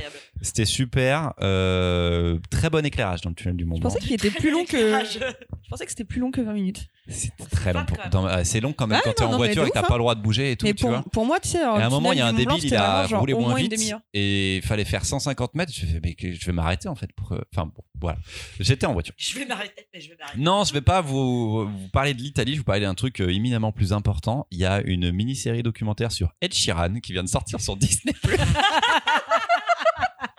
C'était 0.42 0.64
super. 0.64 1.32
euh, 1.42 2.38
très 2.50 2.70
bon 2.70 2.84
éclairage 2.84 3.20
dans 3.22 3.30
le 3.30 3.34
tunnel 3.34 3.56
du 3.56 3.64
Mont 3.64 3.76
je 3.76 3.80
Blanc. 3.80 3.90
pensais 3.90 4.00
qu'il 4.00 4.12
était 4.12 4.30
plus 4.30 4.50
long 4.50 4.64
que 4.64 4.76
je 4.78 5.68
pensais 5.70 5.84
que 5.84 5.90
c'était 5.90 6.04
plus 6.04 6.20
long 6.20 6.30
que 6.30 6.40
20 6.40 6.52
minutes. 6.52 6.86
C'était 7.06 7.44
très 7.50 7.72
long. 7.72 7.84
Pour- 7.84 7.98
dans- 8.10 8.44
C'est 8.44 8.60
long 8.60 8.72
quand 8.72 8.86
même 8.86 8.98
Ah, 9.00 9.02
quand 9.04 9.12
t'es 9.14 9.24
en 9.24 9.32
non, 9.32 9.36
voiture 9.36 9.64
et 9.64 9.68
que 9.68 9.74
t'as 9.74 9.82
pas 9.82 9.88
hein. 9.94 9.96
le 9.96 9.98
droit 9.98 10.14
de 10.14 10.22
bouger 10.22 10.52
et 10.52 10.56
tout, 10.56 10.64
Mais 10.66 10.72
tu 10.74 10.86
vois. 10.86 11.02
pour, 11.02 11.10
pour 11.10 11.26
moi, 11.26 11.38
tu 11.40 11.48
sais, 11.50 11.58
Et 11.58 11.62
à 11.62 11.86
un 11.86 11.90
moment, 11.90 12.12
il 12.12 12.18
y 12.18 12.22
a 12.22 12.26
un 12.26 12.32
débile, 12.32 12.64
il 12.64 12.74
a 12.74 13.06
roulé 13.06 13.34
moins 13.34 13.54
vite 13.56 13.74
et 14.14 14.56
il 14.56 14.62
fallait 14.62 14.84
faire 14.84 15.04
150 15.04 15.54
mètres. 15.54 15.72
Je 15.74 15.84
fais, 15.86 16.00
mais 16.02 16.16
je 16.18 16.46
vais 16.46 16.52
m'arrêter 16.52 16.88
en 16.88 16.94
fait. 16.94 17.12
Pour... 17.12 17.32
euh, 17.32 17.40
Enfin, 17.54 17.66
bon, 17.66 17.82
voilà. 18.00 18.18
J'étais 18.58 18.86
en 18.86 18.92
voiture. 18.94 19.14
Je 19.18 19.38
vais 19.38 19.44
m'arrêter, 19.46 19.86
mais 19.92 20.00
je 20.00 20.08
vais 20.10 20.16
m'arrêter. 20.18 20.40
Non, 20.40 20.64
je 20.64 20.72
vais 20.72 20.80
pas 20.80 21.00
vous, 21.02 21.66
vous 21.66 21.88
parler 21.92 22.14
de 22.14 22.20
l'Italie, 22.22 22.52
je 22.52 22.56
vais 22.56 22.60
vous 22.60 22.64
parler 22.64 22.80
d'un 22.82 22.94
truc 22.94 23.20
euh, 23.20 23.28
éminemment 23.28 23.70
plus 23.72 23.92
important. 23.92 24.46
Il 24.50 24.58
y 24.58 24.64
a 24.64 24.80
une 24.80 25.10
mini-série 25.12 25.62
documentaire 25.62 26.10
sur 26.12 26.32
Ed 26.40 26.54
Sheeran 26.54 27.00
qui 27.00 27.12
vient 27.12 27.22
de 27.24 27.28
sortir 27.28 27.60
sur 27.60 27.76
Disney. 27.76 28.14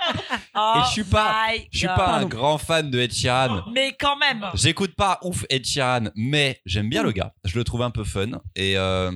Oh 0.57 0.73
Et 0.77 0.81
je 0.87 0.91
suis 0.91 1.03
pas- 1.03 1.51
Je 1.71 1.77
suis 1.79 1.87
pas 1.87 2.15
un 2.17 2.25
grand 2.25 2.57
fan 2.57 2.89
de 2.89 2.99
Ed 2.99 3.13
Sheeran. 3.13 3.63
Mais 3.73 3.93
quand 3.99 4.15
même. 4.17 4.45
J'écoute 4.53 4.95
pas 4.95 5.19
ouf 5.21 5.43
Ed 5.49 5.65
Sheeran, 5.65 6.05
mais 6.15 6.61
j'aime 6.65 6.87
bien 6.89 7.03
le 7.03 7.11
gars. 7.11 7.33
Je 7.43 7.57
le 7.57 7.63
trouve 7.65 7.81
un 7.81 7.91
peu 7.91 8.03
fun. 8.05 8.41
Et 8.55 8.77
euh, 8.77 9.11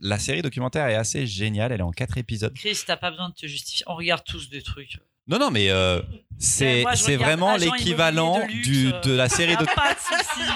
la 0.00 0.18
série 0.20 0.42
documentaire 0.42 0.86
est 0.86 0.94
assez 0.94 1.26
géniale. 1.26 1.72
Elle 1.72 1.80
est 1.80 1.84
en 1.84 1.90
quatre 1.90 2.16
épisodes. 2.18 2.54
Chris, 2.54 2.78
t'as 2.86 2.96
pas 2.96 3.10
besoin 3.10 3.28
de 3.30 3.34
te 3.34 3.46
justifier. 3.46 3.84
On 3.88 3.94
regarde 3.96 4.22
tous 4.24 4.48
des 4.50 4.62
trucs. 4.62 4.98
Non, 5.26 5.38
non, 5.38 5.50
mais 5.50 5.70
euh, 5.70 6.00
c'est 6.38 6.82
vraiment 7.16 7.56
l'équivalent 7.56 8.38
de 8.40 8.92
euh, 8.94 9.00
de 9.00 9.12
la 9.14 9.28
série 9.28 9.54
Ah, 9.58 9.64
doc- 9.64 9.74
pas 9.74 9.94
de 9.94 9.98
souci. 9.98 10.50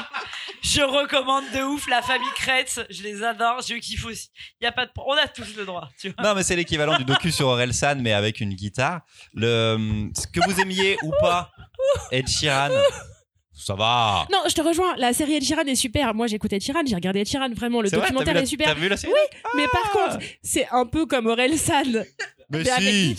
Je 0.61 0.83
recommande 0.83 1.45
de 1.55 1.63
ouf 1.63 1.89
la 1.89 2.03
famille 2.03 2.29
Kretz. 2.37 2.81
Je 2.91 3.03
les 3.03 3.23
adore. 3.23 3.61
Je 3.67 3.75
kiffe 3.77 4.05
aussi. 4.05 4.29
Y 4.61 4.67
a 4.67 4.73
pas 4.73 4.85
de. 4.87 4.91
On 4.97 5.13
a 5.17 5.27
tous 5.29 5.57
le 5.57 5.65
droit. 5.65 5.89
Tu 5.99 6.11
vois. 6.11 6.23
Non, 6.29 6.35
mais 6.35 6.43
c'est 6.43 6.57
l'équivalent 6.57 6.97
du 6.99 7.05
docu 7.05 7.31
sur 7.33 7.47
Orelsan, 7.47 7.97
mais 8.01 8.13
avec 8.13 8.41
une 8.41 8.53
guitare. 8.55 9.01
Le, 9.33 10.11
que 10.33 10.41
vous 10.45 10.61
aimiez 10.61 10.99
ou 11.03 11.13
pas, 11.21 11.51
Ed 12.11 12.29
Sheeran, 12.29 12.71
ça 13.59 13.75
va. 13.75 14.27
Non, 14.33 14.39
je 14.49 14.55
te 14.55 14.61
rejoins. 14.61 14.95
La 14.97 15.13
série 15.13 15.35
Ed 15.35 15.43
Sheeran 15.45 15.63
est 15.63 15.75
super. 15.75 16.15
Moi, 16.15 16.27
j'écoutais 16.27 16.57
Ed 16.57 16.63
Sheeran, 16.63 16.81
j'ai 16.87 16.95
regardé 16.95 17.21
Ed 17.21 17.29
Sheeran. 17.29 17.51
Vraiment, 17.55 17.81
le 17.83 17.91
documentaire 17.91 18.37
est 18.37 18.47
super. 18.47 18.69
T'as 18.69 18.75
vu 18.75 18.89
la 18.89 18.97
série 18.97 19.13
Mais 19.57 19.67
par 19.73 19.91
contre, 19.91 20.19
c'est 20.43 20.67
un 20.71 20.87
peu 20.87 21.07
comme 21.07 21.27
Aurel 21.27 21.59
San, 21.59 22.05
Mais 22.51 22.65
si. 22.65 23.17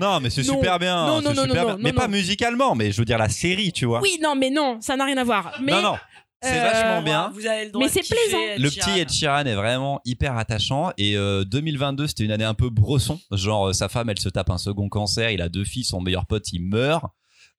Non, 0.00 0.20
mais 0.20 0.30
c'est 0.30 0.42
super 0.42 0.78
bien. 0.78 1.06
Non, 1.06 1.22
non, 1.22 1.32
non, 1.32 1.42
super 1.42 1.46
non, 1.46 1.54
bien. 1.54 1.64
non, 1.64 1.76
mais 1.80 1.92
non, 1.92 2.00
pas 2.00 2.08
musicalement, 2.08 2.74
mais 2.74 2.92
je 2.92 2.98
veux 2.98 3.04
dire 3.04 3.18
la 3.18 3.28
série, 3.28 3.72
tu 3.72 3.86
vois. 3.86 4.00
Oui, 4.00 4.18
non, 4.22 4.34
mais 4.34 4.50
non, 4.50 4.78
ça 4.80 4.96
n'a 4.96 5.04
rien 5.04 5.16
à 5.16 5.24
voir. 5.24 5.52
Mais 5.62 5.72
non, 5.72 5.82
non. 5.82 5.96
C'est 6.40 6.56
euh, 6.56 6.62
vachement 6.70 7.02
bien. 7.02 7.30
Vous 7.34 7.46
avez 7.46 7.64
le 7.64 7.70
droit 7.72 7.84
Mais 7.84 7.90
c'est 7.90 8.08
plaisant. 8.08 8.38
Ed 8.38 8.60
Le 8.60 8.68
petit 8.70 9.00
Ed 9.00 9.10
Sheeran 9.10 9.44
est 9.46 9.56
vraiment 9.56 10.00
hyper 10.04 10.36
attachant 10.36 10.92
et 10.96 11.16
euh, 11.16 11.44
2022 11.44 12.06
c'était 12.06 12.22
une 12.24 12.30
année 12.30 12.44
un 12.44 12.54
peu 12.54 12.70
bresson 12.70 13.18
genre 13.32 13.70
euh, 13.70 13.72
sa 13.72 13.88
femme 13.88 14.08
elle 14.08 14.20
se 14.20 14.28
tape 14.28 14.48
un 14.50 14.58
second 14.58 14.88
cancer 14.88 15.30
il 15.32 15.42
a 15.42 15.48
deux 15.48 15.64
filles 15.64 15.82
son 15.82 16.00
meilleur 16.00 16.26
pote 16.26 16.52
il 16.52 16.60
meurt 16.62 17.04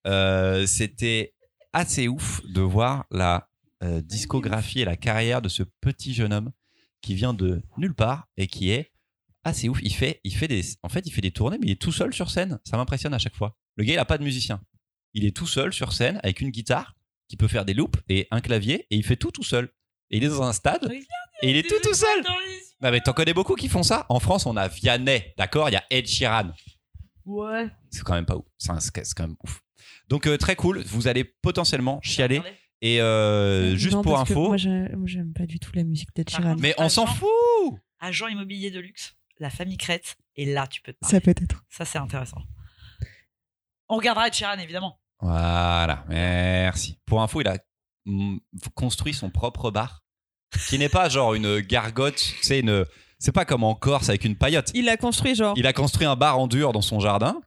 Euh, 0.07 0.65
c'était 0.65 1.33
assez 1.73 2.07
ouf 2.07 2.41
de 2.45 2.61
voir 2.61 3.05
la 3.11 3.49
euh, 3.83 4.01
discographie 4.01 4.81
et 4.81 4.85
la 4.85 4.97
carrière 4.97 5.41
de 5.41 5.49
ce 5.49 5.63
petit 5.63 6.13
jeune 6.13 6.33
homme 6.33 6.51
qui 7.01 7.15
vient 7.15 7.33
de 7.33 7.61
nulle 7.77 7.95
part 7.95 8.27
et 8.37 8.47
qui 8.47 8.71
est 8.71 8.91
assez 9.43 9.69
ouf. 9.69 9.79
Il 9.83 9.93
fait 9.93 10.19
il 10.23 10.35
fait 10.35 10.47
des 10.47 10.61
en 10.83 10.89
fait 10.89 11.05
il 11.05 11.11
fait 11.11 11.21
des 11.21 11.31
tournées 11.31 11.57
mais 11.59 11.67
il 11.67 11.71
est 11.71 11.81
tout 11.81 11.91
seul 11.91 12.13
sur 12.13 12.29
scène. 12.29 12.59
Ça 12.65 12.77
m'impressionne 12.77 13.13
à 13.13 13.19
chaque 13.19 13.35
fois. 13.35 13.57
Le 13.75 13.83
gars 13.83 13.93
il 13.93 13.99
a 13.99 14.05
pas 14.05 14.17
de 14.17 14.23
musicien. 14.23 14.61
Il 15.13 15.25
est 15.25 15.35
tout 15.35 15.47
seul 15.47 15.73
sur 15.73 15.93
scène 15.93 16.19
avec 16.23 16.41
une 16.41 16.49
guitare 16.49 16.95
qui 17.27 17.37
peut 17.37 17.47
faire 17.47 17.65
des 17.65 17.73
loops 17.73 17.99
et 18.09 18.27
un 18.31 18.41
clavier 18.41 18.85
et 18.89 18.97
il 18.97 19.05
fait 19.05 19.15
tout 19.15 19.31
tout 19.31 19.43
seul. 19.43 19.69
Et 20.11 20.17
il 20.17 20.23
est 20.23 20.29
dans 20.29 20.43
un 20.43 20.53
stade 20.53 20.91
et 21.41 21.49
il 21.49 21.55
est 21.55 21.67
tout 21.67 21.79
tout 21.81 21.93
seul. 21.93 22.23
non 22.81 22.91
mais 22.91 22.99
t'en 22.99 23.13
connais 23.13 23.33
beaucoup 23.33 23.55
qui 23.55 23.69
font 23.69 23.83
ça? 23.83 24.05
En 24.09 24.19
France, 24.19 24.45
on 24.45 24.57
a 24.57 24.67
Vianney, 24.67 25.33
d'accord? 25.37 25.69
Il 25.69 25.73
y 25.73 25.75
a 25.75 25.83
Ed 25.89 26.07
Sheeran. 26.07 26.51
Ouais. 27.25 27.69
C'est 27.91 28.03
quand 28.03 28.15
même 28.15 28.25
pas 28.25 28.35
ouf. 28.35 28.45
C'est 28.57 29.13
quand 29.15 29.27
même 29.27 29.35
ouf. 29.43 29.61
Donc 30.09 30.27
euh, 30.27 30.37
très 30.37 30.55
cool. 30.55 30.81
Vous 30.83 31.07
allez 31.07 31.23
potentiellement 31.23 31.99
chialer. 32.01 32.41
Et 32.81 33.01
euh, 33.01 33.75
juste 33.75 33.95
Non, 33.95 34.01
pour 34.01 34.13
parce 34.13 34.27
que 34.29 34.33
info, 34.33 34.47
Moi, 34.47 34.57
j'ai- 34.57 34.69
moi, 34.95 35.05
j'aime 35.05 35.33
pas 35.33 35.45
du 35.45 35.59
tout 35.59 35.71
la 35.73 35.83
musique 35.83 36.09
d'Ed 36.15 36.29
Par 36.31 36.39
Sheeran. 36.39 36.49
contre, 36.51 36.61
mais 36.61 36.73
on 36.77 36.87
s'en 36.89 37.03
Agent- 37.03 37.13
fout. 37.15 37.79
Agent 37.99 38.27
immobilier 38.27 38.71
de 38.71 38.79
luxe, 38.79 39.15
la 39.39 39.49
famille 39.49 39.77
Crête. 39.77 40.15
Et 40.37 40.45
là, 40.45 40.65
tu 40.67 40.81
peux 40.81 40.93
te 40.93 41.05
Ça 41.05 41.19
peut 41.19 41.31
être. 41.31 41.63
Ça, 41.69 41.83
c'est 41.85 41.97
intéressant. 41.97 42.41
On 43.89 43.97
regardera 43.97 44.27
Ed 44.27 44.33
Sheeran, 44.33 44.57
évidemment. 44.59 44.99
Voilà, 45.19 46.05
merci. 46.07 46.97
Pour 47.05 47.21
info, 47.21 47.41
il 47.41 47.47
a 47.47 47.57
mm, 48.05 48.37
construit 48.75 49.13
son 49.13 49.29
propre 49.29 49.71
bar, 49.71 50.01
qui 50.69 50.77
n'est 50.79 50.87
pas 50.89 51.09
genre 51.09 51.33
une 51.33 51.59
gargote. 51.59 52.19
C'est 52.41 52.59
une. 52.59 52.85
C'est 53.21 53.33
pas 53.33 53.43
comme 53.43 53.65
en 53.65 53.75
Corse 53.75 54.07
avec 54.07 54.23
une 54.23 54.37
paillote. 54.37 54.71
Il 54.73 54.85
l'a 54.85 54.95
construit 54.95 55.35
genre. 55.35 55.53
Il 55.57 55.67
a 55.67 55.73
construit 55.73 56.07
un 56.07 56.15
bar 56.15 56.39
en 56.39 56.47
dur 56.47 56.71
dans 56.71 56.81
son 56.81 57.01
jardin, 57.01 57.41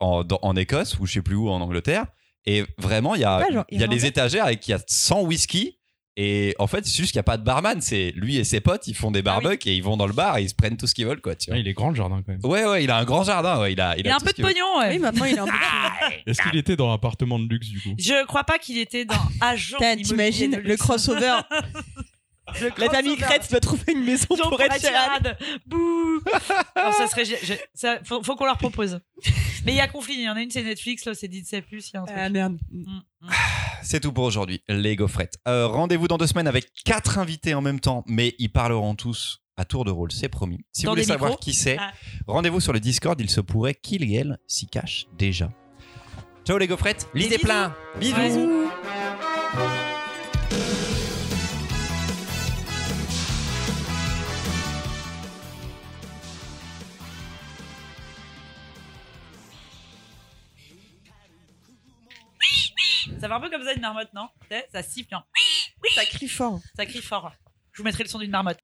en, 0.00 0.24
dans- 0.24 0.38
en 0.42 0.56
Écosse 0.56 0.98
ou 0.98 1.06
je 1.06 1.14
sais 1.14 1.22
plus 1.22 1.36
où 1.36 1.48
en 1.50 1.60
Angleterre. 1.60 2.06
Et 2.46 2.64
vraiment, 2.78 3.14
il 3.14 3.20
y 3.20 3.24
a, 3.24 3.44
genre 3.52 3.64
il 3.70 3.80
y 3.80 3.84
a 3.84 3.86
des 3.86 3.96
irlandais. 3.96 4.08
étagères 4.08 4.44
avec 4.46 4.66
il 4.66 4.70
y 4.70 4.74
a 4.74 4.80
100 4.86 5.22
whisky. 5.22 5.74
Et 6.20 6.56
en 6.58 6.66
fait, 6.66 6.84
c'est 6.84 6.96
juste 6.96 7.12
qu'il 7.12 7.18
n'y 7.18 7.20
a 7.20 7.24
pas 7.24 7.36
de 7.36 7.44
barman. 7.44 7.80
C'est 7.80 8.12
lui 8.16 8.38
et 8.38 8.44
ses 8.44 8.60
potes, 8.60 8.88
ils 8.88 8.94
font 8.94 9.12
des 9.12 9.22
barbecues 9.22 9.68
et 9.68 9.76
ils 9.76 9.84
vont 9.84 9.96
dans 9.96 10.06
le 10.08 10.12
bar 10.12 10.36
et 10.38 10.42
ils 10.42 10.48
se 10.48 10.54
prennent 10.54 10.76
tout 10.76 10.88
ce 10.88 10.94
qu'ils 10.94 11.06
veulent, 11.06 11.20
quoi. 11.20 11.36
Tu 11.36 11.50
Ah, 11.50 11.54
vois. 11.54 11.60
il 11.60 11.68
est 11.68 11.74
grand 11.74 11.90
le 11.90 11.94
jardin 11.94 12.22
quand 12.26 12.32
même. 12.32 12.40
Ouais, 12.42 12.64
ouais, 12.64 12.82
il 12.82 12.90
a 12.90 12.96
un 12.96 13.04
grand 13.04 13.22
jardin. 13.22 13.60
Ouais, 13.60 13.72
il 13.72 13.80
a, 13.80 13.96
il 13.96 14.00
Il 14.04 14.08
a 14.08 14.14
a 14.14 14.16
un 14.16 14.18
peu 14.20 14.32
de 14.32 14.42
pognon, 14.42 14.64
ouais. 14.80 14.88
Oui, 14.94 14.98
maintenant 14.98 15.24
il 15.26 15.36
est 15.36 15.38
un 15.38 15.46
peu. 15.46 15.52
Est-ce 16.26 16.42
qu'il 16.42 16.58
était 16.58 16.74
dans 16.74 16.92
appartement 16.92 17.38
de 17.38 17.46
luxe 17.48 17.68
du 17.68 17.80
coup? 17.80 17.94
Je 17.98 18.24
crois 18.26 18.42
pas 18.42 18.58
qu'il 18.58 18.78
était 18.78 19.04
dans 19.04 19.14
Agent 19.40 19.76
T'imagines 20.02 20.50
de 20.52 20.56
le 20.56 20.76
crossover 20.76 21.36
Le 22.60 22.70
La 22.78 22.90
famille 22.90 23.16
crossover. 23.16 23.38
Kretz 23.38 23.50
doit 23.50 23.60
trouver 23.60 23.92
une 23.92 24.04
maison 24.04 24.26
pour 24.36 24.58
Sheeran. 24.58 24.78
Sheeran. 24.78 25.34
Bouh 25.66 26.20
Alors, 26.74 26.94
ça 26.94 27.06
serait, 27.06 27.24
ça, 27.74 27.98
faut, 28.04 28.22
faut 28.22 28.36
qu'on 28.36 28.46
leur 28.46 28.58
propose. 28.58 29.00
Mais 29.64 29.72
il 29.72 29.76
y 29.76 29.80
a 29.80 29.88
conflit. 29.88 30.14
Il 30.14 30.22
y 30.22 30.28
en 30.28 30.36
a 30.36 30.40
une, 30.40 30.50
c'est 30.50 30.62
Netflix, 30.62 31.04
là, 31.04 31.14
c'est 31.14 31.28
Disney+. 31.28 31.62
Il 31.70 31.78
y 31.94 31.96
a 31.96 32.00
un 32.00 32.04
truc. 32.04 32.16
Ah 32.18 32.28
merde. 32.30 32.58
Mm, 32.70 32.80
mm. 32.82 33.02
C'est 33.82 34.00
tout 34.00 34.12
pour 34.12 34.24
aujourd'hui, 34.24 34.62
les 34.68 34.96
gaufrettes. 34.96 35.38
Euh, 35.46 35.66
Rendez-vous 35.66 36.08
dans 36.08 36.18
deux 36.18 36.26
semaines 36.26 36.46
avec 36.48 36.72
quatre 36.84 37.18
invités 37.18 37.54
en 37.54 37.60
même 37.60 37.80
temps, 37.80 38.04
mais 38.06 38.34
ils 38.38 38.50
parleront 38.50 38.94
tous 38.94 39.40
à 39.56 39.64
tour 39.64 39.84
de 39.84 39.90
rôle, 39.90 40.12
c'est 40.12 40.28
promis. 40.28 40.60
Si 40.72 40.84
Dans 40.84 40.90
vous 40.90 40.94
voulez 40.94 41.02
des 41.02 41.08
savoir 41.08 41.30
micros 41.30 41.42
qui 41.42 41.52
c'est, 41.52 41.76
Ah. 41.80 41.92
rendez-vous 42.28 42.60
sur 42.60 42.72
le 42.72 42.78
Discord, 42.80 43.20
il 43.20 43.28
se 43.28 43.40
pourrait 43.40 43.74
qu'il 43.74 44.04
et 44.04 44.14
elle 44.14 44.38
s'y 44.46 44.66
cachent 44.68 45.06
déjà. 45.18 45.50
Ciao 46.46 46.58
les 46.58 46.68
gaufrettes, 46.68 47.08
lisez 47.12 47.30
bisous. 47.36 47.44
plein 47.44 47.74
Bisous 47.98 48.16
Bisous. 48.16 48.68
Ça 63.20 63.26
fait 63.28 63.34
un 63.34 63.40
peu 63.40 63.50
comme 63.50 63.64
ça 63.64 63.72
une 63.72 63.80
marmotte, 63.80 64.12
non? 64.14 64.28
Ça 64.72 64.82
siffle, 64.82 65.14
hein. 65.14 65.24
Ça 65.94 66.04
crie 66.04 66.28
fort. 66.28 66.60
ça 66.76 66.86
crie 66.86 67.02
fort. 67.02 67.32
Je 67.72 67.78
vous 67.78 67.84
mettrai 67.84 68.04
le 68.04 68.08
son 68.08 68.18
d'une 68.18 68.30
marmotte. 68.30 68.60